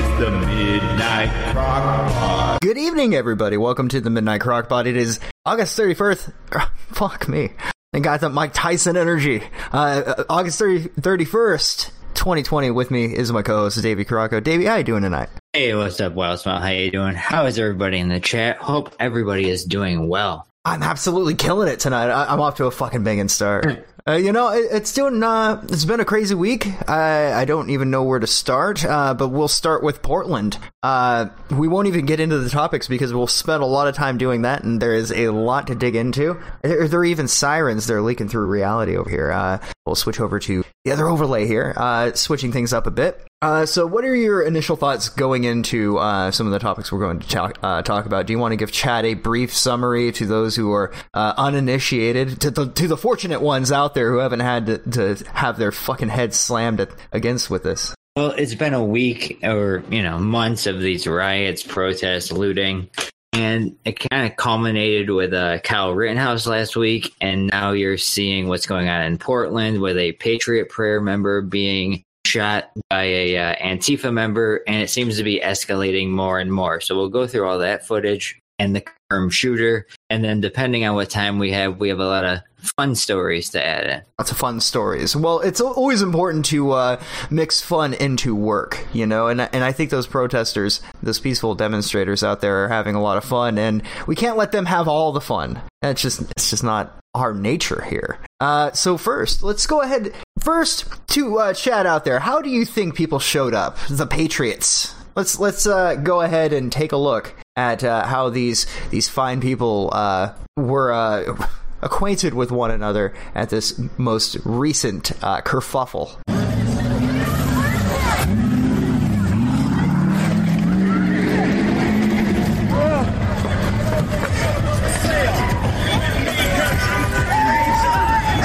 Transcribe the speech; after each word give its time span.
It's 0.00 0.20
the 0.20 0.30
Midnight 0.30 1.52
Crock 1.52 2.12
Pod. 2.12 2.60
Good 2.60 2.78
evening, 2.78 3.16
everybody. 3.16 3.56
Welcome 3.56 3.88
to 3.88 4.00
the 4.00 4.10
Midnight 4.10 4.40
Crockpot. 4.42 4.86
It 4.86 4.96
is 4.96 5.18
August 5.44 5.76
31st. 5.76 6.32
Fuck 6.90 7.26
me. 7.28 7.50
I 7.92 7.98
got 7.98 8.20
the 8.20 8.28
Mike 8.28 8.52
Tyson 8.54 8.96
energy. 8.96 9.42
Uh, 9.72 10.22
August 10.30 10.60
30, 10.60 10.90
31st, 11.00 11.90
2020. 12.14 12.70
With 12.70 12.92
me 12.92 13.06
is 13.06 13.32
my 13.32 13.42
co-host, 13.42 13.82
Davey 13.82 14.04
Caraco. 14.04 14.40
Davey, 14.40 14.66
how 14.66 14.76
you 14.76 14.84
doing 14.84 15.02
tonight? 15.02 15.30
Hey, 15.52 15.74
what's 15.74 16.00
up, 16.00 16.12
Wild 16.12 16.38
Smile? 16.38 16.60
How 16.60 16.68
you 16.68 16.92
doing? 16.92 17.16
How 17.16 17.46
is 17.46 17.58
everybody 17.58 17.98
in 17.98 18.08
the 18.08 18.20
chat? 18.20 18.58
Hope 18.58 18.94
everybody 19.00 19.50
is 19.50 19.64
doing 19.64 20.08
well. 20.08 20.46
I'm 20.64 20.84
absolutely 20.84 21.34
killing 21.34 21.66
it 21.66 21.80
tonight. 21.80 22.08
I- 22.10 22.32
I'm 22.32 22.40
off 22.40 22.54
to 22.58 22.66
a 22.66 22.70
fucking 22.70 23.02
banging 23.02 23.28
start. 23.28 23.84
Uh, 24.08 24.12
you 24.14 24.32
know, 24.32 24.48
it- 24.48 24.68
it's 24.72 24.92
doing. 24.94 25.22
Uh, 25.22 25.60
it's 25.68 25.84
been 25.84 26.00
a 26.00 26.04
crazy 26.04 26.34
week. 26.34 26.66
I 26.88 27.32
I 27.34 27.44
don't 27.44 27.68
even 27.68 27.90
know 27.90 28.04
where 28.04 28.18
to 28.18 28.26
start. 28.26 28.84
Uh, 28.84 29.12
but 29.12 29.28
we'll 29.28 29.48
start 29.48 29.82
with 29.82 30.00
Portland. 30.00 30.56
Uh, 30.82 31.26
we 31.50 31.68
won't 31.68 31.88
even 31.88 32.06
get 32.06 32.18
into 32.20 32.38
the 32.38 32.48
topics 32.48 32.88
because 32.88 33.12
we'll 33.12 33.26
spend 33.26 33.62
a 33.62 33.66
lot 33.66 33.86
of 33.88 33.94
time 33.94 34.16
doing 34.16 34.42
that, 34.42 34.62
and 34.64 34.80
there 34.80 34.94
is 34.94 35.12
a 35.12 35.28
lot 35.28 35.66
to 35.66 35.74
dig 35.74 35.94
into. 35.94 36.40
There, 36.62 36.88
there 36.88 37.00
are 37.00 37.04
even 37.04 37.28
sirens. 37.28 37.86
that 37.86 37.94
are 37.94 38.00
leaking 38.02 38.28
through 38.28 38.46
reality 38.46 38.96
over 38.96 39.10
here. 39.10 39.30
Uh, 39.30 39.58
we'll 39.84 39.94
switch 39.96 40.20
over 40.20 40.38
to 40.38 40.64
the 40.84 40.92
other 40.92 41.06
overlay 41.06 41.46
here, 41.46 41.74
uh, 41.76 42.12
switching 42.14 42.50
things 42.52 42.72
up 42.72 42.86
a 42.86 42.90
bit. 42.90 43.20
So, 43.66 43.86
what 43.86 44.04
are 44.04 44.14
your 44.14 44.42
initial 44.42 44.74
thoughts 44.76 45.08
going 45.10 45.44
into 45.44 45.96
some 46.32 46.46
of 46.46 46.52
the 46.52 46.58
topics 46.58 46.90
we're 46.90 46.98
going 47.00 47.20
to 47.20 47.28
talk, 47.28 47.60
talk 47.84 48.06
about? 48.06 48.26
Do 48.26 48.32
you 48.32 48.38
want 48.38 48.52
to 48.52 48.56
give 48.56 48.72
Chad 48.72 49.04
a 49.04 49.14
brief 49.14 49.54
summary 49.54 50.10
to 50.12 50.26
those 50.26 50.56
who 50.56 50.72
are 50.72 50.92
uninitiated, 51.14 52.40
to 52.40 52.50
the, 52.50 52.66
to 52.68 52.88
the 52.88 52.96
fortunate 52.96 53.40
ones 53.40 53.70
out 53.72 53.94
there 53.94 53.97
who 54.06 54.18
haven't 54.18 54.40
had 54.40 54.66
to, 54.66 54.78
to 54.78 55.24
have 55.32 55.58
their 55.58 55.72
fucking 55.72 56.08
heads 56.08 56.36
slammed 56.36 56.80
at, 56.80 56.90
against 57.12 57.50
with 57.50 57.62
this? 57.62 57.94
Well, 58.16 58.32
it's 58.32 58.54
been 58.54 58.74
a 58.74 58.84
week 58.84 59.38
or, 59.44 59.84
you 59.90 60.02
know, 60.02 60.18
months 60.18 60.66
of 60.66 60.80
these 60.80 61.06
riots, 61.06 61.62
protests, 61.62 62.32
looting. 62.32 62.90
And 63.32 63.76
it 63.84 64.00
kind 64.10 64.28
of 64.28 64.36
culminated 64.36 65.10
with 65.10 65.32
uh, 65.32 65.60
Kyle 65.60 65.94
Rittenhouse 65.94 66.46
last 66.46 66.74
week. 66.74 67.14
And 67.20 67.46
now 67.46 67.72
you're 67.72 67.98
seeing 67.98 68.48
what's 68.48 68.66
going 68.66 68.88
on 68.88 69.02
in 69.02 69.18
Portland 69.18 69.80
with 69.80 69.96
a 69.96 70.12
Patriot 70.12 70.68
Prayer 70.68 71.00
member 71.00 71.42
being 71.42 72.02
shot 72.26 72.70
by 72.90 73.04
a 73.04 73.36
uh, 73.36 73.54
Antifa 73.56 74.12
member. 74.12 74.64
And 74.66 74.82
it 74.82 74.90
seems 74.90 75.16
to 75.18 75.22
be 75.22 75.40
escalating 75.40 76.08
more 76.08 76.40
and 76.40 76.52
more. 76.52 76.80
So 76.80 76.96
we'll 76.96 77.10
go 77.10 77.26
through 77.26 77.46
all 77.46 77.60
that 77.60 77.86
footage 77.86 78.40
and 78.58 78.74
the 78.74 78.80
confirmed 78.80 79.32
shooter. 79.32 79.86
And 80.10 80.24
then 80.24 80.40
depending 80.40 80.84
on 80.84 80.94
what 80.94 81.10
time 81.10 81.38
we 81.38 81.52
have, 81.52 81.78
we 81.78 81.88
have 81.88 82.00
a 82.00 82.06
lot 82.06 82.24
of 82.24 82.40
fun 82.76 82.94
stories 82.94 83.50
to 83.50 83.64
add 83.64 83.86
in. 83.86 84.02
Lots 84.18 84.30
of 84.30 84.36
fun 84.36 84.60
stories. 84.60 85.14
Well, 85.14 85.40
it's 85.40 85.60
always 85.60 86.02
important 86.02 86.44
to 86.46 86.72
uh, 86.72 87.00
mix 87.30 87.60
fun 87.60 87.94
into 87.94 88.34
work, 88.34 88.84
you 88.92 89.06
know, 89.06 89.28
and 89.28 89.40
and 89.40 89.64
I 89.64 89.72
think 89.72 89.90
those 89.90 90.06
protesters, 90.06 90.80
those 91.02 91.20
peaceful 91.20 91.54
demonstrators 91.54 92.22
out 92.22 92.40
there, 92.40 92.64
are 92.64 92.68
having 92.68 92.94
a 92.94 93.02
lot 93.02 93.16
of 93.16 93.24
fun, 93.24 93.58
and 93.58 93.82
we 94.06 94.16
can't 94.16 94.36
let 94.36 94.52
them 94.52 94.66
have 94.66 94.88
all 94.88 95.12
the 95.12 95.20
fun. 95.20 95.60
It's 95.82 96.02
just 96.02 96.20
it's 96.36 96.50
just 96.50 96.64
not 96.64 96.98
our 97.14 97.32
nature 97.32 97.82
here. 97.82 98.18
Uh, 98.40 98.72
so 98.72 98.96
first, 98.96 99.42
let's 99.42 99.66
go 99.66 99.80
ahead. 99.80 100.12
First, 100.40 100.86
to 101.08 101.38
uh, 101.38 101.54
chat 101.54 101.86
out 101.86 102.04
there, 102.04 102.20
how 102.20 102.40
do 102.40 102.50
you 102.50 102.64
think 102.64 102.94
people 102.94 103.18
showed 103.18 103.54
up? 103.54 103.76
The 103.88 104.06
Patriots. 104.06 104.94
Let's 105.16 105.38
let's 105.38 105.66
uh, 105.66 105.96
go 105.96 106.20
ahead 106.20 106.52
and 106.52 106.70
take 106.70 106.92
a 106.92 106.96
look 106.96 107.34
at 107.58 107.82
uh, 107.82 108.06
how 108.06 108.30
these 108.30 108.66
these 108.90 109.08
fine 109.08 109.40
people 109.40 109.90
uh, 109.92 110.32
were. 110.56 110.92
Uh, 110.92 111.46
acquainted 111.80 112.34
with 112.34 112.50
one 112.50 112.72
another 112.72 113.14
at 113.36 113.50
this 113.50 113.80
most 113.96 114.36
recent 114.44 115.12
uh, 115.22 115.40
kerfuffle. 115.42 116.08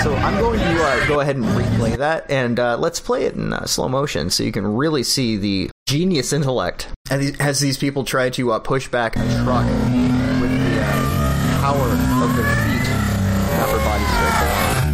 So 0.04 0.14
I'm 0.14 0.40
going 0.40 0.60
to 0.60 0.84
uh, 0.84 1.08
go 1.08 1.22
ahead 1.22 1.38
and 1.38 1.46
replay 1.46 1.98
that, 1.98 2.30
and 2.30 2.60
uh, 2.60 2.78
let's 2.78 3.00
play 3.00 3.24
it 3.24 3.34
in 3.34 3.52
uh, 3.52 3.66
slow 3.66 3.90
motion 3.90 4.30
so 4.30 4.44
you 4.44 4.52
can 4.52 4.68
really 4.68 5.02
see 5.02 5.38
the 5.38 5.72
genius 5.88 6.34
intellect 6.34 6.93
as 7.14 7.60
these, 7.60 7.78
people 7.78 8.04
try 8.04 8.30
to 8.32 8.52
uh, 8.52 8.60
push 8.60 8.88
back 8.88 9.16
a 9.16 9.20
truck 9.44 9.66
with 10.42 10.52
the 10.52 10.82
uh, 10.82 11.60
power 11.60 11.90
of 12.24 12.36
their 12.36 12.56
feet 12.56 12.90
upper 13.60 13.78
body 13.78 14.04
strength. 14.06 14.94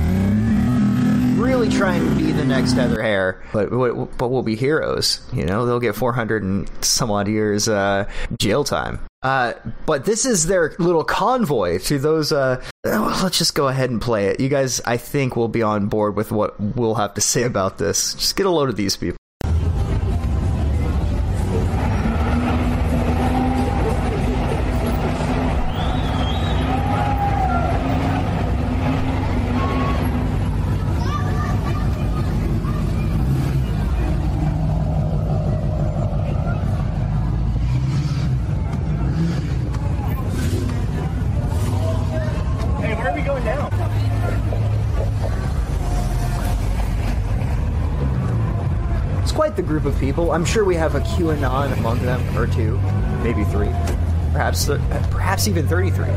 Really 1.39 1.69
trying 1.69 2.07
to 2.07 2.15
be 2.15 2.31
the 2.31 2.43
next 2.43 2.73
Heather 2.73 2.97
Heyer, 2.97 3.41
but 3.53 3.69
but 4.17 4.27
we'll 4.29 4.43
be 4.43 4.55
heroes. 4.55 5.21
You 5.31 5.45
know, 5.45 5.65
they'll 5.65 5.79
get 5.79 5.95
400 5.95 6.43
and 6.43 6.69
some 6.83 7.09
odd 7.11 7.27
years 7.27 7.69
uh, 7.69 8.09
jail 8.39 8.63
time. 8.63 8.99
Uh, 9.21 9.53
but 9.85 10.05
this 10.05 10.25
is 10.25 10.47
their 10.47 10.75
little 10.79 11.03
convoy 11.03 11.77
to 11.79 11.99
those. 11.99 12.31
Uh, 12.31 12.61
well, 12.83 13.19
let's 13.23 13.37
just 13.37 13.55
go 13.55 13.67
ahead 13.67 13.89
and 13.89 14.01
play 14.01 14.27
it. 14.27 14.39
You 14.39 14.49
guys, 14.49 14.81
I 14.81 14.97
think, 14.97 15.35
will 15.35 15.47
be 15.47 15.61
on 15.61 15.87
board 15.87 16.15
with 16.15 16.31
what 16.31 16.59
we'll 16.59 16.95
have 16.95 17.13
to 17.13 17.21
say 17.21 17.43
about 17.43 17.77
this. 17.77 18.15
Just 18.15 18.35
get 18.35 18.45
a 18.45 18.49
load 18.49 18.69
of 18.69 18.75
these 18.75 18.97
people. 18.97 19.19
People. 50.19 50.34
I'm 50.34 50.46
sure 50.46 50.66
we 50.66 50.75
have 50.75 50.96
a 50.96 51.00
QAnon 51.00 51.78
among 51.78 52.00
them, 52.00 52.38
or 52.38 52.47
two, 52.47 52.78
maybe 53.24 53.44
three, 53.46 53.72
perhaps, 54.34 54.66
perhaps 55.12 55.47
even 55.47 55.68
33. 55.68 56.07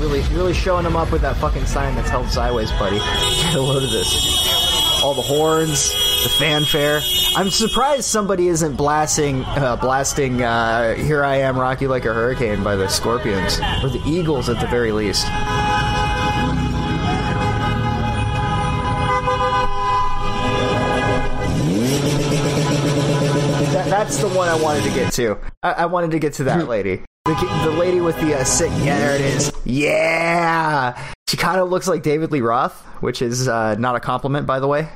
Really, 0.00 0.20
really 0.34 0.52
showing 0.52 0.84
them 0.84 0.96
up 0.96 1.10
with 1.10 1.22
that 1.22 1.36
fucking 1.38 1.64
sign 1.64 1.94
that's 1.96 2.10
held 2.10 2.28
sideways, 2.28 2.70
buddy. 2.72 2.98
Get 2.98 3.54
a 3.54 3.60
load 3.60 3.82
of 3.82 3.90
this. 3.90 5.02
All 5.02 5.14
the 5.14 5.22
horns, 5.22 5.92
the 6.24 6.30
fanfare. 6.30 7.00
I'm 7.36 7.50
surprised 7.50 8.04
somebody 8.04 8.48
isn't 8.48 8.76
blasting, 8.76 9.44
uh, 9.44 9.76
blasting. 9.76 10.42
Uh, 10.42 10.94
Here 10.94 11.22
I 11.22 11.36
am, 11.36 11.58
Rocky 11.58 11.86
like 11.86 12.06
a 12.06 12.14
hurricane 12.14 12.64
by 12.64 12.76
the 12.76 12.88
Scorpions 12.88 13.58
or 13.82 13.90
the 13.90 14.02
Eagles 14.06 14.48
at 14.48 14.58
the 14.58 14.66
very 14.66 14.90
least. 14.90 15.26
That, 23.72 23.86
that's 23.90 24.16
the 24.18 24.28
one 24.28 24.48
I 24.48 24.56
wanted 24.60 24.84
to 24.84 24.90
get 24.90 25.12
to. 25.14 25.38
I, 25.62 25.72
I 25.72 25.86
wanted 25.86 26.12
to 26.12 26.18
get 26.18 26.32
to 26.34 26.44
that 26.44 26.68
lady. 26.68 27.02
The, 27.26 27.34
the 27.64 27.70
lady 27.70 28.00
with 28.00 28.18
the 28.20 28.38
uh, 28.38 28.44
sick. 28.44 28.70
Yeah, 28.82 28.98
there 28.98 29.14
it 29.14 29.20
is. 29.20 29.52
Yeah. 29.64 31.12
She 31.28 31.36
kind 31.36 31.60
of 31.60 31.68
looks 31.68 31.86
like 31.88 32.02
David 32.02 32.32
Lee 32.32 32.40
Roth, 32.40 32.80
which 33.00 33.20
is 33.20 33.46
uh, 33.48 33.74
not 33.74 33.96
a 33.96 34.00
compliment, 34.00 34.46
by 34.46 34.60
the 34.60 34.68
way. 34.68 34.88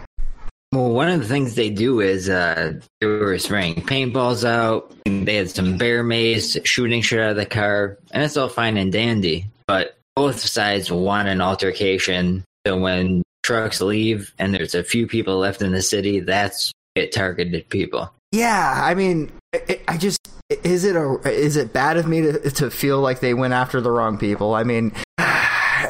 Well, 0.73 0.91
one 0.91 1.09
of 1.09 1.21
the 1.21 1.27
things 1.27 1.55
they 1.55 1.71
do 1.71 2.01
is 2.01 2.29
uh, 2.29 2.75
they 3.01 3.07
were 3.07 3.39
spraying 3.39 3.77
paintballs 3.77 4.45
out. 4.45 4.93
They 5.07 5.37
had 5.37 5.51
some 5.51 5.79
bear 5.79 6.03
mace, 6.03 6.59
shooting 6.65 7.01
shit 7.01 7.21
out 7.21 7.31
of 7.31 7.37
the 7.37 7.47
car, 7.47 7.99
and 8.11 8.23
it's 8.23 8.37
all 8.37 8.49
fine 8.49 8.77
and 8.77 8.93
dandy. 8.93 9.47
But 9.67 9.97
both 10.15 10.41
sides 10.41 10.93
want 10.93 11.29
an 11.29 11.41
altercation. 11.41 12.45
So 12.67 12.79
when 12.79 13.23
trucks 13.43 13.81
leave 13.81 14.35
and 14.39 14.55
there's 14.55 14.75
a 14.75 14.85
few 14.85 15.07
people 15.07 15.39
left 15.39 15.63
in 15.63 15.73
the 15.73 15.81
city, 15.81 16.21
that's 16.21 16.73
it 16.95 17.13
targeted 17.13 17.69
people. 17.71 18.13
Yeah, 18.31 18.81
I 18.85 18.95
mean, 18.95 19.33
I, 19.55 19.81
I 19.89 19.97
just 19.97 20.19
is 20.51 20.85
it 20.85 20.97
a 20.97 21.19
is 21.25 21.57
it 21.57 21.73
bad 21.73 21.97
of 21.97 22.07
me 22.07 22.21
to 22.21 22.51
to 22.51 22.71
feel 22.71 23.01
like 23.01 23.21
they 23.21 23.33
went 23.33 23.55
after 23.55 23.81
the 23.81 23.91
wrong 23.91 24.19
people? 24.19 24.55
I 24.55 24.65
mean, 24.65 24.93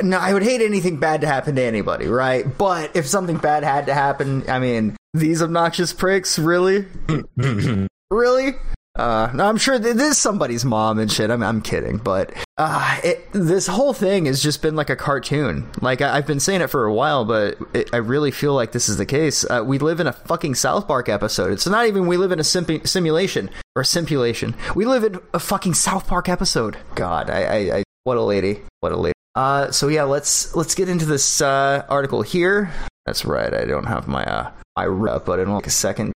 no, 0.02 0.18
I 0.18 0.32
would 0.32 0.42
hate 0.42 0.60
anything 0.60 0.98
bad 0.98 1.20
to 1.22 1.26
happen 1.26 1.56
to 1.56 1.62
anybody, 1.62 2.06
right? 2.06 2.44
But 2.56 2.96
if 2.96 3.06
something 3.06 3.36
bad 3.36 3.64
had 3.64 3.86
to 3.86 3.94
happen, 3.94 4.48
I 4.48 4.58
mean, 4.58 4.96
these 5.14 5.42
obnoxious 5.42 5.92
pricks, 5.92 6.38
really, 6.38 6.86
really. 8.10 8.54
Uh. 8.96 9.30
No, 9.32 9.48
I'm 9.48 9.58
sure 9.58 9.78
th- 9.78 9.94
this 9.94 10.12
is 10.12 10.18
somebody's 10.18 10.64
mom 10.64 10.98
and 10.98 11.10
shit. 11.10 11.30
I'm, 11.30 11.40
I'm 11.42 11.62
kidding, 11.62 11.98
but 11.98 12.32
uh, 12.56 12.98
it, 13.04 13.28
this 13.32 13.68
whole 13.68 13.92
thing 13.92 14.26
has 14.26 14.42
just 14.42 14.60
been 14.60 14.74
like 14.74 14.90
a 14.90 14.96
cartoon. 14.96 15.70
Like 15.80 16.02
I, 16.02 16.16
I've 16.16 16.26
been 16.26 16.40
saying 16.40 16.62
it 16.62 16.66
for 16.66 16.84
a 16.84 16.92
while, 16.92 17.24
but 17.24 17.58
it, 17.74 17.90
I 17.92 17.98
really 17.98 18.32
feel 18.32 18.54
like 18.54 18.72
this 18.72 18.88
is 18.88 18.96
the 18.96 19.06
case. 19.06 19.44
Uh, 19.48 19.62
we 19.64 19.78
live 19.78 20.00
in 20.00 20.08
a 20.08 20.12
fucking 20.12 20.56
South 20.56 20.88
Park 20.88 21.08
episode. 21.08 21.52
It's 21.52 21.66
not 21.66 21.86
even 21.86 22.08
we 22.08 22.16
live 22.16 22.32
in 22.32 22.40
a 22.40 22.44
simp- 22.44 22.88
simulation 22.88 23.50
or 23.76 23.84
simulation. 23.84 24.56
We 24.74 24.84
live 24.84 25.04
in 25.04 25.20
a 25.32 25.38
fucking 25.38 25.74
South 25.74 26.08
Park 26.08 26.28
episode. 26.28 26.76
God, 26.96 27.30
I, 27.30 27.42
I, 27.42 27.56
I 27.78 27.82
what 28.02 28.16
a 28.16 28.22
lady, 28.22 28.62
what 28.80 28.90
a 28.90 28.96
lady. 28.96 29.12
Uh, 29.38 29.70
so 29.70 29.86
yeah, 29.86 30.02
let's 30.02 30.56
let's 30.56 30.74
get 30.74 30.88
into 30.88 31.04
this 31.04 31.40
uh, 31.40 31.86
article 31.88 32.22
here. 32.22 32.72
That's 33.06 33.24
right. 33.24 33.54
I 33.54 33.66
don't 33.66 33.86
have 33.86 34.08
my 34.08 34.24
uh, 34.24 34.50
my 34.76 34.84
rep, 34.84 35.26
but 35.26 35.38
in 35.38 35.48
like 35.52 35.68
a 35.68 35.70
second. 35.70 36.12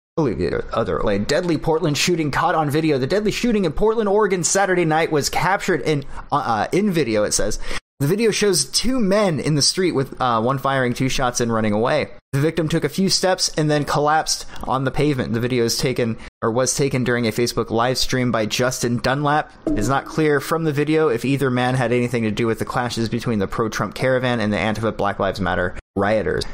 Other 0.73 1.03
way. 1.03 1.19
Deadly 1.19 1.59
Portland 1.59 1.99
shooting 1.99 2.31
caught 2.31 2.55
on 2.55 2.71
video. 2.71 2.97
The 2.97 3.07
deadly 3.07 3.31
shooting 3.31 3.67
in 3.67 3.73
Portland, 3.73 4.09
Oregon, 4.09 4.43
Saturday 4.43 4.87
night 4.87 5.13
was 5.13 5.29
captured 5.29 5.83
in 5.83 6.05
uh, 6.33 6.37
uh, 6.37 6.69
in 6.73 6.91
video. 6.91 7.25
It 7.25 7.33
says 7.33 7.59
the 8.01 8.07
video 8.07 8.31
shows 8.31 8.65
two 8.65 8.99
men 8.99 9.39
in 9.39 9.55
the 9.55 9.63
street 9.63 9.93
with 9.93 10.19
uh, 10.21 10.41
one 10.41 10.57
firing 10.57 10.95
two 10.95 11.11
shots 11.11 11.39
and 11.39 11.53
running 11.53 11.75
away. 11.75 12.09
The 12.33 12.41
victim 12.41 12.67
took 12.67 12.83
a 12.83 12.89
few 12.89 13.11
steps 13.11 13.53
and 13.59 13.71
then 13.71 13.85
collapsed 13.85 14.47
on 14.65 14.85
the 14.85 14.91
pavement. 14.91 15.35
The 15.35 15.41
video 15.41 15.65
is 15.65 15.77
taken 15.77 16.17
or 16.41 16.51
was 16.51 16.75
taken 16.75 17.05
during 17.05 17.27
a 17.27 17.33
Facebook 17.33 17.69
live 17.69 17.99
stream 17.99 18.33
by 18.33 18.47
Justin 18.47 18.97
Dunlap. 18.99 19.53
It 19.67 19.79
is 19.79 19.89
not 19.89 20.07
clear 20.07 20.41
from 20.41 20.65
the 20.65 20.73
video 20.73 21.09
if 21.09 21.27
either 21.27 21.51
man 21.51 21.75
had 21.75 21.93
anything 21.93 22.23
to 22.23 22.31
do 22.31 22.47
with 22.47 22.59
the 22.59 22.65
clashes 22.65 23.11
between 23.11 23.39
the 23.39 23.47
pro-Trump 23.47 23.95
caravan 23.95 24.41
and 24.41 24.51
the 24.51 24.57
Antifa 24.57 24.97
Black 24.97 25.19
Lives 25.19 25.41
Matter 25.41 25.77
rioters. 25.95 26.45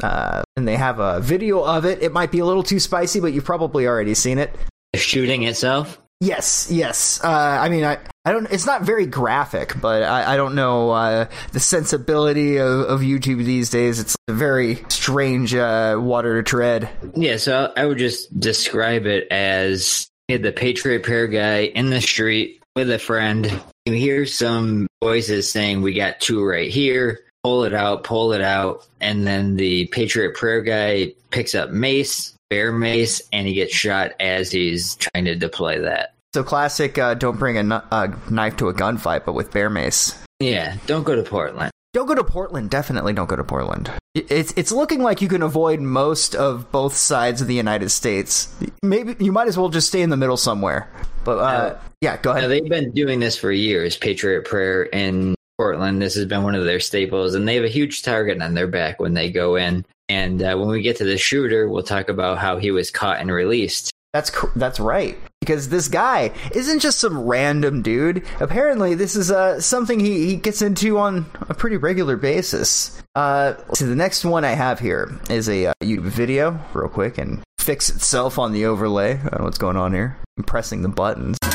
Uh, 0.00 0.42
and 0.56 0.68
they 0.68 0.76
have 0.76 1.00
a 1.00 1.18
video 1.18 1.64
of 1.64 1.84
it. 1.86 2.02
It 2.02 2.12
might 2.12 2.30
be 2.30 2.38
a 2.38 2.44
little 2.44 2.62
too 2.62 2.78
spicy, 2.78 3.18
but 3.18 3.32
you've 3.32 3.44
probably 3.44 3.88
already 3.88 4.14
seen 4.14 4.38
it. 4.38 4.54
The 4.92 5.00
shooting 5.00 5.42
itself. 5.42 6.00
Yes, 6.20 6.68
yes. 6.70 7.22
Uh, 7.22 7.28
I 7.28 7.68
mean, 7.68 7.84
I, 7.84 7.98
I 8.24 8.32
don't. 8.32 8.50
It's 8.50 8.66
not 8.66 8.82
very 8.82 9.06
graphic, 9.06 9.80
but 9.80 10.02
I, 10.02 10.34
I 10.34 10.36
don't 10.36 10.56
know 10.56 10.90
uh, 10.90 11.28
the 11.52 11.60
sensibility 11.60 12.56
of, 12.56 12.80
of 12.80 13.00
YouTube 13.00 13.44
these 13.44 13.70
days. 13.70 14.00
It's 14.00 14.16
a 14.26 14.32
very 14.32 14.82
strange 14.88 15.54
uh, 15.54 15.96
water 15.98 16.36
to 16.36 16.42
tread. 16.42 16.90
Yeah, 17.14 17.36
so 17.36 17.72
I 17.76 17.86
would 17.86 17.98
just 17.98 18.38
describe 18.38 19.06
it 19.06 19.28
as 19.30 20.08
the 20.28 20.50
Patriot 20.50 21.04
Prayer 21.04 21.28
guy 21.28 21.66
in 21.66 21.90
the 21.90 22.00
street 22.00 22.62
with 22.74 22.90
a 22.90 22.98
friend. 22.98 23.60
You 23.86 23.92
hear 23.92 24.26
some 24.26 24.88
voices 25.00 25.50
saying, 25.50 25.82
"We 25.82 25.94
got 25.94 26.20
two 26.20 26.44
right 26.44 26.70
here." 26.70 27.20
Pull 27.44 27.62
it 27.62 27.72
out, 27.72 28.02
pull 28.02 28.32
it 28.32 28.42
out, 28.42 28.84
and 29.00 29.24
then 29.24 29.54
the 29.54 29.86
Patriot 29.86 30.34
Prayer 30.34 30.60
guy 30.60 31.14
picks 31.30 31.54
up 31.54 31.70
mace, 31.70 32.34
bear 32.50 32.72
mace, 32.72 33.20
and 33.32 33.46
he 33.46 33.54
gets 33.54 33.74
shot 33.74 34.12
as 34.20 34.50
he's 34.50 34.96
trying 34.96 35.24
to 35.24 35.34
deploy 35.34 35.80
that. 35.82 36.14
So 36.34 36.42
classic. 36.42 36.98
Uh, 36.98 37.14
don't 37.14 37.38
bring 37.38 37.56
a, 37.58 37.84
a 37.90 38.14
knife 38.30 38.56
to 38.58 38.68
a 38.68 38.74
gunfight, 38.74 39.24
but 39.24 39.32
with 39.32 39.52
bear 39.52 39.70
mace. 39.70 40.18
Yeah, 40.40 40.76
don't 40.86 41.04
go 41.04 41.16
to 41.16 41.22
Portland. 41.22 41.70
Don't 41.94 42.06
go 42.06 42.14
to 42.14 42.24
Portland. 42.24 42.70
Definitely 42.70 43.14
don't 43.14 43.28
go 43.28 43.36
to 43.36 43.44
Portland. 43.44 43.90
It's 44.14 44.52
it's 44.56 44.70
looking 44.70 45.02
like 45.02 45.22
you 45.22 45.28
can 45.28 45.42
avoid 45.42 45.80
most 45.80 46.34
of 46.34 46.70
both 46.70 46.94
sides 46.94 47.40
of 47.40 47.48
the 47.48 47.54
United 47.54 47.88
States. 47.90 48.54
Maybe 48.82 49.16
you 49.24 49.32
might 49.32 49.48
as 49.48 49.56
well 49.56 49.68
just 49.68 49.88
stay 49.88 50.02
in 50.02 50.10
the 50.10 50.16
middle 50.16 50.36
somewhere. 50.36 50.90
But 51.24 51.38
uh, 51.38 51.78
yeah, 52.00 52.18
go 52.18 52.32
ahead. 52.32 52.50
they've 52.50 52.68
been 52.68 52.90
doing 52.92 53.20
this 53.20 53.36
for 53.36 53.50
years, 53.50 53.96
Patriot 53.96 54.44
Prayer 54.44 54.84
in 54.84 55.34
Portland. 55.56 56.00
This 56.00 56.14
has 56.14 56.26
been 56.26 56.42
one 56.42 56.54
of 56.54 56.64
their 56.64 56.80
staples, 56.80 57.34
and 57.34 57.48
they 57.48 57.54
have 57.54 57.64
a 57.64 57.68
huge 57.68 58.02
target 58.02 58.40
on 58.42 58.54
their 58.54 58.68
back 58.68 59.00
when 59.00 59.14
they 59.14 59.30
go 59.30 59.56
in. 59.56 59.84
And 60.08 60.42
uh, 60.42 60.56
when 60.56 60.68
we 60.68 60.82
get 60.82 60.96
to 60.98 61.04
the 61.04 61.18
shooter, 61.18 61.68
we'll 61.68 61.82
talk 61.82 62.08
about 62.08 62.38
how 62.38 62.56
he 62.56 62.70
was 62.70 62.90
caught 62.90 63.20
and 63.20 63.30
released. 63.30 63.90
That's 64.14 64.30
cr- 64.30 64.46
that's 64.56 64.80
right. 64.80 65.18
Because 65.40 65.68
this 65.68 65.88
guy 65.88 66.32
isn't 66.52 66.80
just 66.80 66.98
some 66.98 67.18
random 67.26 67.82
dude. 67.82 68.24
Apparently, 68.40 68.94
this 68.94 69.14
is 69.14 69.30
uh, 69.30 69.60
something 69.60 70.00
he, 70.00 70.26
he 70.26 70.36
gets 70.36 70.62
into 70.62 70.98
on 70.98 71.26
a 71.48 71.54
pretty 71.54 71.76
regular 71.76 72.16
basis. 72.16 73.02
Uh, 73.14 73.54
so 73.74 73.86
the 73.86 73.94
next 73.94 74.24
one 74.24 74.44
I 74.44 74.52
have 74.52 74.80
here 74.80 75.18
is 75.28 75.48
a 75.48 75.66
uh, 75.66 75.72
YouTube 75.82 76.02
video, 76.02 76.58
real 76.72 76.88
quick, 76.88 77.18
and 77.18 77.42
fix 77.58 77.90
itself 77.90 78.38
on 78.38 78.52
the 78.52 78.64
overlay. 78.64 79.12
I 79.12 79.22
don't 79.22 79.38
know 79.40 79.44
what's 79.44 79.58
going 79.58 79.76
on 79.76 79.92
here. 79.92 80.16
I'm 80.38 80.44
pressing 80.44 80.82
the 80.82 80.88
buttons. 80.88 81.36
Okay, 81.44 81.54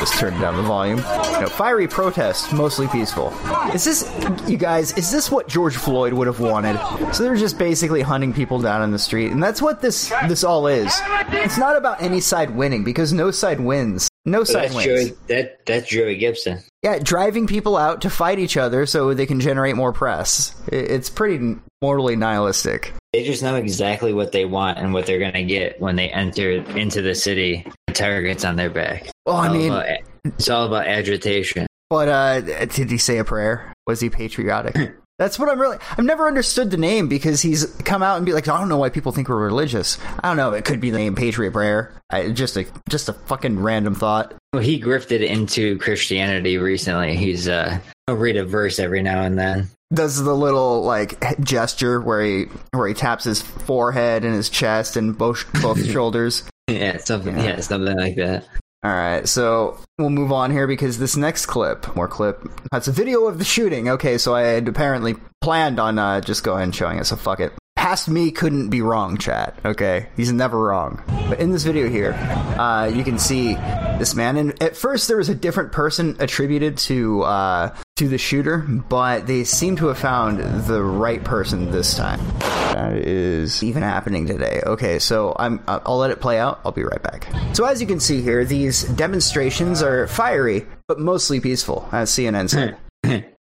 Just 0.00 0.18
turn 0.18 0.40
down 0.40 0.56
the 0.56 0.62
volume. 0.62 0.96
Know, 0.96 1.46
fiery 1.46 1.86
protest, 1.86 2.54
mostly 2.54 2.88
peaceful. 2.88 3.28
Is 3.74 3.84
this, 3.84 4.10
you 4.48 4.56
guys? 4.56 4.96
Is 4.96 5.12
this 5.12 5.30
what 5.30 5.46
George 5.46 5.76
Floyd 5.76 6.14
would 6.14 6.26
have 6.26 6.40
wanted? 6.40 6.78
So 7.14 7.22
they're 7.22 7.36
just 7.36 7.58
basically 7.58 8.00
hunting 8.00 8.32
people 8.32 8.58
down 8.60 8.82
in 8.82 8.92
the 8.92 8.98
street, 8.98 9.30
and 9.30 9.42
that's 9.42 9.60
what 9.60 9.82
this 9.82 10.08
this 10.26 10.42
all 10.42 10.66
is. 10.66 10.90
It's 11.28 11.58
not 11.58 11.76
about 11.76 12.00
any 12.00 12.20
side 12.20 12.50
winning 12.50 12.82
because 12.82 13.12
no 13.12 13.30
side 13.30 13.60
wins. 13.60 14.08
No 14.24 14.42
So 14.42 14.54
side 14.54 14.64
that's 14.64 14.74
wins. 14.74 14.86
Joey. 14.86 15.16
That 15.28 15.66
that's 15.66 15.88
Joey 15.88 16.16
Gibson. 16.16 16.60
Yeah, 16.82 16.98
driving 16.98 17.46
people 17.46 17.76
out 17.76 18.00
to 18.00 18.10
fight 18.10 18.38
each 18.38 18.56
other 18.56 18.86
so 18.86 19.12
they 19.12 19.26
can 19.26 19.40
generate 19.40 19.76
more 19.76 19.92
press. 19.92 20.54
It's 20.68 21.10
pretty 21.10 21.56
mortally 21.82 22.16
nihilistic. 22.16 22.94
They 23.12 23.24
just 23.24 23.42
know 23.42 23.56
exactly 23.56 24.14
what 24.14 24.32
they 24.32 24.44
want 24.44 24.78
and 24.78 24.94
what 24.94 25.04
they're 25.04 25.18
going 25.18 25.32
to 25.32 25.44
get 25.44 25.80
when 25.80 25.96
they 25.96 26.08
enter 26.10 26.50
into 26.52 27.02
the 27.02 27.14
city. 27.14 27.66
Targets 27.92 28.44
on 28.44 28.56
their 28.56 28.70
back. 28.70 29.10
Well, 29.30 29.38
I 29.40 29.48
mean, 29.52 29.72
about- 29.72 29.86
it's 30.24 30.48
all 30.50 30.66
about 30.66 30.86
agitation. 30.86 31.66
But 31.88 32.08
uh, 32.08 32.40
did 32.66 32.90
he 32.90 32.98
say 32.98 33.18
a 33.18 33.24
prayer? 33.24 33.72
Was 33.86 34.00
he 34.00 34.10
patriotic? 34.10 34.76
That's 35.18 35.38
what 35.38 35.50
I'm 35.50 35.60
really. 35.60 35.76
I've 35.98 36.04
never 36.04 36.26
understood 36.28 36.70
the 36.70 36.78
name 36.78 37.06
because 37.08 37.42
he's 37.42 37.66
come 37.84 38.02
out 38.02 38.16
and 38.16 38.24
be 38.24 38.32
like, 38.32 38.48
I 38.48 38.58
don't 38.58 38.70
know 38.70 38.78
why 38.78 38.88
people 38.88 39.12
think 39.12 39.28
we're 39.28 39.36
religious. 39.44 39.98
I 40.20 40.28
don't 40.28 40.38
know. 40.38 40.52
It 40.52 40.64
could 40.64 40.80
be 40.80 40.90
the 40.90 40.96
name 40.96 41.14
Patriot 41.14 41.50
Prayer. 41.50 41.92
I, 42.08 42.30
just 42.30 42.56
a 42.56 42.64
just 42.88 43.10
a 43.10 43.12
fucking 43.12 43.60
random 43.60 43.94
thought. 43.94 44.32
Well, 44.54 44.62
he 44.62 44.80
grifted 44.80 45.20
into 45.26 45.76
Christianity 45.78 46.56
recently. 46.56 47.16
He's 47.16 47.48
uh, 47.48 47.80
he'll 48.06 48.16
read 48.16 48.36
a 48.38 48.46
verse 48.46 48.78
every 48.78 49.02
now 49.02 49.22
and 49.22 49.38
then. 49.38 49.68
Does 49.92 50.22
the 50.22 50.34
little 50.34 50.84
like 50.84 51.22
gesture 51.40 52.00
where 52.00 52.22
he 52.22 52.44
where 52.72 52.88
he 52.88 52.94
taps 52.94 53.24
his 53.24 53.42
forehead 53.42 54.24
and 54.24 54.34
his 54.34 54.48
chest 54.48 54.96
and 54.96 55.18
both 55.18 55.44
both 55.60 55.84
shoulders. 55.92 56.44
Yeah, 56.66 56.96
something. 56.96 57.36
Yeah, 57.38 57.60
something 57.60 57.96
like 57.96 58.16
that. 58.16 58.46
All 58.82 58.90
right, 58.90 59.28
so 59.28 59.78
we'll 59.98 60.08
move 60.08 60.32
on 60.32 60.50
here 60.50 60.66
because 60.66 60.98
this 60.98 61.14
next 61.14 61.46
clip, 61.46 61.94
more 61.94 62.08
clip, 62.08 62.42
that's 62.72 62.88
a 62.88 62.92
video 62.92 63.26
of 63.26 63.38
the 63.38 63.44
shooting. 63.44 63.90
Okay, 63.90 64.16
so 64.16 64.34
I 64.34 64.42
had 64.42 64.68
apparently 64.68 65.16
planned 65.42 65.78
on 65.78 65.98
uh, 65.98 66.22
just 66.22 66.42
going 66.44 66.62
and 66.62 66.74
showing 66.74 66.98
it, 66.98 67.04
so 67.04 67.16
fuck 67.16 67.40
it. 67.40 67.52
Past 67.90 68.08
me 68.08 68.30
couldn't 68.30 68.68
be 68.68 68.82
wrong, 68.82 69.18
chat. 69.18 69.58
Okay, 69.64 70.06
he's 70.16 70.30
never 70.30 70.56
wrong. 70.56 71.02
But 71.28 71.40
in 71.40 71.50
this 71.50 71.64
video 71.64 71.88
here, 71.88 72.12
uh, 72.12 72.86
you 72.86 73.02
can 73.02 73.18
see 73.18 73.54
this 73.98 74.14
man, 74.14 74.36
and 74.36 74.62
at 74.62 74.76
first 74.76 75.08
there 75.08 75.16
was 75.16 75.28
a 75.28 75.34
different 75.34 75.72
person 75.72 76.14
attributed 76.20 76.78
to 76.78 77.22
uh, 77.22 77.74
to 77.96 78.06
the 78.06 78.16
shooter, 78.16 78.58
but 78.58 79.26
they 79.26 79.42
seem 79.42 79.74
to 79.74 79.88
have 79.88 79.98
found 79.98 80.38
the 80.66 80.80
right 80.80 81.24
person 81.24 81.72
this 81.72 81.96
time. 81.96 82.20
That 82.38 82.92
is 82.92 83.60
even 83.64 83.82
happening 83.82 84.24
today. 84.24 84.62
Okay, 84.64 85.00
so 85.00 85.34
I'm 85.36 85.60
I'll 85.66 85.98
let 85.98 86.12
it 86.12 86.20
play 86.20 86.38
out. 86.38 86.60
I'll 86.64 86.70
be 86.70 86.84
right 86.84 87.02
back. 87.02 87.26
So 87.56 87.64
as 87.64 87.80
you 87.80 87.88
can 87.88 87.98
see 87.98 88.22
here, 88.22 88.44
these 88.44 88.84
demonstrations 88.84 89.82
are 89.82 90.06
fiery, 90.06 90.64
but 90.86 91.00
mostly 91.00 91.40
peaceful, 91.40 91.88
as 91.90 92.08
CNN 92.12 92.50
said. 92.50 92.76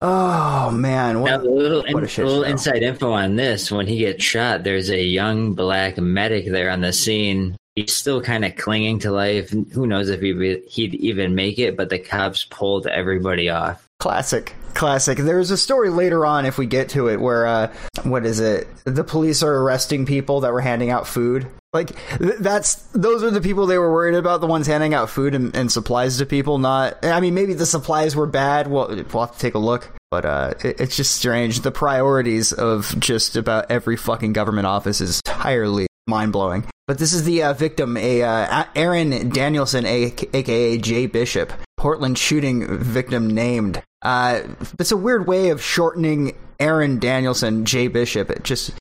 Oh 0.02 0.72
man, 0.72 1.16
Now, 1.16 1.22
what, 1.22 1.42
a 1.42 1.50
little, 1.50 1.82
in, 1.84 1.96
a 1.96 2.00
little 2.00 2.44
inside 2.44 2.84
info 2.84 3.12
on 3.12 3.36
this: 3.36 3.72
when 3.72 3.88
he 3.88 3.98
gets 4.00 4.24
shot, 4.24 4.64
there's 4.64 4.90
a 4.90 5.04
young 5.04 5.54
black 5.54 5.98
medic 5.98 6.46
there 6.46 6.70
on 6.70 6.82
the 6.82 6.94
scene. 6.94 7.56
He's 7.76 7.96
still 7.96 8.22
kind 8.22 8.44
of 8.44 8.56
clinging 8.58 9.00
to 9.00 9.12
life. 9.12 9.50
Who 9.50 9.88
knows 9.88 10.10
if 10.10 10.20
he 10.20 10.62
he'd 10.68 10.96
even 10.96 11.36
make 11.36 11.58
it? 11.58 11.78
But 11.78 11.90
the 11.90 12.00
cops 12.00 12.46
pulled 12.46 12.86
everybody 12.88 13.50
off. 13.50 13.88
Classic. 14.00 14.54
Classic. 14.74 15.18
There's 15.18 15.52
a 15.52 15.58
story 15.58 15.90
later 15.90 16.26
on, 16.26 16.46
if 16.46 16.58
we 16.58 16.66
get 16.66 16.90
to 16.90 17.08
it, 17.08 17.22
where, 17.22 17.46
uh, 17.46 17.74
what 18.04 18.26
is 18.26 18.40
it? 18.40 18.68
The 18.84 19.04
police 19.04 19.44
are 19.44 19.56
arresting 19.58 20.06
people 20.06 20.40
that 20.42 20.52
were 20.52 20.60
handing 20.60 20.90
out 20.90 21.08
food. 21.08 21.48
Like, 21.74 21.96
th- 22.18 22.40
that's, 22.40 22.76
those 22.92 23.24
are 23.24 23.32
the 23.32 23.40
people 23.40 23.66
they 23.66 23.78
were 23.78 23.92
worried 23.92 24.16
about, 24.16 24.42
the 24.42 24.48
ones 24.48 24.68
handing 24.68 24.94
out 24.94 25.10
food 25.10 25.34
and, 25.34 25.56
and 25.56 25.72
supplies 25.72 26.18
to 26.18 26.26
people, 26.26 26.58
not, 26.58 27.04
I 27.06 27.22
mean, 27.22 27.34
maybe 27.34 27.54
the 27.54 27.66
supplies 27.66 28.14
were 28.16 28.28
bad. 28.28 28.68
Well, 28.68 28.90
we'll 28.90 29.26
have 29.26 29.34
to 29.34 29.40
take 29.40 29.56
a 29.56 29.60
look. 29.60 29.90
But, 30.10 30.26
uh, 30.26 30.54
it, 30.64 30.82
it's 30.82 30.98
just 30.98 31.16
strange. 31.16 31.62
The 31.62 31.72
priorities 31.72 32.52
of 32.52 32.94
just 33.00 33.38
about 33.38 33.72
every 33.72 33.96
fucking 33.96 34.34
government 34.34 34.68
office 34.68 35.00
is 35.00 35.22
entirely 35.26 35.88
mind 36.08 36.34
blowing. 36.34 36.66
But 36.88 36.98
this 36.98 37.14
is 37.14 37.24
the 37.24 37.44
uh, 37.44 37.54
victim, 37.54 37.96
a 37.96 38.22
uh, 38.22 38.66
Aaron 38.76 39.30
Danielson, 39.30 39.86
a- 39.86 40.14
aka 40.34 40.78
Jay 40.78 41.06
Bishop, 41.06 41.54
Portland 41.78 42.18
shooting 42.18 42.80
victim 42.80 43.30
named. 43.30 43.82
Uh, 44.02 44.42
it's 44.80 44.92
a 44.92 44.98
weird 44.98 45.28
way 45.28 45.50
of 45.50 45.62
shortening 45.62 46.36
Aaron 46.60 47.00
Danielson, 47.00 47.66
Jay 47.66 47.88
Bishop. 47.88 48.30
It 48.30 48.44
just 48.44 48.72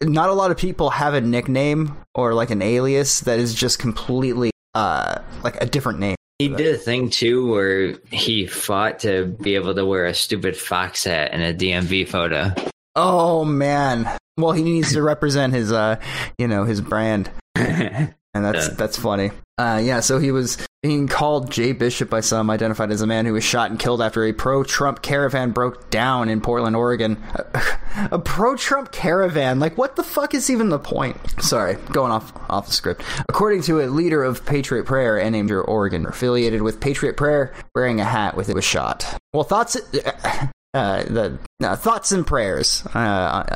not 0.00 0.28
a 0.28 0.32
lot 0.32 0.50
of 0.50 0.56
people 0.56 0.90
have 0.90 1.14
a 1.14 1.20
nickname 1.20 1.96
or 2.14 2.34
like 2.34 2.50
an 2.50 2.62
alias 2.62 3.20
that 3.20 3.38
is 3.38 3.54
just 3.54 3.78
completely 3.78 4.50
uh 4.74 5.20
like 5.42 5.60
a 5.62 5.66
different 5.66 5.98
name. 5.98 6.16
He 6.38 6.48
did 6.48 6.74
a 6.74 6.78
thing 6.78 7.10
too 7.10 7.48
where 7.50 7.94
he 8.10 8.46
fought 8.46 9.00
to 9.00 9.26
be 9.26 9.54
able 9.54 9.74
to 9.74 9.86
wear 9.86 10.06
a 10.06 10.14
stupid 10.14 10.56
fox 10.56 11.04
hat 11.04 11.32
in 11.32 11.40
a 11.40 11.54
DMV 11.54 12.08
photo. 12.08 12.52
Oh 12.96 13.44
man. 13.44 14.08
Well, 14.36 14.52
he 14.52 14.64
needs 14.64 14.92
to 14.94 15.02
represent 15.02 15.52
his, 15.52 15.70
uh, 15.70 16.00
you 16.38 16.48
know, 16.48 16.64
his 16.64 16.80
brand, 16.80 17.30
and 18.34 18.44
that's 18.44 18.68
Yeah. 18.68 18.74
that's 18.74 18.98
funny. 18.98 19.30
Uh, 19.56 19.80
yeah. 19.82 20.00
So 20.00 20.18
he 20.18 20.32
was 20.32 20.58
being 20.82 21.06
called 21.06 21.50
Jay 21.50 21.70
Bishop 21.72 22.10
by 22.10 22.20
some, 22.20 22.50
identified 22.50 22.90
as 22.90 23.00
a 23.02 23.06
man 23.06 23.24
who 23.24 23.34
was 23.34 23.44
shot 23.44 23.70
and 23.70 23.78
killed 23.78 24.02
after 24.02 24.24
a 24.24 24.32
pro-Trump 24.32 25.00
caravan 25.00 25.52
broke 25.52 25.88
down 25.90 26.28
in 26.28 26.40
Portland, 26.40 26.74
Oregon. 26.76 27.22
A, 28.10 28.18
pro-Trump 28.18 28.90
caravan? 28.90 29.60
Like, 29.60 29.78
what 29.78 29.94
the 29.94 30.02
fuck 30.02 30.34
is 30.34 30.50
even 30.50 30.68
the 30.68 30.80
point? 30.80 31.16
Sorry, 31.40 31.76
going 31.92 32.10
off 32.10 32.32
off 32.50 32.66
the 32.66 32.72
script. 32.72 33.02
According 33.28 33.62
to 33.62 33.80
a 33.80 33.86
leader 33.86 34.24
of 34.24 34.44
Patriot 34.44 34.84
Prayer 34.84 35.18
and 35.20 35.30
named 35.32 35.52
Oregon, 35.52 36.04
affiliated 36.04 36.60
with 36.62 36.80
Patriot 36.80 37.16
Prayer, 37.16 37.54
wearing 37.76 38.00
a 38.00 38.04
hat 38.04 38.36
with 38.36 38.48
it 38.48 38.54
was 38.56 38.64
shot. 38.64 39.06
Well, 39.32 39.44
thoughts. 39.44 39.76
Uh, 40.74 41.04
the 41.04 41.38
uh, 41.62 41.76
thoughts 41.76 42.10
and 42.10 42.26
prayers 42.26 42.82
uh, 42.96 42.98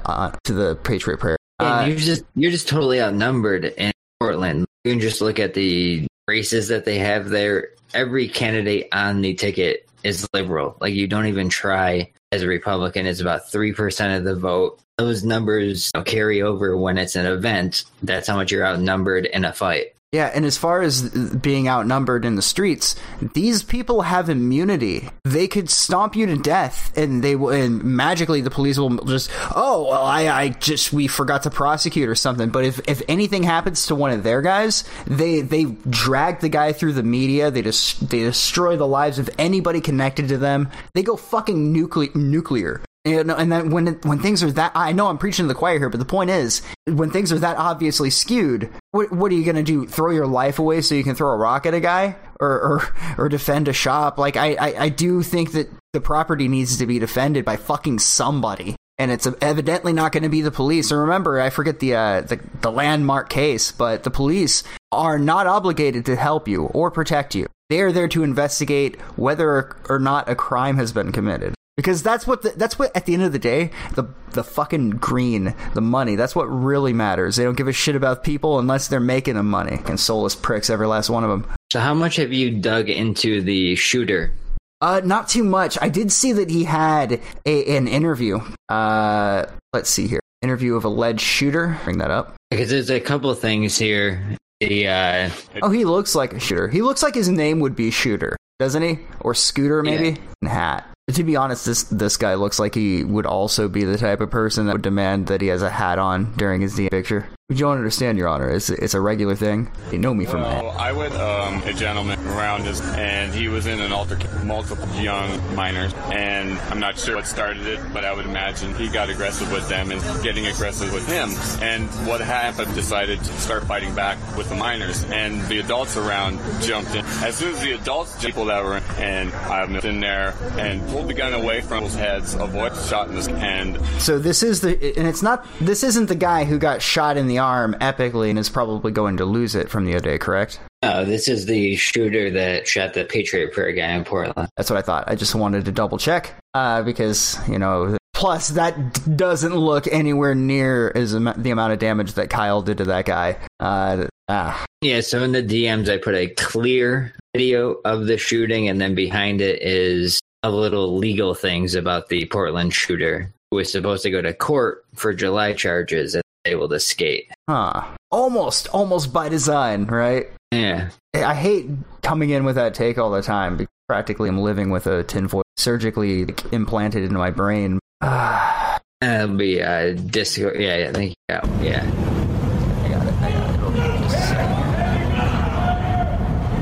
uh, 0.04 0.30
to 0.44 0.52
the 0.52 0.76
Patriot 0.76 1.18
Prayer. 1.18 1.36
Uh, 1.58 1.80
And 1.82 1.90
you're 1.90 1.98
just 1.98 2.22
you're 2.36 2.52
just 2.52 2.68
totally 2.68 3.02
outnumbered 3.02 3.64
in 3.64 3.90
Portland. 4.20 4.66
You 4.84 4.92
can 4.92 5.00
just 5.00 5.20
look 5.20 5.38
at 5.38 5.54
the 5.54 6.06
races 6.26 6.68
that 6.68 6.84
they 6.84 6.98
have 6.98 7.28
there. 7.28 7.70
Every 7.94 8.28
candidate 8.28 8.88
on 8.92 9.22
the 9.22 9.34
ticket 9.34 9.88
is 10.04 10.28
liberal. 10.32 10.76
Like 10.80 10.94
you 10.94 11.06
don't 11.06 11.26
even 11.26 11.48
try 11.48 12.12
as 12.32 12.42
a 12.42 12.46
Republican. 12.46 13.06
It's 13.06 13.20
about 13.20 13.50
three 13.50 13.72
percent 13.72 14.14
of 14.14 14.24
the 14.24 14.38
vote. 14.38 14.80
Those 14.98 15.24
numbers 15.24 15.90
you 15.94 16.00
know, 16.00 16.04
carry 16.04 16.42
over 16.42 16.76
when 16.76 16.98
it's 16.98 17.16
an 17.16 17.26
event. 17.26 17.84
That's 18.02 18.28
how 18.28 18.36
much 18.36 18.50
you're 18.50 18.66
outnumbered 18.66 19.26
in 19.26 19.44
a 19.44 19.52
fight. 19.52 19.94
Yeah, 20.10 20.30
and 20.34 20.46
as 20.46 20.56
far 20.56 20.80
as 20.80 21.10
being 21.36 21.68
outnumbered 21.68 22.24
in 22.24 22.34
the 22.34 22.40
streets, 22.40 22.96
these 23.34 23.62
people 23.62 24.00
have 24.00 24.30
immunity. 24.30 25.10
They 25.24 25.46
could 25.48 25.68
stomp 25.68 26.16
you 26.16 26.24
to 26.24 26.36
death, 26.38 26.96
and 26.96 27.22
they 27.22 27.36
will. 27.36 27.50
And 27.50 27.84
magically, 27.84 28.40
the 28.40 28.48
police 28.48 28.78
will 28.78 28.96
just, 29.04 29.30
oh, 29.54 29.88
well, 29.90 30.02
I, 30.02 30.28
I 30.28 30.48
just 30.48 30.94
we 30.94 31.08
forgot 31.08 31.42
to 31.42 31.50
prosecute 31.50 32.08
or 32.08 32.14
something. 32.14 32.48
But 32.48 32.64
if 32.64 32.80
if 32.88 33.02
anything 33.06 33.42
happens 33.42 33.86
to 33.88 33.94
one 33.94 34.10
of 34.10 34.22
their 34.22 34.40
guys, 34.40 34.84
they 35.06 35.42
they 35.42 35.66
drag 35.66 36.40
the 36.40 36.48
guy 36.48 36.72
through 36.72 36.94
the 36.94 37.02
media. 37.02 37.50
They 37.50 37.60
just 37.60 38.08
they 38.08 38.20
destroy 38.20 38.78
the 38.78 38.88
lives 38.88 39.18
of 39.18 39.28
anybody 39.38 39.82
connected 39.82 40.28
to 40.28 40.38
them. 40.38 40.70
They 40.94 41.02
go 41.02 41.16
fucking 41.16 41.70
nuclear 41.70 42.08
nuclear. 42.14 42.80
You 43.08 43.24
know, 43.24 43.36
and 43.36 43.50
then 43.50 43.70
when 43.70 43.86
when 44.02 44.18
things 44.18 44.42
are 44.42 44.52
that, 44.52 44.72
I 44.74 44.92
know 44.92 45.06
I'm 45.06 45.16
preaching 45.16 45.44
to 45.44 45.48
the 45.48 45.54
choir 45.54 45.78
here, 45.78 45.88
but 45.88 45.98
the 45.98 46.04
point 46.04 46.28
is, 46.28 46.60
when 46.84 47.10
things 47.10 47.32
are 47.32 47.38
that 47.38 47.56
obviously 47.56 48.10
skewed, 48.10 48.70
what, 48.90 49.10
what 49.10 49.32
are 49.32 49.34
you 49.34 49.44
going 49.44 49.56
to 49.56 49.62
do? 49.62 49.86
Throw 49.86 50.10
your 50.10 50.26
life 50.26 50.58
away 50.58 50.82
so 50.82 50.94
you 50.94 51.04
can 51.04 51.14
throw 51.14 51.30
a 51.30 51.36
rock 51.36 51.64
at 51.64 51.72
a 51.72 51.80
guy, 51.80 52.16
or 52.38 52.50
or, 52.50 53.24
or 53.24 53.28
defend 53.30 53.66
a 53.66 53.72
shop? 53.72 54.18
Like 54.18 54.36
I, 54.36 54.54
I 54.54 54.82
I 54.84 54.88
do 54.90 55.22
think 55.22 55.52
that 55.52 55.70
the 55.94 56.02
property 56.02 56.48
needs 56.48 56.76
to 56.78 56.86
be 56.86 56.98
defended 56.98 57.46
by 57.46 57.56
fucking 57.56 58.00
somebody, 58.00 58.76
and 58.98 59.10
it's 59.10 59.26
evidently 59.40 59.94
not 59.94 60.12
going 60.12 60.24
to 60.24 60.28
be 60.28 60.42
the 60.42 60.50
police. 60.50 60.90
And 60.90 61.00
remember, 61.00 61.40
I 61.40 61.48
forget 61.48 61.80
the 61.80 61.94
uh, 61.94 62.20
the 62.20 62.40
the 62.60 62.70
landmark 62.70 63.30
case, 63.30 63.72
but 63.72 64.02
the 64.02 64.10
police 64.10 64.64
are 64.92 65.18
not 65.18 65.46
obligated 65.46 66.04
to 66.06 66.16
help 66.16 66.46
you 66.46 66.64
or 66.66 66.90
protect 66.90 67.34
you. 67.34 67.46
They 67.70 67.80
are 67.80 67.92
there 67.92 68.08
to 68.08 68.22
investigate 68.22 69.00
whether 69.16 69.76
or 69.88 69.98
not 69.98 70.28
a 70.28 70.34
crime 70.34 70.76
has 70.76 70.92
been 70.92 71.12
committed 71.12 71.54
because 71.78 72.02
that's 72.02 72.26
what 72.26 72.42
the, 72.42 72.50
that's 72.56 72.76
what 72.76 72.94
at 72.96 73.06
the 73.06 73.14
end 73.14 73.22
of 73.22 73.30
the 73.30 73.38
day 73.38 73.70
the 73.94 74.02
the 74.32 74.42
fucking 74.42 74.90
green 74.90 75.54
the 75.74 75.80
money 75.80 76.16
that's 76.16 76.34
what 76.34 76.46
really 76.46 76.92
matters. 76.92 77.36
They 77.36 77.44
don't 77.44 77.56
give 77.56 77.68
a 77.68 77.72
shit 77.72 77.94
about 77.94 78.24
people 78.24 78.58
unless 78.58 78.88
they're 78.88 78.98
making 78.98 79.34
them 79.36 79.48
money. 79.48 79.78
And 79.86 79.98
soulless 79.98 80.34
pricks 80.34 80.70
every 80.70 80.88
last 80.88 81.08
one 81.08 81.22
of 81.22 81.30
them 81.30 81.46
So 81.72 81.78
how 81.78 81.94
much 81.94 82.16
have 82.16 82.32
you 82.32 82.50
dug 82.50 82.90
into 82.90 83.40
the 83.42 83.76
shooter? 83.76 84.32
uh 84.80 85.00
not 85.04 85.28
too 85.28 85.44
much. 85.44 85.78
I 85.80 85.88
did 85.88 86.10
see 86.10 86.32
that 86.32 86.50
he 86.50 86.64
had 86.64 87.20
a, 87.46 87.76
an 87.76 87.86
interview. 87.86 88.40
Uh 88.68 89.46
let's 89.72 89.88
see 89.88 90.08
here. 90.08 90.20
Interview 90.42 90.74
of 90.74 90.84
alleged 90.84 91.20
shooter. 91.20 91.78
Bring 91.84 91.98
that 91.98 92.10
up. 92.10 92.34
Because 92.50 92.70
there's 92.70 92.90
a 92.90 92.98
couple 93.00 93.30
of 93.30 93.38
things 93.38 93.78
here. 93.78 94.36
The 94.58 94.88
uh, 94.88 95.30
oh 95.62 95.70
he 95.70 95.84
looks 95.84 96.16
like 96.16 96.32
a 96.32 96.40
shooter. 96.40 96.66
He 96.66 96.82
looks 96.82 97.04
like 97.04 97.14
his 97.14 97.28
name 97.28 97.60
would 97.60 97.76
be 97.76 97.92
shooter 97.92 98.36
doesn't 98.58 98.82
he? 98.82 98.98
Or 99.20 99.34
scooter 99.34 99.84
maybe? 99.84 100.20
And 100.42 100.50
hat 100.50 100.84
to 101.12 101.24
be 101.24 101.36
honest, 101.36 101.64
this 101.64 101.84
this 101.84 102.16
guy 102.16 102.34
looks 102.34 102.58
like 102.58 102.74
he 102.74 103.04
would 103.04 103.26
also 103.26 103.68
be 103.68 103.84
the 103.84 103.98
type 103.98 104.20
of 104.20 104.30
person 104.30 104.66
that 104.66 104.72
would 104.72 104.82
demand 104.82 105.26
that 105.28 105.40
he 105.40 105.48
has 105.48 105.62
a 105.62 105.70
hat 105.70 105.98
on 105.98 106.32
during 106.34 106.60
his 106.60 106.76
DNA 106.76 106.90
picture. 106.90 107.28
You 107.50 107.56
don't 107.56 107.78
understand, 107.78 108.18
Your 108.18 108.28
Honor. 108.28 108.50
It's 108.50 108.68
it's 108.68 108.92
a 108.92 109.00
regular 109.00 109.34
thing. 109.34 109.70
You 109.90 109.96
know 109.96 110.12
me 110.12 110.26
from 110.26 110.42
that. 110.42 110.62
I 110.62 110.92
went 110.92 111.14
um, 111.14 111.62
a 111.62 111.72
gentleman 111.72 112.20
around 112.26 112.66
us, 112.66 112.82
and 112.88 113.32
he 113.32 113.48
was 113.48 113.66
in 113.66 113.80
an 113.80 113.90
altercation, 113.90 114.46
multiple 114.46 114.86
young 114.96 115.54
minors, 115.54 115.94
and 116.12 116.58
I'm 116.68 116.78
not 116.78 116.98
sure 116.98 117.16
what 117.16 117.26
started 117.26 117.66
it, 117.66 117.80
but 117.94 118.04
I 118.04 118.12
would 118.12 118.26
imagine 118.26 118.74
he 118.74 118.86
got 118.88 119.08
aggressive 119.08 119.50
with 119.50 119.66
them 119.66 119.90
and 119.90 120.02
getting 120.22 120.46
aggressive 120.46 120.92
with 120.92 121.08
him. 121.08 121.30
And 121.62 121.88
what 122.06 122.20
happened? 122.20 122.74
Decided 122.74 123.18
to 123.20 123.32
start 123.40 123.64
fighting 123.64 123.94
back 123.94 124.18
with 124.36 124.50
the 124.50 124.54
minors, 124.54 125.04
and 125.04 125.40
the 125.48 125.60
adults 125.60 125.96
around 125.96 126.38
jumped 126.60 126.94
in. 126.94 127.02
As 127.24 127.38
soon 127.38 127.54
as 127.54 127.62
the 127.62 127.72
adults, 127.72 128.22
people 128.22 128.44
that 128.44 128.62
were 128.62 128.76
in, 128.76 128.82
and 128.98 129.32
I 129.32 129.64
was 129.64 129.86
in 129.86 130.00
there 130.00 130.34
and 130.58 130.86
pulled 130.90 131.08
the 131.08 131.14
gun 131.14 131.32
away 131.32 131.62
from 131.62 131.78
people's 131.78 131.94
heads, 131.94 132.34
avoided 132.34 132.76
shot 132.76 133.08
in 133.08 133.14
the 133.14 133.32
and 133.36 133.82
So 134.02 134.18
this 134.18 134.42
is 134.42 134.60
the 134.60 134.72
and 134.98 135.08
it's 135.08 135.22
not 135.22 135.46
this 135.62 135.82
isn't 135.82 136.08
the 136.08 136.14
guy 136.14 136.44
who 136.44 136.58
got 136.58 136.82
shot 136.82 137.16
in 137.16 137.26
the 137.26 137.37
arm 137.38 137.74
epically 137.80 138.30
and 138.30 138.38
is 138.38 138.48
probably 138.48 138.92
going 138.92 139.16
to 139.18 139.24
lose 139.24 139.54
it 139.54 139.70
from 139.70 139.84
the 139.84 139.94
O'Day, 139.94 140.18
correct? 140.18 140.60
no, 140.82 141.04
this 141.04 141.26
is 141.26 141.46
the 141.46 141.74
shooter 141.76 142.30
that 142.30 142.68
shot 142.68 142.94
the 142.94 143.04
Patriot 143.04 143.52
Prayer 143.52 143.72
guy 143.72 143.90
in 143.92 144.04
Portland. 144.04 144.48
That's 144.56 144.70
what 144.70 144.78
I 144.78 144.82
thought. 144.82 145.04
I 145.08 145.16
just 145.16 145.34
wanted 145.34 145.64
to 145.64 145.72
double 145.72 145.98
check 145.98 146.34
uh, 146.54 146.82
because 146.82 147.38
you 147.48 147.58
know. 147.58 147.96
Plus, 148.14 148.48
that 148.48 148.94
d- 148.94 149.12
doesn't 149.14 149.54
look 149.54 149.86
anywhere 149.86 150.34
near 150.34 150.90
as 150.96 151.12
the 151.12 151.50
amount 151.50 151.72
of 151.72 151.78
damage 151.78 152.14
that 152.14 152.30
Kyle 152.30 152.62
did 152.62 152.78
to 152.78 152.84
that 152.86 153.04
guy. 153.04 153.36
Uh, 153.60 154.08
ah, 154.28 154.64
Yeah, 154.82 155.02
so 155.02 155.22
in 155.22 155.30
the 155.30 155.42
DMs, 155.42 155.88
I 155.88 155.98
put 155.98 156.16
a 156.16 156.26
clear 156.26 157.14
video 157.32 157.76
of 157.84 158.06
the 158.06 158.18
shooting, 158.18 158.68
and 158.68 158.80
then 158.80 158.96
behind 158.96 159.40
it 159.40 159.62
is 159.62 160.18
a 160.42 160.50
little 160.50 160.96
legal 160.96 161.32
things 161.32 161.76
about 161.76 162.08
the 162.08 162.24
Portland 162.26 162.74
shooter 162.74 163.32
who 163.50 163.58
was 163.58 163.70
supposed 163.70 164.02
to 164.02 164.10
go 164.10 164.20
to 164.20 164.34
court 164.34 164.84
for 164.94 165.14
July 165.14 165.52
charges 165.52 166.14
and 166.14 166.22
able 166.44 166.68
to 166.68 166.80
skate. 166.80 167.30
huh. 167.48 167.82
Almost, 168.10 168.68
almost 168.68 169.12
by 169.12 169.28
design, 169.28 169.84
right? 169.86 170.28
Yeah. 170.50 170.90
I 171.14 171.34
hate 171.34 171.66
coming 172.02 172.30
in 172.30 172.44
with 172.44 172.54
that 172.56 172.72
take 172.74 172.96
all 172.98 173.10
the 173.10 173.20
time. 173.22 173.56
because 173.58 173.70
Practically, 173.88 174.28
I'm 174.28 174.38
living 174.38 174.70
with 174.70 174.86
a 174.86 175.02
tinfoil 175.04 175.42
surgically 175.56 176.26
implanted 176.52 177.02
into 177.04 177.18
my 177.18 177.30
brain. 177.30 177.78
Ah, 178.00 178.78
That'll 179.00 179.36
be 179.36 179.62
uh, 179.62 179.92
disco. 179.92 180.52
Yeah. 180.54 180.90
Yeah, 181.28 181.46
yeah. 181.62 181.82
I 181.84 182.88
got 182.88 183.06
it. 183.06 183.14
I 183.14 183.30
got 183.30 183.54
it. 183.54 183.60
Okay, 183.60 183.98
just 184.02 184.16
a 184.16 184.20
second. 184.20 184.58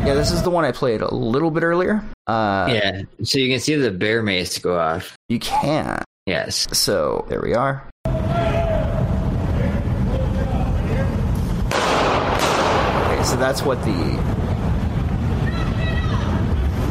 Yeah, 0.06 0.14
this 0.14 0.30
is 0.30 0.42
the 0.42 0.50
one 0.50 0.64
I 0.64 0.73
played 0.73 1.00
a 1.00 1.12
little 1.14 1.50
bit 1.50 1.62
earlier. 1.62 2.04
Uh, 2.26 2.68
yeah. 2.71 3.02
So 3.25 3.38
you 3.38 3.50
can 3.52 3.61
see 3.61 3.75
the 3.76 3.90
bear 3.90 4.23
mace 4.23 4.59
go 4.59 4.78
off. 4.78 5.16
You 5.28 5.38
can. 5.40 6.02
Yes. 6.26 6.66
So 6.73 7.25
there 7.28 7.40
we 7.40 7.54
are. 7.54 7.88
So 13.26 13.37
that's 13.37 13.62
what 13.62 13.83
the. 13.83 13.92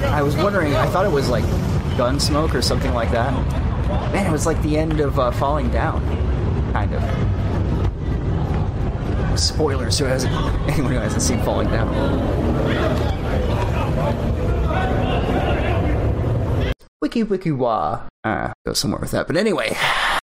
I 0.07 0.21
was 0.21 0.35
wondering. 0.35 0.75
I 0.75 0.85
thought 0.87 1.05
it 1.05 1.11
was 1.11 1.29
like 1.29 1.45
gun 1.97 2.19
smoke 2.19 2.53
or 2.53 2.61
something 2.61 2.93
like 2.93 3.11
that. 3.11 3.33
Man, 4.11 4.27
it 4.27 4.31
was 4.31 4.45
like 4.45 4.61
the 4.61 4.77
end 4.77 4.99
of 4.99 5.17
uh, 5.17 5.31
Falling 5.31 5.69
Down, 5.71 6.01
kind 6.73 6.93
of. 6.93 7.01
Spoilers 9.39 9.97
who 9.97 10.05
hasn't 10.05 10.33
anyone 10.69 10.91
who 10.91 10.99
hasn't 10.99 11.21
seen 11.21 11.41
Falling 11.43 11.69
Down. 11.69 11.89
Wiki 17.01 17.23
wiki 17.23 17.51
wah. 17.51 18.07
Uh, 18.23 18.51
go 18.65 18.73
somewhere 18.73 18.99
with 18.99 19.11
that. 19.11 19.27
But 19.27 19.37
anyway, 19.37 19.77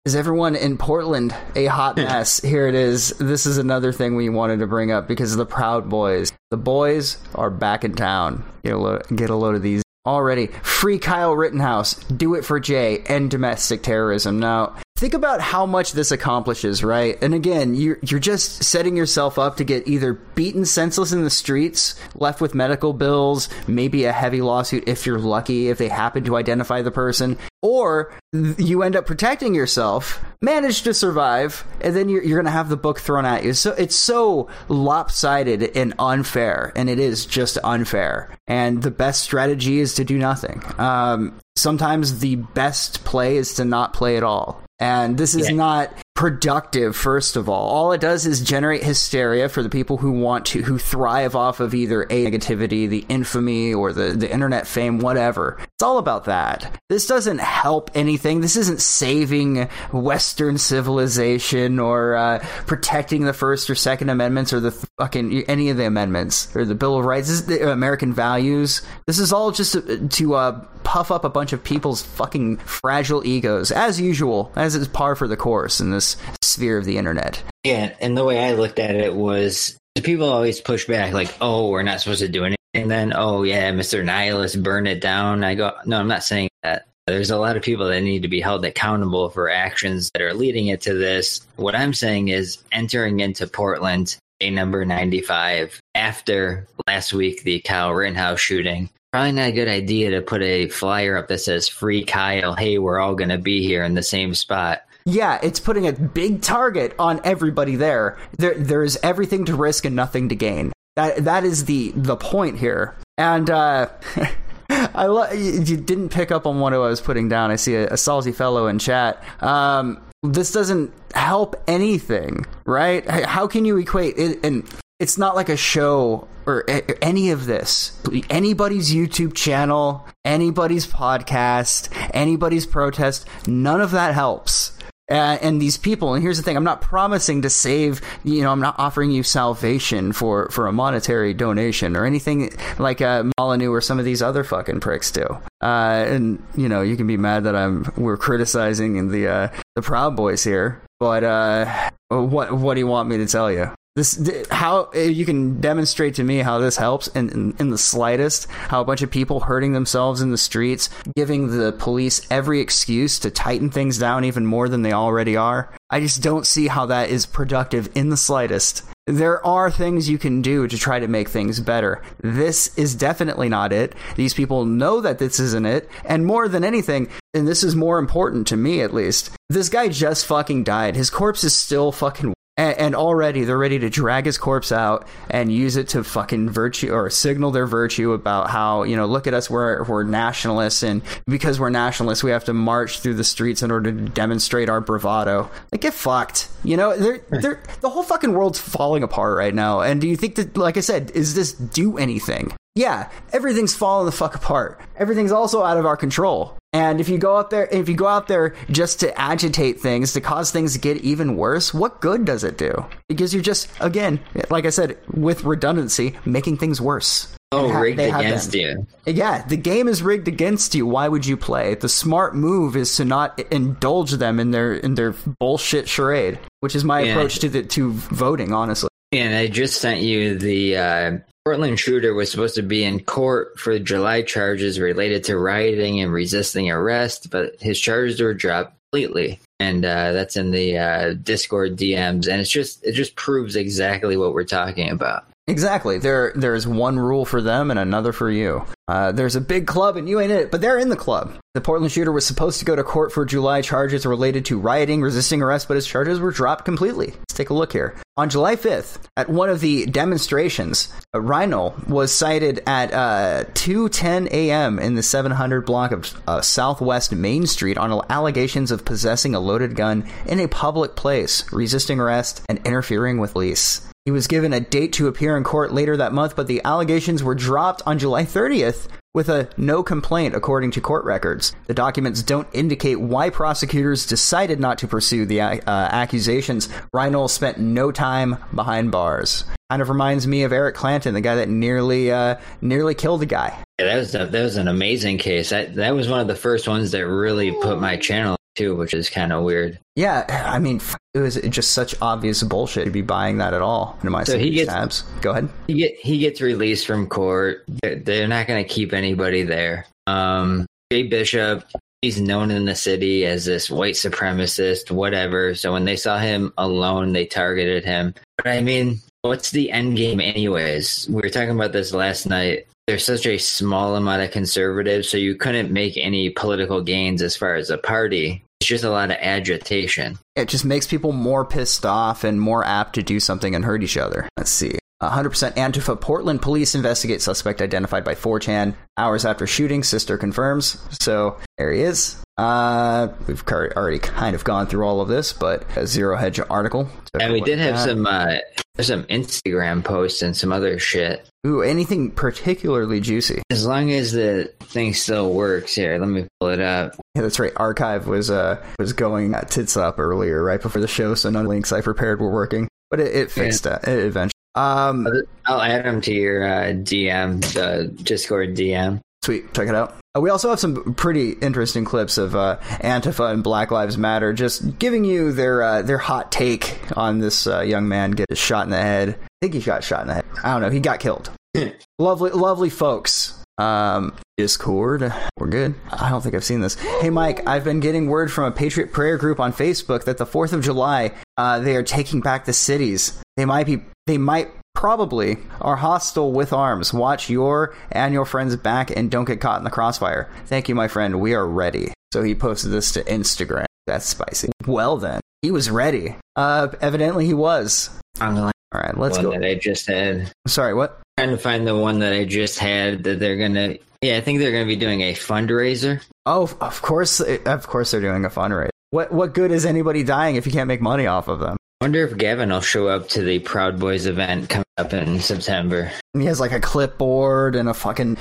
is 0.07 0.17
everyone 0.17 0.57
in 0.57 0.79
Portland 0.79 1.35
a 1.55 1.67
hot 1.67 1.97
mess? 1.97 2.41
Here 2.41 2.67
it 2.67 2.75
is. 2.75 3.11
This 3.19 3.45
is 3.45 3.59
another 3.59 3.93
thing 3.93 4.17
we 4.17 4.31
wanted 4.31 4.61
to 4.61 4.67
bring 4.67 4.91
up 4.91 5.07
because 5.07 5.33
of 5.33 5.39
the 5.39 5.47
Proud 5.47 5.91
Boys. 5.91 6.33
The 6.51 6.57
boys 6.57 7.19
are 7.35 7.51
back 7.51 7.85
in 7.85 7.95
town. 7.95 8.45
Get 8.65 8.75
a 8.75 8.79
load, 8.79 9.07
get 9.15 9.31
a 9.31 9.37
load 9.37 9.57
of 9.57 9.63
these 9.63 9.83
already. 10.07 10.47
Free 10.47 10.99
Kyle 10.99 11.37
Rittenhouse. 11.37 11.95
Do 12.05 12.35
it 12.35 12.47
for 12.47 12.59
Jay. 12.59 12.99
End 13.01 13.31
domestic 13.31 13.83
terrorism. 13.83 14.41
Now, 14.41 14.77
think 15.01 15.15
about 15.15 15.41
how 15.41 15.65
much 15.65 15.93
this 15.93 16.13
accomplishes, 16.13 16.85
right? 16.85 17.17
And 17.23 17.33
again, 17.33 17.75
you're 17.75 17.99
you're 18.03 18.21
just 18.21 18.63
setting 18.63 18.99
yourself 18.99 19.39
up 19.39 19.57
to 19.57 19.65
get 19.65 19.89
either 19.89 20.13
beaten 20.13 20.67
senseless 20.67 21.11
in 21.11 21.25
the 21.25 21.31
streets, 21.31 21.99
left 22.15 22.43
with 22.43 22.55
medical 22.55 22.93
bills, 22.93 23.49
maybe 23.67 24.05
a 24.05 24.13
heavy 24.13 24.43
lawsuit 24.43 24.85
if 24.87 25.07
you're 25.07 25.19
lucky, 25.19 25.71
if 25.71 25.79
they 25.79 25.89
happen 25.89 26.23
to 26.25 26.37
identify 26.37 26.83
the 26.83 26.91
person, 26.91 27.39
or 27.63 28.13
you 28.33 28.83
end 28.83 28.95
up 28.95 29.07
protecting 29.07 29.55
yourself, 29.55 30.23
manage 30.43 30.83
to 30.83 30.93
survive, 30.93 31.65
and 31.81 31.97
then 31.97 32.11
you're, 32.11 32.23
you're 32.23 32.39
going 32.39 32.45
to 32.45 32.51
have 32.51 32.69
the 32.69 32.77
book 32.77 33.01
thrown 33.01 33.25
at 33.25 33.43
you. 33.43 33.55
So 33.55 33.73
it's 33.73 33.97
so 33.97 34.49
lopsided 34.69 35.75
and 35.79 35.95
unfair, 35.99 36.75
and 36.77 36.91
it 36.91 36.99
is 36.99 37.25
just 37.25 37.57
unfair. 37.65 38.37
And 38.47 38.83
the 38.83 38.91
best 38.91 39.23
strategy 39.23 39.81
is 39.81 39.95
to 39.95 40.05
do 40.05 40.19
nothing. 40.19 40.63
Um, 40.77 41.41
sometimes 41.57 42.19
the 42.19 42.37
best 42.37 43.03
play 43.07 43.39
is 43.39 43.55
to 43.55 43.65
not 43.65 43.95
play 43.95 44.19
at 44.19 44.23
all. 44.23 44.63
And 44.81 45.17
this 45.19 45.35
is 45.35 45.51
Yeah. 45.51 45.57
not 45.57 45.93
productive, 46.21 46.95
first 46.95 47.35
of 47.35 47.49
all. 47.49 47.71
All 47.71 47.93
it 47.93 48.01
does 48.03 48.27
is 48.27 48.43
generate 48.43 48.83
hysteria 48.83 49.49
for 49.49 49.63
the 49.63 49.71
people 49.71 49.97
who 49.97 50.11
want 50.11 50.45
to, 50.49 50.61
who 50.61 50.77
thrive 50.77 51.35
off 51.35 51.61
of 51.61 51.75
either 51.75 52.03
a 52.03 52.27
negativity, 52.27 52.87
the 52.87 53.07
infamy, 53.09 53.73
or 53.73 53.95
the, 53.95 54.13
the 54.13 54.31
internet 54.31 54.67
fame, 54.67 54.99
whatever. 54.99 55.57
It's 55.63 55.83
all 55.83 55.97
about 55.97 56.27
that. 56.27 56.79
This 56.91 57.07
doesn't 57.07 57.41
help 57.41 57.91
anything. 57.95 58.43
This 58.43 58.57
isn't 58.57 58.83
saving 58.83 59.71
Western 59.95 60.59
civilization 60.59 61.79
or 61.79 62.17
uh, 62.17 62.41
protecting 62.67 63.25
the 63.25 63.33
First 63.33 63.71
or 63.71 63.75
Second 63.75 64.11
Amendments 64.11 64.53
or 64.53 64.61
the 64.61 64.73
fucking 64.99 65.45
any 65.45 65.71
of 65.71 65.79
the 65.79 65.87
amendments 65.87 66.55
or 66.55 66.67
the 66.67 66.75
Bill 66.75 66.99
of 66.99 67.07
Rights. 67.07 67.29
This 67.29 67.41
is 67.41 67.47
the 67.47 67.73
American 67.73 68.13
values. 68.13 68.83
This 69.07 69.19
is 69.19 69.33
all 69.33 69.53
just 69.53 69.75
to, 70.11 70.35
uh, 70.35 70.67
puff 70.83 71.11
up 71.11 71.25
a 71.25 71.29
bunch 71.29 71.53
of 71.53 71.63
people's 71.63 72.03
fucking 72.03 72.57
fragile 72.59 73.25
egos, 73.25 73.71
as 73.71 74.01
usual, 74.01 74.51
as 74.57 74.75
is 74.75 74.89
par 74.89 75.15
for 75.15 75.29
the 75.29 75.37
course 75.37 75.79
in 75.81 75.91
this 75.91 76.10
sphere 76.43 76.79
of 76.79 76.85
the 76.85 76.99
internet. 76.99 77.43
Yeah, 77.65 77.95
and 78.01 78.17
the 78.17 78.25
way 78.25 78.39
I 78.39 78.55
looked 78.55 78.79
at 78.79 78.95
it 78.95 79.15
was 79.15 79.77
people 80.03 80.31
always 80.31 80.61
push 80.61 80.87
back, 80.87 81.13
like, 81.13 81.35
"Oh, 81.41 81.69
we're 81.69 81.83
not 81.83 82.01
supposed 82.01 82.21
to 82.21 82.29
do 82.29 82.45
anything." 82.45 82.57
And 82.75 82.91
then, 82.91 83.13
"Oh, 83.15 83.43
yeah, 83.43 83.71
Mister 83.73 84.03
Nihilist, 84.03 84.63
burn 84.63 84.87
it 84.87 85.01
down." 85.01 85.45
I 85.45 85.55
go, 85.55 85.73
"No, 85.85 85.99
I'm 85.99 86.09
not 86.09 86.25
saying 86.25 86.49
that." 86.63 86.87
There's 87.07 87.31
a 87.31 87.39
lot 87.39 87.57
of 87.57 87.63
people 87.63 87.89
that 87.89 88.03
need 88.03 88.23
to 88.23 88.29
be 88.29 88.41
held 88.41 88.65
accountable 88.65 89.31
for 89.31 89.51
actions 89.51 90.11
that 90.13 90.23
are 90.23 90.33
leading 90.33 90.69
it 90.69 90.81
to 90.83 90.95
this. 90.95 91.41
What 91.57 91.75
I'm 91.75 91.93
saying 91.93 92.29
is 92.29 92.59
entering 92.71 93.21
into 93.21 93.49
Portland, 93.49 94.17
day 94.39 94.51
number 94.51 94.85
95, 94.85 95.81
after 95.97 96.69
last 96.87 97.13
week, 97.13 97.43
the 97.43 97.59
Kyle 97.61 97.93
Rittenhouse 97.93 98.39
shooting. 98.39 98.89
Probably 99.13 99.33
not 99.33 99.49
a 99.49 99.53
good 99.53 99.67
idea 99.67 100.11
to 100.13 100.23
put 100.23 100.41
a 100.41 100.69
flyer 100.69 101.17
up 101.17 101.27
that 101.29 101.41
says 101.41 101.67
"Free 101.69 102.05
Kyle." 102.05 102.55
Hey, 102.55 102.79
we're 102.79 103.01
all 103.01 103.17
going 103.17 103.31
to 103.31 103.39
be 103.39 103.65
here 103.65 103.83
in 103.83 103.95
the 103.95 104.05
same 104.05 104.35
spot. 104.35 104.83
Yeah, 105.05 105.39
it's 105.43 105.61
putting 105.61 105.87
a 105.87 105.93
big 105.93 106.43
target 106.43 106.95
on 106.99 107.21
everybody 107.25 107.77
there. 107.77 108.19
There, 108.37 108.55
there's 108.55 108.97
everything 109.03 109.45
to 109.47 109.55
risk 109.55 109.85
and 109.85 109.97
nothing 109.97 110.29
to 110.29 110.35
gain. 110.35 110.73
That 110.97 111.25
that 111.25 111.45
is 111.45 111.65
the 111.65 111.93
the 111.95 112.17
point 112.17 112.59
here. 112.59 112.97
And 113.17 113.49
uh, 113.49 113.89
I 114.71 115.07
lo- 115.07 115.31
you 115.31 115.77
didn't 115.77 116.11
pick 116.11 116.31
up 116.31 116.47
on 116.47 116.61
what 116.61 116.73
I 116.73 116.79
was 116.79 117.01
putting 117.01 117.29
down. 117.29 117.51
I 117.51 117.57
see 117.57 117.75
a, 117.75 117.89
a 117.89 117.97
salty 117.97 118.33
fellow 118.33 118.67
in 118.67 118.79
chat. 118.79 119.23
Um, 119.43 120.01
this 120.23 120.53
doesn't 120.53 120.93
help 121.15 121.57
anything, 121.67 122.45
right? 122.67 123.09
How 123.09 123.47
can 123.47 123.65
you 123.65 123.79
equate 123.79 124.19
it? 124.19 124.45
And 124.45 124.69
it's 124.99 125.17
not 125.17 125.35
like 125.35 125.49
a 125.49 125.57
show 125.57 126.29
or 126.47 126.65
any 127.01 127.31
of 127.31 127.47
this. 127.47 127.99
Anybody's 128.29 128.93
YouTube 128.93 129.35
channel, 129.35 130.07
anybody's 130.25 130.87
podcast, 130.87 131.89
anybody's 132.13 132.67
protest. 132.67 133.27
None 133.47 133.81
of 133.81 133.93
that 133.93 134.15
helps. 134.15 134.73
Uh, 135.11 135.39
and 135.43 135.61
these 135.61 135.77
people, 135.77 136.15
and 136.15 136.23
here's 136.23 136.37
the 136.37 136.43
thing: 136.43 136.57
I'm 136.57 136.65
not 136.65 136.81
promising 136.81 137.43
to 137.43 137.51
save. 137.51 138.01
You 138.25 138.43
know, 138.43 138.53
I'm 138.53 138.61
not 138.61 138.77
offering 138.79 139.11
you 139.11 139.23
salvation 139.23 140.13
for 140.13 140.49
for 140.51 140.67
a 140.67 140.73
monetary 140.73 141.35
donation 141.35 141.97
or 141.97 142.05
anything 142.05 142.53
like 142.79 143.01
uh, 143.01 143.25
Molyneux 143.39 143.71
or 143.71 143.81
some 143.81 143.99
of 143.99 144.05
these 144.05 144.23
other 144.23 144.45
fucking 144.45 144.81
pricks 144.81 145.11
do. 145.11 145.25
Uh, 145.63 146.05
and 146.07 146.43
you 146.57 146.69
know, 146.69 146.83
you 146.83 146.97
can 146.97 147.07
be 147.07 147.17
mad 147.17 147.45
that 147.45 147.57
I'm 147.57 147.91
we're 147.97 148.17
criticizing 148.17 149.11
the 149.11 149.29
uh, 149.29 149.49
the 149.75 149.83
Proud 149.83 150.17
Boys 150.17 150.45
here, 150.45 150.81
but 151.01 151.25
uh, 151.25 151.91
what 152.09 152.53
what 152.53 152.75
do 152.75 152.81
you 152.81 152.87
want 152.87 153.09
me 153.09 153.19
to 153.19 153.27
tell 153.27 153.51
you? 153.51 153.73
This 153.97 154.47
how 154.53 154.89
uh, 154.95 154.99
you 154.99 155.27
can 155.27 155.61
demonstrate 155.61 156.15
to 156.15 156.23
me 156.23 156.39
how 156.39 156.59
this 156.59 156.77
helps 156.77 157.09
in, 157.09 157.29
in 157.31 157.57
in 157.59 157.71
the 157.71 157.79
slightest. 157.79 158.49
How 158.49 158.81
a 158.81 158.85
bunch 158.85 159.03
of 159.03 159.11
people 159.11 159.41
hurting 159.41 159.73
themselves 159.73 160.21
in 160.21 160.31
the 160.31 160.39
streets, 160.39 160.91
giving 161.17 161.59
the 161.59 161.73
police 161.73 162.25
every 162.31 162.61
excuse 162.61 163.19
to 163.19 163.33
tighten 163.33 163.69
things 163.69 163.99
down 163.99 164.25
even 164.25 164.47
more 164.47 164.69
than 164.69 164.83
they 164.83 164.93
already 164.93 165.37
are. 165.37 165.75
I 165.91 165.99
just 165.99 166.23
don't 166.23 166.47
see 166.47 166.69
how 166.69 166.87
that 166.87 167.11
is 167.11 167.27
productive 167.27 167.91
in 167.97 168.11
the 168.11 168.17
slightest. 168.17 168.85
There 169.09 169.45
are 169.45 169.73
things 169.73 170.09
you 170.09 170.19
can 170.19 170.41
do 170.41 170.69
to 170.69 170.79
try 170.79 171.01
to 171.01 171.09
make 171.09 171.29
things 171.29 171.59
better. 171.59 172.01
This 172.23 172.79
is 172.79 172.95
definitely 172.95 173.49
not 173.49 173.73
it. 173.73 173.95
These 174.15 174.35
people 174.35 174.67
know 174.67 175.01
that 175.01 175.19
this 175.19 175.41
isn't 175.41 175.67
it. 175.67 175.91
And 176.05 176.25
more 176.25 176.47
than 176.47 176.63
anything, 176.63 177.09
and 177.35 177.49
this 177.49 177.65
is 177.65 177.75
more 177.75 177.99
important 177.99 178.47
to 178.49 178.57
me 178.57 178.83
at 178.83 178.95
least, 178.95 179.33
this 179.49 179.69
guy 179.69 179.89
just 179.89 180.27
fucking 180.27 180.63
died. 180.63 180.95
His 180.95 181.11
corpse 181.11 181.43
is 181.43 181.57
still 181.57 181.91
fucking 181.91 182.35
and, 182.57 182.79
and 182.79 182.95
already 182.95 183.45
they're 183.45 183.59
ready 183.59 183.79
to 183.79 183.91
drag 183.91 184.27
his 184.27 184.39
corpse 184.39 184.71
out 184.73 185.07
and 185.31 185.53
use 185.53 185.77
it 185.77 185.89
to 185.89 186.05
fucking 186.05 186.51
virtue 186.51 186.93
or 186.93 187.09
signal 187.11 187.51
their 187.51 187.67
virtue 187.67 188.13
about 188.13 188.51
how 188.51 188.83
you 188.83 188.97
know 188.97 189.07
look 189.07 189.27
at 189.27 189.35
us 189.35 189.49
we're 189.49 189.83
we're 189.85 190.05
nationalists. 190.05 190.83
And 190.83 191.03
because 191.27 191.59
we're 191.59 191.71
nationalists 191.71 192.23
we 192.23 192.31
have 192.31 192.45
to 192.45 192.53
march 192.53 193.01
through 193.01 193.15
the 193.15 193.25
streets 193.25 193.63
in 193.63 193.71
order 193.71 193.91
to 193.91 194.09
demonstrate 194.11 194.69
our 194.69 194.81
bravado. 194.81 195.51
Like 195.73 195.81
get 195.81 195.95
fucked. 195.95 196.49
You 196.63 196.77
know 196.77 196.97
they're, 196.97 197.25
they're, 197.31 197.63
the 197.81 197.89
whole 197.89 198.03
fucking 198.03 198.33
world's 198.33 198.59
falling 198.59 199.03
apart 199.03 199.37
right 199.37 199.55
now. 199.55 199.81
And 199.81 200.01
do 200.01 200.09
you 200.09 200.17
think 200.17 200.35
that 200.35 200.57
like 200.57 200.77
i 200.77 200.81
said 200.81 201.11
is 201.13 201.35
this 201.35 201.53
do 201.53 201.97
anything 201.97 202.53
yeah, 202.75 203.11
everything's 203.33 203.75
falling 203.75 204.07
the 204.07 204.13
fuck 204.13 204.35
apart. 204.35 204.81
Everything's 204.97 205.33
also 205.33 205.63
out 205.63 205.77
of 205.77 205.87
our 205.87 205.97
control. 205.97 206.57
And 206.73 207.01
if 207.01 207.09
you 207.09 207.19
go 207.19 207.37
out 207.37 207.51
there, 207.51 207.67
if 207.73 207.89
you 207.89 207.97
go 207.97 208.07
out 208.07 208.29
there 208.29 208.55
just 208.71 209.01
to 209.01 209.21
agitate 209.21 209.81
things, 209.81 210.13
to 210.13 210.21
cause 210.21 210.53
things 210.53 210.75
to 210.75 210.79
get 210.79 210.99
even 210.99 211.37
worse, 211.37 211.75
what 211.75 212.01
good 212.01 212.25
does 212.25 212.45
it 212.45 212.57
do? 212.57 212.73
Because 213.09 213.35
you're 213.35 213.43
just, 213.43 213.69
again, 213.81 214.21
like 214.51 214.67
I 214.67 214.71
said, 214.71 214.97
with 215.13 215.43
redundancy, 215.43 216.17
making 216.25 216.59
things 216.59 216.81
worse. 216.81 217.35
Oh, 217.53 217.69
ha- 217.73 217.81
rigged 217.81 217.99
against 217.99 218.53
been. 218.53 218.87
you. 219.05 219.13
Yeah, 219.15 219.45
the 219.45 219.57
game 219.57 219.89
is 219.89 220.01
rigged 220.01 220.29
against 220.29 220.77
you. 220.77 220.87
Why 220.87 221.09
would 221.09 221.27
you 221.27 221.37
play? 221.37 221.75
The 221.75 221.89
smart 221.89 222.37
move 222.37 222.77
is 222.77 222.95
to 222.99 223.05
not 223.05 223.41
indulge 223.51 224.13
them 224.13 224.39
in 224.39 224.53
their 224.53 224.73
in 224.75 224.95
their 224.95 225.17
bullshit 225.41 225.89
charade, 225.89 226.39
which 226.61 226.77
is 226.77 226.85
my 226.85 227.01
Yeah. 227.01 227.11
approach 227.11 227.41
to 227.41 227.49
the 227.49 227.65
to 227.65 227.91
voting. 227.91 228.53
Honestly, 228.53 228.89
And 229.11 229.35
I 229.35 229.49
just 229.49 229.81
sent 229.81 230.03
you 230.03 230.39
the 230.39 230.77
uh, 230.77 231.19
Portland 231.45 231.81
shooter 231.81 232.13
was 232.13 232.31
supposed 232.31 232.55
to 232.57 232.63
be 232.63 232.85
in 232.85 233.01
court 233.01 233.59
for 233.59 233.79
July 233.79 234.23
charges 234.23 234.79
related 234.79 235.25
to 235.25 235.39
rioting 235.39 236.01
and 236.01 236.13
resisting 236.13 236.71
arrest, 236.71 237.31
but 237.31 237.55
his 237.61 237.81
charges 237.81 238.21
were 238.21 238.35
dropped 238.35 238.77
completely. 238.93 239.41
And 239.59 239.85
uh, 239.85 240.13
that's 240.13 240.37
in 240.37 240.51
the 240.51 240.79
uh, 240.79 241.15
Discord 241.15 241.77
DMs, 241.77 242.29
and 242.29 242.41
it's 242.41 242.51
just 242.51 242.85
it 242.85 242.93
just 242.93 243.17
proves 243.17 243.57
exactly 243.57 244.17
what 244.17 244.35
we're 244.35 244.45
talking 244.45 244.91
about. 244.91 245.30
Exactly. 245.51 245.99
There, 245.99 246.33
there's 246.37 246.67
one 246.67 246.97
rule 246.97 247.25
for 247.25 247.43
them 247.43 247.73
and 247.73 247.79
another 247.79 248.13
for 248.13 248.31
you. 248.31 248.65
Uh, 248.87 249.11
there's 249.11 249.35
a 249.35 249.41
big 249.41 249.67
club 249.67 249.97
and 249.97 250.09
you 250.09 250.21
ain't 250.21 250.31
in 250.31 250.39
it, 250.39 250.51
but 250.53 250.61
they're 250.61 250.79
in 250.79 250.91
the 250.91 250.97
club. 250.97 251.37
The 251.55 251.61
Portland 251.61 251.91
shooter 251.91 252.13
was 252.13 252.25
supposed 252.25 252.61
to 252.61 252.65
go 252.65 252.77
to 252.77 252.85
court 252.85 253.11
for 253.11 253.25
July 253.25 253.61
charges 253.61 254.07
related 254.07 254.45
to 254.47 254.59
rioting, 254.61 255.03
resisting 255.03 255.43
arrest, 255.43 255.67
but 255.67 255.75
his 255.75 255.89
charges 255.89 256.21
were 256.21 256.31
dropped 256.31 256.65
completely. 256.65 257.09
Let's 257.09 257.35
take 257.35 257.51
a 257.51 257.55
look 257.55 257.73
here. 257.73 257.97
On 258.17 258.31
July 258.31 258.55
5th, 258.55 259.01
at 259.17 259.29
one 259.29 259.49
of 259.49 259.59
the 259.59 259.87
demonstrations, 259.87 260.93
uh, 261.13 261.19
Reinoehl 261.19 261.89
was 261.89 262.13
cited 262.13 262.63
at 262.69 262.93
uh, 262.93 263.45
2:10 263.55 264.29
a.m. 264.31 264.79
in 264.79 264.95
the 264.95 265.03
700 265.03 265.67
block 265.67 265.91
of 265.91 266.23
uh, 266.29 266.41
Southwest 266.41 267.11
Main 267.13 267.47
Street 267.47 267.79
on 267.79 268.01
allegations 268.09 268.71
of 268.71 268.85
possessing 268.85 269.35
a 269.35 269.41
loaded 269.41 269.75
gun 269.75 270.07
in 270.27 270.39
a 270.39 270.47
public 270.47 270.95
place, 270.95 271.51
resisting 271.53 271.99
arrest, 271.99 272.43
and 272.49 272.61
interfering 272.65 273.19
with 273.19 273.33
police. 273.33 273.90
He 274.07 274.11
was 274.11 274.27
given 274.27 274.55
a 274.55 274.61
date 274.61 274.95
to 274.95 275.09
appear 275.09 275.37
in 275.37 275.45
court 275.45 275.75
later 275.75 275.95
that 275.99 276.15
month, 276.15 276.35
but 276.35 276.47
the 276.47 276.63
allegations 276.65 277.23
were 277.23 277.35
dropped 277.35 277.83
on 277.85 277.99
July 277.99 278.25
30th 278.25 278.89
with 279.13 279.29
a 279.29 279.51
no 279.59 279.83
complaint, 279.83 280.35
according 280.35 280.71
to 280.71 280.81
court 280.81 281.05
records. 281.05 281.55
The 281.67 281.75
documents 281.75 282.23
don't 282.23 282.49
indicate 282.55 282.99
why 282.99 283.29
prosecutors 283.29 284.07
decided 284.07 284.59
not 284.59 284.79
to 284.79 284.89
pursue 284.89 285.27
the 285.27 285.43
uh, 285.43 285.61
accusations. 285.67 286.69
Reinoehl 286.95 287.29
spent 287.29 287.59
no 287.59 287.93
time 287.93 288.39
behind 288.55 288.91
bars. 288.91 289.45
Kind 289.69 289.83
of 289.83 289.91
reminds 289.91 290.27
me 290.27 290.45
of 290.45 290.53
Eric 290.53 290.77
Clanton, 290.77 291.13
the 291.13 291.21
guy 291.21 291.35
that 291.35 291.51
nearly 291.51 292.11
uh, 292.11 292.37
nearly 292.63 292.95
killed 292.95 293.21
a 293.21 293.27
guy. 293.27 293.63
Yeah, 293.79 293.85
that 293.85 293.97
was 293.97 294.15
a, 294.15 294.27
that 294.27 294.43
was 294.43 294.57
an 294.57 294.69
amazing 294.69 295.19
case. 295.19 295.51
That 295.51 295.75
that 295.75 295.95
was 295.95 296.09
one 296.09 296.21
of 296.21 296.27
the 296.27 296.37
first 296.37 296.67
ones 296.67 296.93
that 296.93 297.07
really 297.07 297.53
put 297.53 297.79
my 297.79 297.99
channel 297.99 298.37
too, 298.57 298.75
which 298.77 298.95
is 298.95 299.09
kind 299.11 299.33
of 299.33 299.45
weird. 299.45 299.79
Yeah, 299.97 300.25
I 300.47 300.59
mean, 300.59 300.81
it 301.15 301.19
was 301.21 301.37
just 301.49 301.73
such 301.73 301.95
obvious 302.01 302.43
bullshit 302.43 302.85
to 302.85 302.91
be 302.91 303.03
buying 303.03 303.39
that 303.39 303.55
at 303.55 303.63
all. 303.63 303.97
Into 304.01 304.11
my 304.11 304.25
So 304.25 304.39
he 304.39 304.51
gets- 304.51 304.69
tabs. 304.71 305.03
Go 305.21 305.31
ahead. 305.31 305.49
He 305.67 305.75
get 305.75 305.95
he 305.97 306.19
gets 306.19 306.41
released 306.41 306.87
from 306.87 307.07
court. 307.07 307.65
They're, 307.83 307.97
they're 307.97 308.29
not 308.29 308.47
going 308.47 308.63
to 308.63 308.69
keep 308.69 308.93
anybody 308.93 309.43
there. 309.43 309.87
Um, 310.07 310.67
Jay 310.93 311.05
Bishop, 311.05 311.65
he's 312.03 312.21
known 312.21 312.51
in 312.51 312.65
the 312.65 312.75
city 312.75 313.25
as 313.27 313.45
this 313.45 313.71
white 313.71 313.95
supremacist, 313.95 314.91
whatever. 314.91 315.55
So 315.55 315.73
when 315.73 315.85
they 315.85 315.97
saw 315.97 316.19
him 316.19 316.53
alone, 316.59 317.13
they 317.13 317.27
targeted 317.27 317.85
him. 317.85 318.15
But 318.37 318.49
I 318.49 318.61
mean, 318.61 319.01
what's 319.23 319.51
the 319.51 319.71
end 319.71 319.97
game, 319.97 320.21
anyways? 320.21 321.07
We 321.09 321.21
were 321.23 321.29
talking 321.29 321.51
about 321.51 321.73
this 321.73 321.93
last 321.93 322.27
night. 322.27 322.67
There's 322.91 323.05
such 323.05 323.25
a 323.25 323.39
small 323.39 323.95
amount 323.95 324.23
of 324.23 324.33
conservatives, 324.33 325.09
so 325.09 325.17
you 325.17 325.37
couldn't 325.37 325.71
make 325.71 325.97
any 325.97 326.29
political 326.29 326.81
gains 326.83 327.23
as 327.23 327.37
far 327.37 327.55
as 327.55 327.71
a 327.71 327.79
party. 327.79 328.43
It's 328.61 328.69
just 328.69 328.83
a 328.83 328.91
lot 328.91 329.13
of 329.13 329.17
agitation. 329.21 330.19
It 330.35 330.49
just 330.49 330.65
makes 330.65 330.89
people 330.89 331.13
more 331.13 331.45
pissed 331.45 331.87
off 331.87 332.25
and 332.25 332.41
more 332.41 332.65
apt 332.65 332.97
to 332.97 333.03
do 333.05 333.21
something 333.21 333.55
and 333.55 333.65
hurt 333.65 333.85
each 333.85 333.97
other. 333.97 334.29
Let's 334.37 334.51
see. 334.51 334.77
100% 335.01 335.55
Antifa 335.55 336.01
Portland 336.01 336.43
police 336.43 336.75
investigate 336.75 337.23
suspect 337.23 337.63
identified 337.63 338.03
by 338.03 338.17
4chan 338.17 338.75
hours 338.97 339.25
after 339.25 339.47
shooting. 339.47 339.85
Sister 339.85 340.19
confirms. 340.19 340.77
So 340.99 341.39
there 341.59 341.71
he 341.71 341.83
is. 341.83 342.21
Uh, 342.39 343.07
we've 343.29 343.45
already 343.47 344.01
kind 344.01 344.35
of 344.35 344.43
gone 344.43 344.67
through 344.67 344.85
all 344.85 345.01
of 345.01 345.07
this, 345.07 345.33
but 345.33 345.65
a 345.77 345.87
Zero 345.87 346.17
Hedge 346.17 346.41
article. 346.51 346.89
And 347.21 347.33
we 347.33 347.41
did 347.41 347.61
have 347.61 347.77
that. 347.77 347.89
some 347.89 348.05
uh 348.05 348.39
there's 348.81 348.87
some 348.87 349.05
Instagram 349.05 349.85
posts 349.85 350.23
and 350.23 350.35
some 350.35 350.53
other 350.53 350.79
shit. 350.79 351.29
Ooh, 351.47 351.61
anything 351.61 352.11
particularly 352.11 352.99
juicy? 353.01 353.43
As 353.51 353.67
long 353.67 353.91
as 353.91 354.13
the 354.13 354.51
thing 354.61 354.95
still 354.95 355.35
works 355.35 355.75
here, 355.75 355.99
let 355.99 356.09
me 356.09 356.27
pull 356.41 356.49
it 356.49 356.61
up. 356.61 356.97
Yeah, 357.15 357.23
that's 357.23 357.39
right. 357.39 357.53
Archive 357.57 358.07
was 358.07 358.31
uh 358.31 358.65
was 358.79 358.95
going 358.95 359.35
uh, 359.35 359.43
tits 359.43 359.77
up 359.77 359.99
earlier, 359.99 360.43
right 360.43 360.63
before 360.63 360.81
the 360.81 360.89
show, 360.89 361.15
so 361.15 361.29
none 361.29 361.43
of 361.43 361.45
the 361.45 361.51
links 361.51 361.73
I 361.73 361.83
prepared 361.83 362.23
were 362.23 362.31
working. 362.31 362.69
But 362.91 363.01
it, 363.01 363.15
it 363.15 363.31
fixed 363.31 363.65
that 363.65 363.87
it 363.87 363.99
eventually. 364.07 364.33
Um, 364.55 365.07
I'll 365.45 365.61
add 365.61 365.85
them 365.85 366.01
to 366.01 366.15
your 366.15 366.43
uh, 366.47 366.73
DM, 366.73 367.43
the 367.53 367.89
Discord 368.03 368.57
DM. 368.57 369.01
Sweet, 369.23 369.53
check 369.53 369.69
it 369.69 369.75
out. 369.75 369.97
Uh, 370.17 370.21
we 370.21 370.31
also 370.31 370.49
have 370.49 370.59
some 370.59 370.95
pretty 370.95 371.33
interesting 371.33 371.85
clips 371.85 372.19
of 372.19 372.35
uh, 372.35 372.59
Antifa 372.83 373.33
and 373.33 373.45
Black 373.45 373.71
Lives 373.71 373.99
Matter, 373.99 374.33
just 374.33 374.79
giving 374.79 375.05
you 375.05 375.33
their 375.33 375.63
uh, 375.63 375.83
their 375.83 375.99
hot 375.99 376.33
take 376.33 376.79
on 376.97 377.19
this 377.19 377.47
uh, 377.47 377.61
young 377.61 377.87
man 377.87 378.13
getting 378.13 378.37
shot 378.37 378.65
in 378.65 378.71
the 378.71 378.81
head. 378.81 379.11
I 379.11 379.29
think 379.43 379.55
he 379.55 379.61
got 379.61 379.85
shot 379.85 380.03
in 380.03 380.09
the 380.09 380.15
head. 380.15 380.25
I 380.43 380.53
don't 380.53 380.63
know. 380.63 380.71
He 380.71 380.81
got 380.81 381.01
killed. 381.01 381.31
lovely, 381.99 382.31
lovely 382.31 382.71
folks. 382.71 383.37
Um, 383.59 384.15
Discord, 384.39 385.13
we're 385.39 385.49
good. 385.49 385.75
I 385.93 386.09
don't 386.09 386.23
think 386.23 386.35
I've 386.35 386.45
seen 386.45 386.63
this. 386.63 386.77
Hey, 386.77 387.11
Mike, 387.11 387.47
I've 387.47 387.63
been 387.63 387.81
getting 387.81 388.07
word 388.07 388.33
from 388.33 388.45
a 388.45 388.51
Patriot 388.51 388.91
Prayer 388.91 389.19
group 389.19 389.39
on 389.39 389.53
Facebook 389.53 390.05
that 390.05 390.17
the 390.17 390.25
Fourth 390.25 390.55
of 390.55 390.65
July, 390.65 391.13
uh, 391.37 391.59
they 391.59 391.77
are 391.77 391.83
taking 391.83 392.23
back 392.23 392.47
the 392.47 392.55
cities. 392.55 393.21
They 393.37 393.45
might 393.45 393.67
be. 393.67 393.83
They 394.07 394.17
might 394.17 394.49
probably 394.75 395.37
are 395.61 395.77
hostile 395.77 396.33
with 396.33 396.53
arms. 396.53 396.93
Watch 396.93 397.29
your 397.31 397.75
and 397.91 398.13
your 398.15 398.25
friends 398.25 398.57
back 398.57 398.91
and 398.97 399.11
don't 399.11 399.25
get 399.25 399.41
caught 399.41 399.59
in 399.59 399.65
the 399.65 399.71
crossfire. 399.71 400.31
Thank 400.47 400.69
you, 400.69 400.75
my 400.75 400.89
friend. 400.89 401.21
We 401.21 401.35
are 401.35 401.47
ready. 401.47 401.93
So 402.13 402.23
he 402.23 402.35
posted 402.35 402.71
this 402.71 402.93
to 402.93 403.05
Instagram. 403.05 403.67
That's 403.87 404.07
spicy. 404.07 404.51
Well 404.67 404.97
then, 404.97 405.21
he 405.43 405.51
was 405.51 405.71
ready. 405.71 406.17
Uh, 406.37 406.69
evidently 406.81 407.27
he 407.27 407.35
was. 407.35 407.91
I'm 408.21 408.35
the 408.35 408.43
All 408.43 408.53
right, 408.75 408.97
let's 408.97 409.17
one 409.19 409.27
go. 409.27 409.31
that 409.33 409.45
I 409.45 409.55
just 409.55 409.87
had. 409.87 410.33
Sorry, 410.47 410.75
what? 410.75 411.01
trying 411.19 411.31
to 411.31 411.39
find 411.39 411.67
the 411.67 411.77
one 411.77 411.99
that 411.99 412.13
I 412.13 412.25
just 412.25 412.59
had 412.59 413.05
that 413.05 413.19
they're 413.19 413.37
gonna. 413.37 413.77
Yeah, 414.03 414.17
I 414.17 414.21
think 414.23 414.39
they're 414.39 414.53
gonna 414.53 414.67
be 414.67 414.77
doing 414.77 415.03
a 415.03 415.13
fundraiser. 415.13 416.03
Oh, 416.25 416.51
of 416.61 416.81
course, 416.83 417.21
of 417.21 417.67
course 417.67 417.91
they're 417.91 418.01
doing 418.01 418.25
a 418.25 418.31
fundraiser. 418.31 418.71
What 418.91 419.13
what 419.13 419.35
good 419.35 419.53
is 419.53 419.67
anybody 419.67 420.03
dying 420.03 420.37
if 420.37 420.47
you 420.47 420.53
can't 420.53 420.69
make 420.69 420.81
money 420.81 421.07
off 421.07 421.29
of 421.29 421.39
them? 421.41 421.57
Wonder 421.81 422.07
if 422.07 422.19
Gavin 422.19 422.51
will 422.51 422.61
show 422.61 422.89
up 422.89 423.09
to 423.09 423.23
the 423.23 423.39
Proud 423.39 423.81
Boys 423.81 424.05
event 424.05 424.51
coming 424.51 424.67
up 424.77 424.93
in 424.93 425.19
September. 425.19 425.91
He 426.13 426.27
has 426.27 426.39
like 426.39 426.53
a 426.53 426.61
clipboard 426.61 427.57
and 427.57 427.71
a 427.71 427.75
fucking 427.75 428.19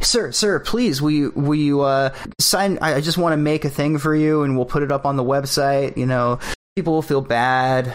sir, 0.00 0.32
sir, 0.32 0.58
please, 0.60 1.02
will 1.02 1.10
you, 1.10 1.32
will 1.36 1.54
you 1.54 1.82
uh, 1.82 2.14
sign? 2.40 2.78
I 2.80 2.94
I 2.94 3.00
just 3.02 3.18
want 3.18 3.34
to 3.34 3.36
make 3.36 3.66
a 3.66 3.68
thing 3.68 3.98
for 3.98 4.14
you, 4.14 4.42
and 4.42 4.56
we'll 4.56 4.64
put 4.64 4.82
it 4.82 4.90
up 4.90 5.04
on 5.04 5.16
the 5.16 5.22
website. 5.22 5.98
You 5.98 6.06
know, 6.06 6.38
people 6.76 6.94
will 6.94 7.02
feel 7.02 7.20
bad. 7.20 7.92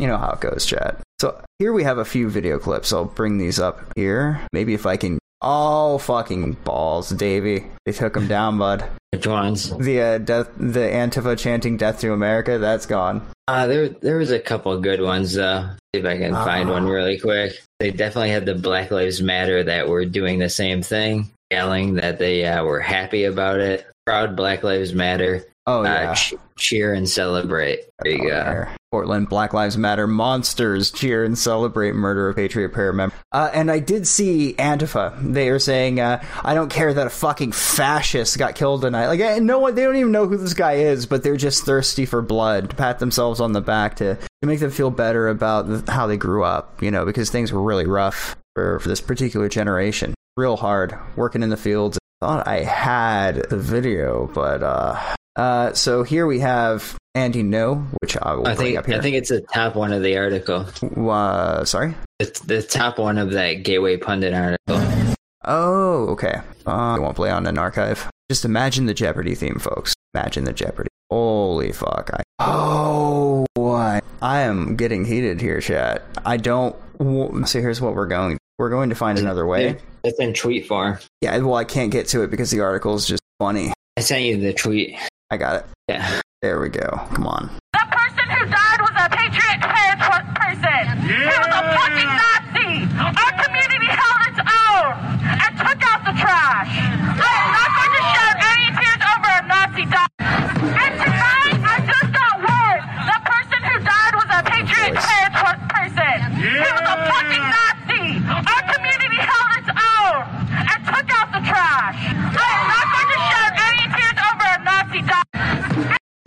You 0.00 0.08
know 0.08 0.16
how 0.16 0.32
it 0.32 0.40
goes, 0.40 0.66
chat. 0.66 1.00
So 1.20 1.40
here 1.60 1.72
we 1.72 1.84
have 1.84 1.98
a 1.98 2.04
few 2.04 2.28
video 2.28 2.58
clips. 2.58 2.92
I'll 2.92 3.04
bring 3.04 3.38
these 3.38 3.60
up 3.60 3.92
here. 3.94 4.40
Maybe 4.52 4.74
if 4.74 4.84
I 4.84 4.96
can. 4.96 5.20
Oh 5.42 5.98
fucking 5.98 6.54
balls, 6.64 7.10
Davey! 7.10 7.66
They 7.86 7.92
took 7.92 8.16
him 8.16 8.26
down, 8.26 8.58
bud. 8.58 8.84
Which 9.12 9.28
ones? 9.28 9.70
The 9.76 10.00
uh, 10.00 10.18
death, 10.18 10.50
the 10.56 10.80
Antifa 10.80 11.38
chanting 11.38 11.76
"Death 11.76 12.00
to 12.00 12.12
America." 12.12 12.58
That's 12.58 12.86
gone. 12.86 13.24
Uh, 13.50 13.66
there, 13.66 13.88
there 13.88 14.16
was 14.16 14.30
a 14.30 14.38
couple 14.38 14.78
good 14.80 15.02
ones 15.02 15.34
though. 15.34 15.68
See 15.92 16.00
if 16.00 16.06
I 16.06 16.18
can 16.18 16.34
find 16.34 16.68
one 16.68 16.86
really 16.86 17.18
quick. 17.18 17.60
They 17.80 17.90
definitely 17.90 18.30
had 18.30 18.46
the 18.46 18.54
Black 18.54 18.92
Lives 18.92 19.20
Matter 19.20 19.64
that 19.64 19.88
were 19.88 20.04
doing 20.04 20.38
the 20.38 20.48
same 20.48 20.82
thing, 20.82 21.32
yelling 21.50 21.94
that 21.94 22.20
they 22.20 22.44
uh, 22.44 22.62
were 22.62 22.78
happy 22.78 23.24
about 23.24 23.58
it. 23.58 23.88
Proud 24.06 24.36
Black 24.36 24.62
Lives 24.62 24.94
Matter. 24.94 25.44
Oh 25.70 25.80
Uh, 25.80 25.84
yeah. 25.84 26.14
ch- 26.14 26.34
cheer 26.56 26.92
and 26.94 27.08
celebrate. 27.08 27.80
There 28.02 28.12
you 28.12 28.18
go. 28.18 28.28
There. 28.28 28.76
Portland 28.90 29.28
Black 29.28 29.52
Lives 29.54 29.78
Matter 29.78 30.08
monsters 30.08 30.90
cheer 30.90 31.22
and 31.22 31.38
celebrate 31.38 31.94
murder 31.94 32.28
of 32.28 32.34
Patriot 32.34 32.70
Prayer 32.70 32.92
member. 32.92 33.14
Uh, 33.30 33.48
and 33.54 33.70
I 33.70 33.78
did 33.78 34.04
see 34.08 34.54
Antifa. 34.58 35.16
They 35.32 35.48
are 35.48 35.60
saying, 35.60 36.00
uh, 36.00 36.20
"I 36.42 36.54
don't 36.54 36.70
care 36.70 36.92
that 36.92 37.06
a 37.06 37.10
fucking 37.10 37.52
fascist 37.52 38.36
got 38.36 38.56
killed 38.56 38.80
tonight." 38.82 39.06
Like, 39.06 39.20
eh, 39.20 39.38
no 39.38 39.60
one, 39.60 39.76
they 39.76 39.84
don't 39.84 39.94
even 39.96 40.10
know 40.10 40.26
who 40.26 40.36
this 40.36 40.54
guy 40.54 40.72
is, 40.74 41.06
but 41.06 41.22
they're 41.22 41.36
just 41.36 41.64
thirsty 41.64 42.04
for 42.04 42.20
blood 42.20 42.70
to 42.70 42.76
pat 42.76 42.98
themselves 42.98 43.38
on 43.40 43.52
the 43.52 43.60
back 43.60 43.94
to 43.96 44.16
to 44.16 44.46
make 44.46 44.58
them 44.58 44.70
feel 44.72 44.90
better 44.90 45.28
about 45.28 45.88
how 45.88 46.08
they 46.08 46.16
grew 46.16 46.42
up. 46.42 46.82
You 46.82 46.90
know, 46.90 47.04
because 47.04 47.30
things 47.30 47.52
were 47.52 47.62
really 47.62 47.86
rough 47.86 48.36
for, 48.56 48.80
for 48.80 48.88
this 48.88 49.00
particular 49.00 49.48
generation. 49.48 50.14
Real 50.36 50.56
hard 50.56 50.98
working 51.14 51.44
in 51.44 51.50
the 51.50 51.56
fields. 51.56 51.96
I 52.22 52.26
Thought 52.26 52.48
I 52.48 52.64
had 52.64 53.36
the 53.50 53.56
video, 53.56 54.28
but 54.34 54.62
uh, 54.64 54.98
uh, 55.40 55.72
so 55.74 56.02
here 56.02 56.26
we 56.26 56.38
have 56.40 56.96
Andy 57.14 57.42
Ngo, 57.42 57.86
which 58.02 58.16
I 58.16 58.34
will 58.34 58.46
I 58.46 58.54
think 58.54 58.76
up 58.76 58.86
here. 58.86 58.96
I 58.96 59.00
think 59.00 59.16
it's 59.16 59.30
the 59.30 59.40
top 59.40 59.74
one 59.74 59.92
of 59.92 60.02
the 60.02 60.16
article. 60.18 60.66
uh, 61.10 61.64
sorry. 61.64 61.94
It's 62.18 62.40
the 62.40 62.62
top 62.62 62.98
one 62.98 63.16
of 63.18 63.30
that 63.32 63.62
Gateway 63.62 63.96
Pundit 63.96 64.34
article. 64.34 65.14
Oh, 65.44 66.08
okay. 66.10 66.40
Uh, 66.66 66.70
I 66.70 66.98
won't 66.98 67.16
play 67.16 67.30
on 67.30 67.46
an 67.46 67.56
archive. 67.56 68.08
Just 68.30 68.44
imagine 68.44 68.86
the 68.86 68.94
Jeopardy 68.94 69.34
theme, 69.34 69.58
folks. 69.58 69.94
Imagine 70.14 70.44
the 70.44 70.52
Jeopardy. 70.52 70.88
Holy 71.10 71.72
fuck! 71.72 72.10
I 72.12 72.22
oh, 72.38 73.44
what? 73.54 74.04
I 74.22 74.40
am 74.42 74.76
getting 74.76 75.04
heated 75.04 75.40
here, 75.40 75.60
chat. 75.60 76.04
I 76.24 76.36
don't. 76.36 76.76
w- 76.98 77.44
So 77.46 77.60
here's 77.60 77.80
what 77.80 77.94
we're 77.96 78.06
going. 78.06 78.38
We're 78.58 78.70
going 78.70 78.90
to 78.90 78.94
find 78.94 79.18
another 79.18 79.46
way. 79.46 79.78
It's 80.04 80.20
in 80.20 80.34
tweet 80.34 80.68
form. 80.68 80.98
Yeah. 81.22 81.38
Well, 81.38 81.56
I 81.56 81.64
can't 81.64 81.90
get 81.90 82.06
to 82.08 82.22
it 82.22 82.30
because 82.30 82.50
the 82.50 82.60
article 82.60 82.94
is 82.94 83.06
just 83.06 83.22
funny. 83.40 83.72
I 83.96 84.02
sent 84.02 84.22
you 84.24 84.36
the 84.38 84.52
tweet. 84.52 84.96
I 85.30 85.36
got 85.36 85.56
it. 85.56 85.66
Yeah. 85.88 86.20
There 86.42 86.58
we 86.60 86.68
go. 86.70 86.88
Come 87.14 87.26
on. 87.26 87.50
The 87.72 87.86
person 87.86 88.26
who 88.34 88.42
died 88.50 88.80
was 88.80 88.96
a 88.98 89.06
patriot 89.14 89.60
prayer 89.62 89.94
tw- 90.00 90.26
person. 90.34 90.84
He 91.06 91.22
was 91.22 91.52
a 91.52 91.62
fucking 91.76 92.10
Nazi. 92.18 92.70
Our 92.98 93.32
community 93.44 93.90
held 93.92 94.20
its 94.32 94.40
own 94.42 94.90
and 95.22 95.50
took 95.60 95.80
out 95.86 96.00
the 96.08 96.14
trash. 96.18 96.72
I 96.74 97.30
am 97.30 97.48
not 97.54 97.70
going 97.78 97.94
to 97.94 98.02
shed 98.10 98.34
any 98.50 98.68
tears 98.74 99.02
over 99.06 99.30
a 99.30 99.42
Nazi 99.46 99.84
die. 99.86 100.10
And 100.18 100.94
tonight, 100.98 101.54
I 101.62 101.76
just 101.86 102.10
got 102.10 102.34
word. 102.40 102.80
The 103.06 103.18
person 103.22 103.60
who 103.70 103.74
died 103.86 104.12
was 104.18 104.28
a 104.34 104.40
patriot 104.50 104.94
prayer 104.98 105.30
tw- 105.30 105.62
person. 105.70 106.16
He 106.40 106.58
was 106.58 106.86
a 106.90 106.96
fucking 107.06 107.44
Nazi. 107.54 108.04
Our 108.34 108.62
community 108.74 109.20
held 109.22 109.50
its 109.62 109.70
own 109.78 110.18
and 110.58 110.78
took 110.90 111.06
out 111.14 111.28
the 111.36 111.42
trash. 111.46 112.00
I 112.34 112.48
am 112.50 112.64
not 112.66 112.86
going 112.90 113.09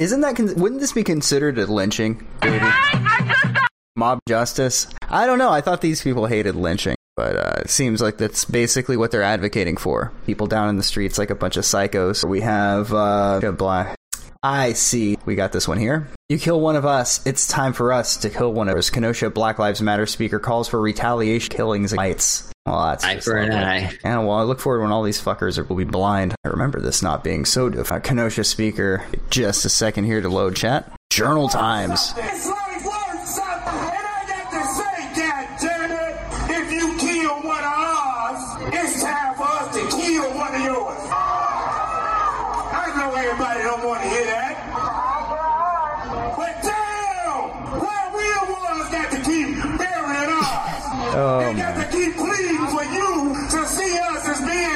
Isn't 0.03 0.19
that? 0.19 0.35
Con- 0.35 0.53
wouldn't 0.55 0.81
this 0.81 0.91
be 0.91 1.01
considered 1.01 1.57
a 1.57 1.65
lynching? 1.65 2.27
Davey? 2.41 2.59
I 2.61 3.25
just 3.25 3.53
got 3.53 3.69
mob 3.95 4.19
justice. 4.27 4.87
I 5.09 5.25
don't 5.25 5.37
know. 5.37 5.49
I 5.49 5.61
thought 5.61 5.79
these 5.79 6.01
people 6.03 6.25
hated 6.25 6.57
lynching, 6.57 6.97
but 7.15 7.37
uh, 7.37 7.61
it 7.61 7.69
seems 7.69 8.01
like 8.01 8.17
that's 8.17 8.43
basically 8.43 8.97
what 8.97 9.11
they're 9.11 9.23
advocating 9.23 9.77
for. 9.77 10.11
People 10.25 10.45
down 10.47 10.67
in 10.67 10.75
the 10.75 10.83
streets 10.83 11.17
like 11.17 11.29
a 11.29 11.35
bunch 11.35 11.55
of 11.55 11.63
psychos. 11.63 12.27
We 12.27 12.41
have 12.41 12.93
uh, 12.93 13.53
blah. 13.53 13.95
I 14.43 14.73
see. 14.73 15.17
We 15.25 15.35
got 15.35 15.53
this 15.53 15.69
one 15.69 15.77
here. 15.77 16.09
You 16.27 16.37
kill 16.37 16.59
one 16.59 16.75
of 16.75 16.85
us, 16.85 17.25
it's 17.25 17.47
time 17.47 17.71
for 17.71 17.93
us 17.93 18.17
to 18.17 18.29
kill 18.29 18.51
one 18.51 18.67
of 18.67 18.77
us. 18.77 18.89
Kenosha 18.89 19.29
Black 19.29 19.57
Lives 19.57 19.81
Matter 19.81 20.05
speaker 20.05 20.39
calls 20.39 20.67
for 20.67 20.81
retaliation 20.81 21.49
killings 21.49 21.93
and 21.93 21.97
fights. 21.97 22.51
Well, 22.65 22.87
that's 22.87 23.05
Eye 23.05 23.19
for 23.19 23.37
an 23.37 23.51
eye. 23.51 23.97
Yeah, 24.03 24.19
well, 24.19 24.31
I 24.31 24.43
look 24.43 24.59
forward 24.59 24.81
when 24.81 24.91
all 24.91 25.03
these 25.03 25.21
fuckers 25.21 25.57
are, 25.57 25.63
will 25.63 25.77
be 25.77 25.83
blind. 25.85 26.35
I 26.43 26.49
remember 26.49 26.81
this 26.81 27.01
not 27.01 27.23
being 27.23 27.45
so 27.45 27.69
different. 27.69 28.05
Uh, 28.05 28.07
Kenosha 28.07 28.43
speaker, 28.43 29.05
just 29.29 29.63
a 29.65 29.69
second 29.69 30.05
here 30.05 30.21
to 30.21 30.29
load 30.29 30.55
chat. 30.55 30.91
Journal 31.09 31.47
Times. 31.47 32.13
It's 32.17 32.47
like 32.47 32.85
worth 32.85 33.27
something. 33.27 33.73
And 33.73 34.07
I 34.07 34.23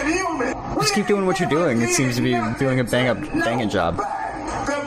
human. 0.07 0.53
Just 0.79 0.93
keep 0.93 1.07
doing 1.07 1.25
what 1.25 1.39
you're 1.39 1.49
doing. 1.49 1.81
It 1.81 1.89
seems 1.93 2.15
to 2.15 2.21
be 2.21 2.31
doing 2.59 2.79
a 2.79 2.83
bang 2.83 3.07
up, 3.07 3.19
banging 3.21 3.69
job. 3.69 3.97
The 3.97 4.03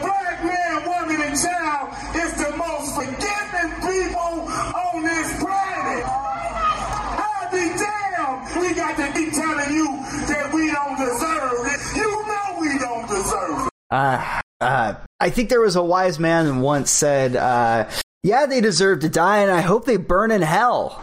black 0.01 0.45
man, 0.45 0.87
woman, 0.87 1.21
and 1.21 1.39
child 1.39 1.89
is 2.15 2.33
the 2.35 2.57
most 2.57 2.95
forgiving 2.95 3.71
people 3.83 4.49
on 4.49 5.03
this 5.03 5.39
planet. 5.39 6.05
I'll 6.07 7.51
be 7.51 7.69
damned. 7.77 8.61
We 8.61 8.75
got 8.75 8.97
to 8.97 9.13
keep 9.13 9.33
telling 9.33 9.75
you 9.75 9.87
that 10.29 10.51
we 10.55 10.71
don't 10.71 10.97
deserve 10.99 11.67
it. 11.67 11.81
You 11.97 12.27
know 12.27 12.61
we 12.61 12.79
don't 12.79 13.09
deserve 13.09 13.67
it. 13.67 13.71
Uh, 13.91 14.41
uh, 14.61 14.95
I 15.19 15.31
think 15.31 15.49
there 15.49 15.61
was 15.61 15.77
a 15.77 15.83
wise 15.83 16.19
man 16.19 16.61
once 16.61 16.91
said, 16.91 17.35
uh, 17.35 17.89
"Yeah, 18.23 18.47
they 18.47 18.61
deserve 18.61 19.01
to 19.01 19.09
die, 19.09 19.39
and 19.39 19.51
I 19.51 19.63
hope 19.63 19.85
they 19.85 19.97
burn 19.97 20.31
in 20.31 20.43
hell." 20.43 21.03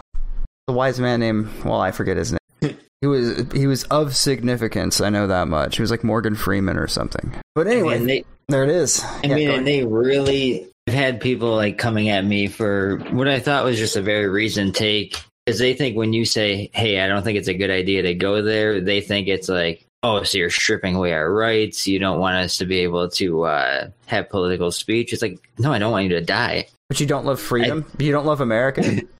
The 0.68 0.74
wise 0.74 1.00
man 1.00 1.18
named 1.18 1.48
well, 1.64 1.80
I 1.80 1.90
forget 1.90 2.16
his 2.16 2.32
name. 2.32 2.76
he 3.00 3.06
was 3.08 3.44
he 3.52 3.66
was 3.66 3.84
of 3.84 4.14
significance. 4.14 5.00
I 5.00 5.08
know 5.08 5.26
that 5.26 5.48
much. 5.48 5.76
He 5.76 5.82
was 5.82 5.90
like 5.90 6.04
Morgan 6.04 6.36
Freeman 6.36 6.76
or 6.76 6.86
something. 6.86 7.34
But 7.56 7.66
anyway, 7.66 7.98
they, 8.04 8.24
there 8.48 8.62
it 8.62 8.70
is. 8.70 9.02
I 9.02 9.20
Yeah, 9.24 9.34
mean, 9.34 9.50
and 9.50 9.66
they 9.66 9.84
really 9.84 10.68
have 10.86 10.94
had 10.94 11.20
people 11.20 11.56
like 11.56 11.78
coming 11.78 12.10
at 12.10 12.24
me 12.24 12.46
for 12.46 12.98
what 13.10 13.26
I 13.28 13.40
thought 13.40 13.64
was 13.64 13.78
just 13.78 13.96
a 13.96 14.02
very 14.02 14.28
recent 14.28 14.76
take. 14.76 15.16
Because 15.44 15.58
they 15.58 15.72
think 15.72 15.96
when 15.96 16.12
you 16.12 16.26
say, 16.26 16.68
hey, 16.74 17.00
I 17.00 17.08
don't 17.08 17.22
think 17.22 17.38
it's 17.38 17.48
a 17.48 17.54
good 17.54 17.70
idea 17.70 18.02
to 18.02 18.14
go 18.14 18.42
there, 18.42 18.82
they 18.82 19.00
think 19.00 19.28
it's 19.28 19.48
like, 19.48 19.86
oh, 20.02 20.22
so 20.22 20.36
you're 20.36 20.50
stripping 20.50 20.94
away 20.94 21.14
our 21.14 21.32
rights. 21.32 21.86
You 21.88 21.98
don't 21.98 22.20
want 22.20 22.36
us 22.36 22.58
to 22.58 22.66
be 22.66 22.80
able 22.80 23.08
to 23.12 23.44
uh, 23.44 23.88
have 24.04 24.28
political 24.28 24.70
speech. 24.70 25.14
It's 25.14 25.22
like, 25.22 25.38
no, 25.58 25.72
I 25.72 25.78
don't 25.78 25.90
want 25.90 26.04
you 26.04 26.10
to 26.10 26.20
die. 26.20 26.66
but 26.90 27.00
you 27.00 27.06
don't 27.06 27.24
love 27.24 27.40
freedom. 27.40 27.86
you 27.98 28.12
don't 28.12 28.26
love 28.26 28.42
America. 28.42 29.00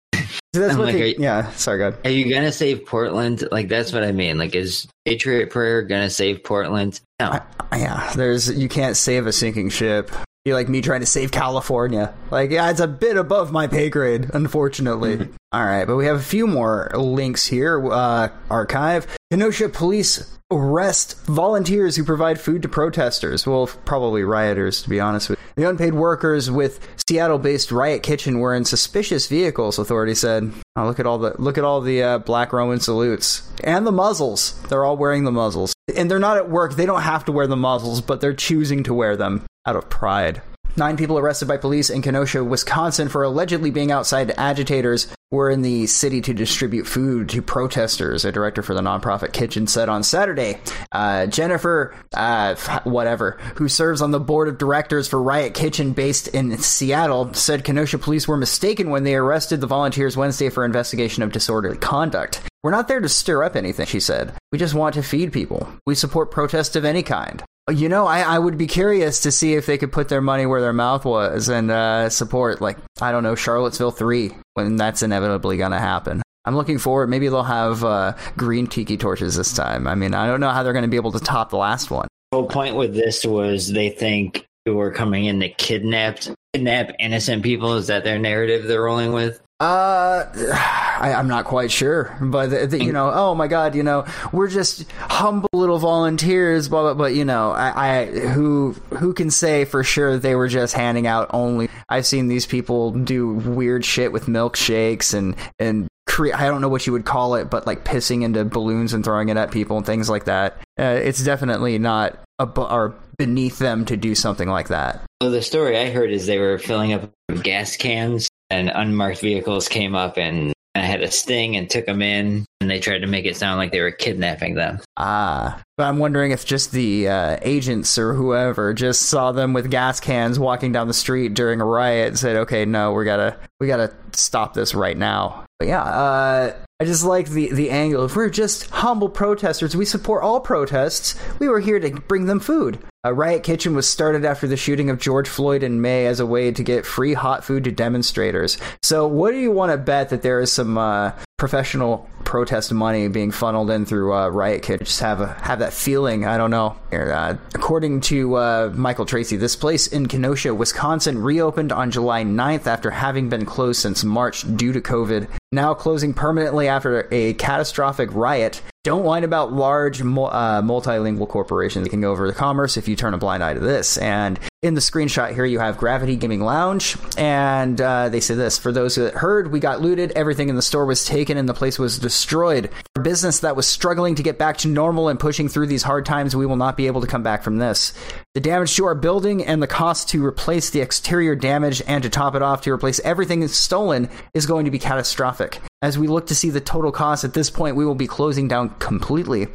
That's 0.59 0.73
I'm 0.75 0.79
what 0.79 0.87
like, 0.89 0.97
they, 0.97 1.09
you- 1.11 1.17
yeah. 1.19 1.51
Sorry, 1.53 1.79
God. 1.79 1.97
Are 2.05 2.11
you 2.11 2.29
going 2.31 2.45
to 2.45 2.53
save 2.53 2.85
Portland? 2.87 3.47
Like, 3.51 3.69
that's 3.69 3.93
what 3.93 4.05
I 4.05 4.13
mean. 4.13 4.39
Like, 4.39 4.55
is 4.55 4.87
Patriot 5.07 5.51
Prayer 5.51 5.83
going 5.83 6.03
to 6.03 6.11
save 6.11 6.43
Portland? 6.45 7.01
No. 7.21 7.41
Yeah, 7.73 8.13
there's 8.15 8.51
you 8.57 8.69
can't 8.69 8.97
save 8.97 9.27
a 9.27 9.33
sinking 9.33 9.71
ship. 9.71 10.11
Be 10.45 10.55
like 10.55 10.69
me 10.69 10.81
trying 10.81 11.01
to 11.01 11.07
save 11.07 11.31
California. 11.33 12.15
Like, 12.31 12.51
yeah, 12.51 12.71
it's 12.71 12.81
a 12.81 12.87
bit 12.87 13.17
above 13.17 13.53
my 13.53 13.67
pay 13.67 13.91
grade, 13.91 14.31
unfortunately. 14.33 15.29
All 15.53 15.65
right, 15.65 15.85
but 15.87 15.97
we 15.97 16.07
have 16.07 16.17
a 16.17 16.23
few 16.23 16.47
more 16.47 16.91
links 16.95 17.45
here. 17.47 17.85
Uh, 17.91 18.29
archive: 18.51 19.07
Kenosha 19.31 19.69
police 19.69 20.38
arrest 20.51 21.27
volunteers 21.27 21.97
who 21.97 22.05
provide 22.05 22.41
food 22.41 22.63
to 22.63 22.69
protesters. 22.69 23.47
Well, 23.47 23.67
probably 23.67 24.23
rioters, 24.25 24.83
to 24.83 24.89
be 24.89 25.01
honest 25.01 25.29
with 25.29 25.39
you. 25.39 25.63
The 25.63 25.69
unpaid 25.69 25.95
workers 25.95 26.51
with 26.51 26.81
Seattle-based 27.09 27.73
Riot 27.73 28.03
Kitchen 28.03 28.39
were 28.39 28.55
in 28.55 28.65
suspicious 28.65 29.27
vehicles. 29.27 29.79
Authorities 29.79 30.21
said. 30.21 30.53
Oh, 30.77 30.87
look 30.87 31.01
at 31.01 31.07
all 31.07 31.19
the 31.19 31.35
look 31.39 31.59
at 31.59 31.65
all 31.65 31.81
the 31.81 32.03
uh, 32.03 32.19
black 32.19 32.53
Roman 32.53 32.81
salutes 32.81 33.51
and 33.65 33.87
the 33.87 33.93
muzzles. 33.93 34.61
They're 34.69 34.85
all 34.85 34.97
wearing 34.97 35.25
the 35.25 35.33
muzzles, 35.33 35.75
and 35.95 36.11
they're 36.11 36.19
not 36.19 36.37
at 36.37 36.49
work. 36.49 36.75
They 36.75 36.87
don't 36.87 37.03
have 37.03 37.25
to 37.27 37.33
wear 37.33 37.47
the 37.47 37.57
muzzles, 37.57 38.01
but 38.01 38.21
they're 38.21 38.35
choosing 38.35 38.85
to 38.85 38.95
wear 38.95 39.17
them 39.17 39.45
out 39.67 39.77
of 39.77 39.91
pride. 39.91 40.41
Nine 40.77 40.97
people 40.97 41.19
arrested 41.19 41.49
by 41.49 41.57
police 41.57 41.91
in 41.91 42.03
Kenosha, 42.03 42.45
Wisconsin, 42.45 43.09
for 43.09 43.25
allegedly 43.25 43.73
being 43.73 43.91
outside 43.91 44.33
agitators 44.37 45.09
were 45.31 45.51
in 45.51 45.63
the 45.63 45.87
city 45.87 46.21
to 46.23 46.33
distribute 46.33 46.87
food 46.87 47.29
to 47.29 47.43
protesters. 47.43 48.25
A 48.25 48.33
director 48.33 48.63
for 48.63 48.75
the 48.75 48.81
nonprofit 48.81 49.33
kitchen 49.33 49.67
said 49.67 49.89
on 49.89 50.03
Saturday. 50.03 50.59
Uh, 50.91 51.27
Jennifer, 51.27 51.95
uh, 52.15 52.55
whatever, 52.85 53.33
who 53.57 53.69
serves 53.69 54.01
on 54.01 54.11
the 54.11 54.21
board 54.21 54.49
of 54.49 54.59
directors 54.59 55.09
for 55.09 55.23
Riot 55.23 55.55
Kitchen 55.55 55.93
based 55.93 56.29
in 56.29 56.57
Seattle, 56.59 57.35
said 57.35 57.65
Kenosha 57.65 57.99
police 57.99 58.27
were 58.27 58.37
mistaken 58.37 58.91
when 58.91 59.05
they 59.05 59.15
arrested 59.15 59.61
the 59.61 59.67
volunteers 59.67 60.17
Wednesday 60.17 60.49
for 60.49 60.65
investigation 60.65 61.23
of 61.23 61.33
disorderly 61.33 61.77
conduct. 61.77 62.41
We're 62.63 62.71
not 62.71 62.89
there 62.89 63.01
to 63.01 63.09
stir 63.09 63.45
up 63.45 63.55
anything, 63.55 63.87
she 63.87 64.01
said. 64.01 64.33
We 64.51 64.59
just 64.59 64.75
want 64.75 64.95
to 64.95 65.03
feed 65.03 65.33
people. 65.33 65.69
We 65.87 65.95
support 65.95 66.31
protests 66.31 66.75
of 66.75 66.85
any 66.85 67.03
kind. 67.03 67.43
You 67.71 67.89
know, 67.89 68.07
I, 68.07 68.21
I 68.21 68.39
would 68.39 68.57
be 68.57 68.67
curious 68.67 69.21
to 69.21 69.33
see 69.33 69.55
if 69.55 69.67
they 69.67 69.77
could 69.77 69.93
put 69.93 70.09
their 70.09 70.23
money 70.23 70.47
where 70.47 70.61
their 70.61 70.73
mouth 70.73 71.05
was 71.05 71.49
and 71.49 71.71
uh, 71.71 72.09
support, 72.09 72.63
like, 72.63 72.79
I 73.01 73.13
don't 73.13 73.23
know, 73.23 73.35
Charlottesville 73.35 73.91
3 73.91 74.33
when 74.55 74.77
that's 74.77 75.03
inevitably 75.03 75.59
going 75.59 75.73
to 75.73 75.79
happen. 75.79 76.23
I'm 76.45 76.57
looking 76.57 76.79
forward. 76.79 77.11
Maybe 77.11 77.29
they'll 77.29 77.43
have 77.43 77.85
uh, 77.85 78.17
green 78.39 78.69
tiki 78.69 78.97
torches 78.97 79.37
this 79.37 79.53
time. 79.53 79.87
I 79.87 79.95
mean, 79.95 80.15
I 80.15 80.27
don't 80.27 80.41
know 80.41 80.49
how 80.49 80.63
they're 80.63 80.73
going 80.73 80.85
to 80.85 80.89
be 80.89 80.97
able 80.97 81.13
to 81.13 81.21
top 81.21 81.51
the 81.51 81.59
last 81.59 81.91
one. 81.91 82.09
The 82.33 82.39
whole 82.39 82.49
point 82.49 82.75
with 82.75 82.95
this 82.95 83.25
was 83.25 83.71
they 83.71 83.91
think 83.91 84.47
people 84.65 84.79
were 84.79 84.91
coming 84.91 85.27
in 85.27 85.41
to 85.41 85.51
kidnap, 85.51 86.21
kidnap 86.55 86.93
innocent 86.99 87.43
people. 87.43 87.75
Is 87.75 87.89
that 87.89 88.03
their 88.03 88.19
narrative 88.19 88.65
they're 88.65 88.83
rolling 88.83 89.13
with? 89.13 89.43
Uh, 89.61 90.25
I, 91.01 91.15
I'm 91.15 91.29
not 91.29 91.45
quite 91.45 91.71
sure, 91.71 92.17
but 92.21 92.51
the, 92.51 92.67
the, 92.67 92.85
you 92.85 92.93
know, 92.93 93.11
oh 93.13 93.35
my 93.35 93.47
God, 93.47 93.75
you 93.75 93.83
know, 93.83 94.05
we're 94.33 94.49
just 94.49 94.91
humble 94.93 95.49
little 95.53 95.79
volunteers, 95.79 96.69
blah 96.69 96.83
blah. 96.83 96.95
But 96.95 97.15
you 97.15 97.25
know, 97.25 97.53
I, 97.53 98.01
I 98.01 98.07
who 98.07 98.73
who 98.97 99.13
can 99.13 99.31
say 99.31 99.65
for 99.65 99.85
sure 99.85 100.19
they 100.19 100.35
were 100.35 100.49
just 100.49 100.75
handing 100.75 101.07
out 101.07 101.31
only? 101.33 101.69
I've 101.89 102.07
seen 102.07 102.29
these 102.29 102.47
people 102.47 102.93
do 102.93 103.33
weird 103.33 103.85
shit 103.85 104.13
with 104.13 104.27
milkshakes 104.27 105.15
and 105.15 105.37
and 105.59 105.89
cre- 106.07 106.35
I 106.35 106.47
don't 106.47 106.61
know 106.61 106.69
what 106.69 106.87
you 106.87 106.93
would 106.93 107.05
call 107.05 107.37
it, 107.37 107.49
but 107.49 107.67
like 107.67 107.85
pissing 107.85 108.23
into 108.23 108.45
balloons 108.45 108.93
and 108.93 109.05
throwing 109.05 109.29
it 109.29 109.37
at 109.37 109.53
people 109.53 109.77
and 109.77 109.87
things 109.87 110.11
like 110.11 110.25
that. 110.25 110.57
Uh, 110.79 110.99
it's 111.03 111.23
definitely 111.23 111.79
not 111.79 112.19
abo- 112.41 112.71
or 112.71 112.95
beneath 113.17 113.59
them 113.59 113.85
to 113.85 113.97
do 113.97 114.15
something 114.15 114.49
like 114.49 114.69
that. 114.69 115.03
Well, 115.21 115.31
the 115.31 115.43
story 115.43 115.77
I 115.79 115.91
heard 115.91 116.11
is 116.11 116.27
they 116.27 116.39
were 116.39 116.59
filling 116.59 116.93
up 116.93 117.11
gas 117.43 117.77
cans, 117.77 118.28
and 118.51 118.71
unmarked 118.71 119.21
vehicles 119.21 119.69
came 119.69 119.95
up 119.95 120.17
and 120.17 120.53
I 120.79 120.83
had 120.83 121.03
a 121.03 121.11
sting 121.11 121.57
and 121.57 121.69
took 121.69 121.87
them 121.87 122.03
in, 122.03 122.45
and 122.61 122.71
they 122.71 122.79
tried 122.79 123.01
to 123.01 123.07
make 123.07 123.25
it 123.25 123.37
sound 123.37 123.59
like 123.59 123.73
they 123.73 123.81
were 123.81 123.91
kidnapping 123.91 124.55
them. 124.55 124.81
Ah, 124.97 125.61
but 125.77 125.85
I'm 125.85 125.99
wondering 125.99 126.31
if 126.31 126.45
just 126.45 126.73
the 126.73 127.09
uh, 127.09 127.39
agents 127.43 127.99
or 127.99 128.15
whoever 128.15 128.73
just 128.75 129.03
saw 129.03 129.33
them 129.33 129.53
with 129.53 129.71
gas 129.71 129.99
cans 129.99 130.39
walking 130.39 130.73
down 130.73 130.87
the 130.87 130.95
street 130.95 131.35
during 131.35 131.61
a 131.61 131.65
riot 131.65 132.09
and 132.09 132.19
said, 132.19 132.37
"Okay, 132.37 132.65
no, 132.65 132.93
we 132.93 133.05
gotta 133.05 133.37
we 133.61 133.67
gotta 133.67 133.93
stop 134.13 134.55
this 134.55 134.75
right 134.75 134.97
now." 134.97 135.45
But 135.59 135.69
yeah, 135.69 135.83
uh, 135.83 136.55
I 136.81 136.85
just 136.85 137.05
like 137.05 137.29
the 137.29 137.53
the 137.53 137.71
angle. 137.71 138.05
If 138.05 138.15
we're 138.15 138.31
just 138.31 138.71
humble 138.71 139.09
protesters, 139.09 139.77
we 139.77 139.85
support 139.85 140.23
all 140.23 140.41
protests. 140.41 141.17
We 141.41 141.49
were 141.49 141.61
here 141.61 141.81
to 141.81 141.91
bring 141.91 142.27
them 142.27 142.41
food. 142.41 142.79
A 143.05 143.15
riot 143.15 143.45
kitchen 143.45 143.77
was 143.77 143.89
started 143.89 144.25
after 144.25 144.49
the 144.49 144.57
shooting 144.57 144.91
of 144.91 144.99
George 144.99 145.29
Floyd 145.29 145.63
in 145.63 145.81
May 145.81 146.07
as 146.07 146.19
a 146.19 146.27
way 146.27 146.51
to 146.51 146.65
get 146.65 146.85
free 146.85 147.15
hot 147.15 147.45
food 147.45 147.63
to 147.63 147.71
demonstrators. 147.71 148.59
So, 148.83 149.07
what 149.07 149.31
do 149.31 149.39
you 149.39 149.53
want 149.53 149.71
to 149.71 149.79
bet 149.79 150.09
that 150.09 150.23
there 150.23 150.41
is 150.41 150.51
some 150.51 150.77
uh, 150.77 151.13
professional 151.37 152.11
protest 152.25 152.73
money 152.73 153.07
being 153.07 153.31
funneled 153.31 153.71
in 153.71 153.87
through 153.87 154.13
uh, 154.13 154.29
riot 154.31 154.65
kitchen? 154.65 154.85
Just 154.85 154.99
have 154.99 155.21
a 155.21 155.29
have 155.35 155.61
that 155.61 155.73
feeling. 155.73 156.27
I 156.27 156.37
don't 156.37 156.51
know. 156.51 156.77
Uh, 156.91 157.37
according 157.55 158.01
to 158.01 158.35
uh, 158.35 158.73
Michael 158.75 159.07
Tracey, 159.07 159.37
this 159.37 159.55
place 159.55 159.87
in 159.87 160.09
Kenosha, 160.09 160.53
Wisconsin, 160.53 161.23
reopened 161.23 161.71
on 161.71 161.93
July 161.93 162.25
9th 162.25 162.67
after 162.67 162.91
having 162.91 163.29
been 163.29 163.47
closed 163.47 163.81
since 163.81 164.03
March 164.03 164.43
due 164.57 164.73
to 164.73 164.81
COVID. 164.81 165.29
Now 165.51 165.73
closing 165.73 166.13
permanently 166.13 166.69
after 166.69 167.09
a 167.11 167.33
catastrophic 167.35 168.13
riot. 168.13 168.61
Don't 168.85 169.03
whine 169.03 169.25
about 169.25 169.53
large 169.53 170.01
uh, 170.03 170.05
multilingual 170.05 171.29
corporations 171.29 171.87
taking 171.87 172.05
over 172.05 172.27
the 172.27 172.35
commerce 172.35 172.77
if 172.77 172.87
you 172.87 172.97
turn 172.97 173.15
a 173.15 173.19
blind 173.19 173.43
eye 173.43 173.55
to 173.55 173.61
this. 173.61 173.97
And 173.97 174.39
in 174.63 174.75
the 174.75 174.81
screenshot 174.81 175.33
here, 175.35 175.45
you 175.47 175.59
have 175.59 175.79
Gravity 175.79 176.17
Gaming 176.17 176.41
Lounge, 176.41 176.97
and 177.17 177.81
uh, 177.81 178.09
they 178.09 178.21
say 178.21 178.35
this: 178.35 178.59
For 178.59 178.73
those 178.73 178.97
that 178.97 179.15
heard, 179.15 179.53
we 179.53 179.61
got 179.61 179.81
looted, 179.81 180.13
everything 180.13 180.49
in 180.49 180.57
the 180.57 180.63
store 180.63 180.85
was 180.85 181.05
taken, 181.05 181.39
and 181.39 181.49
the 181.49 181.55
place 181.55 181.79
was 181.79 181.99
destroyed. 181.99 182.71
For 182.95 183.03
business 183.03 183.41
that 183.41 183.57
was 183.57 183.67
struggling 183.67 184.17
to 184.17 184.23
get 184.23 184.37
back 184.37 184.59
to 184.59 184.69
normal 184.69 185.09
and 185.09 185.21
pushing 185.21 185.49
through 185.49 185.69
these 185.69 185.83
hard 185.83 186.05
times, 186.05 186.35
we 186.35 186.45
will 186.45 186.57
not 186.57 186.77
be 186.77 186.89
able 186.89 187.01
to 187.01 187.07
come 187.07 187.23
back 187.23 187.43
from 187.43 187.59
this. 187.59 187.93
The 188.39 188.43
damage 188.43 188.77
to 188.77 188.85
our 188.85 188.95
building 188.95 189.45
and 189.45 189.61
the 189.61 189.67
cost 189.67 190.11
to 190.11 190.25
replace 190.25 190.71
the 190.71 190.81
exterior 190.81 191.35
damage 191.35 191.83
and 191.89 192.05
to 192.05 192.09
top 192.09 192.37
it 192.37 192.41
off 192.41 192.61
to 192.61 192.73
replace 192.73 193.01
everything 193.01 193.45
stolen 193.49 194.09
is 194.33 194.47
going 194.47 194.65
to 194.65 194.71
be 194.71 194.79
catastrophic. 194.79 195.59
As 195.81 195.97
we 195.97 196.09
look 196.09 196.27
to 196.27 196.35
see 196.35 196.51
the 196.51 196.61
total 196.61 196.91
cost 196.91 197.23
at 197.23 197.35
this 197.35 197.51
point, 197.51 197.77
we 197.77 197.85
will 197.85 197.95
be 197.95 198.09
closing 198.09 198.49
down 198.49 198.71
completely. 198.81 199.47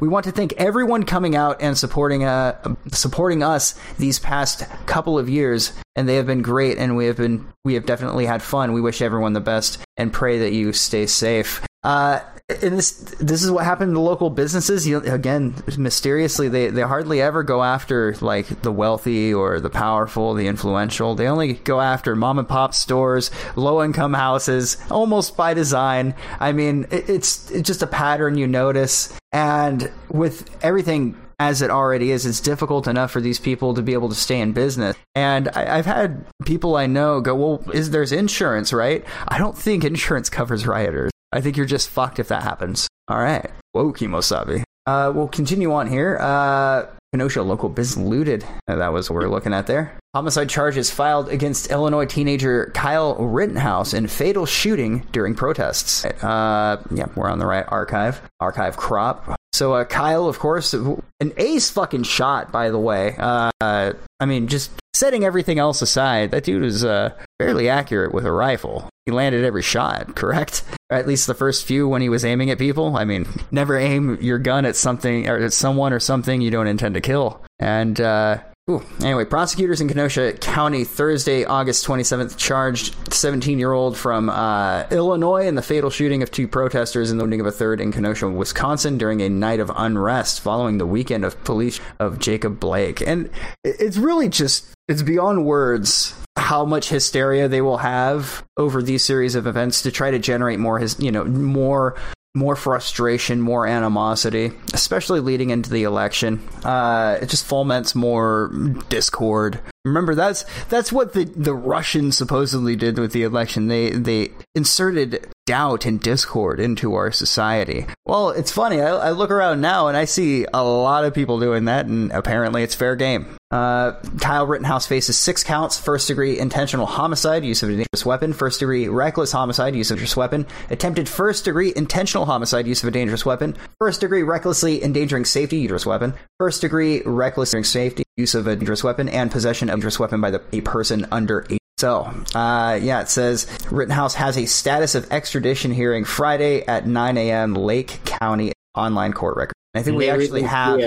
We 0.00 0.06
want 0.06 0.22
to 0.26 0.30
thank 0.30 0.52
everyone 0.52 1.02
coming 1.02 1.34
out 1.34 1.60
and 1.60 1.76
supporting 1.76 2.22
uh, 2.22 2.76
supporting 2.92 3.42
us 3.42 3.74
these 3.98 4.20
past 4.20 4.62
couple 4.86 5.18
of 5.18 5.28
years, 5.28 5.72
and 5.96 6.08
they 6.08 6.14
have 6.14 6.26
been 6.26 6.40
great, 6.40 6.78
and 6.78 6.96
we 6.96 7.06
have 7.06 7.16
been 7.16 7.48
we 7.64 7.74
have 7.74 7.84
definitely 7.84 8.26
had 8.26 8.42
fun. 8.42 8.74
We 8.74 8.80
wish 8.80 9.02
everyone 9.02 9.32
the 9.32 9.40
best 9.40 9.78
and 9.96 10.12
pray 10.12 10.38
that 10.38 10.52
you 10.52 10.72
stay 10.72 11.06
safe. 11.06 11.66
Uh, 11.82 12.20
and 12.48 12.78
this 12.78 12.92
this 13.18 13.42
is 13.42 13.50
what 13.50 13.64
happened 13.64 13.94
to 13.94 14.00
local 14.00 14.30
businesses. 14.30 14.86
You, 14.86 14.98
again, 14.98 15.54
mysteriously, 15.76 16.48
they 16.48 16.68
they 16.68 16.82
hardly 16.82 17.20
ever 17.20 17.42
go 17.42 17.62
after 17.62 18.14
like 18.20 18.62
the 18.62 18.72
wealthy 18.72 19.32
or 19.32 19.60
the 19.60 19.70
powerful, 19.70 20.34
the 20.34 20.46
influential. 20.46 21.14
They 21.14 21.28
only 21.28 21.54
go 21.54 21.80
after 21.80 22.14
mom 22.14 22.38
and 22.38 22.48
pop 22.48 22.74
stores, 22.74 23.30
low 23.56 23.82
income 23.82 24.14
houses, 24.14 24.76
almost 24.90 25.36
by 25.36 25.54
design. 25.54 25.71
I 25.74 26.52
mean, 26.52 26.86
it, 26.90 27.08
it's 27.08 27.50
it's 27.50 27.66
just 27.66 27.82
a 27.82 27.86
pattern 27.86 28.36
you 28.36 28.46
notice, 28.46 29.16
and 29.32 29.90
with 30.10 30.48
everything 30.62 31.16
as 31.38 31.60
it 31.60 31.70
already 31.70 32.12
is, 32.12 32.24
it's 32.24 32.40
difficult 32.40 32.86
enough 32.86 33.10
for 33.10 33.20
these 33.20 33.40
people 33.40 33.74
to 33.74 33.82
be 33.82 33.94
able 33.94 34.08
to 34.08 34.14
stay 34.14 34.40
in 34.40 34.52
business. 34.52 34.96
And 35.14 35.48
I, 35.54 35.78
I've 35.78 35.86
had 35.86 36.24
people 36.44 36.76
I 36.76 36.86
know 36.86 37.20
go, 37.20 37.34
"Well, 37.34 37.70
is 37.72 37.90
there's 37.90 38.12
insurance, 38.12 38.72
right?" 38.72 39.04
I 39.28 39.38
don't 39.38 39.56
think 39.56 39.84
insurance 39.84 40.30
covers 40.30 40.66
rioters. 40.66 41.10
I 41.32 41.40
think 41.40 41.56
you're 41.56 41.66
just 41.66 41.88
fucked 41.88 42.18
if 42.18 42.28
that 42.28 42.42
happens. 42.42 42.88
All 43.08 43.18
right. 43.18 43.50
Whoa, 43.72 43.92
Kimosabi. 43.92 44.62
Uh, 44.86 45.12
we'll 45.14 45.28
continue 45.28 45.72
on 45.72 45.86
here. 45.86 46.18
Uh, 46.20 46.86
Kenosha 47.12 47.42
local 47.42 47.68
business 47.68 48.06
looted. 48.06 48.42
That 48.66 48.88
was 48.92 49.10
what 49.10 49.18
we 49.18 49.24
are 49.26 49.28
looking 49.28 49.52
at 49.52 49.66
there. 49.66 49.98
Homicide 50.14 50.48
charges 50.48 50.90
filed 50.90 51.28
against 51.28 51.70
Illinois 51.70 52.06
teenager 52.06 52.70
Kyle 52.74 53.16
Rittenhouse 53.16 53.92
in 53.92 54.06
fatal 54.08 54.46
shooting 54.46 55.06
during 55.12 55.34
protests. 55.34 56.06
Uh, 56.06 56.82
yeah, 56.90 57.06
we're 57.14 57.28
on 57.28 57.38
the 57.38 57.46
right 57.46 57.66
archive. 57.68 58.22
Archive 58.40 58.78
crop. 58.78 59.36
So 59.52 59.74
uh, 59.74 59.84
Kyle, 59.84 60.26
of 60.28 60.38
course, 60.38 60.72
an 60.72 61.32
ace 61.36 61.70
fucking 61.70 62.04
shot, 62.04 62.50
by 62.50 62.70
the 62.70 62.78
way. 62.78 63.14
Uh, 63.18 63.50
I 63.60 64.26
mean, 64.26 64.48
just 64.48 64.70
setting 64.94 65.24
everything 65.24 65.58
else 65.58 65.82
aside, 65.82 66.30
that 66.30 66.44
dude 66.44 66.62
was 66.62 66.84
uh, 66.84 67.10
fairly 67.38 67.68
accurate 67.68 68.14
with 68.14 68.24
a 68.24 68.32
rifle. 68.32 68.88
he 69.04 69.12
landed 69.12 69.44
every 69.44 69.62
shot, 69.62 70.14
correct? 70.16 70.64
Or 70.90 70.96
at 70.96 71.06
least 71.06 71.26
the 71.26 71.34
first 71.34 71.66
few 71.66 71.88
when 71.88 72.02
he 72.02 72.08
was 72.08 72.24
aiming 72.24 72.50
at 72.50 72.58
people. 72.58 72.96
I 72.96 73.04
mean, 73.04 73.26
never 73.50 73.76
aim 73.76 74.18
your 74.20 74.38
gun 74.38 74.64
at 74.64 74.76
something 74.76 75.28
or 75.28 75.38
at 75.38 75.52
someone 75.52 75.92
or 75.92 76.00
something 76.00 76.40
you 76.40 76.50
don't 76.50 76.66
intend 76.66 76.94
to 76.94 77.00
kill. 77.00 77.42
And 77.58 78.00
uh, 78.00 78.38
Ooh. 78.70 78.80
Anyway, 79.02 79.24
prosecutors 79.24 79.80
in 79.80 79.88
Kenosha 79.88 80.34
County 80.34 80.84
Thursday, 80.84 81.44
August 81.44 81.84
27th, 81.84 82.36
charged 82.36 82.94
17 83.12 83.58
year 83.58 83.72
old 83.72 83.98
from 83.98 84.30
uh, 84.30 84.84
Illinois 84.92 85.48
in 85.48 85.56
the 85.56 85.62
fatal 85.62 85.90
shooting 85.90 86.22
of 86.22 86.30
two 86.30 86.46
protesters 86.46 87.10
and 87.10 87.18
the 87.18 87.24
wounding 87.24 87.40
of 87.40 87.46
a 87.46 87.50
third 87.50 87.80
in 87.80 87.90
Kenosha, 87.90 88.28
Wisconsin 88.28 88.98
during 88.98 89.20
a 89.20 89.28
night 89.28 89.58
of 89.58 89.72
unrest 89.74 90.40
following 90.40 90.78
the 90.78 90.86
weekend 90.86 91.24
of 91.24 91.42
police 91.42 91.80
of 91.98 92.20
Jacob 92.20 92.60
Blake. 92.60 93.00
And 93.00 93.30
it's 93.64 93.96
really 93.96 94.28
just, 94.28 94.66
it's 94.86 95.02
beyond 95.02 95.44
words 95.44 96.14
how 96.36 96.64
much 96.64 96.88
hysteria 96.88 97.48
they 97.48 97.62
will 97.62 97.78
have 97.78 98.44
over 98.56 98.80
these 98.80 99.04
series 99.04 99.34
of 99.34 99.48
events 99.48 99.82
to 99.82 99.90
try 99.90 100.12
to 100.12 100.18
generate 100.18 100.58
more 100.58 100.78
his 100.78 100.98
you 100.98 101.12
know 101.12 101.24
more 101.24 101.94
more 102.34 102.56
frustration, 102.56 103.42
more 103.42 103.66
animosity, 103.66 104.52
especially 104.72 105.20
leading 105.20 105.50
into 105.50 105.68
the 105.68 105.82
election. 105.82 106.40
Uh, 106.64 107.18
it 107.20 107.28
just 107.28 107.44
foments 107.44 107.94
more 107.94 108.50
discord. 108.88 109.60
Remember, 109.84 110.14
that's 110.14 110.44
that's 110.68 110.92
what 110.92 111.12
the, 111.12 111.24
the 111.24 111.54
Russians 111.54 112.16
supposedly 112.16 112.76
did 112.76 112.98
with 112.98 113.12
the 113.12 113.24
election. 113.24 113.66
They 113.66 113.90
they 113.90 114.30
inserted 114.54 115.26
doubt 115.44 115.84
and 115.86 116.00
discord 116.00 116.60
into 116.60 116.94
our 116.94 117.10
society. 117.10 117.84
Well, 118.06 118.30
it's 118.30 118.52
funny. 118.52 118.80
I, 118.80 118.90
I 118.90 119.10
look 119.10 119.30
around 119.30 119.60
now 119.60 119.88
and 119.88 119.96
I 119.96 120.04
see 120.04 120.46
a 120.54 120.62
lot 120.62 121.04
of 121.04 121.14
people 121.14 121.40
doing 121.40 121.64
that, 121.64 121.86
and 121.86 122.12
apparently 122.12 122.62
it's 122.62 122.76
fair 122.76 122.94
game. 122.94 123.26
Uh, 123.50 123.92
Kyle 124.20 124.46
Rittenhouse 124.46 124.86
faces 124.86 125.18
six 125.18 125.42
counts: 125.42 125.78
first 125.78 126.08
degree 126.08 126.38
intentional 126.38 126.86
homicide, 126.86 127.44
use 127.44 127.62
of 127.62 127.68
a 127.68 127.72
dangerous 127.72 128.06
weapon; 128.06 128.32
first 128.32 128.60
degree 128.60 128.88
reckless 128.88 129.32
homicide, 129.32 129.74
use 129.74 129.90
of 129.90 129.96
a 129.96 129.98
dangerous 129.98 130.16
weapon; 130.16 130.46
attempted 130.70 131.08
first 131.08 131.44
degree 131.44 131.72
intentional 131.74 132.24
homicide, 132.24 132.66
use 132.66 132.82
of 132.82 132.88
a 132.88 132.92
dangerous 132.92 133.26
weapon; 133.26 133.56
first 133.80 134.00
degree 134.00 134.22
recklessly 134.22 134.82
endangering 134.82 135.24
safety, 135.24 135.58
dangerous 135.58 135.84
weapon; 135.84 136.14
first 136.38 136.60
degree 136.60 137.02
reckless 137.04 137.52
endangering 137.52 137.64
safety, 137.64 138.04
use 138.16 138.34
of 138.34 138.46
a 138.46 138.56
dangerous 138.56 138.84
weapon; 138.84 139.08
and 139.08 139.30
possession 139.30 139.68
of 139.72 139.78
a 139.78 139.80
dangerous 139.80 139.98
weapon 139.98 140.20
by 140.20 140.30
the, 140.30 140.42
a 140.52 140.60
person 140.60 141.06
under 141.10 141.46
eight. 141.50 141.58
So, 141.78 142.04
uh, 142.34 142.78
yeah, 142.80 143.00
it 143.00 143.08
says 143.08 143.46
Rittenhouse 143.70 144.14
has 144.14 144.38
a 144.38 144.46
status 144.46 144.94
of 144.94 145.10
extradition 145.10 145.72
hearing 145.72 146.04
Friday 146.04 146.64
at 146.66 146.86
9 146.86 147.18
a.m. 147.18 147.54
Lake 147.54 147.98
County 148.04 148.52
online 148.76 149.12
court 149.12 149.36
record. 149.36 149.54
I 149.74 149.82
think 149.82 149.96
we 149.96 150.08
actually 150.08 150.42
have. 150.42 150.80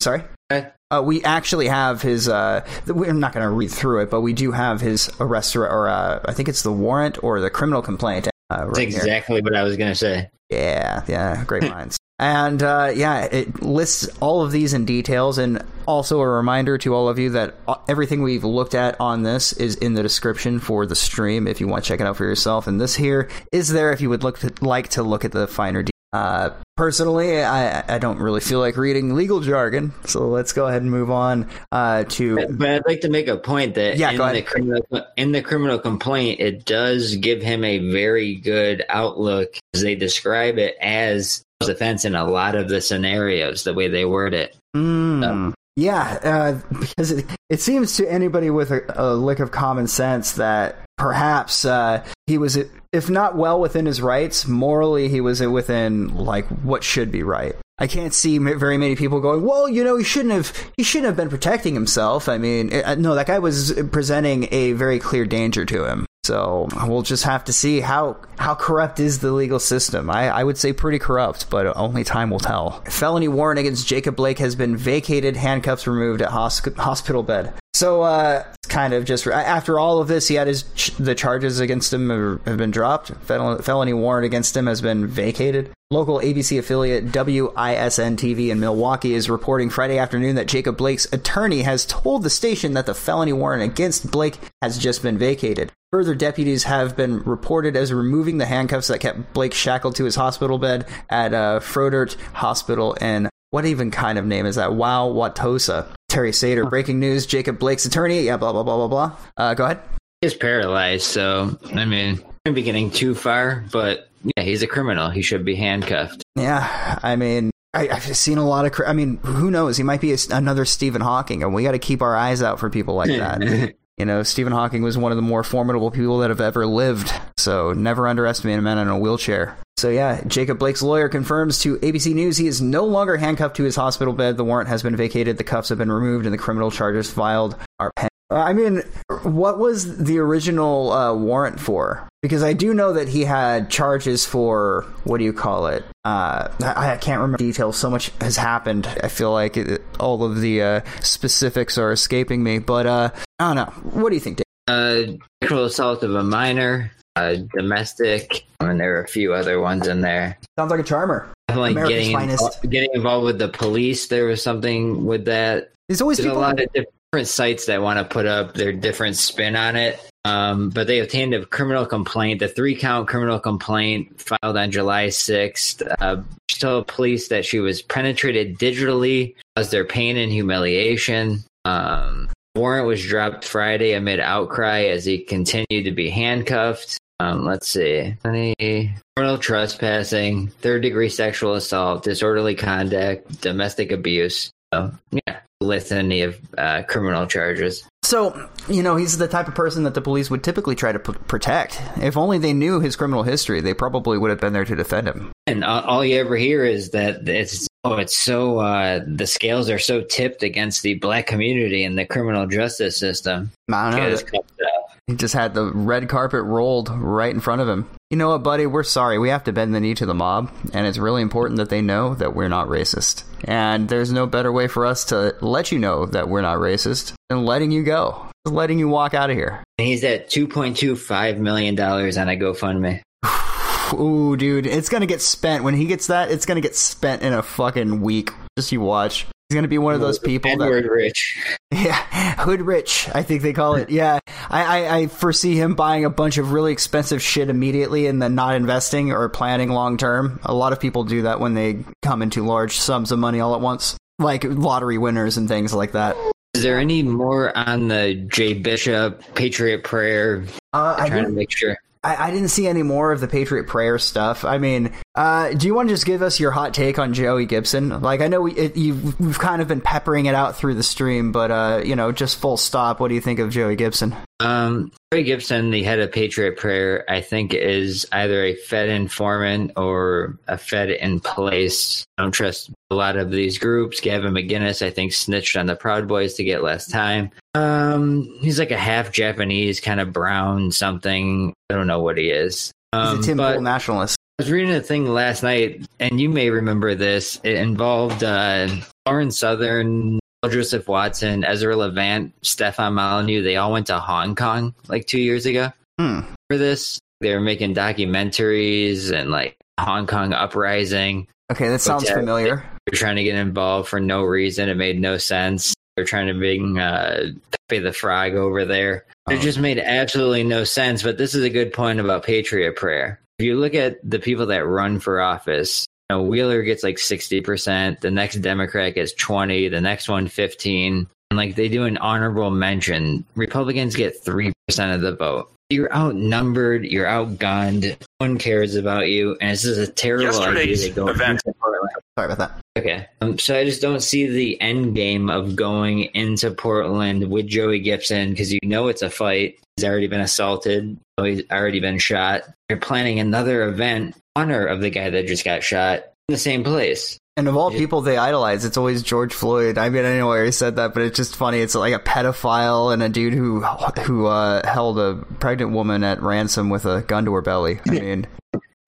Sorry. 0.00 0.22
Uh, 0.50 1.02
we 1.04 1.22
actually 1.22 1.68
have 1.68 2.00
his. 2.00 2.28
Uh, 2.28 2.64
we're 2.86 3.12
not 3.12 3.34
going 3.34 3.44
to 3.44 3.50
read 3.50 3.70
through 3.70 4.02
it, 4.02 4.10
but 4.10 4.22
we 4.22 4.32
do 4.32 4.52
have 4.52 4.80
his 4.80 5.10
arrest 5.20 5.54
or, 5.54 5.88
uh, 5.88 6.20
I 6.24 6.32
think 6.32 6.48
it's 6.48 6.62
the 6.62 6.72
warrant 6.72 7.22
or 7.22 7.40
the 7.40 7.50
criminal 7.50 7.82
complaint. 7.82 8.28
Uh, 8.48 8.64
That's 8.64 8.78
right 8.78 8.88
here. 8.88 8.98
exactly 8.98 9.42
what 9.42 9.54
I 9.54 9.62
was 9.64 9.76
going 9.76 9.90
to 9.90 9.94
say. 9.94 10.30
Yeah, 10.48 11.02
yeah, 11.06 11.44
great 11.44 11.64
minds. 11.64 11.98
And 12.18 12.62
uh, 12.62 12.92
yeah, 12.94 13.24
it 13.24 13.62
lists 13.62 14.08
all 14.20 14.42
of 14.42 14.50
these 14.50 14.74
in 14.74 14.84
details, 14.84 15.38
and 15.38 15.62
also 15.86 16.20
a 16.20 16.26
reminder 16.26 16.76
to 16.78 16.94
all 16.94 17.08
of 17.08 17.18
you 17.18 17.30
that 17.30 17.54
uh, 17.68 17.76
everything 17.88 18.22
we've 18.22 18.44
looked 18.44 18.74
at 18.74 19.00
on 19.00 19.22
this 19.22 19.52
is 19.52 19.76
in 19.76 19.94
the 19.94 20.02
description 20.02 20.58
for 20.58 20.84
the 20.84 20.96
stream 20.96 21.46
if 21.46 21.60
you 21.60 21.68
want 21.68 21.84
to 21.84 21.88
check 21.88 22.00
it 22.00 22.06
out 22.06 22.16
for 22.16 22.24
yourself. 22.24 22.66
And 22.66 22.80
this 22.80 22.96
here 22.96 23.28
is 23.52 23.68
there 23.68 23.92
if 23.92 24.00
you 24.00 24.10
would 24.10 24.24
look 24.24 24.40
to, 24.40 24.52
like 24.60 24.88
to 24.90 25.02
look 25.02 25.24
at 25.24 25.32
the 25.32 25.46
finer 25.46 25.82
details. 25.82 25.92
Uh, 26.10 26.50
personally, 26.74 27.42
I, 27.42 27.96
I 27.96 27.98
don't 27.98 28.18
really 28.18 28.40
feel 28.40 28.60
like 28.60 28.78
reading 28.78 29.14
legal 29.14 29.40
jargon, 29.40 29.92
so 30.06 30.28
let's 30.28 30.54
go 30.54 30.66
ahead 30.66 30.80
and 30.80 30.90
move 30.90 31.10
on 31.10 31.48
uh, 31.70 32.04
to. 32.04 32.46
But 32.50 32.70
I'd 32.70 32.86
like 32.86 33.02
to 33.02 33.10
make 33.10 33.28
a 33.28 33.36
point 33.36 33.74
that 33.74 33.98
Yeah, 33.98 34.12
in, 34.12 34.34
the 34.34 34.42
criminal, 34.42 34.86
in 35.18 35.32
the 35.32 35.42
criminal 35.42 35.78
complaint, 35.78 36.40
it 36.40 36.64
does 36.64 37.14
give 37.16 37.42
him 37.42 37.62
a 37.62 37.92
very 37.92 38.36
good 38.36 38.86
outlook 38.88 39.58
as 39.74 39.82
they 39.82 39.96
describe 39.96 40.56
it 40.56 40.76
as 40.80 41.44
offense 41.60 42.04
in 42.04 42.14
a 42.14 42.24
lot 42.24 42.54
of 42.54 42.68
the 42.68 42.80
scenarios, 42.80 43.64
the 43.64 43.74
way 43.74 43.88
they 43.88 44.04
word 44.04 44.34
it. 44.34 44.56
Mm. 44.76 45.52
Yeah, 45.76 46.18
uh, 46.24 46.78
because 46.80 47.12
it, 47.12 47.26
it 47.48 47.60
seems 47.60 47.96
to 47.96 48.10
anybody 48.10 48.50
with 48.50 48.70
a, 48.72 48.82
a 48.96 49.14
lick 49.14 49.38
of 49.38 49.52
common 49.52 49.86
sense 49.86 50.32
that 50.32 50.76
perhaps 50.96 51.64
uh, 51.64 52.04
he 52.26 52.36
was, 52.36 52.58
if 52.92 53.08
not 53.08 53.36
well 53.36 53.60
within 53.60 53.86
his 53.86 54.02
rights, 54.02 54.46
morally 54.46 55.08
he 55.08 55.20
was 55.20 55.40
within 55.40 56.14
like 56.16 56.46
what 56.46 56.82
should 56.82 57.12
be 57.12 57.22
right. 57.22 57.54
I 57.78 57.86
can't 57.86 58.12
see 58.12 58.38
very 58.38 58.76
many 58.76 58.96
people 58.96 59.20
going, 59.20 59.44
well, 59.44 59.68
you 59.68 59.84
know, 59.84 59.96
he 59.96 60.02
shouldn't 60.02 60.34
have, 60.34 60.52
he 60.76 60.82
shouldn't 60.82 61.06
have 61.06 61.16
been 61.16 61.28
protecting 61.28 61.74
himself. 61.74 62.28
I 62.28 62.38
mean, 62.38 62.74
uh, 62.74 62.96
no, 62.96 63.14
that 63.14 63.28
guy 63.28 63.38
was 63.38 63.72
presenting 63.92 64.48
a 64.50 64.72
very 64.72 64.98
clear 64.98 65.26
danger 65.26 65.64
to 65.64 65.84
him. 65.84 66.07
So 66.28 66.68
we'll 66.86 67.00
just 67.00 67.24
have 67.24 67.42
to 67.46 67.54
see 67.54 67.80
how 67.80 68.18
how 68.38 68.54
corrupt 68.54 69.00
is 69.00 69.20
the 69.20 69.32
legal 69.32 69.58
system. 69.58 70.10
I, 70.10 70.28
I 70.28 70.44
would 70.44 70.58
say 70.58 70.74
pretty 70.74 70.98
corrupt, 70.98 71.48
but 71.48 71.74
only 71.74 72.04
time 72.04 72.28
will 72.28 72.38
tell. 72.38 72.82
Felony 72.82 73.28
warrant 73.28 73.58
against 73.58 73.88
Jacob 73.88 74.14
Blake 74.14 74.38
has 74.38 74.54
been 74.54 74.76
vacated, 74.76 75.36
handcuffs 75.36 75.86
removed 75.86 76.20
at 76.20 76.28
hosp- 76.28 76.76
hospital 76.76 77.22
bed. 77.22 77.54
So 77.78 78.02
uh, 78.02 78.42
kind 78.68 78.92
of 78.92 79.04
just 79.04 79.24
after 79.28 79.78
all 79.78 80.00
of 80.00 80.08
this, 80.08 80.26
he 80.26 80.34
had 80.34 80.48
his 80.48 80.64
the 80.98 81.14
charges 81.14 81.60
against 81.60 81.92
him 81.92 82.10
have 82.44 82.56
been 82.56 82.72
dropped. 82.72 83.10
Fel- 83.22 83.62
felony 83.62 83.92
warrant 83.92 84.26
against 84.26 84.56
him 84.56 84.66
has 84.66 84.80
been 84.80 85.06
vacated. 85.06 85.70
Local 85.92 86.18
ABC 86.18 86.58
affiliate 86.58 87.12
WISN 87.12 88.16
TV 88.16 88.48
in 88.48 88.58
Milwaukee 88.58 89.14
is 89.14 89.30
reporting 89.30 89.70
Friday 89.70 89.96
afternoon 89.96 90.34
that 90.34 90.48
Jacob 90.48 90.76
Blake's 90.76 91.06
attorney 91.12 91.62
has 91.62 91.86
told 91.86 92.24
the 92.24 92.30
station 92.30 92.72
that 92.72 92.86
the 92.86 92.96
felony 92.96 93.32
warrant 93.32 93.62
against 93.62 94.10
Blake 94.10 94.40
has 94.60 94.76
just 94.76 95.00
been 95.00 95.16
vacated. 95.16 95.70
Further 95.92 96.16
deputies 96.16 96.64
have 96.64 96.96
been 96.96 97.20
reported 97.20 97.76
as 97.76 97.92
removing 97.92 98.38
the 98.38 98.46
handcuffs 98.46 98.88
that 98.88 98.98
kept 98.98 99.32
Blake 99.32 99.54
shackled 99.54 99.94
to 99.94 100.04
his 100.04 100.16
hospital 100.16 100.58
bed 100.58 100.84
at 101.10 101.32
uh, 101.32 101.60
Froedtert 101.60 102.16
Hospital 102.32 102.94
in 102.94 103.28
what 103.50 103.66
even 103.66 103.92
kind 103.92 104.18
of 104.18 104.26
name 104.26 104.46
is 104.46 104.56
that? 104.56 104.74
Wow, 104.74 105.10
Wauwatosa. 105.12 105.94
Terry 106.08 106.30
Sater, 106.30 106.68
breaking 106.68 107.00
news: 107.00 107.26
Jacob 107.26 107.58
Blake's 107.58 107.84
attorney. 107.84 108.22
Yeah, 108.22 108.36
blah 108.36 108.52
blah 108.52 108.62
blah 108.62 108.76
blah 108.76 108.88
blah. 108.88 109.16
Uh, 109.36 109.54
go 109.54 109.64
ahead. 109.64 109.80
He's 110.20 110.34
paralyzed, 110.34 111.04
so 111.04 111.56
I 111.74 111.84
mean, 111.84 112.20
I'm 112.44 112.54
be 112.54 112.62
getting 112.62 112.90
too 112.90 113.14
far, 113.14 113.64
but 113.70 114.08
yeah, 114.36 114.42
he's 114.42 114.62
a 114.62 114.66
criminal. 114.66 115.10
He 115.10 115.22
should 115.22 115.44
be 115.44 115.54
handcuffed. 115.54 116.22
Yeah, 116.34 116.98
I 117.02 117.16
mean, 117.16 117.50
I, 117.74 117.88
I've 117.88 118.16
seen 118.16 118.38
a 118.38 118.46
lot 118.46 118.64
of. 118.64 118.86
I 118.86 118.92
mean, 118.92 119.18
who 119.18 119.50
knows? 119.50 119.76
He 119.76 119.82
might 119.82 120.00
be 120.00 120.12
a, 120.12 120.16
another 120.30 120.64
Stephen 120.64 121.02
Hawking, 121.02 121.42
and 121.42 121.54
we 121.54 121.62
got 121.62 121.72
to 121.72 121.78
keep 121.78 122.02
our 122.02 122.16
eyes 122.16 122.42
out 122.42 122.58
for 122.58 122.70
people 122.70 122.94
like 122.94 123.08
that. 123.10 123.74
You 123.98 124.04
know, 124.04 124.22
Stephen 124.22 124.52
Hawking 124.52 124.82
was 124.82 124.96
one 124.96 125.10
of 125.10 125.16
the 125.16 125.22
more 125.22 125.42
formidable 125.42 125.90
people 125.90 126.18
that 126.18 126.30
have 126.30 126.40
ever 126.40 126.64
lived. 126.66 127.12
So 127.36 127.72
never 127.72 128.06
underestimate 128.06 128.56
a 128.56 128.62
man 128.62 128.78
in 128.78 128.86
a 128.86 128.96
wheelchair. 128.96 129.58
So 129.78 129.90
yeah, 129.90 130.22
Jacob 130.26 130.58
Blake's 130.58 130.82
lawyer 130.82 131.08
confirms 131.08 131.60
to 131.60 131.76
ABC 131.76 132.12
News 132.12 132.36
he 132.36 132.48
is 132.48 132.60
no 132.60 132.84
longer 132.84 133.16
handcuffed 133.16 133.56
to 133.56 133.62
his 133.62 133.76
hospital 133.76 134.12
bed. 134.12 134.36
The 134.36 134.44
warrant 134.44 134.68
has 134.68 134.82
been 134.82 134.96
vacated, 134.96 135.38
the 135.38 135.44
cuffs 135.44 135.68
have 135.68 135.78
been 135.78 135.92
removed, 135.92 136.26
and 136.26 136.34
the 136.34 136.38
criminal 136.38 136.72
charges 136.72 137.08
filed 137.08 137.56
are 137.78 137.92
pending. 137.94 138.08
Uh, 138.30 138.34
I 138.34 138.52
mean, 138.52 138.82
what 139.22 139.58
was 139.58 139.98
the 139.98 140.18
original 140.18 140.92
uh, 140.92 141.14
warrant 141.14 141.60
for? 141.60 142.06
Because 142.20 142.42
I 142.42 142.52
do 142.52 142.74
know 142.74 142.92
that 142.92 143.08
he 143.08 143.24
had 143.24 143.70
charges 143.70 144.26
for 144.26 144.84
what 145.04 145.18
do 145.18 145.24
you 145.24 145.32
call 145.32 145.68
it? 145.68 145.84
Uh, 146.04 146.48
I, 146.60 146.94
I 146.94 146.96
can't 146.96 147.20
remember 147.20 147.38
details. 147.38 147.78
So 147.78 147.88
much 147.88 148.10
has 148.20 148.36
happened. 148.36 148.86
I 149.02 149.08
feel 149.08 149.32
like 149.32 149.56
it, 149.56 149.82
all 150.00 150.24
of 150.24 150.40
the 150.40 150.60
uh, 150.60 150.80
specifics 151.00 151.78
are 151.78 151.92
escaping 151.92 152.42
me. 152.42 152.58
But 152.58 152.86
uh, 152.86 153.10
I 153.38 153.54
don't 153.54 153.56
know. 153.56 153.72
What 153.98 154.10
do 154.10 154.16
you 154.16 154.20
think? 154.20 154.38
Dave? 154.38 154.44
Uh, 154.66 155.12
sexual 155.42 155.64
assault 155.64 156.02
of 156.02 156.14
a 156.14 156.22
minor, 156.22 156.90
uh, 157.18 157.36
domestic, 157.54 158.46
and 158.60 158.80
there 158.80 158.96
are 158.96 159.02
a 159.02 159.08
few 159.08 159.34
other 159.34 159.60
ones 159.60 159.86
in 159.86 160.00
there. 160.00 160.38
Sounds 160.56 160.70
like 160.70 160.80
a 160.80 160.84
charmer. 160.84 161.28
Definitely 161.48 161.72
America's 161.72 161.96
getting 161.98 162.12
finest. 162.12 162.42
involved, 162.42 162.70
getting 162.70 162.90
involved 162.94 163.24
with 163.24 163.38
the 163.38 163.48
police. 163.48 164.06
There 164.06 164.26
was 164.26 164.42
something 164.42 165.04
with 165.04 165.24
that. 165.24 165.72
There's 165.88 166.00
always 166.00 166.18
There's 166.18 166.30
a 166.30 166.38
lot 166.38 166.60
of 166.60 166.68
different 166.72 167.28
sites 167.28 167.66
that 167.66 167.82
want 167.82 167.98
to 167.98 168.04
put 168.04 168.26
up 168.26 168.54
their 168.54 168.72
different 168.72 169.16
spin 169.16 169.56
on 169.56 169.76
it. 169.76 169.98
Um, 170.24 170.68
but 170.70 170.86
they 170.86 170.98
obtained 170.98 171.32
a 171.32 171.46
criminal 171.46 171.86
complaint, 171.86 172.40
the 172.40 172.48
three 172.48 172.76
count 172.76 173.08
criminal 173.08 173.38
complaint 173.38 174.20
filed 174.20 174.58
on 174.58 174.70
July 174.70 175.06
6th. 175.06 175.96
Uh, 176.00 176.22
she 176.48 176.60
told 176.60 176.86
police 176.86 177.28
that 177.28 177.46
she 177.46 177.60
was 177.60 177.80
penetrated 177.80 178.58
digitally, 178.58 179.34
caused 179.56 179.70
their 179.70 179.86
pain 179.86 180.18
and 180.18 180.30
humiliation. 180.30 181.44
Um, 181.64 182.28
warrant 182.54 182.86
was 182.86 183.02
dropped 183.02 183.44
Friday 183.44 183.92
amid 183.92 184.20
outcry 184.20 184.80
as 184.84 185.06
he 185.06 185.18
continued 185.18 185.84
to 185.84 185.92
be 185.92 186.10
handcuffed. 186.10 186.98
Um, 187.20 187.44
let's 187.44 187.68
see. 187.68 188.14
Any 188.24 188.94
criminal 189.16 189.38
trespassing, 189.38 190.48
third 190.48 190.82
degree 190.82 191.08
sexual 191.08 191.54
assault, 191.54 192.04
disorderly 192.04 192.54
conduct, 192.54 193.40
domestic 193.40 193.90
abuse. 193.90 194.50
So, 194.72 194.92
yeah, 195.10 195.40
litany 195.60 196.22
of 196.22 196.38
uh, 196.56 196.82
criminal 196.84 197.26
charges. 197.26 197.84
So, 198.04 198.48
you 198.68 198.82
know, 198.82 198.96
he's 198.96 199.18
the 199.18 199.28
type 199.28 199.48
of 199.48 199.54
person 199.54 199.82
that 199.82 199.94
the 199.94 200.00
police 200.00 200.30
would 200.30 200.42
typically 200.42 200.74
try 200.74 200.92
to 200.92 200.98
p- 200.98 201.12
protect. 201.26 201.80
If 202.00 202.16
only 202.16 202.38
they 202.38 202.54
knew 202.54 202.80
his 202.80 202.96
criminal 202.96 203.22
history, 203.22 203.60
they 203.60 203.74
probably 203.74 204.16
would 204.16 204.30
have 204.30 204.40
been 204.40 204.52
there 204.52 204.64
to 204.64 204.76
defend 204.76 205.08
him. 205.08 205.32
And 205.46 205.64
all, 205.64 205.82
all 205.82 206.04
you 206.04 206.18
ever 206.18 206.36
hear 206.36 206.64
is 206.64 206.90
that 206.90 207.28
it's 207.28 207.66
oh, 207.84 207.96
it's 207.96 208.16
so 208.16 208.60
uh, 208.60 209.00
the 209.06 209.26
scales 209.26 209.68
are 209.68 209.78
so 209.78 210.02
tipped 210.02 210.42
against 210.42 210.82
the 210.82 210.94
black 210.94 211.26
community 211.26 211.84
and 211.84 211.98
the 211.98 212.06
criminal 212.06 212.46
justice 212.46 212.96
system. 212.96 213.50
I 213.70 213.90
don't 213.90 214.32
know. 214.32 214.77
Get 215.08 215.20
his 215.20 215.32
cuffs 215.32 215.34
up. 215.34 215.48
He 215.48 215.48
just 215.48 215.54
had 215.54 215.54
the 215.54 215.72
red 215.72 216.08
carpet 216.08 216.42
rolled 216.44 216.90
right 216.90 217.34
in 217.34 217.40
front 217.40 217.60
of 217.60 217.68
him. 217.68 217.88
You 218.10 218.16
know 218.16 218.30
what, 218.30 218.42
buddy? 218.42 218.66
We're 218.66 218.84
sorry. 218.84 219.18
We 219.18 219.28
have 219.28 219.44
to 219.44 219.52
bend 219.52 219.74
the 219.74 219.80
knee 219.80 219.94
to 219.94 220.06
the 220.06 220.14
mob, 220.14 220.50
and 220.72 220.86
it's 220.86 220.98
really 220.98 221.22
important 221.22 221.58
that 221.58 221.68
they 221.68 221.82
know 221.82 222.14
that 222.14 222.34
we're 222.34 222.48
not 222.48 222.68
racist. 222.68 223.24
And 223.44 223.88
there's 223.88 224.12
no 224.12 224.26
better 224.26 224.50
way 224.50 224.66
for 224.68 224.86
us 224.86 225.04
to 225.06 225.36
let 225.40 225.72
you 225.72 225.78
know 225.78 226.06
that 226.06 226.28
we're 226.28 226.42
not 226.42 226.58
racist 226.58 227.12
than 227.28 227.44
letting 227.44 227.70
you 227.70 227.82
go, 227.82 228.26
letting 228.46 228.78
you 228.78 228.88
walk 228.88 229.14
out 229.14 229.30
of 229.30 229.36
here. 229.36 229.62
He's 229.76 230.04
at 230.04 230.30
two 230.30 230.48
point 230.48 230.76
two 230.76 230.96
five 230.96 231.38
million 231.38 231.74
dollars 231.74 232.16
on 232.16 232.28
a 232.28 232.36
GoFundMe. 232.36 233.02
Ooh, 233.94 234.36
dude, 234.36 234.66
it's 234.66 234.88
gonna 234.88 235.06
get 235.06 235.20
spent 235.20 235.64
when 235.64 235.74
he 235.74 235.86
gets 235.86 236.06
that. 236.08 236.30
It's 236.30 236.46
gonna 236.46 236.60
get 236.60 236.76
spent 236.76 237.22
in 237.22 237.32
a 237.32 237.42
fucking 237.42 238.00
week. 238.00 238.30
Just 238.58 238.72
you 238.72 238.80
watch. 238.80 239.26
He's 239.48 239.54
gonna 239.54 239.68
be 239.68 239.78
one 239.78 239.94
of 239.94 240.00
those 240.02 240.18
people 240.18 240.54
that 240.58 240.68
Rich. 240.68 241.42
Yeah, 241.72 242.34
hood 242.36 242.60
rich, 242.60 243.08
I 243.14 243.22
think 243.22 243.40
they 243.40 243.54
call 243.54 243.76
it. 243.76 243.88
Yeah, 243.98 244.18
I, 244.50 244.62
I, 244.62 244.96
I 244.96 245.06
foresee 245.06 245.54
him 245.54 245.74
buying 245.74 246.04
a 246.04 246.10
bunch 246.10 246.36
of 246.36 246.52
really 246.52 246.72
expensive 246.72 247.22
shit 247.22 247.48
immediately 247.48 248.06
and 248.06 248.20
then 248.20 248.34
not 248.34 248.56
investing 248.56 249.10
or 249.10 249.26
planning 249.30 249.70
long 249.70 249.96
term. 249.96 250.38
A 250.44 250.52
lot 250.52 250.74
of 250.74 250.80
people 250.80 251.04
do 251.04 251.22
that 251.22 251.40
when 251.40 251.54
they 251.54 251.82
come 252.02 252.20
into 252.20 252.44
large 252.44 252.76
sums 252.76 253.10
of 253.10 253.18
money 253.18 253.40
all 253.40 253.54
at 253.54 253.62
once, 253.62 253.96
like 254.18 254.44
lottery 254.44 254.98
winners 254.98 255.38
and 255.38 255.48
things 255.48 255.72
like 255.72 255.92
that. 255.92 256.16
Is 256.52 256.62
there 256.62 256.78
any 256.78 257.02
more 257.02 257.56
on 257.56 257.88
the 257.88 258.14
Jay 258.14 258.52
Bishop 258.52 259.22
Patriot 259.34 259.82
Prayer? 259.82 260.44
Uh, 260.74 260.96
I'm 260.98 261.08
trying 261.08 261.24
to 261.24 261.30
make 261.30 261.50
sure. 261.50 261.78
I, 262.08 262.28
I 262.28 262.30
didn't 262.30 262.48
see 262.48 262.66
any 262.66 262.82
more 262.82 263.12
of 263.12 263.20
the 263.20 263.28
Patriot 263.28 263.66
Prayer 263.66 263.98
stuff. 263.98 264.42
I 264.42 264.56
mean, 264.56 264.94
uh, 265.14 265.52
do 265.52 265.66
you 265.66 265.74
want 265.74 265.90
to 265.90 265.94
just 265.94 266.06
give 266.06 266.22
us 266.22 266.40
your 266.40 266.50
hot 266.50 266.72
take 266.72 266.98
on 266.98 267.12
Joey 267.12 267.44
Gibson? 267.44 268.00
Like, 268.00 268.22
I 268.22 268.28
know 268.28 268.40
we, 268.40 268.52
it, 268.54 268.76
we've 268.76 269.38
kind 269.38 269.60
of 269.60 269.68
been 269.68 269.82
peppering 269.82 270.24
it 270.24 270.34
out 270.34 270.56
through 270.56 270.74
the 270.74 270.82
stream, 270.82 271.32
but, 271.32 271.50
uh, 271.50 271.82
you 271.84 271.94
know, 271.94 272.10
just 272.10 272.40
full 272.40 272.56
stop. 272.56 272.98
What 272.98 273.08
do 273.08 273.14
you 273.14 273.20
think 273.20 273.40
of 273.40 273.50
Joey 273.50 273.76
Gibson? 273.76 274.16
Um, 274.40 274.90
Joey 275.12 275.24
Gibson, 275.24 275.70
the 275.70 275.82
head 275.82 275.98
of 275.98 276.10
Patriot 276.10 276.56
Prayer, 276.56 277.04
I 277.10 277.20
think 277.20 277.52
is 277.52 278.06
either 278.12 278.42
a 278.42 278.54
Fed 278.54 278.88
informant 278.88 279.72
or 279.76 280.38
a 280.46 280.56
Fed 280.56 280.88
in 280.88 281.20
place. 281.20 282.06
I 282.16 282.22
don't 282.22 282.32
trust 282.32 282.70
a 282.90 282.94
lot 282.94 283.16
of 283.16 283.30
these 283.30 283.58
groups. 283.58 284.00
Gavin 284.00 284.32
McInnes, 284.32 284.84
I 284.84 284.90
think, 284.90 285.12
snitched 285.12 285.56
on 285.56 285.66
the 285.66 285.76
Proud 285.76 286.08
Boys 286.08 286.34
to 286.34 286.44
get 286.44 286.62
less 286.62 286.86
time. 286.86 287.30
Um, 287.58 288.38
he's 288.40 288.58
like 288.58 288.70
a 288.70 288.76
half 288.78 289.10
Japanese, 289.10 289.80
kind 289.80 290.00
of 290.00 290.12
brown 290.12 290.70
something. 290.70 291.52
I 291.70 291.74
don't 291.74 291.86
know 291.86 292.00
what 292.00 292.16
he 292.18 292.30
is. 292.30 292.72
He's 292.92 293.00
Um, 293.00 293.18
a 293.18 293.22
Tim 293.22 293.38
Pool 293.38 293.60
nationalist. 293.60 294.16
I 294.38 294.44
was 294.44 294.50
reading 294.52 294.74
a 294.74 294.80
thing 294.80 295.06
last 295.06 295.42
night, 295.42 295.82
and 295.98 296.20
you 296.20 296.28
may 296.28 296.50
remember 296.50 296.94
this. 296.94 297.40
It 297.42 297.56
involved 297.56 298.22
uh, 298.22 298.68
Lauren 299.06 299.32
Southern, 299.32 300.20
Joseph 300.48 300.86
Watson, 300.86 301.42
Ezra 301.44 301.74
Levant, 301.74 302.32
Stefan 302.42 302.94
Molyneux. 302.94 303.42
They 303.42 303.56
all 303.56 303.72
went 303.72 303.88
to 303.88 303.98
Hong 303.98 304.36
Kong 304.36 304.74
like 304.86 305.06
two 305.06 305.20
years 305.20 305.44
ago 305.44 305.72
Hmm. 305.98 306.20
for 306.48 306.56
this. 306.56 307.00
They 307.20 307.34
were 307.34 307.40
making 307.40 307.74
documentaries 307.74 309.10
and 309.12 309.30
like 309.30 309.56
Hong 309.80 310.06
Kong 310.06 310.32
uprising. 310.32 311.26
Okay, 311.50 311.68
that 311.68 311.80
sounds 311.80 312.04
yeah, 312.04 312.14
familiar. 312.14 312.56
They're 312.86 312.96
trying 312.98 313.16
to 313.16 313.24
get 313.24 313.34
involved 313.34 313.88
for 313.88 313.98
no 313.98 314.22
reason. 314.22 314.68
It 314.68 314.76
made 314.76 315.00
no 315.00 315.16
sense. 315.18 315.74
They're 315.98 316.04
trying 316.04 316.28
to 316.28 316.34
bring 316.34 316.78
uh, 316.78 317.32
Pepe 317.68 317.80
the 317.80 317.92
Frog 317.92 318.34
over 318.34 318.64
there. 318.64 319.04
It 319.28 319.34
Oh. 319.34 319.40
just 319.40 319.58
made 319.58 319.80
absolutely 319.80 320.44
no 320.44 320.62
sense. 320.62 321.02
But 321.02 321.18
this 321.18 321.34
is 321.34 321.42
a 321.42 321.50
good 321.50 321.72
point 321.72 321.98
about 321.98 322.22
Patriot 322.24 322.76
Prayer. 322.76 323.18
If 323.40 323.46
you 323.46 323.56
look 323.56 323.74
at 323.74 323.98
the 324.08 324.20
people 324.20 324.46
that 324.46 324.64
run 324.64 325.00
for 325.00 325.20
office, 325.20 325.86
you 326.08 326.16
know, 326.16 326.22
Wheeler 326.22 326.62
gets 326.62 326.84
like 326.84 326.98
60%, 326.98 327.98
the 327.98 328.12
next 328.12 328.36
Democrat 328.36 328.94
gets 328.94 329.12
20, 329.14 329.68
the 329.70 329.80
next 329.80 330.08
one 330.08 330.28
15. 330.28 331.08
And 331.32 331.36
like 331.36 331.56
they 331.56 331.68
do 331.68 331.82
an 331.82 331.98
honorable 331.98 332.50
mention. 332.52 333.24
Republicans 333.34 333.96
get 333.96 334.24
3% 334.24 334.52
of 334.94 335.00
the 335.00 335.16
vote. 335.16 335.50
You're 335.68 335.92
outnumbered, 335.92 336.84
you're 336.84 337.06
outgunned, 337.06 338.00
one 338.18 338.36
cares 338.36 338.74
about 338.74 339.08
you, 339.08 339.36
and 339.40 339.52
this 339.52 339.64
is 339.64 339.78
a 339.78 339.90
terrible 339.90 340.26
idea 340.26 340.40
Yesterday's 340.40 340.84
to 340.84 340.90
go 340.90 341.08
event- 341.08 341.40
into 341.46 341.58
Portland. 341.58 341.90
Sorry 342.18 342.32
about 342.32 342.38
that. 342.38 342.60
Okay. 342.76 343.06
Um, 343.20 343.38
so 343.38 343.56
I 343.56 343.64
just 343.64 343.80
don't 343.80 344.00
see 344.02 344.26
the 344.26 344.60
end 344.60 344.96
game 344.96 345.30
of 345.30 345.54
going 345.54 346.04
into 346.14 346.50
Portland 346.50 347.30
with 347.30 347.46
Joey 347.46 347.78
Gibson 347.78 348.30
because 348.30 348.52
you 348.52 348.58
know 348.64 348.88
it's 348.88 349.02
a 349.02 349.10
fight. 349.10 349.58
He's 349.76 349.84
already 349.84 350.08
been 350.08 350.20
assaulted. 350.20 350.98
He's 351.22 351.42
already 351.50 351.78
been 351.78 351.98
shot. 351.98 352.42
You're 352.68 352.80
planning 352.80 353.20
another 353.20 353.68
event 353.68 354.16
in 354.16 354.22
honor 354.34 354.66
of 354.66 354.80
the 354.80 354.90
guy 354.90 355.10
that 355.10 355.28
just 355.28 355.44
got 355.44 355.62
shot 355.62 355.98
in 356.28 356.32
the 356.32 356.38
same 356.38 356.64
place. 356.64 357.18
And 357.38 357.46
of 357.48 357.56
all 357.56 357.72
Yeah. 357.72 357.78
people 357.78 358.00
they 358.00 358.16
idolize, 358.18 358.64
it's 358.64 358.76
always 358.76 359.02
George 359.02 359.32
Floyd. 359.32 359.78
I 359.78 359.88
mean, 359.90 360.04
I 360.04 360.18
know 360.18 360.30
I 360.32 360.36
already 360.36 360.50
said 360.52 360.76
that, 360.76 360.92
but 360.92 361.04
it's 361.04 361.16
just 361.16 361.36
funny. 361.36 361.60
It's 361.60 361.74
like 361.76 361.94
a 361.94 361.98
pedophile 362.00 362.92
and 362.92 363.02
a 363.02 363.08
dude 363.08 363.32
who 363.32 363.60
who 364.02 364.26
uh, 364.26 364.66
held 364.68 364.98
a 364.98 365.14
pregnant 365.38 365.70
woman 365.72 366.02
at 366.02 366.20
ransom 366.20 366.68
with 366.68 366.84
a 366.84 367.02
gun 367.02 367.24
to 367.26 367.32
her 367.34 367.40
belly. 367.40 367.78
I 367.88 367.92
mean, 367.92 368.26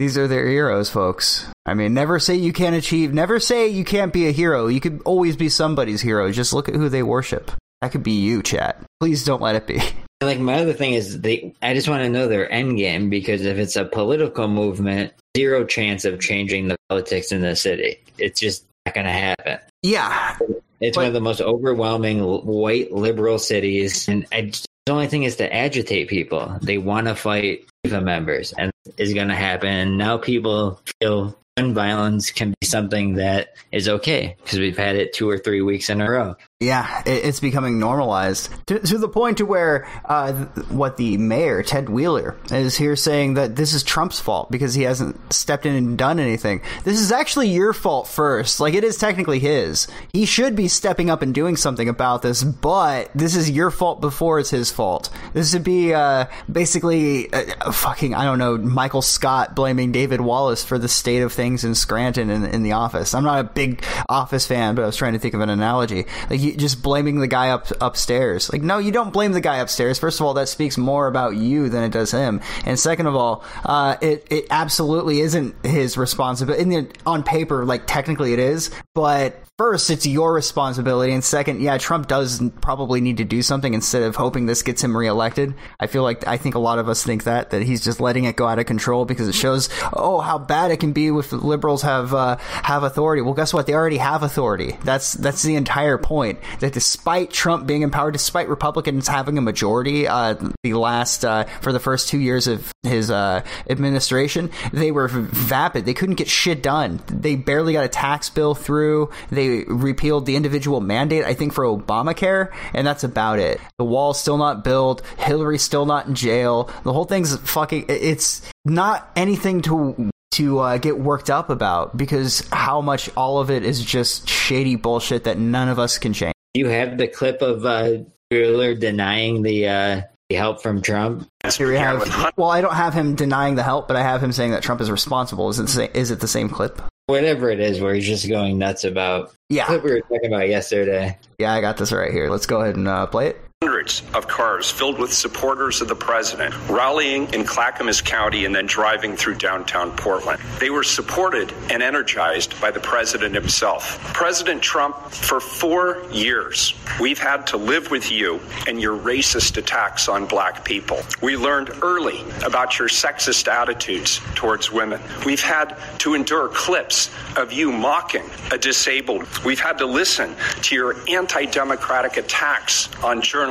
these 0.00 0.18
are 0.18 0.26
their 0.26 0.48
heroes, 0.48 0.90
folks. 0.90 1.46
I 1.64 1.74
mean, 1.74 1.94
never 1.94 2.18
say 2.18 2.34
you 2.34 2.52
can't 2.52 2.74
achieve. 2.74 3.14
Never 3.14 3.38
say 3.38 3.68
you 3.68 3.84
can't 3.84 4.12
be 4.12 4.26
a 4.26 4.32
hero. 4.32 4.66
You 4.66 4.80
could 4.80 5.00
always 5.04 5.36
be 5.36 5.48
somebody's 5.48 6.00
hero. 6.00 6.32
Just 6.32 6.52
look 6.52 6.68
at 6.68 6.74
who 6.74 6.88
they 6.88 7.02
worship. 7.04 7.52
That 7.82 7.92
could 7.92 8.02
be 8.02 8.12
you, 8.20 8.42
chat. 8.42 8.82
Please 8.98 9.24
don't 9.24 9.40
let 9.40 9.54
it 9.54 9.66
be. 9.66 9.80
And, 10.20 10.28
Like 10.28 10.38
my 10.38 10.60
other 10.60 10.72
thing 10.72 10.94
is 10.94 11.20
they 11.20 11.54
I 11.62 11.74
just 11.74 11.88
want 11.88 12.02
to 12.02 12.08
know 12.08 12.28
their 12.28 12.50
end 12.52 12.76
game 12.76 13.08
because 13.10 13.44
if 13.44 13.58
it's 13.58 13.76
a 13.76 13.84
political 13.84 14.48
movement, 14.48 15.12
zero 15.36 15.64
chance 15.64 16.04
of 16.04 16.20
changing 16.20 16.68
the 16.68 16.76
politics 16.88 17.32
in 17.32 17.40
the 17.40 17.56
city. 17.56 17.98
It's 18.18 18.40
just 18.40 18.64
not 18.86 18.94
going 18.94 19.06
to 19.06 19.12
happen. 19.12 19.58
Yeah, 19.82 20.36
It's 20.80 20.96
But- 20.96 21.02
one 21.02 21.06
of 21.08 21.12
the 21.14 21.20
most 21.20 21.40
overwhelming 21.40 22.20
white 22.22 22.92
liberal 22.92 23.38
cities, 23.38 24.08
and 24.08 24.26
I, 24.32 24.50
the 24.86 24.92
only 24.92 25.06
thing 25.06 25.22
is 25.24 25.36
to 25.36 25.54
agitate 25.54 26.08
people. 26.08 26.58
They 26.62 26.78
want 26.78 27.06
to 27.06 27.14
fight 27.14 27.64
FIFA 27.86 28.02
members, 28.02 28.52
and 28.58 28.70
is 28.98 29.12
going 29.14 29.28
to 29.28 29.34
happen. 29.34 29.96
Now 29.96 30.16
people 30.18 30.80
feel 31.00 31.36
gun 31.56 31.74
violence 31.74 32.30
can 32.30 32.54
be 32.60 32.66
something 32.66 33.14
that 33.14 33.54
is 33.72 33.88
okay 33.88 34.36
because 34.42 34.58
we've 34.58 34.76
had 34.78 34.96
it 34.96 35.12
two 35.12 35.28
or 35.28 35.38
three 35.38 35.60
weeks 35.62 35.88
in 35.90 36.00
a 36.00 36.10
row. 36.10 36.34
Yeah, 36.62 37.02
it's 37.06 37.40
becoming 37.40 37.78
normalized 37.78 38.50
to, 38.66 38.78
to 38.80 38.98
the 38.98 39.08
point 39.08 39.38
to 39.38 39.46
where 39.46 39.88
uh, 40.04 40.34
what 40.68 40.98
the 40.98 41.16
mayor 41.16 41.62
Ted 41.62 41.88
Wheeler 41.88 42.36
is 42.50 42.76
here 42.76 42.96
saying 42.96 43.32
that 43.32 43.56
this 43.56 43.72
is 43.72 43.82
Trump's 43.82 44.20
fault 44.20 44.50
because 44.50 44.74
he 44.74 44.82
hasn't 44.82 45.32
stepped 45.32 45.64
in 45.64 45.74
and 45.74 45.96
done 45.96 46.18
anything. 46.18 46.60
This 46.84 47.00
is 47.00 47.12
actually 47.12 47.48
your 47.48 47.72
fault 47.72 48.08
first. 48.08 48.60
Like 48.60 48.74
it 48.74 48.84
is 48.84 48.98
technically 48.98 49.38
his. 49.38 49.88
He 50.12 50.26
should 50.26 50.54
be 50.54 50.68
stepping 50.68 51.08
up 51.08 51.22
and 51.22 51.34
doing 51.34 51.56
something 51.56 51.88
about 51.88 52.20
this, 52.20 52.44
but 52.44 53.10
this 53.14 53.36
is 53.36 53.48
your 53.48 53.70
fault 53.70 54.02
before 54.02 54.38
it's 54.38 54.50
his 54.50 54.70
fault. 54.70 55.08
This 55.32 55.54
would 55.54 55.64
be 55.64 55.94
uh, 55.94 56.26
basically 56.52 57.32
uh, 57.32 57.72
fucking 57.72 58.14
I 58.14 58.24
don't 58.24 58.38
know 58.38 58.58
Michael 58.58 59.00
Scott 59.00 59.54
blaming 59.54 59.92
David 59.92 60.20
Wallace 60.20 60.62
for 60.62 60.78
the 60.78 60.88
state 60.88 61.22
of 61.22 61.32
things 61.32 61.64
in 61.64 61.74
Scranton 61.74 62.28
in, 62.28 62.44
in 62.44 62.62
the 62.64 62.72
office. 62.72 63.14
I'm 63.14 63.24
not 63.24 63.40
a 63.40 63.44
big 63.44 63.82
office 64.10 64.46
fan, 64.46 64.74
but 64.74 64.82
I 64.82 64.86
was 64.86 64.96
trying 64.96 65.14
to 65.14 65.18
think 65.18 65.32
of 65.32 65.40
an 65.40 65.48
analogy. 65.48 66.04
Like 66.28 66.49
just 66.56 66.82
blaming 66.82 67.20
the 67.20 67.26
guy 67.26 67.50
up 67.50 67.68
upstairs. 67.80 68.52
Like 68.52 68.62
no, 68.62 68.78
you 68.78 68.92
don't 68.92 69.12
blame 69.12 69.32
the 69.32 69.40
guy 69.40 69.58
upstairs. 69.58 69.98
First 69.98 70.20
of 70.20 70.26
all, 70.26 70.34
that 70.34 70.48
speaks 70.48 70.78
more 70.78 71.06
about 71.06 71.36
you 71.36 71.68
than 71.68 71.82
it 71.82 71.92
does 71.92 72.10
him. 72.10 72.40
And 72.64 72.78
second 72.78 73.06
of 73.06 73.16
all, 73.16 73.44
uh, 73.64 73.96
it 74.00 74.26
it 74.30 74.46
absolutely 74.50 75.20
isn't 75.20 75.54
his 75.64 75.96
responsibility. 75.96 76.88
On 77.06 77.22
paper, 77.22 77.64
like 77.64 77.86
technically 77.86 78.32
it 78.32 78.38
is, 78.38 78.70
but 78.94 79.42
first 79.60 79.90
it's 79.90 80.06
your 80.06 80.32
responsibility 80.32 81.12
and 81.12 81.22
second 81.22 81.60
yeah 81.60 81.76
trump 81.76 82.08
does 82.08 82.40
probably 82.62 82.98
need 82.98 83.18
to 83.18 83.24
do 83.24 83.42
something 83.42 83.74
instead 83.74 84.02
of 84.02 84.16
hoping 84.16 84.46
this 84.46 84.62
gets 84.62 84.82
him 84.82 84.96
reelected. 84.96 85.52
I 85.78 85.86
feel 85.86 86.02
like 86.02 86.26
i 86.26 86.38
think 86.38 86.54
a 86.54 86.58
lot 86.58 86.78
of 86.78 86.88
us 86.88 87.04
think 87.04 87.24
that 87.24 87.50
that 87.50 87.60
he's 87.60 87.84
just 87.84 88.00
letting 88.00 88.24
it 88.24 88.36
go 88.36 88.46
out 88.46 88.58
of 88.58 88.64
control 88.64 89.04
because 89.04 89.28
it 89.28 89.34
shows 89.34 89.68
oh 89.92 90.20
how 90.20 90.38
bad 90.38 90.70
it 90.70 90.78
can 90.78 90.92
be 90.92 91.08
if 91.08 91.30
liberals 91.32 91.82
have 91.82 92.14
uh, 92.14 92.38
have 92.38 92.84
authority. 92.84 93.20
Well 93.20 93.34
guess 93.34 93.52
what? 93.52 93.66
They 93.66 93.74
already 93.74 93.98
have 93.98 94.22
authority. 94.22 94.78
That's 94.82 95.12
that's 95.12 95.42
the 95.42 95.56
entire 95.56 95.98
point 95.98 96.38
that 96.60 96.72
despite 96.72 97.30
trump 97.30 97.66
being 97.66 97.82
in 97.82 97.90
power 97.90 98.10
despite 98.10 98.48
republicans 98.48 99.08
having 99.08 99.36
a 99.36 99.42
majority 99.42 100.08
uh, 100.08 100.36
the 100.62 100.72
last 100.72 101.22
uh, 101.22 101.44
for 101.60 101.74
the 101.74 101.80
first 101.80 102.08
two 102.08 102.18
years 102.18 102.46
of 102.46 102.72
his 102.82 103.10
uh, 103.10 103.44
administration 103.68 104.50
they 104.72 104.90
were 104.90 105.08
vapid. 105.08 105.84
They 105.84 105.92
couldn't 105.92 106.14
get 106.14 106.28
shit 106.28 106.62
done. 106.62 107.02
They 107.08 107.36
barely 107.36 107.74
got 107.74 107.84
a 107.84 107.88
tax 107.88 108.30
bill 108.30 108.54
through. 108.54 109.10
They 109.28 109.49
repealed 109.68 110.26
the 110.26 110.36
individual 110.36 110.80
mandate, 110.80 111.24
I 111.24 111.34
think, 111.34 111.52
for 111.52 111.64
Obamacare, 111.64 112.52
and 112.74 112.86
that's 112.86 113.04
about 113.04 113.38
it. 113.38 113.60
The 113.78 113.84
wall's 113.84 114.20
still 114.20 114.38
not 114.38 114.64
built. 114.64 115.02
Hillary's 115.18 115.62
still 115.62 115.86
not 115.86 116.06
in 116.06 116.14
jail. 116.14 116.70
The 116.84 116.92
whole 116.92 117.04
thing's 117.04 117.36
fucking. 117.36 117.86
It's 117.88 118.42
not 118.64 119.10
anything 119.16 119.62
to 119.62 120.10
to 120.32 120.58
uh, 120.60 120.78
get 120.78 120.98
worked 120.98 121.28
up 121.28 121.50
about 121.50 121.96
because 121.96 122.46
how 122.52 122.80
much 122.80 123.10
all 123.16 123.40
of 123.40 123.50
it 123.50 123.64
is 123.64 123.84
just 123.84 124.28
shady 124.28 124.76
bullshit 124.76 125.24
that 125.24 125.38
none 125.38 125.68
of 125.68 125.78
us 125.78 125.98
can 125.98 126.12
change. 126.12 126.34
You 126.54 126.68
have 126.68 126.98
the 126.98 127.08
clip 127.08 127.42
of 127.42 127.64
uh, 127.64 127.98
denying 128.30 129.42
the 129.42 129.68
uh, 129.68 130.02
the 130.28 130.36
help 130.36 130.62
from 130.62 130.80
Trump. 130.80 131.28
Here 131.56 131.68
we 131.68 131.76
have. 131.76 132.32
Well, 132.36 132.50
I 132.50 132.60
don't 132.60 132.74
have 132.74 132.94
him 132.94 133.16
denying 133.16 133.56
the 133.56 133.62
help, 133.62 133.88
but 133.88 133.96
I 133.96 134.02
have 134.02 134.22
him 134.22 134.32
saying 134.32 134.52
that 134.52 134.62
Trump 134.62 134.80
is 134.80 134.90
responsible. 134.90 135.50
Is 135.50 135.76
it 135.76 135.94
is 135.94 136.10
it 136.10 136.20
the 136.20 136.28
same 136.28 136.48
clip? 136.48 136.80
Whatever 137.10 137.50
it 137.50 137.60
is, 137.60 137.80
where 137.80 137.92
he's 137.92 138.06
just 138.06 138.28
going 138.28 138.56
nuts 138.56 138.84
about. 138.84 139.34
Yeah, 139.48 139.66
Clip 139.66 139.82
we 139.82 139.90
were 139.90 140.00
talking 140.00 140.26
about 140.32 140.48
yesterday. 140.48 141.18
yeah, 141.38 141.52
I 141.52 141.60
got 141.60 141.76
this 141.76 141.90
right 141.90 142.12
here. 142.12 142.30
Let's 142.30 142.46
go 142.46 142.60
ahead 142.60 142.76
and 142.76 142.86
uh, 142.86 143.06
play 143.06 143.28
it. 143.30 143.49
Hundreds 143.62 144.02
of 144.14 144.26
cars 144.26 144.70
filled 144.70 144.98
with 144.98 145.12
supporters 145.12 145.82
of 145.82 145.88
the 145.88 145.94
president 145.94 146.54
rallying 146.70 147.30
in 147.34 147.44
Clackamas 147.44 148.00
County 148.00 148.46
and 148.46 148.54
then 148.54 148.64
driving 148.64 149.14
through 149.14 149.34
downtown 149.34 149.94
Portland. 149.98 150.40
They 150.58 150.70
were 150.70 150.82
supported 150.82 151.52
and 151.70 151.82
energized 151.82 152.58
by 152.58 152.70
the 152.70 152.80
president 152.80 153.34
himself. 153.34 153.98
President 154.14 154.62
Trump, 154.62 154.96
for 155.10 155.40
four 155.40 156.02
years, 156.10 156.72
we've 156.98 157.18
had 157.18 157.46
to 157.48 157.58
live 157.58 157.90
with 157.90 158.10
you 158.10 158.40
and 158.66 158.80
your 158.80 158.96
racist 158.96 159.58
attacks 159.58 160.08
on 160.08 160.24
black 160.24 160.64
people. 160.64 161.02
We 161.20 161.36
learned 161.36 161.70
early 161.82 162.24
about 162.42 162.78
your 162.78 162.88
sexist 162.88 163.46
attitudes 163.46 164.22
towards 164.34 164.72
women. 164.72 165.02
We've 165.26 165.42
had 165.42 165.76
to 165.98 166.14
endure 166.14 166.48
clips 166.48 167.10
of 167.36 167.52
you 167.52 167.72
mocking 167.72 168.24
a 168.52 168.56
disabled. 168.56 169.26
We've 169.44 169.60
had 169.60 169.76
to 169.78 169.86
listen 169.86 170.34
to 170.62 170.74
your 170.74 170.96
anti 171.10 171.44
democratic 171.44 172.16
attacks 172.16 172.88
on 173.04 173.20
journalists. 173.20 173.49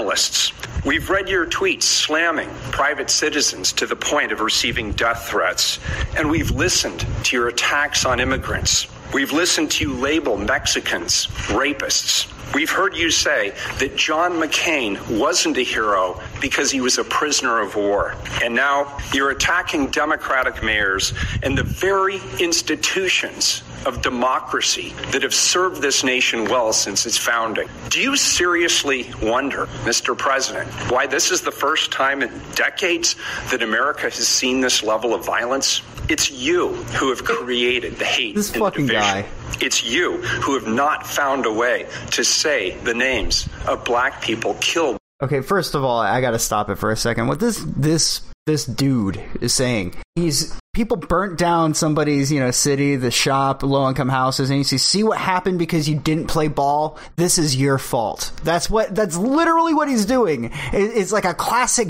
We've 0.85 1.09
read 1.09 1.27
your 1.27 1.45
tweets 1.45 1.83
slamming 1.83 2.49
private 2.71 3.09
citizens 3.09 3.73
to 3.73 3.85
the 3.85 3.95
point 3.95 4.31
of 4.31 4.39
receiving 4.39 4.93
death 4.93 5.27
threats. 5.27 5.79
And 6.15 6.29
we've 6.29 6.51
listened 6.51 7.05
to 7.25 7.35
your 7.35 7.49
attacks 7.49 8.05
on 8.05 8.19
immigrants. 8.19 8.87
We've 9.13 9.31
listened 9.31 9.71
to 9.71 9.85
you 9.89 9.93
label 9.93 10.37
Mexicans 10.37 11.27
rapists. 11.47 12.27
We've 12.53 12.69
heard 12.69 12.95
you 12.95 13.11
say 13.11 13.53
that 13.79 13.95
John 13.95 14.33
McCain 14.33 15.19
wasn't 15.19 15.57
a 15.57 15.63
hero 15.63 16.21
because 16.41 16.71
he 16.71 16.81
was 16.81 16.97
a 16.97 17.03
prisoner 17.03 17.59
of 17.59 17.75
war. 17.75 18.15
And 18.43 18.55
now 18.55 18.97
you're 19.13 19.31
attacking 19.31 19.87
Democratic 19.87 20.63
mayors 20.63 21.13
and 21.43 21.57
the 21.57 21.63
very 21.63 22.19
institutions 22.39 23.63
of 23.85 24.01
democracy 24.01 24.93
that 25.11 25.23
have 25.23 25.33
served 25.33 25.81
this 25.81 26.03
nation 26.03 26.45
well 26.45 26.73
since 26.73 27.05
its 27.05 27.17
founding. 27.17 27.67
Do 27.89 28.01
you 28.01 28.15
seriously 28.15 29.11
wonder, 29.21 29.67
Mr. 29.83 30.17
President, 30.17 30.69
why 30.91 31.07
this 31.07 31.31
is 31.31 31.41
the 31.41 31.51
first 31.51 31.91
time 31.91 32.21
in 32.21 32.31
decades 32.55 33.15
that 33.51 33.63
America 33.63 34.03
has 34.03 34.27
seen 34.27 34.61
this 34.61 34.83
level 34.83 35.13
of 35.13 35.25
violence? 35.25 35.81
It's 36.09 36.31
you 36.31 36.73
who 36.99 37.09
have 37.09 37.23
created 37.23 37.97
the 37.97 38.05
hate 38.05 38.35
This 38.35 38.49
and 38.51 38.59
fucking 38.59 38.87
division. 38.87 39.23
guy. 39.23 39.25
It's 39.61 39.83
you 39.83 40.17
who 40.17 40.53
have 40.53 40.67
not 40.67 41.05
found 41.05 41.45
a 41.45 41.51
way 41.51 41.87
to 42.11 42.23
say 42.23 42.77
the 42.83 42.93
names 42.93 43.47
of 43.67 43.83
black 43.85 44.21
people 44.21 44.55
killed 44.55 44.98
Okay, 45.21 45.41
first 45.41 45.75
of 45.75 45.83
all, 45.83 45.99
I 45.99 46.21
gotta 46.21 46.39
stop 46.39 46.69
it 46.69 46.75
for 46.75 46.91
a 46.91 46.95
second. 46.95 47.27
What 47.27 47.41
this 47.41 47.61
this 47.65 48.21
this 48.45 48.65
dude 48.65 49.21
is 49.41 49.53
saying, 49.53 49.95
he's 50.15 50.57
people 50.73 50.95
burnt 50.95 51.37
down 51.37 51.73
somebody's 51.73 52.31
you 52.31 52.39
know 52.39 52.51
city, 52.51 52.95
the 52.95 53.11
shop, 53.11 53.61
low 53.61 53.89
income 53.89 54.07
houses, 54.07 54.49
and 54.49 54.59
you 54.59 54.63
see 54.63 54.77
see 54.77 55.03
what 55.03 55.17
happened 55.17 55.59
because 55.59 55.89
you 55.89 55.99
didn't 55.99 56.27
play 56.27 56.47
ball. 56.47 56.97
This 57.17 57.37
is 57.37 57.57
your 57.57 57.77
fault. 57.77 58.31
That's 58.45 58.69
what. 58.69 58.95
That's 58.95 59.17
literally 59.17 59.73
what 59.73 59.89
he's 59.89 60.05
doing. 60.05 60.45
It, 60.45 60.53
it's 60.73 61.11
like 61.11 61.25
a 61.25 61.33
classic 61.33 61.89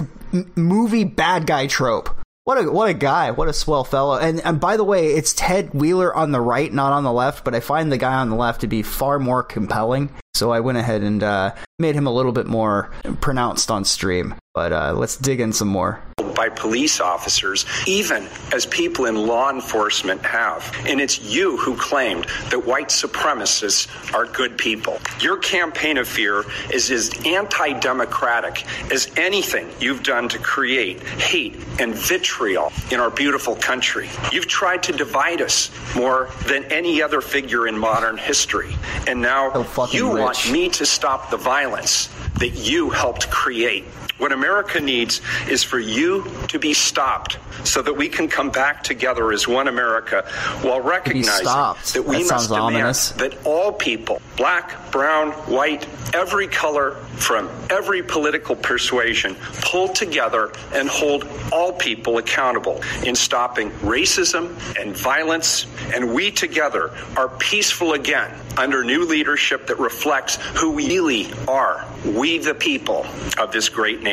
movie 0.56 1.04
bad 1.04 1.46
guy 1.46 1.68
trope. 1.68 2.10
What 2.46 2.66
a 2.66 2.72
what 2.72 2.90
a 2.90 2.96
guy! 2.96 3.30
What 3.30 3.48
a 3.48 3.54
swell 3.54 3.84
fellow! 3.84 4.18
And 4.18 4.40
and 4.42 4.60
by 4.60 4.76
the 4.76 4.84
way, 4.84 5.10
it's 5.10 5.36
Ted 5.36 5.72
Wheeler 5.76 6.12
on 6.12 6.32
the 6.32 6.42
right, 6.42 6.74
not 6.74 6.94
on 6.94 7.04
the 7.04 7.14
left. 7.14 7.44
But 7.46 7.54
I 7.54 7.60
find 7.60 7.92
the 7.92 7.98
guy 8.00 8.16
on 8.16 8.32
the 8.32 8.36
left 8.36 8.62
to 8.62 8.68
be 8.68 8.82
far 8.82 9.20
more 9.20 9.44
compelling. 9.44 10.10
So 10.40 10.52
I 10.52 10.62
went 10.62 10.78
ahead 10.78 11.02
and 11.02 11.22
uh, 11.22 11.54
made 11.80 11.96
him 11.96 12.08
a 12.08 12.14
little 12.14 12.32
bit 12.32 12.48
more 12.48 12.92
pronounced 13.20 13.70
on 13.70 13.84
stream. 13.84 14.36
But 14.54 14.72
uh, 14.72 14.94
let's 14.94 15.18
dig 15.18 15.42
in 15.42 15.52
some 15.52 15.68
more. 15.68 16.02
By 16.40 16.48
police 16.48 17.02
officers, 17.02 17.66
even 17.86 18.26
as 18.54 18.66
people 18.66 19.08
in 19.08 19.28
law 19.28 19.52
enforcement 19.52 20.22
have. 20.22 20.74
And 20.86 21.02
it's 21.02 21.20
you 21.20 21.58
who 21.58 21.76
claimed 21.76 22.28
that 22.50 22.66
white 22.66 22.88
supremacists 22.88 23.90
are 24.14 24.26
good 24.26 24.58
people. 24.58 25.02
Your 25.20 25.36
campaign 25.36 25.98
of 25.98 26.08
fear 26.08 26.46
is 26.72 26.92
as 26.92 27.12
anti 27.26 27.74
democratic 27.74 28.66
as 28.90 29.12
anything 29.18 29.68
you've 29.82 30.02
done 30.02 30.30
to 30.30 30.40
create 30.40 31.04
hate 31.04 31.58
and 31.78 31.94
vitriol 31.94 32.72
in 32.90 33.02
our 33.02 33.10
beautiful 33.10 33.58
country. 33.58 34.08
You've 34.32 34.48
tried 34.48 34.82
to 34.84 34.94
divide 34.94 35.42
us 35.42 35.70
more 35.94 36.30
than 36.46 36.64
any 36.72 37.02
other 37.02 37.20
figure 37.20 37.68
in 37.68 37.78
modern 37.78 38.18
history. 38.18 38.74
And 39.08 39.22
now 39.22 39.64
So 39.64 39.88
you 39.92 40.08
want 40.08 40.50
me 40.50 40.70
to 40.70 40.86
stop 40.86 41.32
the 41.32 41.38
violence 41.38 42.08
that 42.40 42.52
you 42.52 42.90
helped 42.90 43.30
create. 43.30 43.84
What 44.20 44.32
America 44.34 44.80
needs 44.82 45.22
is 45.50 45.64
for 45.64 45.80
you 45.80 46.30
to 46.50 46.60
be 46.60 46.74
stopped 46.74 47.38
so 47.64 47.82
that 47.82 47.94
we 47.96 48.10
can 48.10 48.28
come 48.28 48.50
back 48.52 48.84
together 48.84 49.32
as 49.32 49.48
one 49.48 49.68
America 49.68 50.26
while 50.62 50.82
recognizing 50.82 51.44
that 51.46 52.04
we 52.06 52.24
That 52.24 52.30
must 52.34 52.50
demand 52.50 52.76
ominous. 52.76 53.10
that 53.12 53.46
all 53.46 53.72
people, 53.72 54.22
black, 54.36 54.92
brown, 54.92 55.32
white, 55.32 55.88
every 56.14 56.48
color 56.48 56.96
from 57.16 57.50
every 57.70 58.04
political 58.04 58.56
persuasion, 58.56 59.36
pull 59.62 59.88
together 59.88 60.52
and 60.74 60.90
hold 60.90 61.28
all 61.52 61.72
people 61.74 62.18
accountable 62.18 62.82
in 63.06 63.16
stopping 63.16 63.72
racism 63.82 64.50
and 64.80 64.96
violence. 64.96 65.66
And 65.96 66.14
we 66.14 66.32
together 66.32 66.92
are 67.16 67.30
peaceful 67.30 67.94
again 67.94 68.34
under 68.58 68.84
new 68.84 69.06
leadership 69.06 69.68
that 69.68 69.80
reflects 69.80 70.36
who 70.60 70.72
we 70.72 70.88
really 70.88 71.32
are. 71.48 71.86
We, 72.06 72.38
the 72.38 72.54
people 72.56 73.06
of 73.38 73.52
this 73.52 73.70
great 73.70 74.02
nation. 74.02 74.09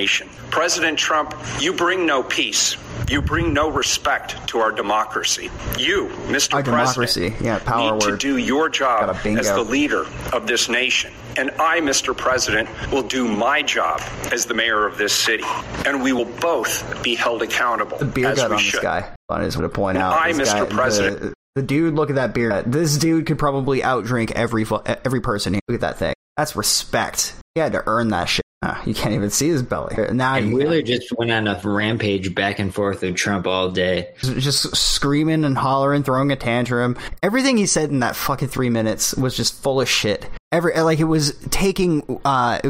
President 0.51 0.99
Trump, 0.99 1.34
you 1.61 1.72
bring 1.72 2.05
no 2.07 2.22
peace. 2.22 2.76
You 3.09 3.22
bring 3.22 3.53
no 3.53 3.70
respect 3.70 4.49
to 4.49 4.59
our 4.59 4.72
democracy. 4.72 5.51
You, 5.78 6.09
Mr. 6.26 6.55
Our 6.55 6.62
President, 6.62 6.64
democracy. 6.64 7.34
Yeah, 7.40 7.59
power 7.61 7.92
need 7.94 8.01
to 8.03 8.16
do 8.16 8.36
your 8.36 8.68
job 8.68 9.07
Got 9.07 9.20
a 9.20 9.22
bingo. 9.22 9.40
as 9.40 9.49
the 9.49 9.62
leader 9.62 10.05
of 10.32 10.47
this 10.47 10.68
nation. 10.68 11.12
And 11.38 11.51
I, 11.53 11.80
Mr. 11.80 12.16
President, 12.16 12.68
will 12.90 13.03
do 13.03 13.28
my 13.28 13.62
job 13.62 14.01
as 14.32 14.47
the 14.47 14.55
mayor 14.55 14.86
of 14.86 14.99
this 14.99 15.12
city. 15.12 15.44
And 15.86 16.03
we 16.03 16.12
will 16.12 16.24
both 16.40 17.03
be 17.03 17.14
held 17.14 17.42
accountable 17.42 17.99
The 17.99 18.07
beer 18.07 18.34
gut 18.34 18.51
on 18.53 18.59
should. 18.59 18.74
this 18.74 18.82
guy. 18.82 19.12
I 19.30 19.44
just 19.44 19.57
want 19.57 19.72
to 19.72 19.74
point 19.76 19.99
out. 19.99 20.12
I, 20.20 20.32
Mr. 20.32 20.68
guy- 20.68 20.74
President. 20.74 21.20
The, 21.20 21.34
the 21.57 21.62
dude, 21.62 21.94
look 21.94 22.11
at 22.11 22.16
that 22.16 22.34
beer. 22.34 22.62
This 22.62 22.97
dude 22.99 23.26
could 23.26 23.38
probably 23.38 23.80
outdrink 23.80 24.30
every 24.32 24.66
every 25.05 25.20
person. 25.20 25.55
here. 25.55 25.61
Look 25.68 25.76
at 25.76 25.80
that 25.82 25.99
thing. 25.99 26.14
That's 26.36 26.55
respect. 26.57 27.34
He 27.55 27.61
had 27.61 27.72
to 27.72 27.82
earn 27.86 28.09
that 28.09 28.24
shit. 28.28 28.44
You 28.87 28.95
can't 28.95 29.15
even 29.15 29.31
see 29.31 29.49
his 29.49 29.63
belly. 29.63 29.95
Now 30.13 30.35
And 30.35 30.53
Wheeler 30.53 30.83
just 30.83 31.13
went 31.13 31.31
on 31.31 31.47
a 31.47 31.61
rampage 31.63 32.35
back 32.35 32.59
and 32.59 32.75
forth 32.75 33.03
with 33.03 33.17
Trump 33.17 33.47
all 33.47 33.71
day. 33.71 34.13
just 34.21 34.75
screaming 34.77 35.45
and 35.45 35.57
hollering, 35.57 36.03
throwing 36.03 36.33
a 36.33 36.37
tantrum. 36.37 36.97
Everything 37.23 37.57
he 37.57 37.67
said 37.67 37.91
in 37.91 38.01
that 38.01 38.17
fucking 38.17 38.49
three 38.49 38.71
minutes 38.71 39.15
was 39.15 39.37
just 39.37 39.63
full 39.63 39.81
of 39.81 39.89
shit. 39.89 40.29
Every 40.53 40.79
like 40.81 41.01
it 41.01 41.05
was 41.05 41.37
taking, 41.51 42.21
uh, 42.25 42.61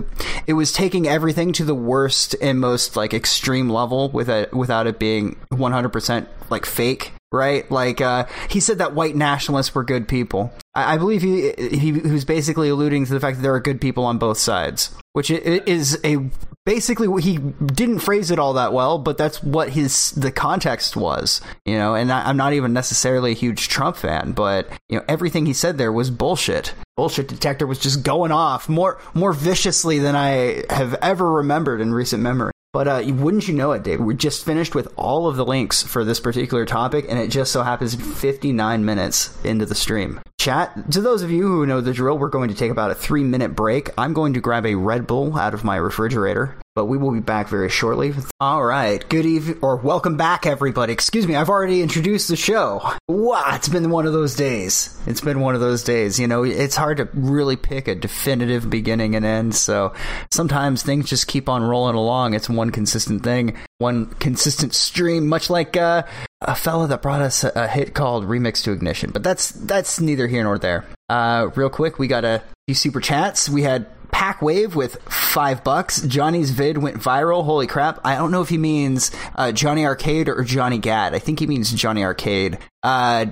it, 0.47 0.55
was 0.55 0.73
taking 0.73 1.07
everything 1.07 1.53
to 1.55 1.65
the 1.65 1.75
worst 1.75 2.35
and 2.41 2.59
most 2.59 2.97
like 2.97 3.15
extreme 3.15 3.69
level 3.69 4.09
with 4.09 4.29
it 4.29 4.53
without 4.53 4.87
it 4.87 4.99
being 4.99 5.37
one 5.51 5.73
hundred 5.73 5.91
percent 5.91 6.29
like 6.51 6.67
fake. 6.67 7.13
Right, 7.37 7.71
like 7.71 8.01
uh, 8.01 8.27
he 8.49 8.61
said 8.61 8.79
that 8.79 8.95
white 8.95 9.15
nationalists 9.15 9.75
were 9.75 9.85
good 9.85 10.09
people. 10.09 10.53
I, 10.75 10.95
I 10.95 10.97
believe 10.97 11.23
he, 11.23 11.53
he 11.59 11.93
he 11.93 12.11
was 12.11 12.25
basically 12.25 12.69
alluding 12.71 13.07
to 13.07 13.13
the 13.13 13.21
fact 13.21 13.37
that 13.37 13.43
there 13.43 13.55
are 13.55 13.61
good 13.61 13.81
people 13.81 14.05
on 14.05 14.19
both 14.19 14.39
sides, 14.39 14.95
which 15.13 15.31
is 15.31 16.01
a 16.03 16.31
basically 16.67 17.23
he 17.23 17.39
didn't 17.39 18.01
phrase 18.01 18.31
it 18.31 18.39
all 18.39 18.53
that 18.55 18.73
well 18.73 18.99
but 18.99 19.17
that's 19.17 19.43
what 19.43 19.71
his 19.71 20.11
the 20.11 20.33
context 20.33 20.97
was 20.97 21.41
you 21.65 21.79
know? 21.79 21.95
And 21.95 22.13
I, 22.13 22.29
i'm 22.29 22.37
not 22.37 22.53
even 22.53 22.73
necessarily 22.73 23.31
a 23.31 23.35
huge 23.35 23.69
trump 23.69 23.97
fan 23.97 24.33
but 24.33 24.69
you 24.89 24.99
know 24.99 25.05
everything 25.09 25.47
he 25.47 25.53
said 25.55 25.79
there 25.79 25.93
was 25.93 26.11
bullshit. 26.11 26.75
Bullshit 26.97 27.29
detector 27.29 27.67
was 27.67 27.79
just 27.79 28.03
going 28.03 28.33
off 28.33 28.69
more 28.69 28.99
more 29.15 29.33
viciously 29.33 30.01
than 30.01 30.17
i 30.17 30.65
have 30.71 30.95
ever 30.95 31.31
remembered 31.31 31.81
in 31.81 31.95
recent 31.95 32.23
memory 32.23 32.53
but 32.77 32.89
uh, 32.89 33.03
wouldn't 33.07 33.49
you 33.49 33.55
know 33.55 33.73
it, 33.73 33.85
Dave? 33.85 34.01
We 34.01 34.15
just 34.15 34.45
finished 34.45 34.75
with 34.75 34.93
all 34.97 35.29
of 35.29 35.37
the 35.37 35.47
links 35.47 35.83
for 35.83 36.05
this 36.05 36.21
particular 36.21 36.67
topic, 36.67 37.07
and 37.09 37.19
it 37.19 37.29
just 37.29 37.51
so 37.51 37.63
happens 37.63 37.95
59 37.95 38.85
minutes 38.85 39.35
into 39.45 39.65
the 39.65 39.75
stream. 39.75 40.21
Chat, 40.47 40.93
to 40.93 41.01
those 41.01 41.23
of 41.23 41.33
you 41.33 41.49
who 41.49 41.67
know 41.67 41.81
the 41.81 41.93
drill, 41.93 42.19
we're 42.19 42.29
going 42.29 42.51
to 42.51 42.55
take 42.55 42.71
about 42.71 42.93
a 42.93 42.95
three 42.95 43.25
minute 43.25 43.57
break. 43.57 43.91
I'm 43.99 44.13
going 44.13 44.35
to 44.35 44.41
grab 44.41 44.65
a 44.65 44.77
Red 44.77 45.05
Bull 45.05 45.37
out 45.37 45.55
of 45.55 45.65
my 45.65 45.75
refrigerator, 45.75 46.57
but 46.77 46.85
we 46.85 46.97
will 46.97 47.11
be 47.11 47.19
back 47.19 47.49
very 47.49 47.69
shortly. 47.69 48.15
All 48.39 48.63
right, 48.63 49.05
good 49.09 49.27
evening, 49.27 49.59
or 49.61 49.75
welcome 49.75 50.17
back, 50.17 50.47
everybody. 50.47 50.93
Excuse 50.93 51.27
me, 51.27 51.35
I've 51.35 51.49
already 51.49 51.83
introduced 51.83 52.29
the 52.29 52.37
show. 52.37 52.81
Wow, 53.09 53.57
it's 53.57 53.69
been 53.69 53.91
one 53.91 54.07
of 54.07 54.13
those 54.13 54.37
days. 54.37 54.97
It's 55.09 55.21
been 55.21 55.41
one 55.41 55.57
of 55.57 55.61
those 55.61 55.83
days. 55.83 56.21
You 56.21 56.29
know, 56.29 56.45
it's 56.45 56.77
hard 56.77 56.99
to 56.99 57.09
really 57.13 57.57
pick 57.57 57.89
a 57.89 57.97
definitive 57.97 58.71
beginning 58.71 59.17
and 59.17 59.25
end, 59.25 59.57
so 59.57 59.95
sometimes 60.31 60.85
things 60.85 61.11
just 61.11 61.27
keep 61.27 61.49
on 61.49 61.65
rolling 61.65 61.97
along. 61.97 62.35
It's 62.35 62.49
one 62.49 62.71
consistent 62.71 63.25
thing, 63.25 63.57
one 63.79 64.07
consistent 64.07 64.75
stream, 64.75 65.27
much 65.29 65.51
like 65.51 65.77
uh, 65.77 66.03
a 66.41 66.55
fella 66.55 66.87
that 66.89 67.03
brought 67.03 67.23
us 67.23 67.45
a, 67.45 67.53
a 67.55 67.69
hit 67.69 67.95
called 67.95 68.25
Remix 68.25 68.63
to 68.65 68.73
Ignition. 68.73 69.11
But 69.11 69.23
that's 69.23 69.51
that's 69.51 70.01
neither 70.01 70.27
here 70.27 70.45
nor 70.45 70.59
there. 70.59 70.85
Uh, 71.09 71.51
real 71.55 71.71
quick, 71.71 71.99
we 71.99 72.07
got 72.07 72.25
a 72.25 72.43
few 72.67 72.75
super 72.75 73.01
chats. 73.01 73.49
We 73.49 73.63
had 73.63 73.87
Pack 74.11 74.41
Wave 74.41 74.75
with 74.75 74.97
five 75.03 75.63
bucks. 75.63 76.01
Johnny's 76.03 76.51
vid 76.51 76.79
went 76.79 76.97
viral. 76.97 77.45
Holy 77.45 77.67
crap! 77.67 78.01
I 78.05 78.17
don't 78.17 78.31
know 78.31 78.43
if 78.43 78.49
he 78.49 78.59
means 78.59 79.11
uh, 79.35 79.53
Johnny 79.53 79.85
Arcade 79.85 80.29
or 80.29 80.43
Johnny 80.43 80.79
Gad. 80.79 81.15
I 81.15 81.19
think 81.19 81.39
he 81.39 81.47
means 81.47 81.73
Johnny 81.73 82.03
Arcade. 82.03 82.59
Uh, 82.83 83.27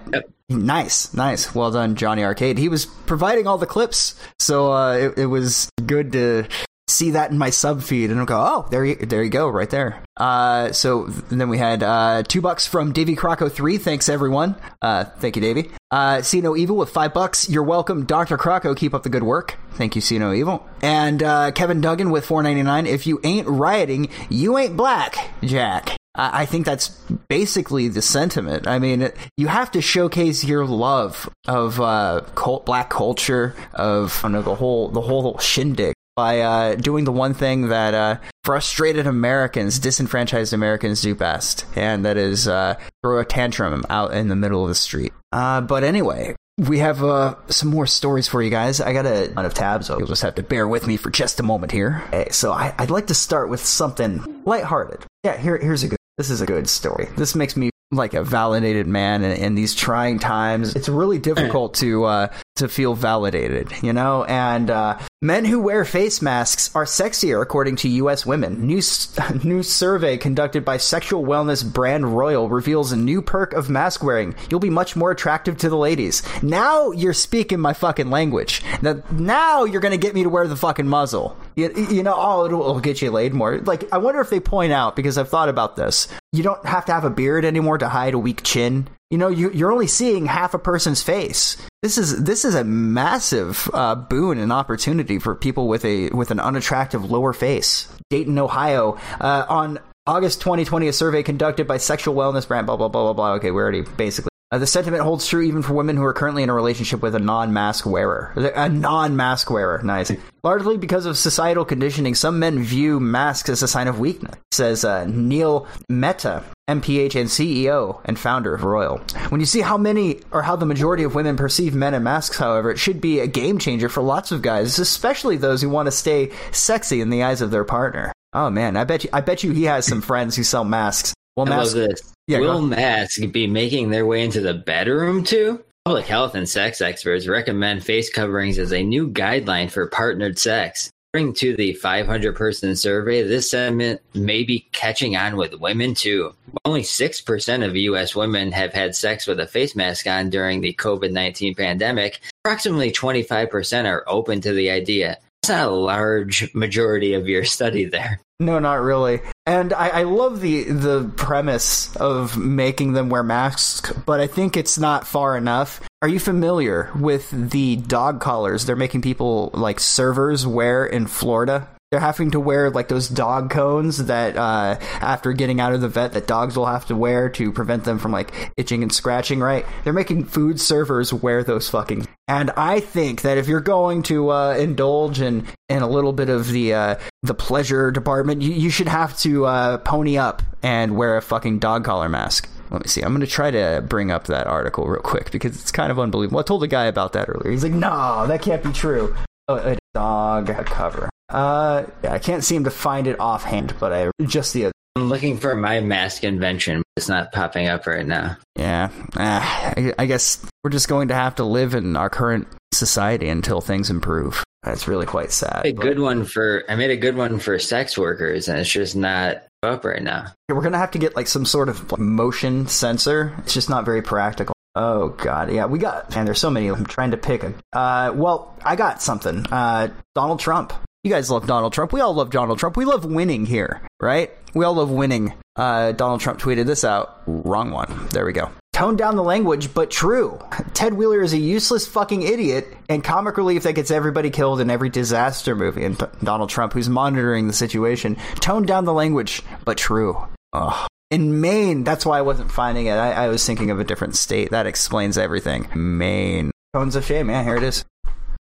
Nice, 0.50 1.14
nice. 1.14 1.54
Well 1.54 1.70
done, 1.70 1.96
Johnny 1.96 2.22
Arcade. 2.22 2.58
He 2.58 2.68
was 2.68 2.84
providing 2.84 3.46
all 3.46 3.56
the 3.56 3.66
clips, 3.66 4.14
so 4.38 4.72
uh, 4.72 4.92
it, 4.92 5.18
it 5.20 5.26
was 5.26 5.70
good 5.86 6.12
to 6.12 6.44
see 6.88 7.12
that 7.12 7.30
in 7.30 7.38
my 7.38 7.50
sub 7.50 7.82
feed 7.82 8.10
and 8.10 8.20
I'll 8.20 8.26
go, 8.26 8.38
oh, 8.38 8.68
there 8.70 8.84
you, 8.84 8.96
there 8.96 9.22
you 9.22 9.30
go, 9.30 9.48
right 9.48 9.70
there. 9.70 10.02
Uh, 10.16 10.72
so 10.72 11.06
then 11.06 11.48
we 11.48 11.58
had 11.58 11.82
uh, 11.82 12.22
two 12.22 12.40
bucks 12.40 12.66
from 12.66 12.92
Davy 12.92 13.16
Croco 13.16 13.50
three. 13.50 13.78
Thanks 13.78 14.08
everyone. 14.08 14.54
Uh, 14.82 15.04
thank 15.04 15.36
you, 15.36 15.42
Davy. 15.42 15.70
Uh, 15.90 16.22
See 16.22 16.40
No 16.40 16.56
Evil 16.56 16.76
with 16.76 16.90
five 16.90 17.14
bucks. 17.14 17.48
You're 17.48 17.62
welcome, 17.62 18.04
Doctor 18.04 18.36
Croco. 18.36 18.76
Keep 18.76 18.94
up 18.94 19.02
the 19.02 19.08
good 19.08 19.22
work. 19.22 19.56
Thank 19.72 19.96
you, 19.96 20.00
See 20.00 20.18
No 20.18 20.32
Evil. 20.32 20.66
And 20.82 21.22
uh, 21.22 21.52
Kevin 21.52 21.80
Duggan 21.80 22.10
with 22.10 22.26
four 22.26 22.42
ninety 22.42 22.62
nine. 22.62 22.86
If 22.86 23.06
you 23.06 23.20
ain't 23.24 23.48
rioting, 23.48 24.08
you 24.28 24.58
ain't 24.58 24.76
black, 24.76 25.16
Jack. 25.42 25.96
I 26.16 26.46
think 26.46 26.64
that's 26.64 26.90
basically 27.28 27.88
the 27.88 28.00
sentiment. 28.00 28.68
I 28.68 28.78
mean, 28.78 29.10
you 29.36 29.48
have 29.48 29.72
to 29.72 29.80
showcase 29.80 30.44
your 30.44 30.64
love 30.64 31.28
of 31.48 31.80
uh, 31.80 32.20
cult, 32.36 32.66
black 32.66 32.88
culture, 32.88 33.56
of 33.72 34.22
know 34.22 34.40
the 34.42 34.54
whole 34.54 34.90
the 34.90 35.00
whole 35.00 35.38
shindig 35.38 35.92
by 36.16 36.40
uh, 36.40 36.74
doing 36.76 37.04
the 37.04 37.12
one 37.12 37.34
thing 37.34 37.68
that 37.68 37.94
uh, 37.94 38.18
frustrated 38.44 39.06
Americans, 39.06 39.78
disenfranchised 39.78 40.52
Americans 40.52 41.00
do 41.02 41.14
best, 41.14 41.66
and 41.74 42.04
that 42.04 42.16
is 42.16 42.46
uh, 42.48 42.74
throw 43.02 43.20
a 43.20 43.24
tantrum 43.24 43.84
out 43.90 44.14
in 44.14 44.28
the 44.28 44.36
middle 44.36 44.62
of 44.62 44.68
the 44.68 44.74
street. 44.74 45.12
Uh, 45.32 45.60
but 45.60 45.84
anyway. 45.84 46.34
We 46.56 46.78
have 46.78 47.02
uh, 47.02 47.34
some 47.48 47.68
more 47.68 47.88
stories 47.88 48.28
for 48.28 48.40
you 48.40 48.48
guys. 48.48 48.80
I 48.80 48.92
got 48.92 49.06
a 49.06 49.26
ton 49.26 49.44
of 49.44 49.54
tabs, 49.54 49.88
so 49.88 49.98
you'll 49.98 50.06
just 50.06 50.22
have 50.22 50.36
to 50.36 50.42
bear 50.44 50.68
with 50.68 50.86
me 50.86 50.96
for 50.96 51.10
just 51.10 51.40
a 51.40 51.42
moment 51.42 51.72
here. 51.72 52.04
Okay, 52.06 52.28
so 52.30 52.52
I, 52.52 52.72
I'd 52.78 52.90
like 52.90 53.08
to 53.08 53.14
start 53.14 53.48
with 53.48 53.58
something 53.64 54.24
lighthearted. 54.44 55.04
Yeah, 55.24 55.36
here, 55.36 55.58
here's 55.58 55.82
a 55.82 55.88
good. 55.88 55.98
This 56.16 56.30
is 56.30 56.40
a 56.40 56.46
good 56.46 56.68
story. 56.68 57.08
This 57.16 57.34
makes 57.34 57.56
me 57.56 57.70
like 57.96 58.14
a 58.14 58.22
validated 58.22 58.86
man 58.86 59.22
in, 59.22 59.32
in 59.32 59.54
these 59.54 59.74
trying 59.74 60.18
times. 60.18 60.74
It's 60.74 60.88
really 60.88 61.18
difficult 61.18 61.74
to 61.74 62.04
uh, 62.04 62.28
to 62.56 62.68
feel 62.68 62.94
validated, 62.94 63.72
you 63.82 63.92
know. 63.92 64.24
And 64.24 64.70
uh, 64.70 64.98
men 65.20 65.44
who 65.44 65.60
wear 65.60 65.84
face 65.84 66.22
masks 66.22 66.74
are 66.74 66.84
sexier, 66.84 67.42
according 67.42 67.76
to 67.76 67.88
U.S. 67.88 68.24
women. 68.24 68.66
New 68.66 68.80
new 69.44 69.62
survey 69.62 70.16
conducted 70.16 70.64
by 70.64 70.76
sexual 70.76 71.24
wellness 71.24 71.64
brand 71.64 72.16
Royal 72.16 72.48
reveals 72.48 72.92
a 72.92 72.96
new 72.96 73.22
perk 73.22 73.52
of 73.52 73.70
mask 73.70 74.04
wearing. 74.04 74.34
You'll 74.50 74.60
be 74.60 74.70
much 74.70 74.96
more 74.96 75.10
attractive 75.10 75.56
to 75.58 75.68
the 75.68 75.76
ladies. 75.76 76.22
Now 76.42 76.92
you're 76.92 77.12
speaking 77.12 77.60
my 77.60 77.72
fucking 77.72 78.10
language. 78.10 78.62
Now, 78.82 79.02
now 79.10 79.64
you're 79.64 79.80
gonna 79.80 79.96
get 79.96 80.14
me 80.14 80.22
to 80.22 80.30
wear 80.30 80.46
the 80.46 80.56
fucking 80.56 80.88
muzzle. 80.88 81.36
You, 81.56 81.72
you 81.90 82.02
know, 82.02 82.14
oh, 82.16 82.46
it'll, 82.46 82.60
it'll 82.60 82.80
get 82.80 83.00
you 83.00 83.10
laid 83.10 83.32
more. 83.32 83.58
Like, 83.58 83.90
I 83.92 83.98
wonder 83.98 84.20
if 84.20 84.30
they 84.30 84.40
point 84.40 84.72
out 84.72 84.96
because 84.96 85.16
I've 85.18 85.28
thought 85.28 85.48
about 85.48 85.76
this. 85.76 86.08
You 86.32 86.42
don't 86.42 86.64
have 86.66 86.84
to 86.86 86.92
have 86.92 87.04
a 87.04 87.10
beard 87.10 87.44
anymore 87.44 87.78
to 87.78 87.88
hide 87.88 88.14
a 88.14 88.18
weak 88.18 88.42
chin. 88.42 88.88
You 89.10 89.18
know, 89.18 89.28
you, 89.28 89.50
you're 89.52 89.70
only 89.70 89.86
seeing 89.86 90.26
half 90.26 90.54
a 90.54 90.58
person's 90.58 91.02
face. 91.02 91.56
This 91.82 91.98
is 91.98 92.24
this 92.24 92.44
is 92.44 92.54
a 92.54 92.64
massive 92.64 93.70
uh, 93.72 93.94
boon 93.94 94.38
and 94.38 94.50
opportunity 94.50 95.18
for 95.18 95.34
people 95.34 95.68
with 95.68 95.84
a 95.84 96.08
with 96.10 96.30
an 96.30 96.40
unattractive 96.40 97.10
lower 97.10 97.32
face. 97.32 97.88
Dayton, 98.10 98.38
Ohio, 98.38 98.98
uh, 99.20 99.44
on 99.48 99.78
August 100.06 100.40
2020, 100.40 100.88
a 100.88 100.92
survey 100.92 101.22
conducted 101.22 101.68
by 101.68 101.76
sexual 101.76 102.14
wellness 102.14 102.48
brand. 102.48 102.66
Blah 102.66 102.76
blah 102.76 102.88
blah 102.88 103.04
blah 103.04 103.12
blah. 103.12 103.32
Okay, 103.34 103.50
we 103.50 103.60
already 103.60 103.82
basically. 103.82 104.30
Uh, 104.54 104.58
the 104.58 104.66
sentiment 104.68 105.02
holds 105.02 105.26
true 105.26 105.42
even 105.42 105.62
for 105.62 105.74
women 105.74 105.96
who 105.96 106.04
are 106.04 106.12
currently 106.12 106.44
in 106.44 106.48
a 106.48 106.54
relationship 106.54 107.02
with 107.02 107.16
a 107.16 107.18
non-mask 107.18 107.84
wearer. 107.84 108.32
A 108.54 108.68
non-mask 108.68 109.50
wearer, 109.50 109.80
nice. 109.82 110.12
Largely 110.44 110.76
because 110.76 111.06
of 111.06 111.18
societal 111.18 111.64
conditioning, 111.64 112.14
some 112.14 112.38
men 112.38 112.62
view 112.62 113.00
masks 113.00 113.48
as 113.48 113.64
a 113.64 113.68
sign 113.68 113.88
of 113.88 113.98
weakness, 113.98 114.36
says 114.52 114.84
uh, 114.84 115.06
Neil 115.06 115.66
Mehta, 115.88 116.44
MPH 116.70 117.20
and 117.20 117.28
CEO 117.28 118.00
and 118.04 118.16
founder 118.16 118.54
of 118.54 118.62
Royal. 118.62 118.98
When 119.30 119.40
you 119.40 119.46
see 119.46 119.60
how 119.60 119.76
many 119.76 120.20
or 120.30 120.42
how 120.42 120.54
the 120.54 120.66
majority 120.66 121.02
of 121.02 121.16
women 121.16 121.36
perceive 121.36 121.74
men 121.74 121.92
in 121.92 122.04
masks, 122.04 122.38
however, 122.38 122.70
it 122.70 122.78
should 122.78 123.00
be 123.00 123.18
a 123.18 123.26
game 123.26 123.58
changer 123.58 123.88
for 123.88 124.04
lots 124.04 124.30
of 124.30 124.40
guys, 124.40 124.78
especially 124.78 125.36
those 125.36 125.62
who 125.62 125.68
want 125.68 125.88
to 125.88 125.90
stay 125.90 126.30
sexy 126.52 127.00
in 127.00 127.10
the 127.10 127.24
eyes 127.24 127.40
of 127.40 127.50
their 127.50 127.64
partner. 127.64 128.12
Oh 128.32 128.50
man, 128.50 128.76
I 128.76 128.84
bet 128.84 129.02
you, 129.02 129.10
I 129.12 129.20
bet 129.20 129.42
you 129.42 129.50
he 129.50 129.64
has 129.64 129.84
some 129.84 130.00
friends 130.00 130.36
who 130.36 130.44
sell 130.44 130.62
masks. 130.62 131.12
Well, 131.36 131.46
masks. 131.46 132.13
Yeah, 132.26 132.38
Will 132.38 132.62
masks 132.62 133.18
be 133.26 133.46
making 133.46 133.90
their 133.90 134.06
way 134.06 134.24
into 134.24 134.40
the 134.40 134.54
bedroom 134.54 135.24
too? 135.24 135.62
Public 135.84 136.06
health 136.06 136.34
and 136.34 136.48
sex 136.48 136.80
experts 136.80 137.26
recommend 137.26 137.84
face 137.84 138.08
coverings 138.08 138.58
as 138.58 138.72
a 138.72 138.82
new 138.82 139.10
guideline 139.10 139.70
for 139.70 139.86
partnered 139.88 140.38
sex. 140.38 140.90
According 141.12 141.34
to 141.34 141.54
the 141.54 141.74
500 141.74 142.34
person 142.34 142.74
survey, 142.74 143.22
this 143.22 143.50
sentiment 143.50 144.00
may 144.14 144.42
be 144.42 144.66
catching 144.72 145.14
on 145.16 145.36
with 145.36 145.60
women 145.60 145.94
too. 145.94 146.34
Only 146.64 146.80
6% 146.80 147.66
of 147.66 147.76
U.S. 147.76 148.16
women 148.16 148.50
have 148.52 148.72
had 148.72 148.96
sex 148.96 149.26
with 149.26 149.38
a 149.38 149.46
face 149.46 149.76
mask 149.76 150.06
on 150.06 150.30
during 150.30 150.62
the 150.62 150.72
COVID 150.72 151.12
19 151.12 151.54
pandemic. 151.54 152.20
Approximately 152.42 152.90
25% 152.90 153.84
are 153.84 154.02
open 154.08 154.40
to 154.40 154.52
the 154.52 154.70
idea. 154.70 155.18
That's 155.46 155.60
not 155.60 155.68
a 155.68 155.74
large 155.74 156.54
majority 156.54 157.12
of 157.12 157.28
your 157.28 157.44
study 157.44 157.84
there. 157.84 158.18
No, 158.40 158.58
not 158.58 158.80
really. 158.80 159.20
And 159.44 159.74
I, 159.74 159.88
I 159.88 160.02
love 160.04 160.40
the 160.40 160.64
the 160.64 161.12
premise 161.16 161.94
of 161.96 162.38
making 162.38 162.94
them 162.94 163.10
wear 163.10 163.22
masks, 163.22 163.92
but 164.06 164.20
I 164.20 164.26
think 164.26 164.56
it's 164.56 164.78
not 164.78 165.06
far 165.06 165.36
enough. 165.36 165.82
Are 166.00 166.08
you 166.08 166.18
familiar 166.18 166.90
with 166.96 167.30
the 167.30 167.76
dog 167.76 168.22
collars 168.22 168.64
they're 168.64 168.74
making 168.74 169.02
people 169.02 169.50
like 169.52 169.80
servers 169.80 170.46
wear 170.46 170.86
in 170.86 171.06
Florida? 171.06 171.68
They're 171.94 172.00
having 172.00 172.32
to 172.32 172.40
wear 172.40 172.70
like 172.70 172.88
those 172.88 173.08
dog 173.08 173.50
cones 173.50 174.06
that 174.06 174.36
uh, 174.36 174.80
after 175.00 175.32
getting 175.32 175.60
out 175.60 175.74
of 175.74 175.80
the 175.80 175.88
vet 175.88 176.14
that 176.14 176.26
dogs 176.26 176.56
will 176.56 176.66
have 176.66 176.86
to 176.86 176.96
wear 176.96 177.28
to 177.28 177.52
prevent 177.52 177.84
them 177.84 178.00
from 178.00 178.10
like 178.10 178.52
itching 178.56 178.82
and 178.82 178.92
scratching, 178.92 179.38
right? 179.38 179.64
They're 179.84 179.92
making 179.92 180.24
food 180.24 180.60
servers 180.60 181.12
wear 181.12 181.44
those 181.44 181.70
fucking. 181.70 182.08
And 182.26 182.50
I 182.56 182.80
think 182.80 183.22
that 183.22 183.38
if 183.38 183.46
you're 183.46 183.60
going 183.60 184.02
to 184.04 184.30
uh, 184.30 184.56
indulge 184.58 185.20
in 185.20 185.46
in 185.68 185.82
a 185.82 185.88
little 185.88 186.12
bit 186.12 186.28
of 186.28 186.48
the 186.48 186.74
uh, 186.74 186.96
the 187.22 187.32
pleasure 187.32 187.92
department, 187.92 188.42
you, 188.42 188.50
you 188.50 188.70
should 188.70 188.88
have 188.88 189.16
to 189.18 189.46
uh, 189.46 189.78
pony 189.78 190.18
up 190.18 190.42
and 190.64 190.96
wear 190.96 191.16
a 191.16 191.22
fucking 191.22 191.60
dog 191.60 191.84
collar 191.84 192.08
mask. 192.08 192.48
Let 192.72 192.82
me 192.82 192.88
see. 192.88 193.02
I'm 193.02 193.10
going 193.10 193.20
to 193.20 193.28
try 193.28 193.52
to 193.52 193.84
bring 193.88 194.10
up 194.10 194.26
that 194.26 194.48
article 194.48 194.88
real 194.88 195.00
quick 195.00 195.30
because 195.30 195.54
it's 195.60 195.70
kind 195.70 195.92
of 195.92 196.00
unbelievable. 196.00 196.40
I 196.40 196.42
told 196.42 196.64
a 196.64 196.66
guy 196.66 196.86
about 196.86 197.12
that 197.12 197.28
earlier. 197.28 197.52
He's 197.52 197.62
like, 197.62 197.70
"No, 197.70 198.26
that 198.26 198.42
can't 198.42 198.64
be 198.64 198.72
true." 198.72 199.14
Oh, 199.46 199.58
a 199.58 199.78
dog 199.94 200.48
cover. 200.66 201.08
Uh, 201.28 201.84
yeah, 202.02 202.12
I 202.12 202.18
can't 202.18 202.44
seem 202.44 202.64
to 202.64 202.70
find 202.70 203.06
it 203.06 203.18
offhand, 203.18 203.74
but 203.80 203.92
I 203.92 204.10
just 204.24 204.52
the 204.52 204.70
I'm 204.96 205.08
looking 205.08 205.38
for 205.38 205.56
my 205.56 205.80
mask 205.80 206.22
invention, 206.22 206.82
it's 206.96 207.08
not 207.08 207.32
popping 207.32 207.66
up 207.66 207.86
right 207.86 208.06
now. 208.06 208.36
yeah. 208.56 208.90
Ah, 209.16 209.72
I, 209.76 209.92
I 209.98 210.06
guess 210.06 210.44
we're 210.62 210.70
just 210.70 210.88
going 210.88 211.08
to 211.08 211.14
have 211.14 211.34
to 211.36 211.44
live 211.44 211.74
in 211.74 211.96
our 211.96 212.08
current 212.08 212.46
society 212.72 213.28
until 213.28 213.60
things 213.60 213.90
improve. 213.90 214.44
That's 214.62 214.86
really 214.86 215.04
quite 215.06 215.32
sad. 215.32 215.62
A 215.64 215.72
good 215.72 215.98
one 215.98 216.24
for 216.24 216.62
I 216.68 216.76
made 216.76 216.90
a 216.90 216.96
good 216.96 217.16
one 217.16 217.38
for 217.38 217.58
sex 217.58 217.98
workers, 217.98 218.48
and 218.48 218.58
it's 218.58 218.70
just 218.70 218.94
not 218.94 219.42
up 219.62 219.84
right 219.84 220.02
now. 220.02 220.26
We're 220.48 220.62
gonna 220.62 220.78
have 220.78 220.92
to 220.92 220.98
get 220.98 221.16
like 221.16 221.26
some 221.26 221.44
sort 221.44 221.68
of 221.68 221.98
motion 221.98 222.66
sensor. 222.68 223.34
It's 223.38 223.52
just 223.52 223.68
not 223.68 223.84
very 223.84 224.00
practical. 224.00 224.54
Oh 224.76 225.08
god, 225.10 225.52
yeah, 225.52 225.66
we 225.66 225.78
got 225.78 226.14
man. 226.14 226.24
There's 226.24 226.38
so 226.40 226.50
many. 226.50 226.68
I'm 226.68 226.86
trying 226.86 227.10
to 227.10 227.16
pick 227.16 227.42
a. 227.42 227.54
Uh, 227.72 228.12
well, 228.14 228.56
I 228.64 228.76
got 228.76 229.02
something. 229.02 229.44
Uh, 229.50 229.88
Donald 230.14 230.38
Trump. 230.40 230.72
You 231.04 231.10
guys 231.10 231.30
love 231.30 231.46
Donald 231.46 231.74
Trump. 231.74 231.92
We 231.92 232.00
all 232.00 232.14
love 232.14 232.30
Donald 232.30 232.58
Trump. 232.58 232.78
We 232.78 232.86
love 232.86 233.04
winning 233.04 233.44
here, 233.44 233.82
right? 234.00 234.30
We 234.54 234.64
all 234.64 234.72
love 234.72 234.90
winning. 234.90 235.34
Uh, 235.54 235.92
Donald 235.92 236.22
Trump 236.22 236.40
tweeted 236.40 236.64
this 236.64 236.82
out. 236.82 237.20
Wrong 237.26 237.70
one. 237.70 238.08
There 238.08 238.24
we 238.24 238.32
go. 238.32 238.50
Tone 238.72 238.96
down 238.96 239.14
the 239.14 239.22
language, 239.22 239.74
but 239.74 239.90
true. 239.90 240.40
Ted 240.72 240.94
Wheeler 240.94 241.20
is 241.20 241.34
a 241.34 241.38
useless 241.38 241.86
fucking 241.86 242.22
idiot 242.22 242.74
and 242.88 243.04
comic 243.04 243.36
relief 243.36 243.64
that 243.64 243.74
gets 243.74 243.90
everybody 243.90 244.30
killed 244.30 244.62
in 244.62 244.70
every 244.70 244.88
disaster 244.88 245.54
movie. 245.54 245.84
And 245.84 246.02
Donald 246.22 246.48
Trump, 246.48 246.72
who's 246.72 246.88
monitoring 246.88 247.48
the 247.48 247.52
situation, 247.52 248.16
tone 248.36 248.64
down 248.64 248.86
the 248.86 248.94
language, 248.94 249.42
but 249.66 249.76
true. 249.76 250.16
Ugh. 250.54 250.88
In 251.10 251.42
Maine, 251.42 251.84
that's 251.84 252.06
why 252.06 252.16
I 252.16 252.22
wasn't 252.22 252.50
finding 252.50 252.86
it. 252.86 252.92
I, 252.92 253.26
I 253.26 253.28
was 253.28 253.44
thinking 253.44 253.70
of 253.70 253.78
a 253.78 253.84
different 253.84 254.16
state. 254.16 254.52
That 254.52 254.66
explains 254.66 255.18
everything. 255.18 255.68
Maine. 255.74 256.50
Tones 256.72 256.96
of 256.96 257.04
shame. 257.04 257.28
Yeah, 257.28 257.42
here 257.44 257.56
it 257.56 257.62
is. 257.62 257.84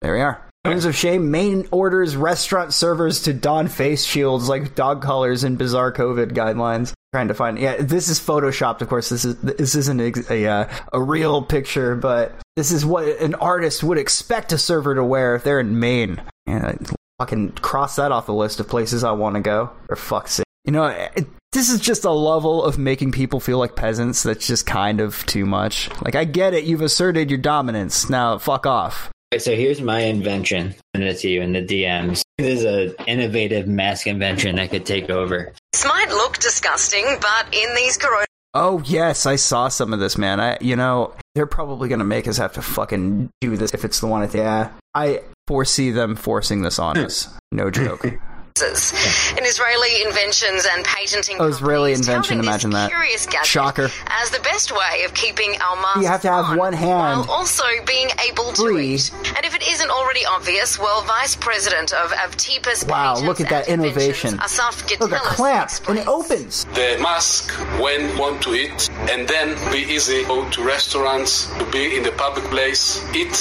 There 0.01 0.13
we 0.13 0.21
are. 0.21 0.46
Tones 0.67 0.85
of 0.85 0.95
shame. 0.95 1.31
Maine 1.31 1.67
orders 1.71 2.15
restaurant 2.15 2.73
servers 2.73 3.23
to 3.23 3.33
don 3.33 3.67
face 3.67 4.03
shields 4.03 4.49
like 4.49 4.75
dog 4.75 5.01
collars 5.01 5.43
and 5.43 5.57
bizarre 5.57 5.91
COVID 5.91 6.31
guidelines. 6.31 6.93
Trying 7.13 7.29
to 7.29 7.33
find. 7.33 7.57
Yeah, 7.57 7.77
this 7.79 8.09
is 8.09 8.19
photoshopped. 8.19 8.81
Of 8.81 8.89
course, 8.89 9.09
this 9.09 9.23
is 9.23 9.39
this 9.41 9.75
isn't 9.75 10.01
a 10.01 10.33
a, 10.33 10.47
uh, 10.47 10.69
a 10.91 11.01
real 11.01 11.41
picture, 11.41 11.95
but 11.95 12.35
this 12.55 12.71
is 12.71 12.85
what 12.85 13.07
an 13.21 13.35
artist 13.35 13.83
would 13.83 13.97
expect 13.97 14.51
a 14.51 14.57
server 14.57 14.93
to 14.93 15.03
wear 15.03 15.35
if 15.35 15.43
they're 15.43 15.59
in 15.59 15.79
Maine. 15.79 16.21
Yeah, 16.45 16.75
fucking 17.19 17.53
cross 17.53 17.95
that 17.95 18.11
off 18.11 18.25
the 18.25 18.33
list 18.33 18.59
of 18.59 18.67
places 18.67 19.03
I 19.03 19.11
want 19.11 19.35
to 19.35 19.41
go. 19.41 19.71
For 19.87 19.95
fuck's 19.95 20.33
sake. 20.33 20.45
You 20.65 20.73
know, 20.73 20.87
it, 20.87 21.27
this 21.53 21.69
is 21.69 21.79
just 21.79 22.03
a 22.03 22.11
level 22.11 22.63
of 22.63 22.77
making 22.77 23.13
people 23.13 23.39
feel 23.39 23.57
like 23.57 23.75
peasants 23.75 24.21
that's 24.23 24.45
just 24.45 24.65
kind 24.65 24.99
of 24.99 25.25
too 25.25 25.45
much. 25.45 25.89
Like, 26.01 26.15
I 26.15 26.25
get 26.25 26.53
it, 26.53 26.65
you've 26.65 26.81
asserted 26.81 27.31
your 27.31 27.39
dominance. 27.39 28.09
Now, 28.09 28.37
fuck 28.37 28.65
off. 28.65 29.09
Okay, 29.33 29.39
so 29.39 29.55
here's 29.55 29.81
my 29.81 30.01
invention. 30.01 30.73
Send 30.95 31.05
it 31.05 31.19
to 31.19 31.29
you 31.29 31.41
in 31.41 31.51
the 31.51 31.61
DMs. 31.61 32.21
This 32.37 32.59
is 32.59 32.63
an 32.63 32.95
innovative 33.07 33.67
mask 33.67 34.07
invention 34.07 34.55
that 34.55 34.69
could 34.69 34.85
take 34.85 35.09
over. 35.09 35.53
This 35.73 35.85
might 35.85 36.09
look 36.09 36.37
disgusting, 36.37 37.05
but 37.19 37.53
in 37.53 37.75
these 37.75 37.97
corona 37.97 38.25
Oh 38.53 38.81
yes, 38.85 39.25
I 39.25 39.35
saw 39.35 39.67
some 39.67 39.93
of 39.93 39.99
this, 39.99 40.17
man. 40.17 40.39
I, 40.39 40.57
you 40.61 40.75
know, 40.75 41.13
they're 41.35 41.45
probably 41.45 41.89
gonna 41.89 42.03
make 42.03 42.27
us 42.27 42.37
have 42.37 42.53
to 42.53 42.61
fucking 42.61 43.29
do 43.41 43.55
this 43.57 43.71
if 43.73 43.85
it's 43.85 43.99
the 43.99 44.07
one. 44.07 44.23
At 44.23 44.31
the, 44.31 44.39
yeah, 44.39 44.71
I 44.95 45.21
foresee 45.45 45.91
them 45.91 46.15
forcing 46.15 46.63
this 46.63 46.79
on 46.79 46.97
us. 46.97 47.27
No 47.51 47.69
joke. 47.69 48.03
In 48.61 49.45
Israeli 49.45 50.03
inventions 50.03 50.65
and 50.71 50.83
patenting. 50.83 51.37
Oh, 51.39 51.47
Israeli 51.47 51.93
invention, 51.93 52.39
imagine 52.39 52.71
that. 52.71 52.89
Curious 52.89 53.25
gadget 53.25 53.45
Shocker. 53.47 53.89
As 54.07 54.29
the 54.31 54.39
best 54.39 54.71
way 54.71 55.03
of 55.05 55.13
keeping 55.13 55.55
our 55.61 55.75
masks 55.77 56.01
You 56.01 56.07
have 56.07 56.21
to 56.21 56.29
have 56.31 56.45
on, 56.45 56.57
one 56.57 56.73
hand 56.73 57.27
while 57.27 57.31
also 57.31 57.63
being 57.85 58.09
able 58.29 58.51
to 58.53 58.61
free. 58.73 58.95
eat. 58.95 59.11
And 59.35 59.45
if 59.45 59.55
it 59.55 59.63
isn't 59.67 59.89
already 59.89 60.25
obvious, 60.25 60.79
well, 60.79 61.01
Vice 61.03 61.35
President 61.35 61.93
of 61.93 62.11
Avtipus 62.11 62.87
Wow, 62.87 63.13
Patents 63.15 63.27
look 63.27 63.41
at 63.41 63.49
that 63.49 63.67
innovation. 63.67 64.39
Asaf 64.39 64.81
Look, 64.99 65.11
a 65.11 65.15
Gitelis 65.15 65.19
clamp, 65.21 65.69
and 65.89 65.99
it 65.99 66.07
opens. 66.07 66.65
the 66.73 66.97
mask 67.01 67.51
when 67.79 68.17
want 68.17 68.41
to 68.43 68.53
eat 68.53 68.89
and 69.11 69.27
then 69.27 69.47
be 69.71 69.79
easy 69.79 70.23
go 70.25 70.49
to 70.49 70.63
restaurants 70.63 71.47
to 71.59 71.65
be 71.71 71.97
in 71.97 72.03
the 72.03 72.11
public 72.13 72.45
place 72.45 73.03
eat 73.15 73.35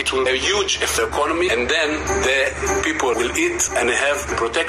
it 0.00 0.12
will 0.12 0.24
have 0.26 0.34
a 0.34 0.38
huge 0.38 0.76
effect 0.82 1.08
economy 1.08 1.48
and 1.50 1.68
then 1.68 1.90
the 2.28 2.80
people 2.84 3.08
will 3.14 3.34
eat 3.36 3.68
and 3.78 3.88
have 3.90 4.18
protection 4.36 4.59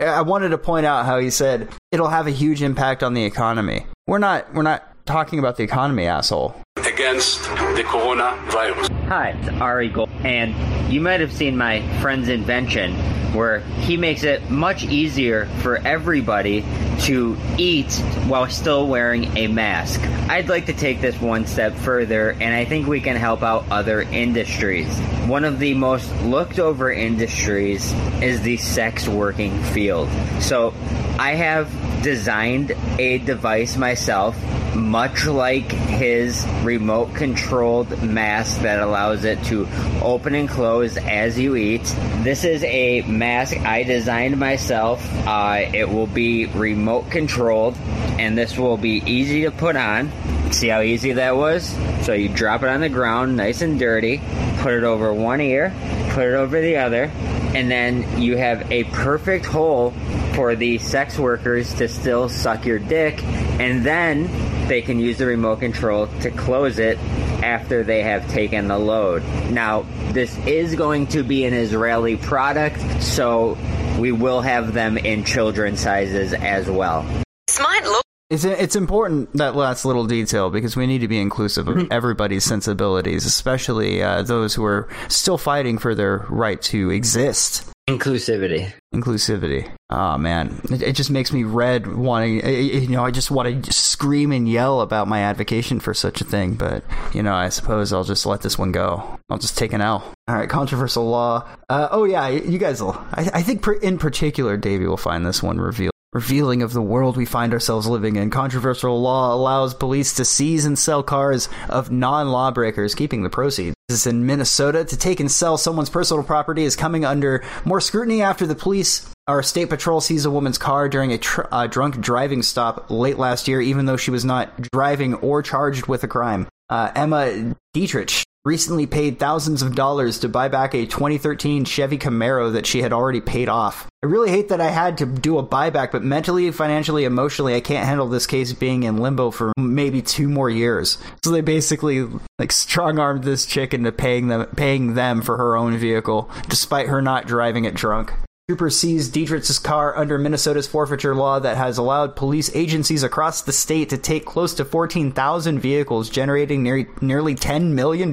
I 0.00 0.22
wanted 0.22 0.50
to 0.50 0.58
point 0.58 0.86
out 0.86 1.06
how 1.06 1.18
he 1.18 1.30
said 1.30 1.68
it'll 1.92 2.08
have 2.08 2.26
a 2.26 2.30
huge 2.30 2.62
impact 2.62 3.02
on 3.02 3.14
the 3.14 3.24
economy. 3.24 3.86
We're 4.06 4.18
not. 4.18 4.52
We're 4.54 4.62
not 4.62 4.84
talking 5.06 5.38
about 5.38 5.56
the 5.56 5.64
economy, 5.64 6.06
asshole. 6.06 6.54
against 6.76 7.42
the 7.42 7.84
coronavirus 7.86 8.88
Hi, 9.08 9.30
it's 9.30 9.48
Ari 9.60 9.88
Gold, 9.88 10.10
and 10.22 10.54
you 10.92 11.00
might 11.00 11.20
have 11.20 11.32
seen 11.32 11.56
my 11.56 11.80
friend's 12.00 12.28
invention 12.28 12.94
where 13.38 13.60
he 13.60 13.96
makes 13.96 14.24
it 14.24 14.50
much 14.50 14.82
easier 14.82 15.46
for 15.60 15.76
everybody 15.76 16.64
to 16.98 17.36
eat 17.56 17.92
while 18.26 18.48
still 18.50 18.88
wearing 18.88 19.36
a 19.36 19.46
mask. 19.46 20.00
I'd 20.28 20.48
like 20.48 20.66
to 20.66 20.72
take 20.72 21.00
this 21.00 21.18
one 21.20 21.46
step 21.46 21.74
further, 21.74 22.32
and 22.32 22.52
I 22.52 22.64
think 22.64 22.88
we 22.88 23.00
can 23.00 23.14
help 23.14 23.44
out 23.44 23.64
other 23.70 24.02
industries. 24.02 24.88
One 25.28 25.44
of 25.44 25.60
the 25.60 25.74
most 25.74 26.12
looked 26.22 26.58
over 26.58 26.90
industries 26.90 27.92
is 28.20 28.42
the 28.42 28.56
sex 28.56 29.06
working 29.06 29.62
field. 29.62 30.08
So, 30.40 30.74
I 31.16 31.36
have 31.36 31.72
designed 32.02 32.72
a 32.98 33.18
device 33.18 33.76
myself, 33.76 34.36
much 34.74 35.26
like 35.26 35.70
his 35.70 36.46
remote 36.62 37.14
controlled 37.14 38.02
mask 38.02 38.60
that 38.62 38.80
allows 38.80 39.24
it 39.24 39.42
to 39.44 39.66
open 40.02 40.34
and 40.34 40.48
close 40.48 40.96
as 40.96 41.38
you 41.38 41.56
eat. 41.56 41.82
This 42.22 42.44
is 42.44 42.62
a 42.64 43.02
mask 43.02 43.56
I 43.58 43.82
designed 43.82 44.38
myself. 44.38 45.06
Uh, 45.26 45.66
it 45.72 45.88
will 45.88 46.06
be 46.06 46.46
remote 46.46 47.10
controlled, 47.10 47.76
and 48.18 48.36
this 48.36 48.56
will 48.56 48.76
be 48.76 49.02
easy 49.06 49.42
to 49.42 49.50
put 49.50 49.76
on. 49.76 50.10
See 50.52 50.68
how 50.68 50.80
easy 50.80 51.12
that 51.12 51.36
was? 51.36 51.76
So 52.02 52.14
you 52.14 52.28
drop 52.28 52.62
it 52.62 52.68
on 52.68 52.80
the 52.80 52.88
ground, 52.88 53.36
nice 53.36 53.60
and 53.60 53.78
dirty, 53.78 54.20
put 54.58 54.72
it 54.72 54.84
over 54.84 55.12
one 55.12 55.40
ear, 55.40 55.74
put 56.10 56.24
it 56.24 56.34
over 56.34 56.60
the 56.60 56.76
other, 56.76 57.10
and 57.54 57.70
then 57.70 58.20
you 58.20 58.36
have 58.36 58.70
a 58.70 58.84
perfect 58.84 59.44
hole 59.44 59.92
for 60.38 60.54
the 60.54 60.78
sex 60.78 61.18
workers 61.18 61.74
to 61.74 61.88
still 61.88 62.28
suck 62.28 62.64
your 62.64 62.78
dick, 62.78 63.20
and 63.58 63.84
then 63.84 64.30
they 64.68 64.80
can 64.80 65.00
use 65.00 65.18
the 65.18 65.26
remote 65.26 65.58
control 65.58 66.06
to 66.20 66.30
close 66.30 66.78
it 66.78 66.96
after 67.42 67.82
they 67.82 68.02
have 68.02 68.24
taken 68.30 68.68
the 68.68 68.78
load. 68.78 69.20
Now, 69.50 69.84
this 70.12 70.38
is 70.46 70.76
going 70.76 71.08
to 71.08 71.24
be 71.24 71.44
an 71.44 71.54
Israeli 71.54 72.16
product, 72.16 72.80
so 73.02 73.58
we 73.98 74.12
will 74.12 74.40
have 74.40 74.74
them 74.74 74.96
in 74.96 75.24
children's 75.24 75.80
sizes 75.80 76.32
as 76.32 76.70
well. 76.70 77.04
This 77.48 77.58
look 77.58 78.04
It's 78.30 78.44
it's 78.44 78.76
important 78.76 79.32
that 79.38 79.56
last 79.56 79.84
little 79.84 80.06
detail 80.06 80.50
because 80.50 80.76
we 80.76 80.86
need 80.86 81.00
to 81.00 81.08
be 81.08 81.18
inclusive 81.18 81.66
of 81.66 81.90
everybody's 81.90 82.44
sensibilities, 82.44 83.26
especially 83.26 84.04
uh, 84.04 84.22
those 84.22 84.54
who 84.54 84.64
are 84.64 84.88
still 85.08 85.36
fighting 85.36 85.78
for 85.78 85.96
their 85.96 86.18
right 86.28 86.62
to 86.62 86.90
exist. 86.90 87.68
Inclusivity. 87.88 88.70
Inclusivity. 88.94 89.70
Oh 89.88 90.18
man, 90.18 90.60
it, 90.70 90.82
it 90.82 90.92
just 90.94 91.10
makes 91.10 91.32
me 91.32 91.44
red. 91.44 91.86
Wanting, 91.86 92.44
eh, 92.44 92.48
eh, 92.48 92.60
you 92.80 92.88
know, 92.88 93.02
I 93.02 93.10
just 93.10 93.30
want 93.30 93.64
to 93.64 93.72
scream 93.72 94.30
and 94.30 94.46
yell 94.46 94.82
about 94.82 95.08
my 95.08 95.20
advocation 95.20 95.80
for 95.80 95.94
such 95.94 96.20
a 96.20 96.24
thing. 96.24 96.54
But 96.54 96.84
you 97.14 97.22
know, 97.22 97.32
I 97.32 97.48
suppose 97.48 97.90
I'll 97.90 98.04
just 98.04 98.26
let 98.26 98.42
this 98.42 98.58
one 98.58 98.72
go. 98.72 99.18
I'll 99.30 99.38
just 99.38 99.56
take 99.56 99.72
an 99.72 99.80
L. 99.80 100.04
All 100.28 100.34
right, 100.34 100.50
controversial 100.50 101.08
law. 101.08 101.48
Uh, 101.70 101.88
oh 101.90 102.04
yeah, 102.04 102.28
you 102.28 102.58
guys 102.58 102.82
will. 102.82 102.92
I, 103.12 103.30
I 103.32 103.42
think 103.42 103.62
per, 103.62 103.72
in 103.72 103.96
particular, 103.96 104.58
Davey 104.58 104.86
will 104.86 104.98
find 104.98 105.24
this 105.24 105.42
one 105.42 105.58
revealed. 105.58 105.92
Revealing 106.12 106.60
of 106.60 106.74
the 106.74 106.82
world 106.82 107.16
we 107.16 107.24
find 107.24 107.54
ourselves 107.54 107.86
living 107.86 108.16
in. 108.16 108.28
Controversial 108.28 109.00
law 109.00 109.34
allows 109.34 109.72
police 109.72 110.14
to 110.14 110.26
seize 110.26 110.66
and 110.66 110.78
sell 110.78 111.02
cars 111.02 111.48
of 111.70 111.90
non 111.90 112.28
lawbreakers, 112.28 112.94
keeping 112.94 113.22
the 113.22 113.30
proceeds. 113.30 113.74
In 114.06 114.26
Minnesota. 114.26 114.84
To 114.84 114.96
take 114.98 115.18
and 115.18 115.32
sell 115.32 115.56
someone's 115.56 115.88
personal 115.88 116.22
property 116.22 116.64
is 116.64 116.76
coming 116.76 117.06
under 117.06 117.42
more 117.64 117.80
scrutiny 117.80 118.20
after 118.20 118.46
the 118.46 118.54
police 118.54 119.10
or 119.26 119.42
state 119.42 119.70
patrol 119.70 120.02
seized 120.02 120.26
a 120.26 120.30
woman's 120.30 120.58
car 120.58 120.90
during 120.90 121.10
a 121.10 121.16
tr- 121.16 121.46
uh, 121.50 121.66
drunk 121.66 121.98
driving 121.98 122.42
stop 122.42 122.90
late 122.90 123.16
last 123.16 123.48
year, 123.48 123.62
even 123.62 123.86
though 123.86 123.96
she 123.96 124.10
was 124.10 124.26
not 124.26 124.60
driving 124.72 125.14
or 125.14 125.42
charged 125.42 125.86
with 125.86 126.04
a 126.04 126.08
crime. 126.08 126.46
Uh, 126.68 126.92
Emma 126.94 127.54
Dietrich 127.72 128.24
recently 128.48 128.86
paid 128.86 129.18
thousands 129.18 129.60
of 129.60 129.74
dollars 129.74 130.18
to 130.20 130.26
buy 130.26 130.48
back 130.48 130.72
a 130.72 130.86
2013 130.86 131.66
Chevy 131.66 131.98
Camaro 131.98 132.50
that 132.50 132.64
she 132.64 132.80
had 132.80 132.94
already 132.94 133.20
paid 133.20 133.46
off. 133.46 133.86
I 134.02 134.06
really 134.06 134.30
hate 134.30 134.48
that 134.48 134.60
I 134.60 134.70
had 134.70 134.96
to 134.98 135.06
do 135.06 135.36
a 135.36 135.46
buyback, 135.46 135.92
but 135.92 136.02
mentally, 136.02 136.50
financially, 136.50 137.04
emotionally, 137.04 137.54
I 137.54 137.60
can't 137.60 137.86
handle 137.86 138.08
this 138.08 138.26
case 138.26 138.54
being 138.54 138.84
in 138.84 138.96
limbo 138.96 139.30
for 139.30 139.52
maybe 139.58 140.00
two 140.00 140.30
more 140.30 140.48
years. 140.48 140.96
So 141.22 141.30
they 141.30 141.42
basically 141.42 142.08
like 142.38 142.50
strong 142.50 142.98
armed 142.98 143.24
this 143.24 143.44
chick 143.44 143.74
into 143.74 143.92
paying 143.92 144.28
them 144.28 144.46
paying 144.56 144.94
them 144.94 145.20
for 145.20 145.36
her 145.36 145.54
own 145.54 145.76
vehicle, 145.76 146.30
despite 146.48 146.88
her 146.88 147.02
not 147.02 147.26
driving 147.26 147.66
it 147.66 147.74
drunk. 147.74 148.14
Trooper 148.48 148.70
seized 148.70 149.12
Dietrich's 149.12 149.58
car 149.58 149.94
under 149.94 150.16
Minnesota's 150.16 150.66
forfeiture 150.66 151.14
law 151.14 151.38
that 151.38 151.58
has 151.58 151.76
allowed 151.76 152.16
police 152.16 152.50
agencies 152.56 153.02
across 153.02 153.42
the 153.42 153.52
state 153.52 153.90
to 153.90 153.98
take 153.98 154.24
close 154.24 154.54
to 154.54 154.64
14,000 154.64 155.58
vehicles, 155.58 156.08
generating 156.08 156.62
nearly, 156.62 156.86
nearly 157.02 157.34
$10 157.34 157.72
million 157.72 158.10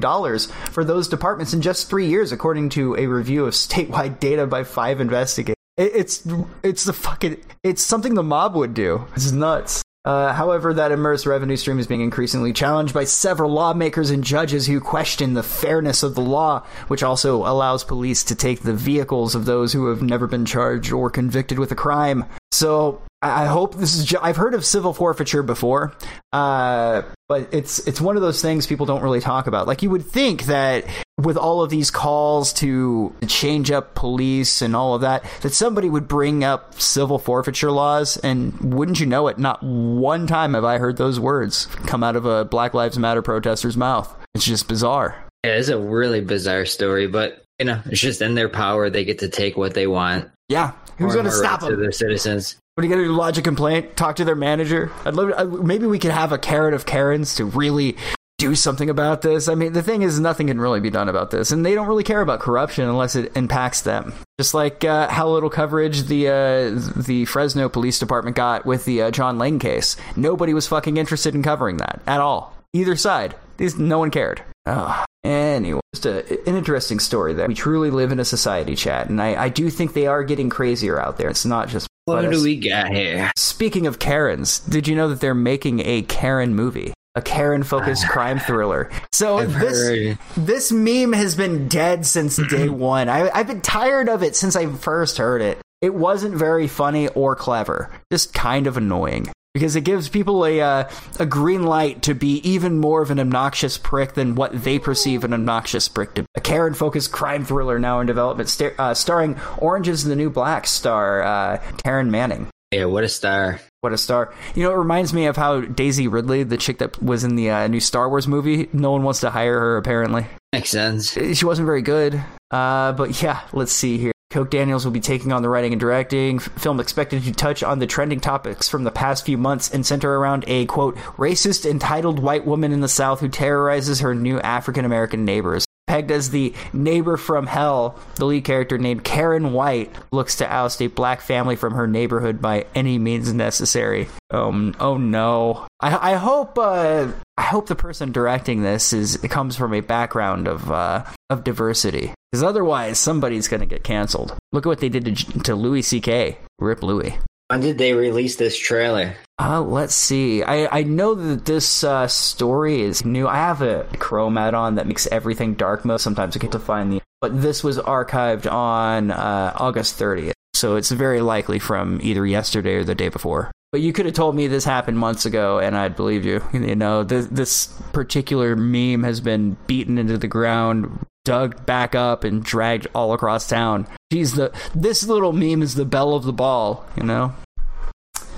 for 0.72 0.84
those 0.84 1.08
departments 1.08 1.54
in 1.54 1.62
just 1.62 1.88
three 1.88 2.08
years, 2.08 2.32
according 2.32 2.68
to 2.68 2.94
a 2.96 3.06
review 3.06 3.46
of 3.46 3.54
statewide 3.54 4.20
data 4.20 4.46
by 4.46 4.62
five 4.62 5.00
investigators. 5.00 5.56
It, 5.78 5.92
it's 5.94 6.28
it's 6.62 6.84
the 6.84 6.92
fucking 6.92 7.42
it's 7.62 7.80
something 7.80 8.12
the 8.12 8.22
mob 8.22 8.56
would 8.56 8.74
do. 8.74 9.06
It's 9.14 9.32
nuts. 9.32 9.82
Uh, 10.06 10.32
however, 10.32 10.72
that 10.72 10.92
immersed 10.92 11.26
revenue 11.26 11.56
stream 11.56 11.80
is 11.80 11.88
being 11.88 12.00
increasingly 12.00 12.52
challenged 12.52 12.94
by 12.94 13.02
several 13.02 13.50
lawmakers 13.50 14.10
and 14.10 14.22
judges 14.22 14.66
who 14.66 14.80
question 14.80 15.34
the 15.34 15.42
fairness 15.42 16.04
of 16.04 16.14
the 16.14 16.20
law, 16.20 16.64
which 16.86 17.02
also 17.02 17.38
allows 17.38 17.82
police 17.82 18.22
to 18.22 18.36
take 18.36 18.60
the 18.62 18.72
vehicles 18.72 19.34
of 19.34 19.44
those 19.46 19.72
who 19.72 19.88
have 19.88 20.02
never 20.02 20.28
been 20.28 20.46
charged 20.46 20.92
or 20.92 21.10
convicted 21.10 21.58
with 21.58 21.72
a 21.72 21.74
crime. 21.74 22.24
So 22.52 23.02
I 23.20 23.42
I 23.42 23.46
hope 23.46 23.74
this 23.74 23.96
is. 23.96 24.04
Ju- 24.04 24.18
I've 24.22 24.36
heard 24.36 24.54
of 24.54 24.64
civil 24.64 24.92
forfeiture 24.92 25.42
before, 25.42 25.92
uh, 26.32 27.02
but 27.28 27.48
it's 27.52 27.78
it's 27.86 28.00
one 28.00 28.16
of 28.16 28.22
those 28.22 28.40
things 28.40 28.66
people 28.66 28.86
don't 28.86 29.02
really 29.02 29.20
talk 29.20 29.46
about. 29.46 29.66
Like 29.66 29.82
you 29.82 29.90
would 29.90 30.04
think 30.04 30.44
that 30.44 30.84
with 31.18 31.36
all 31.36 31.62
of 31.62 31.70
these 31.70 31.90
calls 31.90 32.52
to 32.54 33.14
change 33.26 33.70
up 33.70 33.94
police 33.94 34.62
and 34.62 34.76
all 34.76 34.94
of 34.94 35.00
that, 35.00 35.24
that 35.40 35.52
somebody 35.54 35.88
would 35.88 36.06
bring 36.06 36.44
up 36.44 36.80
civil 36.80 37.18
forfeiture 37.18 37.70
laws. 37.70 38.16
And 38.18 38.74
wouldn't 38.74 39.00
you 39.00 39.06
know 39.06 39.28
it? 39.28 39.38
Not 39.38 39.62
one 39.62 40.26
time 40.26 40.54
have 40.54 40.64
I 40.64 40.78
heard 40.78 40.98
those 40.98 41.18
words 41.18 41.66
come 41.86 42.04
out 42.04 42.16
of 42.16 42.26
a 42.26 42.44
Black 42.44 42.74
Lives 42.74 42.98
Matter 42.98 43.22
protester's 43.22 43.76
mouth. 43.76 44.14
It's 44.34 44.44
just 44.44 44.68
bizarre. 44.68 45.24
Yeah, 45.44 45.52
it's 45.52 45.68
a 45.68 45.78
really 45.78 46.20
bizarre 46.20 46.66
story, 46.66 47.06
but 47.06 47.42
you 47.58 47.64
know, 47.64 47.80
it's 47.86 48.00
just 48.00 48.20
in 48.20 48.34
their 48.34 48.48
power. 48.48 48.90
They 48.90 49.04
get 49.04 49.20
to 49.20 49.28
take 49.28 49.56
what 49.56 49.74
they 49.74 49.86
want. 49.86 50.30
Yeah, 50.48 50.72
who's 50.98 51.14
going 51.14 51.24
to 51.24 51.30
stop 51.30 51.62
rights 51.62 51.64
to 51.64 51.70
them? 51.72 51.80
their 51.80 51.92
citizens? 51.92 52.56
Are 52.78 52.84
you 52.84 52.90
going 52.90 53.06
to 53.06 53.12
lodge 53.12 53.38
a 53.38 53.42
complaint? 53.42 53.96
Talk 53.96 54.16
to 54.16 54.24
their 54.26 54.34
manager? 54.34 54.92
I'd 55.06 55.14
love. 55.14 55.32
I, 55.34 55.44
maybe 55.44 55.86
we 55.86 55.98
could 55.98 56.10
have 56.10 56.32
a 56.32 56.36
carrot 56.36 56.74
of 56.74 56.84
Karens 56.84 57.36
to 57.36 57.46
really 57.46 57.96
do 58.36 58.54
something 58.54 58.90
about 58.90 59.22
this. 59.22 59.48
I 59.48 59.54
mean, 59.54 59.72
the 59.72 59.82
thing 59.82 60.02
is, 60.02 60.20
nothing 60.20 60.48
can 60.48 60.60
really 60.60 60.80
be 60.80 60.90
done 60.90 61.08
about 61.08 61.30
this, 61.30 61.52
and 61.52 61.64
they 61.64 61.74
don't 61.74 61.86
really 61.86 62.04
care 62.04 62.20
about 62.20 62.40
corruption 62.40 62.86
unless 62.86 63.16
it 63.16 63.34
impacts 63.34 63.80
them. 63.80 64.12
Just 64.38 64.52
like 64.52 64.84
uh, 64.84 65.08
how 65.08 65.26
little 65.30 65.48
coverage 65.48 66.02
the 66.02 66.28
uh, 66.28 67.02
the 67.02 67.24
Fresno 67.24 67.70
Police 67.70 67.98
Department 67.98 68.36
got 68.36 68.66
with 68.66 68.84
the 68.84 69.04
uh, 69.04 69.10
John 69.10 69.38
Lane 69.38 69.58
case. 69.58 69.96
Nobody 70.14 70.52
was 70.52 70.66
fucking 70.66 70.98
interested 70.98 71.34
in 71.34 71.42
covering 71.42 71.78
that 71.78 72.02
at 72.06 72.20
all. 72.20 72.54
Either 72.74 72.94
side. 72.94 73.36
These, 73.56 73.78
no 73.78 73.98
one 73.98 74.10
cared. 74.10 74.42
Oh. 74.66 75.02
Anyway, 75.24 75.80
just 75.94 76.04
a, 76.04 76.30
an 76.46 76.56
interesting 76.56 76.98
story 76.98 77.32
there. 77.32 77.48
We 77.48 77.54
truly 77.54 77.90
live 77.90 78.12
in 78.12 78.20
a 78.20 78.24
society, 78.26 78.76
chat, 78.76 79.08
and 79.08 79.18
I, 79.18 79.44
I 79.44 79.48
do 79.48 79.70
think 79.70 79.94
they 79.94 80.06
are 80.06 80.22
getting 80.22 80.50
crazier 80.50 81.00
out 81.00 81.16
there. 81.16 81.30
It's 81.30 81.46
not 81.46 81.68
just. 81.70 81.88
What 82.06 82.22
do 82.22 82.36
us. 82.36 82.42
we 82.44 82.54
got 82.54 82.92
here? 82.92 83.32
Speaking 83.34 83.88
of 83.88 83.98
Karens, 83.98 84.60
did 84.60 84.86
you 84.86 84.94
know 84.94 85.08
that 85.08 85.20
they're 85.20 85.34
making 85.34 85.80
a 85.80 86.02
Karen 86.02 86.54
movie? 86.54 86.92
A 87.16 87.20
Karen 87.20 87.64
focused 87.64 88.04
ah. 88.06 88.12
crime 88.12 88.38
thriller. 88.38 88.92
So 89.10 89.38
I've 89.38 89.52
this 89.58 89.76
heard. 89.76 90.18
this 90.36 90.70
meme 90.70 91.14
has 91.14 91.34
been 91.34 91.66
dead 91.66 92.06
since 92.06 92.36
day 92.50 92.68
one. 92.68 93.08
I, 93.08 93.28
I've 93.30 93.48
been 93.48 93.60
tired 93.60 94.08
of 94.08 94.22
it 94.22 94.36
since 94.36 94.54
I 94.54 94.72
first 94.72 95.18
heard 95.18 95.42
it. 95.42 95.58
It 95.80 95.94
wasn't 95.94 96.36
very 96.36 96.68
funny 96.68 97.08
or 97.08 97.34
clever, 97.34 97.90
just 98.12 98.32
kind 98.32 98.68
of 98.68 98.76
annoying. 98.76 99.26
Because 99.56 99.74
it 99.74 99.84
gives 99.84 100.10
people 100.10 100.44
a 100.44 100.60
uh, 100.60 100.90
a 101.18 101.24
green 101.24 101.62
light 101.62 102.02
to 102.02 102.14
be 102.14 102.46
even 102.46 102.78
more 102.78 103.00
of 103.00 103.10
an 103.10 103.18
obnoxious 103.18 103.78
prick 103.78 104.12
than 104.12 104.34
what 104.34 104.52
they 104.52 104.78
perceive 104.78 105.24
an 105.24 105.32
obnoxious 105.32 105.88
prick 105.88 106.12
to 106.12 106.24
be. 106.24 106.28
A 106.34 106.42
Karen 106.42 106.74
focused 106.74 107.10
crime 107.10 107.42
thriller 107.42 107.78
now 107.78 108.00
in 108.00 108.06
development, 108.06 108.50
star- 108.50 108.74
uh, 108.78 108.92
starring 108.92 109.40
Orange 109.56 109.88
is 109.88 110.04
the 110.04 110.14
New 110.14 110.28
Black 110.28 110.66
star 110.66 111.22
uh, 111.22 111.58
Taryn 111.78 112.10
Manning. 112.10 112.48
Yeah, 112.70 112.84
what 112.84 113.02
a 113.02 113.08
star. 113.08 113.58
What 113.80 113.94
a 113.94 113.98
star. 113.98 114.34
You 114.54 114.64
know, 114.64 114.72
it 114.72 114.76
reminds 114.76 115.14
me 115.14 115.24
of 115.24 115.36
how 115.36 115.62
Daisy 115.62 116.06
Ridley, 116.06 116.42
the 116.42 116.58
chick 116.58 116.76
that 116.78 117.02
was 117.02 117.24
in 117.24 117.34
the 117.36 117.48
uh, 117.48 117.66
new 117.68 117.80
Star 117.80 118.10
Wars 118.10 118.28
movie, 118.28 118.68
no 118.74 118.90
one 118.90 119.04
wants 119.04 119.20
to 119.20 119.30
hire 119.30 119.58
her 119.58 119.76
apparently. 119.78 120.26
Makes 120.52 120.70
sense. 120.70 121.12
She 121.12 121.46
wasn't 121.46 121.64
very 121.64 121.82
good. 121.82 122.22
Uh, 122.50 122.92
but 122.92 123.22
yeah, 123.22 123.40
let's 123.54 123.72
see 123.72 123.96
here. 123.96 124.12
Coke 124.30 124.50
Daniels 124.50 124.84
will 124.84 124.92
be 124.92 125.00
taking 125.00 125.32
on 125.32 125.42
the 125.42 125.48
writing 125.48 125.72
and 125.72 125.80
directing. 125.80 126.38
Film 126.38 126.80
expected 126.80 127.22
to 127.22 127.32
touch 127.32 127.62
on 127.62 127.78
the 127.78 127.86
trending 127.86 128.20
topics 128.20 128.68
from 128.68 128.84
the 128.84 128.90
past 128.90 129.24
few 129.24 129.38
months 129.38 129.70
and 129.70 129.86
center 129.86 130.16
around 130.16 130.44
a 130.48 130.66
quote 130.66 130.96
racist 131.16 131.68
entitled 131.68 132.18
white 132.18 132.44
woman 132.44 132.72
in 132.72 132.80
the 132.80 132.88
South 132.88 133.20
who 133.20 133.28
terrorizes 133.28 134.00
her 134.00 134.14
new 134.14 134.40
African 134.40 134.84
American 134.84 135.24
neighbors. 135.24 135.64
Pegged 135.86 136.10
as 136.10 136.30
the 136.30 136.52
neighbor 136.72 137.16
from 137.16 137.46
hell, 137.46 137.96
the 138.16 138.24
lead 138.24 138.42
character 138.42 138.76
named 138.76 139.04
Karen 139.04 139.52
White 139.52 139.94
looks 140.10 140.34
to 140.38 140.52
oust 140.52 140.82
a 140.82 140.88
black 140.88 141.20
family 141.20 141.54
from 141.54 141.74
her 141.74 141.86
neighborhood 141.86 142.42
by 142.42 142.66
any 142.74 142.98
means 142.98 143.32
necessary. 143.32 144.08
Um, 144.32 144.74
oh 144.80 144.96
no! 144.96 145.64
I, 145.78 146.12
I 146.12 146.14
hope 146.14 146.58
uh, 146.58 147.12
I 147.36 147.42
hope 147.42 147.68
the 147.68 147.76
person 147.76 148.10
directing 148.10 148.62
this 148.62 148.92
is 148.92 149.16
comes 149.30 149.54
from 149.54 149.72
a 149.72 149.80
background 149.80 150.48
of 150.48 150.72
uh, 150.72 151.04
of 151.30 151.44
diversity, 151.44 152.12
because 152.30 152.42
otherwise 152.42 152.98
somebody's 152.98 153.48
gonna 153.48 153.66
get 153.66 153.84
canceled. 153.84 154.36
Look 154.52 154.66
at 154.66 154.68
what 154.68 154.80
they 154.80 154.88
did 154.88 155.04
to, 155.04 155.40
to 155.40 155.54
Louis 155.54 155.82
C.K. 155.82 156.38
Rip 156.58 156.82
Louis. 156.82 157.18
When 157.48 157.60
did 157.60 157.78
they 157.78 157.92
release 157.92 158.36
this 158.36 158.58
trailer? 158.58 159.14
Uh, 159.38 159.60
let's 159.60 159.94
see. 159.94 160.42
I, 160.42 160.80
I 160.80 160.82
know 160.82 161.14
that 161.14 161.44
this 161.44 161.84
uh, 161.84 162.08
story 162.08 162.80
is 162.80 163.04
new. 163.04 163.28
I 163.28 163.36
have 163.36 163.62
a 163.62 163.84
Chrome 163.98 164.36
add-on 164.36 164.74
that 164.74 164.88
makes 164.88 165.06
everything 165.08 165.54
dark 165.54 165.84
mode. 165.84 166.00
Sometimes 166.00 166.36
I 166.36 166.40
get 166.40 166.52
to 166.52 166.58
find 166.58 166.92
the, 166.92 167.00
but 167.20 167.40
this 167.40 167.62
was 167.62 167.78
archived 167.78 168.50
on 168.50 169.12
uh, 169.12 169.52
August 169.56 169.96
30th, 169.98 170.32
so 170.54 170.74
it's 170.74 170.90
very 170.90 171.20
likely 171.20 171.60
from 171.60 172.00
either 172.02 172.26
yesterday 172.26 172.74
or 172.74 172.84
the 172.84 172.96
day 172.96 173.10
before. 173.10 173.52
But 173.70 173.80
you 173.80 173.92
could 173.92 174.06
have 174.06 174.14
told 174.14 174.34
me 174.34 174.48
this 174.48 174.64
happened 174.64 174.98
months 174.98 175.26
ago, 175.26 175.58
and 175.60 175.76
I'd 175.76 175.94
believe 175.94 176.24
you. 176.24 176.42
You 176.52 176.74
know, 176.74 177.04
this, 177.04 177.26
this 177.26 177.66
particular 177.92 178.56
meme 178.56 179.04
has 179.04 179.20
been 179.20 179.56
beaten 179.68 179.98
into 179.98 180.18
the 180.18 180.28
ground, 180.28 181.06
dug 181.26 181.66
back 181.66 181.94
up, 181.94 182.24
and 182.24 182.42
dragged 182.42 182.86
all 182.94 183.12
across 183.12 183.46
town. 183.46 183.86
Geez, 184.10 184.32
the 184.32 184.50
this 184.74 185.06
little 185.06 185.32
meme 185.32 185.60
is 185.60 185.74
the 185.74 185.84
belle 185.84 186.14
of 186.14 186.24
the 186.24 186.32
ball. 186.32 186.86
You 186.96 187.02
know. 187.02 187.34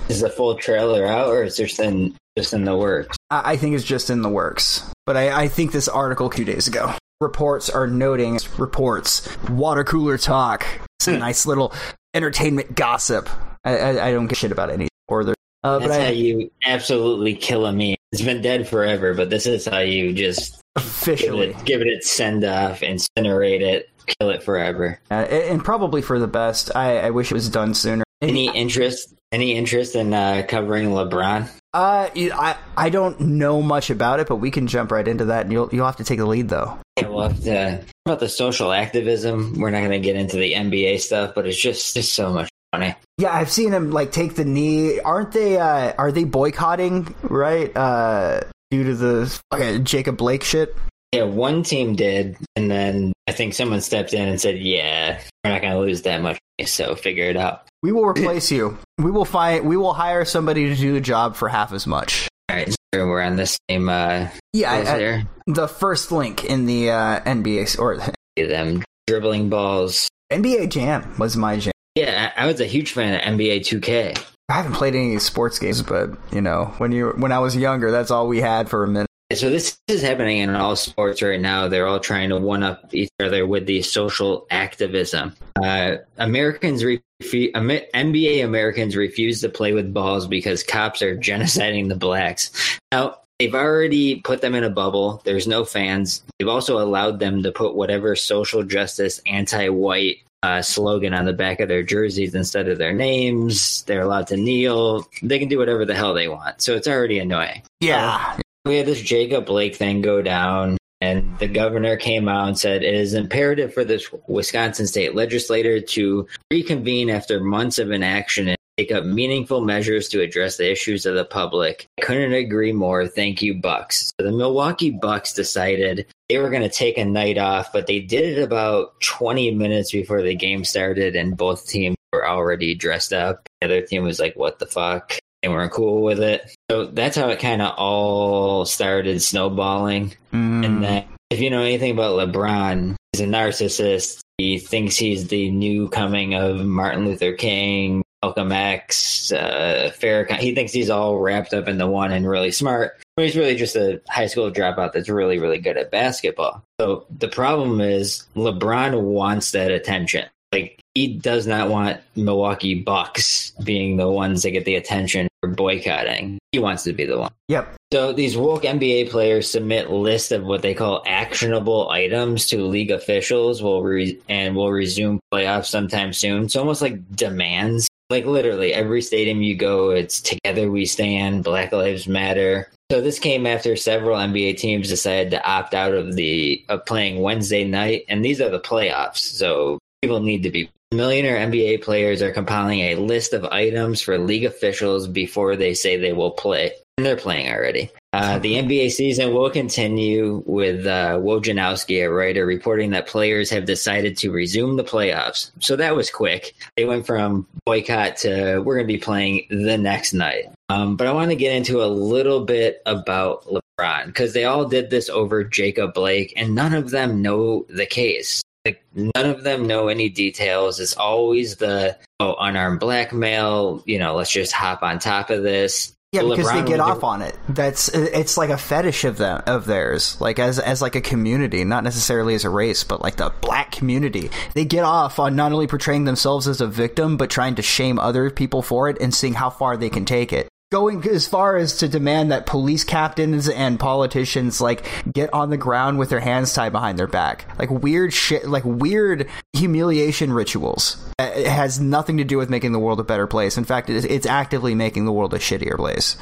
Is 0.09 0.21
the 0.21 0.29
full 0.29 0.55
trailer 0.55 1.05
out, 1.05 1.29
or 1.29 1.43
is 1.43 1.55
there 1.55 1.67
just 1.67 1.79
in 1.79 2.17
just 2.37 2.53
in 2.53 2.65
the 2.65 2.75
works? 2.75 3.15
I 3.29 3.53
I 3.53 3.57
think 3.57 3.75
it's 3.75 3.85
just 3.85 4.09
in 4.09 4.23
the 4.23 4.29
works. 4.29 4.83
But 5.05 5.15
I, 5.15 5.43
I 5.43 5.47
think 5.47 5.71
this 5.71 5.87
article 5.87 6.29
two 6.29 6.43
days 6.43 6.67
ago. 6.67 6.93
Reports 7.21 7.69
are 7.69 7.85
noting 7.85 8.39
reports. 8.57 9.27
Water 9.49 9.83
cooler 9.83 10.17
talk. 10.17 10.65
It's 10.99 11.07
a 11.07 11.17
nice 11.17 11.45
little 11.45 11.73
entertainment 12.13 12.75
gossip. 12.75 13.29
I, 13.63 13.77
I, 13.77 14.07
I 14.07 14.11
don't 14.11 14.27
give 14.27 14.33
a 14.33 14.35
shit 14.35 14.51
about 14.51 14.69
any 14.69 14.87
or 15.07 15.23
the. 15.23 15.35
Uh, 15.63 15.79
but 15.79 15.87
That's 15.89 15.99
how 15.99 16.07
I 16.07 16.11
you 16.11 16.49
absolutely 16.65 17.35
kill 17.35 17.65
a 17.65 17.73
meme. 17.73 17.95
It's 18.11 18.21
been 18.21 18.41
dead 18.41 18.67
forever, 18.67 19.13
but 19.13 19.29
this 19.29 19.45
is 19.45 19.65
how 19.65 19.79
you 19.79 20.13
just 20.13 20.61
give 20.79 20.87
officially, 20.87 21.47
it, 21.49 21.65
give 21.65 21.81
it 21.81 21.87
its 21.87 22.11
send 22.11 22.43
off, 22.43 22.81
incinerate 22.81 23.61
it, 23.61 23.89
kill 24.05 24.29
it 24.29 24.43
forever. 24.43 24.99
uh, 25.11 25.13
and 25.13 25.63
probably 25.63 26.01
for 26.01 26.19
the 26.19 26.27
best. 26.27 26.75
I, 26.75 26.99
I 26.99 27.09
wish 27.11 27.31
it 27.31 27.35
was 27.35 27.49
done 27.49 27.73
sooner. 27.73 28.03
Any 28.21 28.53
interest? 28.53 29.13
Any 29.31 29.53
interest 29.53 29.95
in 29.95 30.13
uh, 30.13 30.43
covering 30.47 30.89
LeBron? 30.89 31.49
Uh, 31.73 32.09
I 32.15 32.57
I 32.75 32.89
don't 32.89 33.19
know 33.19 33.61
much 33.61 33.91
about 33.91 34.19
it, 34.19 34.27
but 34.27 34.37
we 34.37 34.49
can 34.49 34.65
jump 34.65 34.91
right 34.91 35.07
into 35.07 35.25
that. 35.25 35.43
And 35.43 35.51
you'll 35.51 35.69
you'll 35.71 35.85
have 35.85 35.97
to 35.97 36.03
take 36.03 36.17
the 36.17 36.25
lead 36.25 36.49
though. 36.49 36.79
Yeah, 36.99 37.09
we'll 37.09 37.29
have 37.29 37.43
to 37.43 37.83
about 38.07 38.19
the 38.19 38.27
social 38.27 38.71
activism. 38.71 39.59
We're 39.59 39.69
not 39.69 39.79
going 39.79 39.91
to 39.91 39.99
get 39.99 40.15
into 40.15 40.37
the 40.37 40.53
NBA 40.53 40.99
stuff, 40.99 41.33
but 41.35 41.47
it's 41.47 41.61
just 41.61 41.93
just 41.93 42.13
so 42.15 42.33
much 42.33 42.49
funny. 42.71 42.95
Yeah, 43.19 43.31
I've 43.31 43.51
seen 43.51 43.71
him 43.71 43.91
like 43.91 44.11
take 44.11 44.35
the 44.35 44.45
knee. 44.45 44.99
Aren't 44.99 45.31
they? 45.31 45.59
Uh, 45.59 45.93
are 45.97 46.11
they 46.11 46.23
boycotting? 46.23 47.13
Right? 47.21 47.75
Uh, 47.77 48.41
due 48.71 48.83
to 48.83 48.95
the 48.95 49.79
Jacob 49.83 50.17
Blake 50.17 50.43
shit. 50.43 50.75
Yeah, 51.11 51.23
one 51.23 51.63
team 51.63 51.95
did, 51.95 52.37
and 52.55 52.69
then 52.69 53.13
I 53.27 53.31
think 53.31 53.55
someone 53.55 53.81
stepped 53.81 54.13
in 54.13 54.27
and 54.27 54.39
said, 54.39 54.59
"Yeah, 54.59 55.19
we're 55.43 55.51
not 55.51 55.61
going 55.61 55.73
to 55.73 55.79
lose 55.79 56.03
that 56.03 56.21
much, 56.21 56.37
so 56.65 56.95
figure 56.95 57.23
it 57.25 57.35
out." 57.37 57.67
We 57.81 57.91
will 57.91 58.05
replace 58.05 58.51
you. 58.51 58.77
We 58.99 59.09
will 59.09 59.25
find. 59.25 59.65
We 59.65 59.75
will 59.75 59.93
hire 59.93 60.23
somebody 60.23 60.69
to 60.69 60.75
do 60.75 60.93
the 60.93 61.01
job 61.01 61.35
for 61.35 61.47
half 61.49 61.73
as 61.73 61.87
much. 61.87 62.27
All 62.49 62.55
right, 62.57 62.69
so 62.69 63.07
we're 63.07 63.21
on 63.21 63.37
the 63.37 63.57
same. 63.69 63.89
Uh, 63.89 64.27
Yeah, 64.53 64.71
I- 64.71 64.97
I- 65.17 65.27
the 65.47 65.67
first 65.67 66.11
link 66.11 66.43
in 66.45 66.67
the 66.67 66.91
uh, 66.91 67.21
NBA 67.21 67.79
or 67.79 67.97
them 68.37 68.83
dribbling 69.07 69.49
balls? 69.49 70.07
NBA 70.31 70.69
Jam 70.69 71.15
was 71.17 71.35
my 71.35 71.57
jam. 71.57 71.71
Yeah, 71.95 72.31
I 72.37 72.43
I 72.43 72.45
was 72.45 72.61
a 72.61 72.65
huge 72.65 72.91
fan 72.91 73.15
of 73.15 73.21
NBA 73.21 73.61
2K. 73.61 74.23
I 74.49 74.53
haven't 74.53 74.73
played 74.73 74.95
any 74.95 75.19
sports 75.19 75.59
games, 75.59 75.83
but 75.83 76.09
you 76.31 76.41
know, 76.41 76.73
when 76.79 76.91
you 76.91 77.09
when 77.11 77.31
I 77.31 77.37
was 77.37 77.55
younger, 77.55 77.91
that's 77.91 78.09
all 78.09 78.27
we 78.27 78.41
had 78.41 78.67
for 78.67 78.83
a 78.83 78.87
minute. 78.87 79.05
So 79.35 79.51
this 79.51 79.77
is 79.87 80.01
happening 80.01 80.39
in 80.39 80.55
all 80.55 80.75
sports 80.75 81.21
right 81.21 81.39
now. 81.39 81.67
They're 81.67 81.85
all 81.85 81.99
trying 81.99 82.29
to 82.29 82.37
one 82.39 82.63
up 82.63 82.91
each 82.91 83.11
other 83.19 83.45
with 83.45 83.67
the 83.67 83.83
social 83.83 84.47
activism. 84.49 85.35
Uh, 85.63 85.97
Americans 86.17 86.83
NBA 86.83 88.43
Americans 88.43 88.95
refuse 88.95 89.41
to 89.41 89.49
play 89.49 89.73
with 89.73 89.93
balls 89.93 90.25
because 90.25 90.63
cops 90.63 91.03
are 91.03 91.15
genociding 91.19 91.89
the 91.89 91.95
blacks. 91.95 92.79
Now 92.91 93.17
they've 93.37 93.53
already 93.53 94.21
put 94.21 94.41
them 94.41 94.55
in 94.55 94.63
a 94.63 94.71
bubble. 94.71 95.21
There's 95.25 95.47
no 95.47 95.63
fans. 95.63 96.23
They've 96.39 96.47
also 96.47 96.79
allowed 96.83 97.19
them 97.19 97.43
to 97.43 97.51
put 97.51 97.75
whatever 97.75 98.15
social 98.15 98.63
justice, 98.63 99.21
anti-white 99.27 100.23
uh, 100.43 100.61
slogan 100.61 101.13
on 101.13 101.25
the 101.25 101.33
back 101.33 101.59
of 101.59 101.67
their 101.67 101.83
jerseys 101.83 102.35
instead 102.35 102.67
of 102.69 102.77
their 102.77 102.93
names. 102.93 103.83
They're 103.83 104.01
allowed 104.01 104.27
to 104.27 104.37
kneel. 104.37 105.07
They 105.21 105.39
can 105.39 105.49
do 105.49 105.57
whatever 105.57 105.85
the 105.85 105.95
hell 105.95 106.13
they 106.13 106.27
want. 106.27 106.61
So 106.61 106.75
it's 106.75 106.87
already 106.87 107.19
annoying 107.19 107.63
Yeah, 107.81 108.37
we 108.65 108.77
had 108.77 108.85
this 108.85 109.01
Jacob 109.01 109.45
Blake 109.45 109.75
thing 109.75 110.01
go 110.01 110.21
down, 110.21 110.77
and 111.01 111.37
the 111.39 111.47
governor 111.47 111.97
came 111.97 112.27
out 112.27 112.47
and 112.47 112.59
said 112.59 112.83
it 112.83 112.93
is 112.93 113.13
imperative 113.13 113.73
for 113.73 113.83
this 113.83 114.09
Wisconsin 114.27 114.87
state 114.87 115.15
legislator 115.15 115.79
to 115.81 116.27
reconvene 116.51 117.09
after 117.09 117.39
months 117.39 117.79
of 117.79 117.91
inaction 117.91 118.55
take 118.79 118.91
up 118.91 119.03
meaningful 119.03 119.61
measures 119.61 120.07
to 120.09 120.21
address 120.21 120.57
the 120.57 120.71
issues 120.71 121.05
of 121.05 121.15
the 121.15 121.25
public. 121.25 121.85
I 121.99 122.05
couldn't 122.05 122.33
agree 122.33 122.71
more. 122.71 123.07
Thank 123.07 123.41
you, 123.41 123.55
Bucks. 123.55 124.11
So 124.19 124.25
the 124.25 124.31
Milwaukee 124.31 124.91
Bucks 124.91 125.33
decided 125.33 126.05
they 126.29 126.37
were 126.37 126.49
going 126.49 126.61
to 126.61 126.69
take 126.69 126.97
a 126.97 127.05
night 127.05 127.37
off, 127.37 127.73
but 127.73 127.87
they 127.87 127.99
did 127.99 128.37
it 128.37 128.41
about 128.41 128.99
20 129.01 129.51
minutes 129.51 129.91
before 129.91 130.21
the 130.21 130.35
game 130.35 130.63
started, 130.63 131.15
and 131.15 131.35
both 131.35 131.67
teams 131.67 131.97
were 132.13 132.27
already 132.27 132.73
dressed 132.73 133.11
up. 133.11 133.47
The 133.59 133.65
other 133.65 133.81
team 133.81 134.03
was 134.03 134.19
like, 134.19 134.35
"What 134.35 134.59
the 134.59 134.65
fuck." 134.65 135.17
They 135.43 135.49
weren't 135.49 135.71
cool 135.71 136.01
with 136.01 136.19
it. 136.19 136.53
So 136.69 136.85
that's 136.85 137.15
how 137.15 137.29
it 137.29 137.39
kind 137.39 137.61
of 137.61 137.73
all 137.77 138.65
started 138.65 139.21
snowballing. 139.21 140.15
Mm. 140.33 140.65
And 140.65 140.83
then, 140.83 141.05
if 141.29 141.39
you 141.39 141.49
know 141.49 141.61
anything 141.61 141.91
about 141.91 142.19
LeBron, 142.19 142.95
he's 143.13 143.21
a 143.21 143.25
narcissist. 143.25 144.19
He 144.37 144.59
thinks 144.59 144.97
he's 144.97 145.27
the 145.27 145.49
new 145.49 145.87
coming 145.89 146.33
of 146.33 146.65
Martin 146.65 147.05
Luther 147.05 147.33
King, 147.33 148.03
Malcolm 148.23 148.51
X, 148.51 149.31
uh, 149.31 149.91
Farrakhan. 149.97 150.37
He 150.39 150.53
thinks 150.53 150.71
he's 150.71 150.89
all 150.89 151.19
wrapped 151.19 151.53
up 151.53 151.67
into 151.67 151.87
one 151.87 152.11
and 152.11 152.27
really 152.27 152.51
smart. 152.51 152.99
But 153.15 153.25
he's 153.25 153.35
really 153.35 153.55
just 153.55 153.75
a 153.75 154.01
high 154.09 154.27
school 154.27 154.51
dropout 154.51 154.93
that's 154.93 155.09
really, 155.09 155.39
really 155.39 155.59
good 155.59 155.77
at 155.77 155.91
basketball. 155.91 156.63
So 156.79 157.05
the 157.17 157.27
problem 157.27 157.81
is 157.81 158.25
LeBron 158.35 159.01
wants 159.01 159.51
that 159.51 159.71
attention. 159.71 160.27
Like 160.51 160.79
he 160.95 161.07
does 161.15 161.45
not 161.45 161.69
want 161.69 161.99
Milwaukee 162.15 162.75
Bucks 162.75 163.51
being 163.63 163.97
the 163.97 164.09
ones 164.09 164.43
that 164.43 164.51
get 164.51 164.65
the 164.65 164.75
attention 164.75 165.27
for 165.41 165.49
boycotting. 165.49 166.39
He 166.51 166.59
wants 166.59 166.83
to 166.83 166.93
be 166.93 167.05
the 167.05 167.19
one. 167.19 167.31
Yep. 167.49 167.75
So 167.91 168.13
these 168.13 168.37
woke 168.37 168.63
NBA 168.63 169.09
players 169.09 169.49
submit 169.49 169.91
lists 169.91 170.31
of 170.31 170.43
what 170.43 170.61
they 170.61 170.73
call 170.73 171.03
actionable 171.05 171.89
items 171.89 172.47
to 172.47 172.63
league 172.63 172.91
officials 172.91 173.61
will 173.61 173.83
re- 173.83 174.19
and 174.27 174.55
will 174.55 174.71
resume 174.71 175.19
playoffs 175.33 175.67
sometime 175.67 176.13
soon. 176.13 176.45
It's 176.45 176.55
almost 176.55 176.81
like 176.81 177.15
demands. 177.15 177.88
Like 178.09 178.25
literally 178.25 178.73
every 178.73 179.03
stadium 179.03 179.43
you 179.43 179.55
go, 179.55 179.91
it's 179.91 180.19
together 180.19 180.71
we 180.71 180.85
stand, 180.85 181.43
Black 181.43 181.71
Lives 181.71 182.07
Matter. 182.07 182.71
So 182.91 183.01
this 183.01 183.19
came 183.19 183.45
after 183.45 183.75
several 183.75 184.17
NBA 184.17 184.57
teams 184.57 184.89
decided 184.89 185.29
to 185.31 185.47
opt 185.47 185.75
out 185.75 185.93
of 185.93 186.15
the 186.15 186.65
of 186.69 186.85
playing 186.87 187.21
Wednesday 187.21 187.63
night, 187.63 188.05
and 188.09 188.25
these 188.25 188.41
are 188.41 188.49
the 188.49 188.59
playoffs. 188.59 189.19
So 189.19 189.77
people 190.01 190.21
need 190.21 190.41
to 190.41 190.49
be 190.49 190.71
millionaire 190.91 191.37
NBA 191.47 191.83
players 191.83 192.23
are 192.23 192.31
compiling 192.31 192.79
a 192.79 192.95
list 192.95 193.33
of 193.33 193.45
items 193.45 194.01
for 194.01 194.17
league 194.17 194.45
officials 194.45 195.07
before 195.07 195.55
they 195.55 195.75
say 195.75 195.97
they 195.97 196.13
will 196.13 196.31
play, 196.31 196.71
and 196.99 197.05
they're 197.05 197.15
playing 197.15 197.49
already. 197.49 197.89
Uh, 198.11 198.39
the 198.39 198.55
NBA 198.61 198.91
season 198.91 199.33
will 199.33 199.49
continue 199.49 200.43
with 200.45 200.85
uh, 200.85 201.17
Wojnarowski, 201.17 202.03
a 202.03 202.11
writer, 202.11 202.45
reporting 202.45 202.91
that 202.91 203.07
players 203.07 203.49
have 203.49 203.63
decided 203.63 204.17
to 204.17 204.31
resume 204.31 204.75
the 204.75 204.83
playoffs. 204.83 205.51
So 205.59 205.77
that 205.77 205.95
was 205.95 206.11
quick. 206.11 206.55
They 206.75 206.83
went 206.83 207.05
from 207.05 207.47
boycott 207.65 208.17
to 208.17 208.59
we're 208.59 208.75
going 208.75 208.87
to 208.87 208.93
be 208.93 208.99
playing 208.99 209.47
the 209.49 209.77
next 209.77 210.11
night. 210.13 210.51
Um, 210.67 210.97
but 210.97 211.07
I 211.07 211.13
want 211.13 211.29
to 211.31 211.37
get 211.37 211.55
into 211.55 211.81
a 211.81 211.87
little 211.87 212.43
bit 212.43 212.81
about 212.85 213.45
LeBron 213.45 214.07
because 214.07 214.33
they 214.33 214.43
all 214.43 214.65
did 214.65 214.89
this 214.89 215.07
over 215.07 215.45
Jacob 215.45 215.93
Blake, 215.93 216.33
and 216.35 216.53
none 216.53 216.73
of 216.73 216.89
them 216.89 217.21
know 217.21 217.65
the 217.69 217.85
case. 217.85 218.41
Like 218.65 218.83
none 218.93 219.25
of 219.25 219.43
them 219.43 219.65
know 219.67 219.87
any 219.87 220.09
details. 220.09 220.81
It's 220.81 220.97
always 220.97 221.55
the 221.55 221.97
oh 222.19 222.35
unarmed 222.39 222.81
blackmail. 222.81 223.81
You 223.85 223.99
know, 223.99 224.15
let's 224.15 224.31
just 224.31 224.51
hop 224.51 224.83
on 224.83 224.99
top 224.99 225.29
of 225.29 225.43
this. 225.43 225.95
Yeah, 226.11 226.23
because 226.23 226.47
LeBron 226.47 226.65
they 226.65 226.67
get 226.67 226.79
off 226.79 227.03
on 227.03 227.21
it. 227.21 227.37
That's 227.47 227.93
uh, 227.93 228.07
it's 228.11 228.35
like 228.35 228.49
a 228.49 228.57
fetish 228.57 229.03
of 229.03 229.17
them 229.17 229.43
of 229.45 229.65
theirs, 229.65 230.19
like 230.19 230.39
as 230.39 230.57
as 230.57 230.81
like 230.81 230.95
a 230.95 231.01
community, 231.01 231.63
not 231.63 231.83
necessarily 231.83 232.33
as 232.33 232.45
a 232.45 232.49
race, 232.49 232.83
but 232.83 232.99
like 232.99 233.17
the 233.17 233.31
black 233.41 233.71
community. 233.71 234.31
They 234.55 234.65
get 234.65 234.83
off 234.83 235.19
on 235.19 235.35
not 235.35 235.51
only 235.51 235.67
portraying 235.67 236.05
themselves 236.05 236.47
as 236.47 236.61
a 236.61 236.67
victim, 236.67 237.15
but 237.15 237.29
trying 237.29 237.53
to 237.55 237.61
shame 237.61 237.99
other 237.99 238.31
people 238.31 238.63
for 238.63 238.89
it 238.89 238.97
and 238.99 239.13
seeing 239.13 239.35
how 239.35 239.51
far 239.51 239.77
they 239.77 239.91
can 239.91 240.05
take 240.05 240.33
it. 240.33 240.49
Going 240.71 241.03
as 241.09 241.27
far 241.27 241.57
as 241.57 241.77
to 241.77 241.87
demand 241.87 242.31
that 242.31 242.45
police 242.45 242.83
captains 242.83 243.49
and 243.49 243.79
politicians 243.79 244.61
like 244.61 244.85
get 245.11 245.33
on 245.33 245.49
the 245.49 245.57
ground 245.57 245.97
with 245.97 246.09
their 246.09 246.19
hands 246.19 246.53
tied 246.53 246.71
behind 246.71 246.99
their 246.99 247.07
back, 247.07 247.45
like 247.57 247.71
weird 247.71 248.13
shit, 248.13 248.47
like 248.47 248.63
weird 248.65 249.27
humiliation 249.53 250.31
rituals. 250.31 251.03
Uh, 251.17 251.31
It 251.35 251.47
has 251.47 251.79
nothing 251.79 252.17
to 252.17 252.23
do 252.23 252.37
with 252.37 252.51
making 252.51 252.71
the 252.73 252.79
world 252.79 252.99
a 252.99 253.03
better 253.03 253.25
place. 253.25 253.57
In 253.57 253.63
fact, 253.63 253.89
it's 253.89 254.05
it's 254.05 254.27
actively 254.27 254.75
making 254.75 255.05
the 255.05 255.11
world 255.11 255.33
a 255.33 255.39
shittier 255.39 255.75
place. 255.75 256.17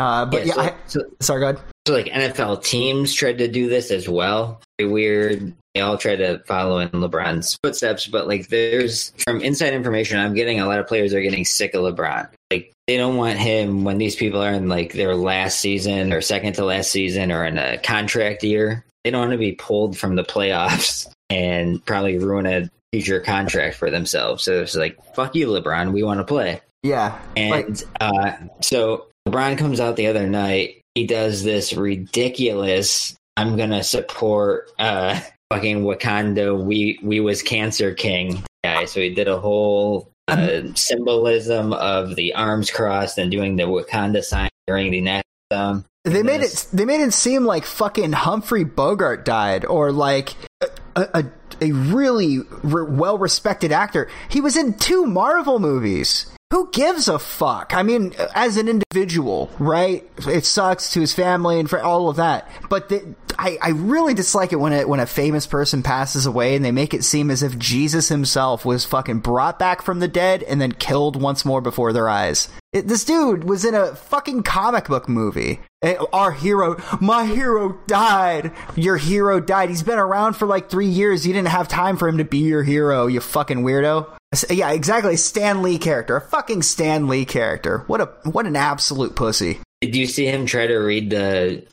Uh, 0.00 0.24
but 0.26 0.46
yeah, 0.46 0.54
so, 0.54 0.60
I, 0.60 0.74
so, 0.86 1.00
sorry, 1.20 1.40
go 1.40 1.48
ahead. 1.50 1.62
so 1.86 1.92
like 1.92 2.06
NFL 2.06 2.64
teams 2.64 3.12
tried 3.14 3.38
to 3.38 3.46
do 3.46 3.68
this 3.68 3.92
as 3.92 4.08
well. 4.08 4.60
Very 4.80 4.90
weird. 4.90 5.52
They 5.74 5.82
all 5.82 5.96
try 5.98 6.16
to 6.16 6.40
follow 6.46 6.78
in 6.80 6.88
LeBron's 6.88 7.56
footsteps, 7.62 8.08
but 8.08 8.26
like 8.26 8.48
there's 8.48 9.12
from 9.24 9.40
inside 9.42 9.74
information 9.74 10.18
I'm 10.18 10.34
getting, 10.34 10.58
a 10.58 10.66
lot 10.66 10.80
of 10.80 10.88
players 10.88 11.14
are 11.14 11.20
getting 11.20 11.44
sick 11.44 11.74
of 11.74 11.82
LeBron. 11.82 12.28
Like 12.50 12.72
they 12.90 12.96
don't 12.96 13.16
want 13.16 13.38
him 13.38 13.84
when 13.84 13.98
these 13.98 14.16
people 14.16 14.42
are 14.42 14.52
in 14.52 14.68
like 14.68 14.94
their 14.94 15.14
last 15.14 15.60
season 15.60 16.12
or 16.12 16.20
second 16.20 16.54
to 16.54 16.64
last 16.64 16.90
season 16.90 17.30
or 17.30 17.44
in 17.44 17.56
a 17.56 17.78
contract 17.78 18.42
year. 18.42 18.84
They 19.04 19.12
don't 19.12 19.20
want 19.20 19.30
to 19.30 19.38
be 19.38 19.52
pulled 19.52 19.96
from 19.96 20.16
the 20.16 20.24
playoffs 20.24 21.08
and 21.30 21.84
probably 21.86 22.18
ruin 22.18 22.46
a 22.46 22.68
future 22.92 23.20
contract 23.20 23.76
for 23.76 23.92
themselves. 23.92 24.42
So 24.42 24.62
it's 24.62 24.74
like, 24.74 24.98
fuck 25.14 25.36
you, 25.36 25.46
LeBron. 25.46 25.92
We 25.92 26.02
want 26.02 26.18
to 26.18 26.24
play. 26.24 26.62
Yeah, 26.82 27.16
like 27.36 27.66
And 27.66 27.84
uh, 28.00 28.32
so 28.60 29.06
LeBron 29.28 29.56
comes 29.56 29.78
out 29.78 29.94
the 29.94 30.08
other 30.08 30.28
night. 30.28 30.82
He 30.96 31.06
does 31.06 31.44
this 31.44 31.72
ridiculous. 31.74 33.14
I'm 33.36 33.56
gonna 33.56 33.84
support 33.84 34.68
uh, 34.80 35.20
fucking 35.52 35.84
Wakanda. 35.84 36.60
We 36.60 36.98
we 37.04 37.20
was 37.20 37.40
Cancer 37.40 37.94
King 37.94 38.42
guy. 38.64 38.86
So 38.86 38.98
he 38.98 39.14
did 39.14 39.28
a 39.28 39.38
whole 39.38 40.10
uh, 40.30 40.74
symbolism 40.74 41.72
of 41.72 42.16
the 42.16 42.34
arms 42.34 42.70
crossed 42.70 43.18
and 43.18 43.30
doing 43.30 43.56
the 43.56 43.64
Wakanda 43.64 44.22
sign 44.22 44.50
during 44.66 44.90
the 44.90 45.00
national 45.00 45.24
anthem. 45.50 45.84
they 46.04 46.22
made 46.22 46.40
it 46.40 46.66
they 46.72 46.84
made 46.84 47.00
it 47.00 47.12
seem 47.12 47.44
like 47.44 47.64
fucking 47.64 48.12
Humphrey 48.12 48.64
Bogart 48.64 49.24
died 49.24 49.64
or 49.64 49.92
like 49.92 50.34
a 50.62 50.68
a, 51.14 51.24
a 51.60 51.72
really 51.72 52.38
re- 52.62 52.84
well 52.88 53.18
respected 53.18 53.72
actor. 53.72 54.08
He 54.28 54.40
was 54.40 54.56
in 54.56 54.74
two 54.74 55.06
Marvel 55.06 55.58
movies. 55.58 56.26
Who 56.52 56.68
gives 56.72 57.06
a 57.06 57.20
fuck? 57.20 57.72
I 57.74 57.84
mean, 57.84 58.12
as 58.34 58.56
an 58.56 58.66
individual, 58.66 59.52
right? 59.60 60.10
It 60.26 60.44
sucks 60.44 60.92
to 60.92 61.00
his 61.00 61.14
family 61.14 61.60
and 61.60 61.70
for 61.70 61.80
all 61.80 62.08
of 62.08 62.16
that. 62.16 62.50
But 62.68 62.88
the, 62.88 63.14
I, 63.42 63.56
I 63.62 63.70
really 63.70 64.12
dislike 64.12 64.52
it 64.52 64.60
when 64.60 64.74
a, 64.74 64.84
when 64.84 65.00
a 65.00 65.06
famous 65.06 65.46
person 65.46 65.82
passes 65.82 66.26
away 66.26 66.54
and 66.54 66.62
they 66.62 66.72
make 66.72 66.92
it 66.92 67.04
seem 67.04 67.30
as 67.30 67.42
if 67.42 67.58
Jesus 67.58 68.08
himself 68.10 68.66
was 68.66 68.84
fucking 68.84 69.20
brought 69.20 69.58
back 69.58 69.80
from 69.80 69.98
the 69.98 70.08
dead 70.08 70.42
and 70.42 70.60
then 70.60 70.72
killed 70.72 71.20
once 71.20 71.42
more 71.42 71.62
before 71.62 71.94
their 71.94 72.06
eyes. 72.06 72.50
It, 72.74 72.86
this 72.86 73.02
dude 73.04 73.44
was 73.44 73.64
in 73.64 73.74
a 73.74 73.94
fucking 73.94 74.42
comic 74.42 74.88
book 74.88 75.08
movie. 75.08 75.60
Eh, 75.82 75.96
Our 76.12 76.32
hero, 76.32 76.76
my 77.00 77.24
hero 77.24 77.78
died. 77.86 78.52
Your 78.76 78.98
hero 78.98 79.40
died. 79.40 79.70
He's 79.70 79.82
been 79.82 79.98
around 79.98 80.34
for 80.34 80.44
like 80.46 80.68
three 80.68 80.86
years. 80.88 81.26
You 81.26 81.32
didn't 81.32 81.48
have 81.48 81.66
time 81.66 81.96
for 81.96 82.08
him 82.08 82.18
to 82.18 82.24
be 82.24 82.38
your 82.40 82.62
hero, 82.62 83.06
you 83.06 83.20
fucking 83.20 83.62
weirdo. 83.64 84.06
Yeah, 84.50 84.70
exactly. 84.72 85.16
Stan 85.16 85.62
Lee 85.62 85.78
character, 85.78 86.16
a 86.16 86.20
fucking 86.20 86.60
Stan 86.62 87.08
Lee 87.08 87.24
character. 87.24 87.84
What 87.86 88.00
a 88.02 88.04
what 88.30 88.46
an 88.46 88.54
absolute 88.54 89.16
pussy. 89.16 89.58
Did 89.80 89.96
you 89.96 90.06
see 90.06 90.26
him 90.26 90.46
try 90.46 90.66
to 90.66 90.76
read 90.76 91.10
the 91.10 91.64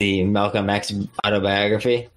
the 0.00 0.24
Malcolm 0.24 0.70
X 0.70 0.92
autobiography? 1.24 2.08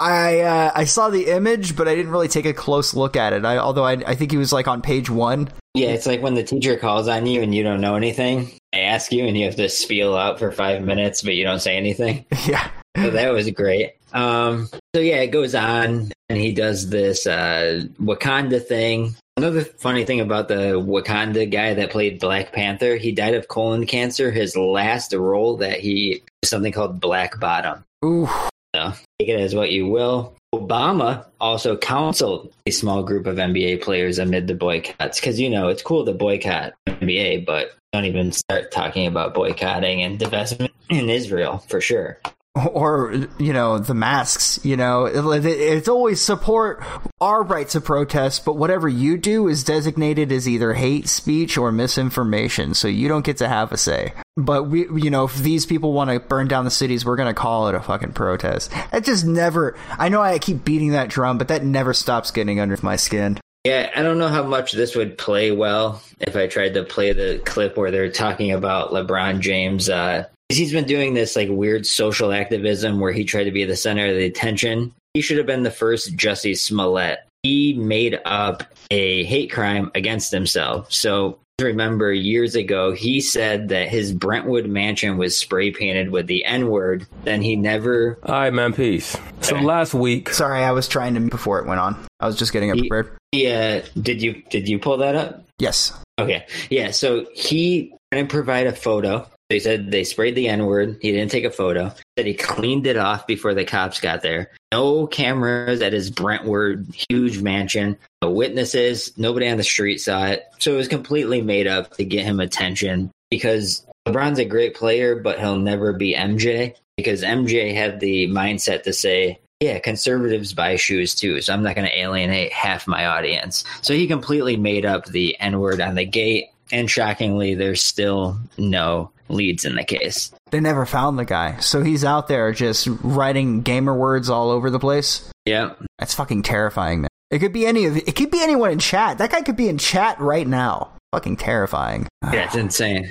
I 0.00 0.40
uh, 0.40 0.72
I 0.74 0.84
saw 0.84 1.08
the 1.08 1.26
image, 1.26 1.74
but 1.74 1.88
I 1.88 1.94
didn't 1.94 2.12
really 2.12 2.28
take 2.28 2.44
a 2.44 2.52
close 2.52 2.94
look 2.94 3.16
at 3.16 3.32
it. 3.32 3.44
I, 3.44 3.56
although 3.56 3.84
I, 3.84 3.92
I 3.92 4.14
think 4.14 4.30
he 4.30 4.36
was 4.36 4.52
like 4.52 4.68
on 4.68 4.82
page 4.82 5.10
one. 5.10 5.48
Yeah, 5.74 5.88
it's 5.88 6.06
like 6.06 6.22
when 6.22 6.34
the 6.34 6.44
teacher 6.44 6.76
calls 6.76 7.08
on 7.08 7.26
you 7.26 7.42
and 7.42 7.54
you 7.54 7.62
don't 7.62 7.80
know 7.80 7.96
anything. 7.96 8.52
I 8.74 8.80
ask 8.80 9.10
you 9.10 9.26
and 9.26 9.36
you 9.36 9.46
have 9.46 9.56
to 9.56 9.68
spiel 9.68 10.16
out 10.16 10.38
for 10.38 10.52
five 10.52 10.82
minutes, 10.82 11.22
but 11.22 11.34
you 11.34 11.44
don't 11.44 11.60
say 11.60 11.76
anything. 11.76 12.24
Yeah. 12.46 12.70
So 12.96 13.10
that 13.10 13.32
was 13.32 13.48
great. 13.50 13.92
Um, 14.12 14.68
so 14.98 15.02
yeah, 15.02 15.20
it 15.20 15.28
goes 15.28 15.54
on 15.54 16.10
and 16.28 16.38
he 16.40 16.50
does 16.50 16.90
this 16.90 17.24
uh, 17.24 17.84
Wakanda 18.00 18.60
thing. 18.60 19.14
Another 19.36 19.62
funny 19.62 20.04
thing 20.04 20.18
about 20.18 20.48
the 20.48 20.72
Wakanda 20.72 21.48
guy 21.48 21.72
that 21.74 21.90
played 21.90 22.18
Black 22.18 22.52
Panther, 22.52 22.96
he 22.96 23.12
died 23.12 23.34
of 23.34 23.46
colon 23.46 23.86
cancer. 23.86 24.32
His 24.32 24.56
last 24.56 25.14
role 25.14 25.58
that 25.58 25.78
he 25.78 26.24
something 26.44 26.72
called 26.72 26.98
Black 26.98 27.38
Bottom. 27.38 27.84
Ooh. 28.04 28.28
So 28.74 28.92
take 29.20 29.28
it 29.28 29.38
as 29.38 29.54
what 29.54 29.70
you 29.70 29.86
will. 29.86 30.34
Obama 30.52 31.26
also 31.40 31.76
counseled 31.76 32.52
a 32.66 32.72
small 32.72 33.04
group 33.04 33.28
of 33.28 33.36
NBA 33.36 33.80
players 33.82 34.18
amid 34.18 34.48
the 34.48 34.54
boycotts 34.56 35.20
because 35.20 35.38
you 35.38 35.48
know 35.48 35.68
it's 35.68 35.82
cool 35.82 36.04
to 36.06 36.12
boycott 36.12 36.74
NBA, 36.88 37.46
but 37.46 37.70
don't 37.92 38.04
even 38.04 38.32
start 38.32 38.72
talking 38.72 39.06
about 39.06 39.32
boycotting 39.32 40.02
and 40.02 40.18
divestment 40.18 40.70
in 40.90 41.08
Israel 41.08 41.58
for 41.68 41.80
sure. 41.80 42.18
or 42.72 43.12
you 43.38 43.52
know 43.52 43.78
the 43.78 43.94
masks 43.94 44.58
you 44.64 44.76
know 44.76 45.04
it- 45.06 45.44
it's 45.46 45.88
always 45.88 46.20
support 46.20 46.82
our 47.20 47.42
right 47.42 47.68
to 47.68 47.80
protest 47.80 48.44
but 48.44 48.56
whatever 48.56 48.88
you 48.88 49.16
do 49.16 49.48
is 49.48 49.64
designated 49.64 50.32
as 50.32 50.48
either 50.48 50.72
hate 50.74 51.08
speech 51.08 51.56
or 51.58 51.70
misinformation 51.70 52.74
so 52.74 52.88
you 52.88 53.08
don't 53.08 53.24
get 53.24 53.36
to 53.36 53.48
have 53.48 53.70
a 53.72 53.76
say 53.76 54.12
but 54.36 54.64
we 54.64 54.88
you 55.00 55.10
know 55.10 55.24
if 55.24 55.36
these 55.36 55.66
people 55.66 55.92
want 55.92 56.10
to 56.10 56.18
burn 56.20 56.48
down 56.48 56.64
the 56.64 56.70
cities 56.70 57.04
we're 57.04 57.16
going 57.16 57.28
to 57.32 57.40
call 57.40 57.68
it 57.68 57.74
a 57.74 57.80
fucking 57.80 58.12
protest 58.12 58.72
it 58.92 59.04
just 59.04 59.24
never 59.24 59.76
i 59.98 60.08
know 60.08 60.20
i 60.22 60.38
keep 60.38 60.64
beating 60.64 60.90
that 60.92 61.08
drum 61.08 61.38
but 61.38 61.48
that 61.48 61.64
never 61.64 61.92
stops 61.92 62.30
getting 62.30 62.60
under 62.60 62.76
my 62.82 62.96
skin 62.96 63.38
Yeah, 63.64 63.90
I 63.94 64.02
don't 64.02 64.18
know 64.18 64.28
how 64.28 64.44
much 64.44 64.72
this 64.72 64.94
would 64.96 65.18
play 65.18 65.50
well 65.50 66.00
if 66.20 66.36
I 66.36 66.46
tried 66.46 66.74
to 66.74 66.84
play 66.84 67.12
the 67.12 67.42
clip 67.44 67.76
where 67.76 67.90
they're 67.90 68.10
talking 68.10 68.52
about 68.52 68.90
LeBron 68.92 69.40
James. 69.40 69.90
Uh, 69.90 70.24
he's 70.48 70.72
been 70.72 70.86
doing 70.86 71.14
this 71.14 71.36
like 71.36 71.48
weird 71.50 71.86
social 71.86 72.32
activism 72.32 73.00
where 73.00 73.12
he 73.12 73.24
tried 73.24 73.44
to 73.44 73.50
be 73.50 73.64
the 73.64 73.76
center 73.76 74.06
of 74.06 74.16
the 74.16 74.24
attention. 74.24 74.92
He 75.14 75.20
should 75.20 75.38
have 75.38 75.46
been 75.46 75.62
the 75.62 75.70
first 75.70 76.16
Jussie 76.16 76.56
Smollett. 76.56 77.20
He 77.42 77.74
made 77.74 78.20
up 78.24 78.62
a 78.90 79.24
hate 79.24 79.50
crime 79.50 79.90
against 79.94 80.32
himself. 80.32 80.92
So 80.92 81.38
remember 81.60 82.12
years 82.12 82.54
ago 82.54 82.92
he 82.92 83.20
said 83.20 83.68
that 83.68 83.88
his 83.88 84.12
Brentwood 84.12 84.66
mansion 84.66 85.18
was 85.18 85.36
spray 85.36 85.70
painted 85.72 86.10
with 86.10 86.26
the 86.28 86.44
N 86.44 86.68
word. 86.68 87.06
Then 87.24 87.42
he 87.42 87.56
never 87.56 88.18
All 88.22 88.34
right, 88.34 88.52
man. 88.52 88.72
Peace. 88.72 89.16
So 89.40 89.56
last 89.56 89.92
week, 89.94 90.30
sorry 90.30 90.62
i 90.62 90.70
was 90.72 90.86
trying 90.88 91.14
to 91.14 91.20
before 91.20 91.58
it 91.58 91.66
went 91.66 91.80
on 91.80 91.96
i 92.20 92.26
was 92.26 92.36
just 92.36 92.52
getting 92.52 92.68
it 92.68 92.76
He- 92.76 92.88
prepared 92.88 93.16
Yeah, 93.32 93.82
uh, 93.84 93.88
did 94.00 94.20
you 94.22 94.42
did 94.50 94.68
you 94.68 94.78
pull 94.78 94.98
that 94.98 95.14
up? 95.14 95.44
yes 95.58 95.92
Okay. 96.18 96.44
Yeah. 96.68 96.90
So 96.90 97.26
he 97.32 97.94
didn't 98.10 98.28
provide 98.30 98.66
a 98.66 98.72
photo. 98.74 99.24
They 99.50 99.58
said 99.58 99.90
they 99.90 100.04
sprayed 100.04 100.34
the 100.34 100.48
N 100.48 100.66
word. 100.66 100.98
He 101.00 101.10
didn't 101.10 101.30
take 101.30 101.44
a 101.44 101.50
photo. 101.50 101.92
Said 102.18 102.26
he 102.26 102.34
cleaned 102.34 102.86
it 102.86 102.98
off 102.98 103.26
before 103.26 103.54
the 103.54 103.64
cops 103.64 103.98
got 103.98 104.20
there. 104.20 104.50
No 104.72 105.06
cameras 105.06 105.80
at 105.80 105.94
his 105.94 106.10
Brentwood 106.10 106.86
huge 107.08 107.40
mansion. 107.40 107.96
No 108.22 108.30
witnesses. 108.30 109.16
Nobody 109.16 109.48
on 109.48 109.56
the 109.56 109.64
street 109.64 109.98
saw 109.98 110.26
it. 110.26 110.44
So 110.58 110.74
it 110.74 110.76
was 110.76 110.88
completely 110.88 111.40
made 111.40 111.66
up 111.66 111.96
to 111.96 112.04
get 112.04 112.26
him 112.26 112.40
attention 112.40 113.10
because 113.30 113.86
LeBron's 114.06 114.38
a 114.38 114.44
great 114.44 114.74
player, 114.74 115.16
but 115.16 115.38
he'll 115.38 115.58
never 115.58 115.94
be 115.94 116.14
MJ 116.14 116.74
because 116.98 117.22
MJ 117.22 117.74
had 117.74 118.00
the 118.00 118.28
mindset 118.28 118.82
to 118.82 118.92
say, 118.92 119.38
yeah, 119.60 119.78
conservatives 119.78 120.52
buy 120.52 120.76
shoes 120.76 121.14
too, 121.14 121.40
so 121.40 121.52
I'm 121.52 121.62
not 121.62 121.74
going 121.74 121.88
to 121.88 121.98
alienate 121.98 122.52
half 122.52 122.86
my 122.86 123.06
audience. 123.06 123.64
So 123.82 123.94
he 123.94 124.06
completely 124.06 124.56
made 124.56 124.84
up 124.84 125.06
the 125.06 125.38
N 125.40 125.58
word 125.58 125.80
on 125.80 125.94
the 125.94 126.04
gate, 126.04 126.50
and 126.70 126.88
shockingly, 126.88 127.54
there's 127.54 127.82
still 127.82 128.38
no 128.56 129.10
leads 129.30 129.64
in 129.64 129.74
the 129.74 129.84
case. 129.84 130.32
they 130.50 130.60
never 130.60 130.86
found 130.86 131.18
the 131.18 131.24
guy 131.24 131.58
so 131.58 131.82
he's 131.82 132.04
out 132.04 132.28
there 132.28 132.52
just 132.52 132.88
writing 133.02 133.62
gamer 133.62 133.94
words 133.94 134.28
all 134.30 134.50
over 134.50 134.70
the 134.70 134.78
place 134.78 135.30
Yeah. 135.46 135.72
That's 135.98 136.14
fucking 136.14 136.42
terrifying, 136.42 137.00
man. 137.02 137.08
It 137.30 137.40
could 137.40 137.52
be 137.52 137.66
any 137.66 137.84
of 137.86 137.96
it 137.96 138.14
could 138.16 138.30
be 138.30 138.42
anyone 138.42 138.70
in 138.70 138.78
chat. 138.78 139.18
That 139.18 139.30
guy 139.30 139.42
could 139.42 139.56
be 139.56 139.68
in 139.68 139.76
chat 139.78 140.18
right 140.20 140.46
now. 140.46 140.92
Fucking 141.12 141.36
terrifying. 141.36 142.06
Yeah, 142.32 142.44
it's 142.44 142.54
insane. 142.54 143.10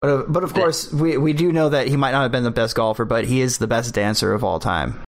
But 0.00 0.10
of, 0.10 0.32
but 0.32 0.44
of 0.44 0.52
course, 0.54 0.92
we 0.92 1.16
we 1.16 1.32
do 1.32 1.50
know 1.52 1.70
that 1.70 1.88
he 1.88 1.96
might 1.96 2.12
not 2.12 2.22
have 2.22 2.32
been 2.32 2.44
the 2.44 2.50
best 2.50 2.74
golfer, 2.76 3.04
but 3.04 3.24
he 3.24 3.40
is 3.40 3.58
the 3.58 3.66
best 3.66 3.94
dancer 3.94 4.32
of 4.34 4.44
all 4.44 4.60
time. 4.60 5.02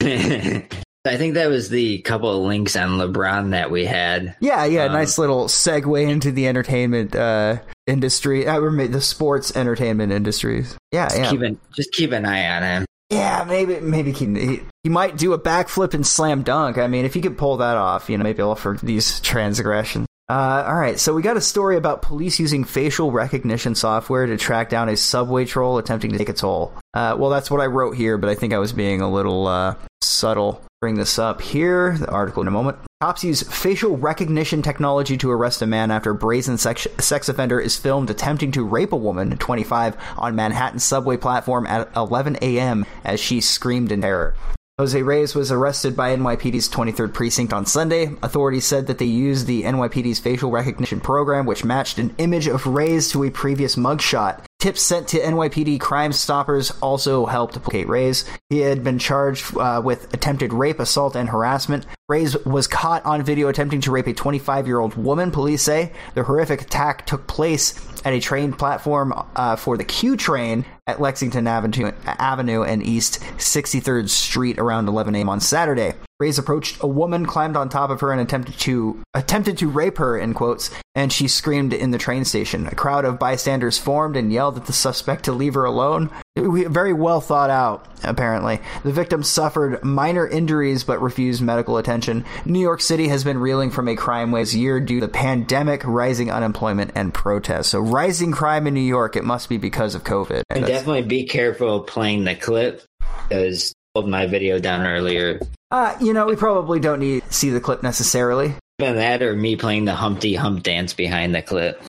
I 1.06 1.18
think 1.18 1.36
that 1.36 1.47
was 1.47 1.70
the 1.70 1.99
couple 1.99 2.30
of 2.30 2.43
links 2.43 2.76
on 2.76 2.97
LeBron 2.97 3.51
that 3.51 3.72
we 3.72 3.86
had. 3.86 4.36
Yeah, 4.39 4.66
yeah, 4.66 4.86
Um, 4.86 4.93
nice 4.93 5.18
little 5.18 5.45
segue 5.45 6.10
into 6.10 6.32
the 6.32 6.47
entertainment 6.47 7.16
uh, 7.16 7.58
industry, 7.88 8.47
uh, 8.47 8.60
the 8.60 9.01
sports 9.01 9.56
entertainment 9.56 10.12
industries. 10.12 10.76
Yeah, 10.91 11.08
Just 11.08 11.20
yeah, 11.20 11.30
keep 11.30 11.41
an 11.41 11.60
just 11.76 11.91
keep 11.91 12.12
an 12.12 12.26
eye 12.26 12.56
on 12.58 12.64
him. 12.64 12.86
yeah. 13.10 13.45
Maybe, 13.47 13.80
maybe 13.80 14.12
he, 14.12 14.26
he, 14.26 14.62
he 14.84 14.89
might 14.89 15.18
do 15.18 15.34
a 15.34 15.39
backflip 15.39 15.93
and 15.93 16.06
slam 16.06 16.41
dunk. 16.43 16.78
I 16.78 16.88
mean, 16.88 17.06
if 17.06 17.14
he 17.14 17.22
could 17.22 17.38
pull 17.38 17.58
that 17.58 17.78
off, 17.78 18.10
you 18.10 18.18
know, 18.18 18.24
maybe 18.24 18.41
all 18.41 18.56
for 18.56 18.78
these 18.82 19.20
transgressions. 19.22 20.08
Uh, 20.28 20.64
all 20.66 20.76
right, 20.76 21.00
so 21.00 21.14
we 21.14 21.22
got 21.22 21.38
a 21.38 21.42
story 21.42 21.78
about 21.78 22.02
police 22.02 22.40
using 22.40 22.64
facial 22.64 23.12
recognition 23.12 23.76
software 23.76 24.26
to 24.26 24.38
track 24.38 24.70
down 24.70 24.90
a 24.90 24.98
subway 24.98 25.46
troll 25.46 25.78
attempting 25.78 26.12
to 26.12 26.18
take 26.18 26.30
a 26.30 26.34
toll. 26.34 26.74
Uh, 26.96 27.16
well, 27.18 27.30
that's 27.30 27.52
what 27.52 27.62
I 27.62 27.68
wrote 27.68 27.96
here, 27.96 28.18
but 28.18 28.30
I 28.30 28.34
think 28.34 28.52
I 28.52 28.58
was 28.58 28.74
being 28.74 29.02
a 29.02 29.12
little 29.12 29.46
uh, 29.46 29.76
subtle. 30.02 30.64
Bring 30.82 30.96
this 30.96 31.20
up 31.20 31.42
here, 31.42 31.96
the 31.98 32.10
article 32.10 32.42
in 32.42 32.48
a 32.48 32.52
moment. 32.52 32.78
Cops 33.02 33.24
use 33.24 33.44
facial 33.44 33.98
recognition 33.98 34.64
technology 34.64 35.16
to 35.18 35.30
arrest 35.30 35.62
a 35.62 35.68
man 35.68 35.92
after 35.92 36.12
a 36.12 36.16
brazen 36.16 36.58
sex, 36.58 36.88
sex 36.98 37.30
offender 37.30 37.60
is 37.60 37.78
filmed 37.78 38.10
attempting 38.10 38.52
to 38.54 38.64
rape 38.64 38.94
a 38.94 38.98
woman, 38.98 39.38
25, 39.38 39.96
on 40.18 40.36
Manhattan 40.36 40.80
subway 40.80 41.18
platform 41.18 41.68
at 41.68 41.88
11 41.96 42.38
a.m. 42.42 42.84
as 43.04 43.20
she 43.20 43.42
screamed 43.42 43.92
in 43.92 44.02
terror. 44.02 44.36
Jose 44.78 45.02
Reyes 45.02 45.34
was 45.34 45.54
arrested 45.54 45.96
by 45.96 46.14
NYPD's 46.14 46.68
23rd 46.68 47.14
precinct 47.14 47.54
on 47.54 47.66
Sunday. 47.66 48.14
Authorities 48.22 48.66
said 48.66 48.88
that 48.88 48.98
they 48.98 49.06
used 49.06 49.48
the 49.48 49.64
NYPD's 49.64 50.20
facial 50.20 50.52
recognition 50.52 51.00
program, 51.00 51.46
which 51.46 51.64
matched 51.64 51.98
an 51.98 52.14
image 52.18 52.48
of 52.48 52.68
Reyes 52.68 53.10
to 53.12 53.24
a 53.24 53.30
previous 53.30 53.78
mugshot. 53.78 54.44
Tips 54.66 54.82
sent 54.82 55.07
to 55.09 55.20
NYPD 55.20 55.80
Crime 55.80 56.11
Stoppers 56.11 56.72
also 56.82 57.28
helped 57.28 57.55
locate 57.55 57.88
Reyes. 57.88 58.26
He 58.49 58.61
had 58.61 58.84
been 58.84 58.97
charged 58.97 59.55
uh, 59.55 59.80
with 59.86 60.11
attempted 60.11 60.53
rape, 60.53 60.80
assault, 60.80 61.16
and 61.16 61.30
harassment. 61.30 61.86
Reyes 62.09 62.36
was 62.45 62.66
caught 62.66 63.05
on 63.05 63.22
video 63.22 63.47
attempting 63.47 63.80
to 63.82 63.91
rape 63.91 64.07
a 64.07 64.13
25 64.16 64.66
year 64.66 64.80
old 64.80 64.95
woman, 64.95 65.30
police 65.30 65.61
say. 65.61 65.93
The 66.16 66.24
horrific 66.24 66.63
attack 66.63 67.05
took 67.05 67.28
place 67.28 67.80
at 68.03 68.13
a 68.13 68.20
train 68.20 68.53
platform 68.53 69.13
uh, 69.36 69.55
for 69.55 69.78
the 69.78 69.84
Q 69.84 70.18
train 70.18 70.66
at 70.88 70.99
Lexington 70.99 71.45
Avenue, 71.45 71.91
Avenue 72.07 72.63
and 72.63 72.82
East 72.82 73.20
63rd 73.38 74.09
Street 74.09 74.57
around 74.57 74.88
11 74.88 75.13
a.m. 75.13 75.30
on 75.30 75.41
Saturday. 75.41 75.93
Reyes 76.18 76.39
approached 76.39 76.82
a 76.82 76.88
woman, 76.88 77.26
climbed 77.26 77.57
on 77.57 77.68
top 77.68 77.89
of 77.89 77.99
her, 77.99 78.13
and 78.13 78.22
attempted 78.22 78.57
to 78.59 79.03
attempted 79.13 79.57
to 79.57 79.68
rape 79.68 79.97
her 79.97 80.18
in 80.18 80.34
quotes, 80.34 80.72
and 80.95 81.11
she 81.11 81.28
screamed 81.28 81.74
in 81.74 81.91
the 81.91 81.97
train 81.97 82.24
station. 82.24 82.68
A 82.68 82.76
crowd 82.76 83.03
of 83.03 83.20
bystanders 83.20 83.78
formed 83.78 84.16
and 84.16 84.32
yelled 84.32 84.55
at 84.55 84.66
the 84.66 84.72
suspect 84.72 85.26
to 85.26 85.34
leave 85.34 85.55
her 85.55 85.66
alone. 85.66 86.09
Very 86.38 86.93
well 86.93 87.20
thought 87.20 87.49
out, 87.49 87.86
apparently. 88.01 88.61
The 88.84 88.93
victim 88.93 89.24
suffered 89.24 89.84
minor 89.84 90.26
injuries 90.26 90.86
but 90.86 91.01
refused 91.01 91.41
medical 91.41 91.78
attention. 91.78 92.24
New 92.45 92.61
York 92.61 92.80
City 92.80 93.09
has 93.09 93.26
been 93.26 93.38
reeling 93.38 93.70
from 93.70 93.89
a 93.89 93.97
crime 93.97 94.32
wave 94.32 94.53
year 94.53 94.80
due 94.80 95.01
to 95.01 95.07
the 95.07 95.11
pandemic, 95.11 95.84
rising 95.84 96.32
unemployment, 96.32 96.91
and 96.95 97.13
protests. 97.13 97.68
So, 97.68 97.80
rising 97.82 98.32
crime 98.32 98.68
in 98.68 98.74
New 98.74 98.80
York, 98.80 99.18
it 99.18 99.26
must 99.26 99.49
be 99.49 99.57
because 99.57 99.95
of 99.95 100.05
COVID. 100.05 100.43
And 100.49 100.63
That's- 100.63 100.70
definitely 100.70 101.01
be 101.01 101.26
careful 101.26 101.82
playing 101.82 102.24
the 102.24 102.36
clip 102.36 102.84
because 103.28 103.74
pulled 103.95 104.09
my 104.09 104.28
video 104.28 104.59
down 104.59 104.86
earlier. 104.86 105.39
Uh, 105.76 105.94
you 106.00 106.14
know, 106.14 106.26
we 106.26 106.38
probably 106.38 106.80
don't 106.80 107.02
need 107.02 107.22
to 107.22 107.34
see 107.34 107.50
the 107.50 107.60
clip 107.60 107.84
necessarily. 107.84 108.56
Either 108.80 108.94
that 108.94 109.22
or 109.22 109.36
me 109.36 109.58
playing 109.58 109.84
the 109.84 109.94
Humpty 109.94 110.34
Hump 110.34 110.64
dance 110.64 110.94
behind 110.94 111.36
the 111.36 111.42
clip. 111.42 111.84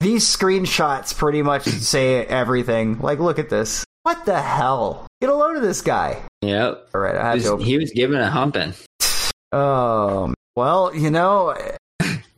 These 0.00 0.26
screenshots 0.26 1.16
pretty 1.16 1.40
much 1.40 1.62
say 1.64 2.26
everything. 2.26 2.98
Like, 2.98 3.20
look 3.20 3.38
at 3.38 3.48
this. 3.48 3.82
What 4.02 4.26
the 4.26 4.38
hell? 4.42 5.06
Get 5.22 5.30
a 5.30 5.34
load 5.34 5.56
of 5.56 5.62
this 5.62 5.80
guy. 5.80 6.20
Yep. 6.42 6.90
All 6.94 7.00
right, 7.00 7.16
I 7.16 7.30
He 7.30 7.36
was, 7.36 7.44
to 7.44 7.50
open. 7.52 7.64
he 7.64 7.78
was 7.78 7.92
giving 7.92 8.18
a 8.18 8.28
humping. 8.30 8.74
Um, 9.52 10.34
well, 10.56 10.92
you 10.94 11.12
know, 11.12 11.56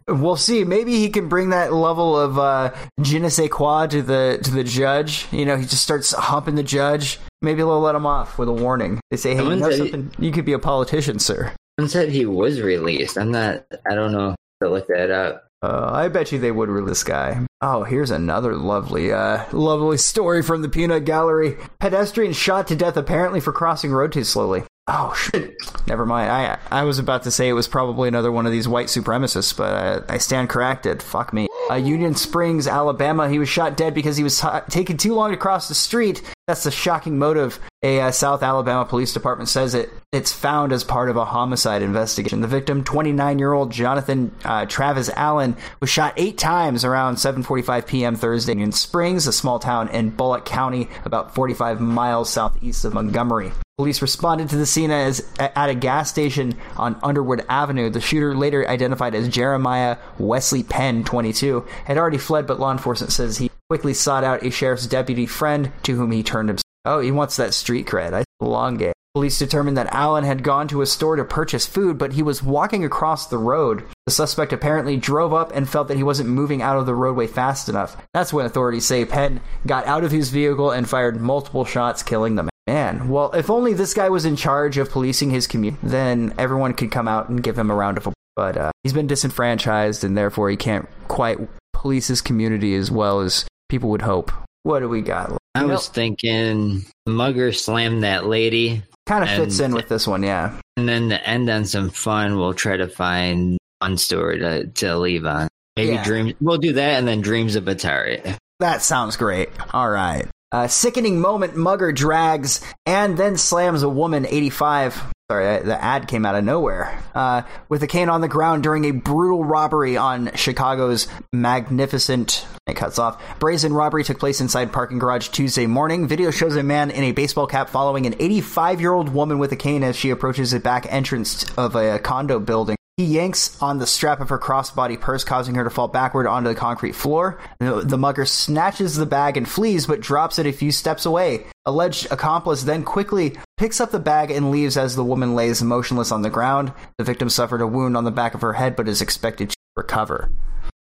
we'll 0.08 0.36
see. 0.36 0.64
Maybe 0.64 0.96
he 0.96 1.10
can 1.10 1.28
bring 1.28 1.50
that 1.50 1.72
level 1.72 2.18
of 2.18 2.38
uh, 2.38 2.72
je 3.00 3.18
ne 3.18 3.28
sais 3.28 3.48
quoi 3.50 3.86
to 3.86 4.02
the 4.02 4.38
to 4.42 4.50
the 4.50 4.64
judge. 4.64 5.26
You 5.32 5.44
know, 5.44 5.56
he 5.56 5.64
just 5.64 5.82
starts 5.82 6.12
humping 6.12 6.54
the 6.54 6.62
judge. 6.62 7.18
Maybe 7.42 7.58
they'll 7.58 7.80
let 7.80 7.94
him 7.94 8.06
off 8.06 8.38
with 8.38 8.48
a 8.48 8.52
warning. 8.52 9.00
They 9.10 9.16
say, 9.16 9.34
"Hey, 9.34 9.42
you 9.44 9.56
know 9.56 9.70
said 9.70 10.10
he- 10.18 10.26
You 10.26 10.32
could 10.32 10.44
be 10.44 10.52
a 10.52 10.58
politician, 10.58 11.18
sir." 11.18 11.52
Someone 11.78 11.90
said 11.90 12.08
he 12.08 12.24
was 12.26 12.60
released. 12.60 13.18
I'm 13.18 13.30
not. 13.30 13.64
I 13.88 13.94
don't 13.94 14.12
know. 14.12 14.34
To 14.62 14.70
look 14.70 14.86
that 14.88 15.10
up. 15.10 15.42
Uh, 15.62 15.90
I 15.92 16.08
bet 16.08 16.32
you 16.32 16.38
they 16.38 16.50
would 16.52 16.68
release 16.70 17.02
guy. 17.02 17.44
Oh, 17.60 17.82
here's 17.82 18.10
another 18.10 18.54
lovely, 18.54 19.12
uh, 19.12 19.44
lovely 19.52 19.98
story 19.98 20.42
from 20.42 20.62
the 20.62 20.68
Peanut 20.68 21.04
Gallery. 21.04 21.56
Pedestrian 21.78 22.32
shot 22.32 22.68
to 22.68 22.76
death 22.76 22.96
apparently 22.96 23.40
for 23.40 23.52
crossing 23.52 23.90
road 23.92 24.12
too 24.12 24.24
slowly. 24.24 24.62
Oh 24.88 25.12
shit! 25.14 25.56
Never 25.88 26.06
mind. 26.06 26.30
I 26.30 26.58
I 26.70 26.84
was 26.84 27.00
about 27.00 27.24
to 27.24 27.30
say 27.32 27.48
it 27.48 27.54
was 27.54 27.66
probably 27.66 28.06
another 28.06 28.30
one 28.30 28.46
of 28.46 28.52
these 28.52 28.68
white 28.68 28.86
supremacists, 28.86 29.56
but 29.56 29.72
uh, 29.72 30.02
I 30.08 30.18
stand 30.18 30.48
corrected. 30.48 31.02
Fuck 31.02 31.32
me. 31.32 31.48
Uh, 31.68 31.74
Union 31.74 32.14
Springs, 32.14 32.68
Alabama. 32.68 33.28
He 33.28 33.40
was 33.40 33.48
shot 33.48 33.76
dead 33.76 33.94
because 33.94 34.16
he 34.16 34.22
was 34.22 34.40
t- 34.40 34.46
taking 34.70 34.96
too 34.96 35.14
long 35.14 35.32
to 35.32 35.36
cross 35.36 35.66
the 35.66 35.74
street. 35.74 36.22
That's 36.46 36.64
a 36.64 36.70
shocking 36.70 37.18
motive. 37.18 37.58
A 37.82 38.00
uh, 38.00 38.10
South 38.12 38.44
Alabama 38.44 38.84
police 38.84 39.12
department 39.12 39.48
says 39.48 39.74
it. 39.74 39.90
It's 40.12 40.32
found 40.32 40.72
as 40.72 40.84
part 40.84 41.10
of 41.10 41.16
a 41.16 41.24
homicide 41.24 41.82
investigation. 41.82 42.40
The 42.40 42.46
victim, 42.46 42.84
29-year-old 42.84 43.72
Jonathan 43.72 44.32
uh, 44.44 44.64
Travis 44.66 45.10
Allen, 45.16 45.56
was 45.80 45.90
shot 45.90 46.14
eight 46.16 46.38
times 46.38 46.84
around 46.84 47.16
7:45 47.16 47.86
p.m. 47.88 48.14
Thursday 48.14 48.52
in 48.52 48.70
Springs, 48.70 49.26
a 49.26 49.32
small 49.32 49.58
town 49.58 49.88
in 49.88 50.10
Bullock 50.10 50.44
County, 50.44 50.88
about 51.04 51.34
45 51.34 51.80
miles 51.80 52.30
southeast 52.30 52.84
of 52.84 52.94
Montgomery. 52.94 53.50
Police 53.76 54.00
responded 54.00 54.48
to 54.50 54.56
the 54.56 54.66
scene 54.66 54.92
as 54.92 55.28
at 55.40 55.68
a 55.68 55.74
gas 55.74 56.08
station 56.08 56.56
on 56.76 56.98
Underwood 57.02 57.44
Avenue. 57.48 57.90
The 57.90 58.00
shooter, 58.00 58.36
later 58.36 58.66
identified 58.68 59.16
as 59.16 59.28
Jeremiah 59.28 59.98
Wesley 60.18 60.62
Penn, 60.62 61.02
22, 61.02 61.66
had 61.86 61.98
already 61.98 62.18
fled, 62.18 62.46
but 62.46 62.60
law 62.60 62.70
enforcement 62.70 63.12
says 63.12 63.36
he 63.36 63.50
quickly 63.68 63.94
sought 63.94 64.24
out 64.24 64.44
a 64.44 64.50
sheriff's 64.50 64.86
deputy 64.86 65.26
friend 65.26 65.72
to 65.82 65.94
whom 65.96 66.12
he 66.12 66.22
turned 66.22 66.48
himself. 66.48 66.62
Oh, 66.84 67.00
he 67.00 67.10
wants 67.10 67.36
that 67.36 67.54
street 67.54 67.86
cred. 67.86 68.12
I 68.12 68.24
long 68.40 68.76
game. 68.76 68.92
Police 69.14 69.38
determined 69.38 69.78
that 69.78 69.94
Allen 69.94 70.24
had 70.24 70.42
gone 70.42 70.68
to 70.68 70.82
a 70.82 70.86
store 70.86 71.16
to 71.16 71.24
purchase 71.24 71.64
food, 71.64 71.96
but 71.96 72.12
he 72.12 72.22
was 72.22 72.42
walking 72.42 72.84
across 72.84 73.26
the 73.26 73.38
road. 73.38 73.82
The 74.04 74.12
suspect 74.12 74.52
apparently 74.52 74.98
drove 74.98 75.32
up 75.32 75.52
and 75.54 75.66
felt 75.66 75.88
that 75.88 75.96
he 75.96 76.02
wasn't 76.02 76.28
moving 76.28 76.60
out 76.60 76.76
of 76.76 76.84
the 76.84 76.94
roadway 76.94 77.26
fast 77.26 77.70
enough. 77.70 77.96
That's 78.12 78.30
when 78.30 78.44
authorities 78.44 78.84
say 78.84 79.06
Penn 79.06 79.40
got 79.66 79.86
out 79.86 80.04
of 80.04 80.10
his 80.10 80.28
vehicle 80.28 80.70
and 80.70 80.86
fired 80.86 81.18
multiple 81.18 81.64
shots, 81.64 82.02
killing 82.02 82.34
the 82.34 82.50
man. 82.66 83.08
Well, 83.08 83.32
if 83.32 83.48
only 83.48 83.72
this 83.72 83.94
guy 83.94 84.10
was 84.10 84.26
in 84.26 84.36
charge 84.36 84.76
of 84.76 84.90
policing 84.90 85.30
his 85.30 85.46
community, 85.46 85.80
then 85.82 86.34
everyone 86.36 86.74
could 86.74 86.90
come 86.90 87.08
out 87.08 87.30
and 87.30 87.42
give 87.42 87.58
him 87.58 87.70
a 87.70 87.74
round 87.74 87.96
of 87.96 88.02
applause. 88.02 88.14
But 88.36 88.58
uh, 88.58 88.70
he's 88.82 88.92
been 88.92 89.06
disenfranchised, 89.06 90.04
and 90.04 90.14
therefore 90.14 90.50
he 90.50 90.58
can't 90.58 90.86
quite 91.08 91.38
police 91.72 92.08
his 92.08 92.20
community 92.20 92.74
as 92.74 92.90
well 92.90 93.20
as 93.20 93.46
people 93.68 93.90
would 93.90 94.02
hope. 94.02 94.32
What 94.62 94.80
do 94.80 94.88
we 94.88 95.00
got? 95.00 95.30
I 95.54 95.60
You 95.60 95.66
know, 95.68 95.74
was 95.74 95.88
thinking 95.88 96.84
Mugger 97.06 97.52
slammed 97.52 98.02
that 98.02 98.26
lady, 98.26 98.82
kind 99.06 99.22
of 99.22 99.30
fits 99.30 99.60
in 99.60 99.74
with 99.74 99.88
this 99.88 100.06
one, 100.06 100.22
yeah. 100.22 100.58
and 100.76 100.88
then 100.88 101.08
to 101.10 101.28
end 101.28 101.48
on 101.48 101.64
some 101.64 101.90
fun, 101.90 102.36
we'll 102.36 102.54
try 102.54 102.76
to 102.76 102.88
find 102.88 103.58
one 103.78 103.96
story 103.96 104.38
to, 104.40 104.66
to 104.66 104.96
leave 104.98 105.24
on. 105.24 105.48
Maybe 105.76 105.92
Yeah. 105.92 106.04
dreams. 106.04 106.32
We'll 106.40 106.58
do 106.58 106.72
that, 106.74 106.98
and 106.98 107.06
then 107.06 107.20
dreams 107.20 107.54
of 107.54 107.64
Atari. 107.64 108.36
That 108.60 108.82
sounds 108.82 109.16
great. 109.16 109.50
All 109.74 109.90
right. 109.90 110.26
A 110.52 110.68
sickening 110.68 111.20
moment 111.20 111.56
mugger 111.56 111.92
drags 111.92 112.60
and 112.86 113.18
then 113.18 113.36
slams 113.36 113.82
a 113.82 113.88
woman 113.88 114.26
85 114.26 115.12
sorry 115.30 115.60
the 115.62 115.82
ad 115.82 116.06
came 116.06 116.24
out 116.24 116.36
of 116.36 116.44
nowhere. 116.44 117.02
Uh, 117.14 117.42
with 117.68 117.82
a 117.82 117.86
cane 117.86 118.08
on 118.08 118.20
the 118.20 118.28
ground 118.28 118.62
during 118.62 118.84
a 118.84 118.92
brutal 118.92 119.44
robbery 119.44 119.96
on 119.96 120.30
chicago's 120.36 121.08
magnificent 121.32 122.46
it 122.68 122.74
cuts 122.74 122.98
off 122.98 123.20
brazen 123.40 123.72
robbery 123.72 124.04
took 124.04 124.20
place 124.20 124.40
inside 124.40 124.72
parking 124.72 124.98
garage 124.98 125.28
tuesday 125.28 125.66
morning. 125.66 126.06
Video 126.06 126.30
shows 126.30 126.54
a 126.54 126.62
man 126.62 126.90
in 126.90 127.02
a 127.02 127.12
baseball 127.12 127.46
cap 127.46 127.68
following 127.68 128.06
an 128.06 128.14
85 128.20 128.80
year 128.80 128.92
old 128.92 129.08
woman 129.08 129.38
with 129.38 129.50
a 129.50 129.56
cane 129.56 129.82
as 129.82 129.96
she 129.96 130.10
approaches 130.10 130.52
the 130.52 130.60
back 130.60 130.86
entrance 130.90 131.44
of 131.56 131.74
a 131.74 131.98
condo 131.98 132.38
building 132.38 132.76
he 132.96 133.04
yanks 133.04 133.60
on 133.60 133.78
the 133.78 133.86
strap 133.86 134.20
of 134.20 134.30
her 134.30 134.38
crossbody 134.38 134.98
purse, 134.98 135.22
causing 135.22 135.54
her 135.54 135.64
to 135.64 135.70
fall 135.70 135.88
backward 135.88 136.26
onto 136.26 136.48
the 136.48 136.54
concrete 136.54 136.94
floor. 136.94 137.38
The, 137.58 137.82
the 137.82 137.98
mugger 137.98 138.24
snatches 138.24 138.96
the 138.96 139.04
bag 139.04 139.36
and 139.36 139.46
flees, 139.46 139.86
but 139.86 140.00
drops 140.00 140.38
it 140.38 140.46
a 140.46 140.52
few 140.52 140.72
steps 140.72 141.04
away. 141.04 141.44
Alleged 141.66 142.10
accomplice 142.10 142.62
then 142.62 142.84
quickly 142.84 143.36
picks 143.58 143.80
up 143.80 143.90
the 143.90 143.98
bag 143.98 144.30
and 144.30 144.50
leaves 144.50 144.78
as 144.78 144.96
the 144.96 145.04
woman 145.04 145.34
lays 145.34 145.62
motionless 145.62 146.10
on 146.10 146.22
the 146.22 146.30
ground. 146.30 146.72
The 146.96 147.04
victim 147.04 147.28
suffered 147.28 147.60
a 147.60 147.66
wound 147.66 147.98
on 147.98 148.04
the 148.04 148.10
back 148.10 148.34
of 148.34 148.40
her 148.40 148.54
head, 148.54 148.76
but 148.76 148.88
is 148.88 149.02
expected 149.02 149.50
to 149.50 149.56
recover. 149.76 150.30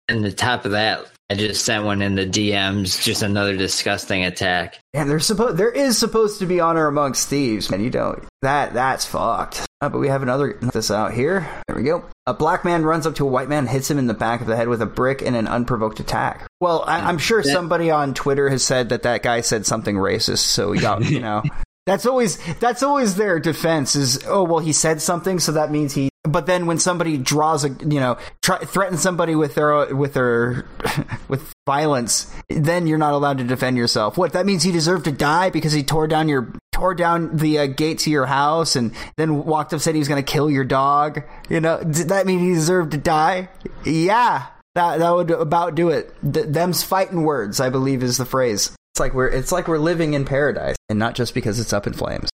And 0.08 0.24
the 0.24 0.32
top 0.32 0.64
of 0.64 0.72
that, 0.72 1.06
I 1.30 1.36
just 1.36 1.64
sent 1.64 1.84
one 1.84 2.02
in 2.02 2.16
the 2.16 2.26
DMs. 2.26 3.00
Just 3.00 3.22
another 3.22 3.56
disgusting 3.56 4.24
attack. 4.24 4.80
And 4.92 5.08
there's 5.08 5.26
supposed 5.26 5.56
there 5.56 5.70
is 5.70 5.96
supposed 5.96 6.40
to 6.40 6.46
be 6.46 6.58
honor 6.58 6.88
amongst 6.88 7.28
thieves, 7.28 7.70
man. 7.70 7.84
You 7.84 7.90
don't 7.90 8.26
that 8.42 8.74
that's 8.74 9.04
fucked. 9.04 9.64
Uh, 9.82 9.88
but 9.88 9.98
we 9.98 10.08
have 10.08 10.22
another 10.22 10.58
this 10.74 10.90
out 10.90 11.14
here. 11.14 11.48
There 11.66 11.76
we 11.76 11.82
go. 11.84 12.04
A 12.26 12.34
black 12.34 12.66
man 12.66 12.84
runs 12.84 13.06
up 13.06 13.14
to 13.14 13.24
a 13.24 13.30
white 13.30 13.48
man, 13.48 13.66
hits 13.66 13.90
him 13.90 13.98
in 13.98 14.06
the 14.06 14.14
back 14.14 14.42
of 14.42 14.46
the 14.46 14.54
head 14.54 14.68
with 14.68 14.82
a 14.82 14.86
brick 14.86 15.22
in 15.22 15.34
an 15.34 15.48
unprovoked 15.48 16.00
attack. 16.00 16.46
Well, 16.60 16.84
I, 16.86 17.00
I'm 17.00 17.16
sure 17.16 17.42
somebody 17.42 17.90
on 17.90 18.12
Twitter 18.12 18.50
has 18.50 18.62
said 18.62 18.90
that 18.90 19.04
that 19.04 19.22
guy 19.22 19.40
said 19.40 19.64
something 19.64 19.96
racist, 19.96 20.40
so 20.40 20.70
we 20.70 20.80
got 20.80 21.04
you 21.04 21.20
know. 21.20 21.42
That's 21.90 22.06
always 22.06 22.38
that's 22.60 22.84
always 22.84 23.16
their 23.16 23.40
defense 23.40 23.96
is 23.96 24.24
oh 24.28 24.44
well 24.44 24.60
he 24.60 24.72
said 24.72 25.02
something 25.02 25.40
so 25.40 25.50
that 25.50 25.72
means 25.72 25.92
he 25.92 26.08
but 26.22 26.46
then 26.46 26.66
when 26.66 26.78
somebody 26.78 27.18
draws 27.18 27.64
a 27.64 27.70
you 27.70 27.98
know 27.98 28.16
try, 28.42 28.58
threatens 28.58 29.02
somebody 29.02 29.34
with 29.34 29.56
their 29.56 29.92
with 29.92 30.14
their 30.14 30.66
with 31.28 31.52
violence 31.66 32.32
then 32.48 32.86
you're 32.86 32.96
not 32.96 33.12
allowed 33.12 33.38
to 33.38 33.44
defend 33.44 33.76
yourself. 33.76 34.16
What 34.16 34.34
that 34.34 34.46
means 34.46 34.62
he 34.62 34.70
deserved 34.70 35.06
to 35.06 35.10
die 35.10 35.50
because 35.50 35.72
he 35.72 35.82
tore 35.82 36.06
down 36.06 36.28
your 36.28 36.54
tore 36.70 36.94
down 36.94 37.36
the 37.36 37.58
uh, 37.58 37.66
gate 37.66 37.98
to 38.00 38.10
your 38.10 38.26
house 38.26 38.76
and 38.76 38.94
then 39.16 39.44
walked 39.44 39.74
up 39.74 39.80
said 39.80 39.96
he 39.96 39.98
was 39.98 40.06
going 40.06 40.24
to 40.24 40.32
kill 40.32 40.48
your 40.48 40.62
dog 40.62 41.24
you 41.48 41.58
know? 41.58 41.82
Did 41.82 42.10
that 42.10 42.24
mean 42.24 42.38
he 42.38 42.54
deserved 42.54 42.92
to 42.92 42.98
die? 42.98 43.48
Yeah. 43.84 44.46
That 44.76 45.00
that 45.00 45.10
would 45.10 45.32
about 45.32 45.74
do 45.74 45.88
it. 45.88 46.14
Th- 46.22 46.46
them's 46.46 46.84
fighting 46.84 47.24
words 47.24 47.58
i 47.58 47.68
believe 47.68 48.04
is 48.04 48.16
the 48.16 48.24
phrase 48.24 48.76
like 49.00 49.12
we're 49.14 49.26
it's 49.26 49.50
like 49.50 49.66
we're 49.66 49.78
living 49.78 50.14
in 50.14 50.24
paradise 50.24 50.76
and 50.88 50.98
not 50.98 51.16
just 51.16 51.34
because 51.34 51.58
it's 51.58 51.72
up 51.72 51.88
in 51.88 51.92
flames 51.92 52.30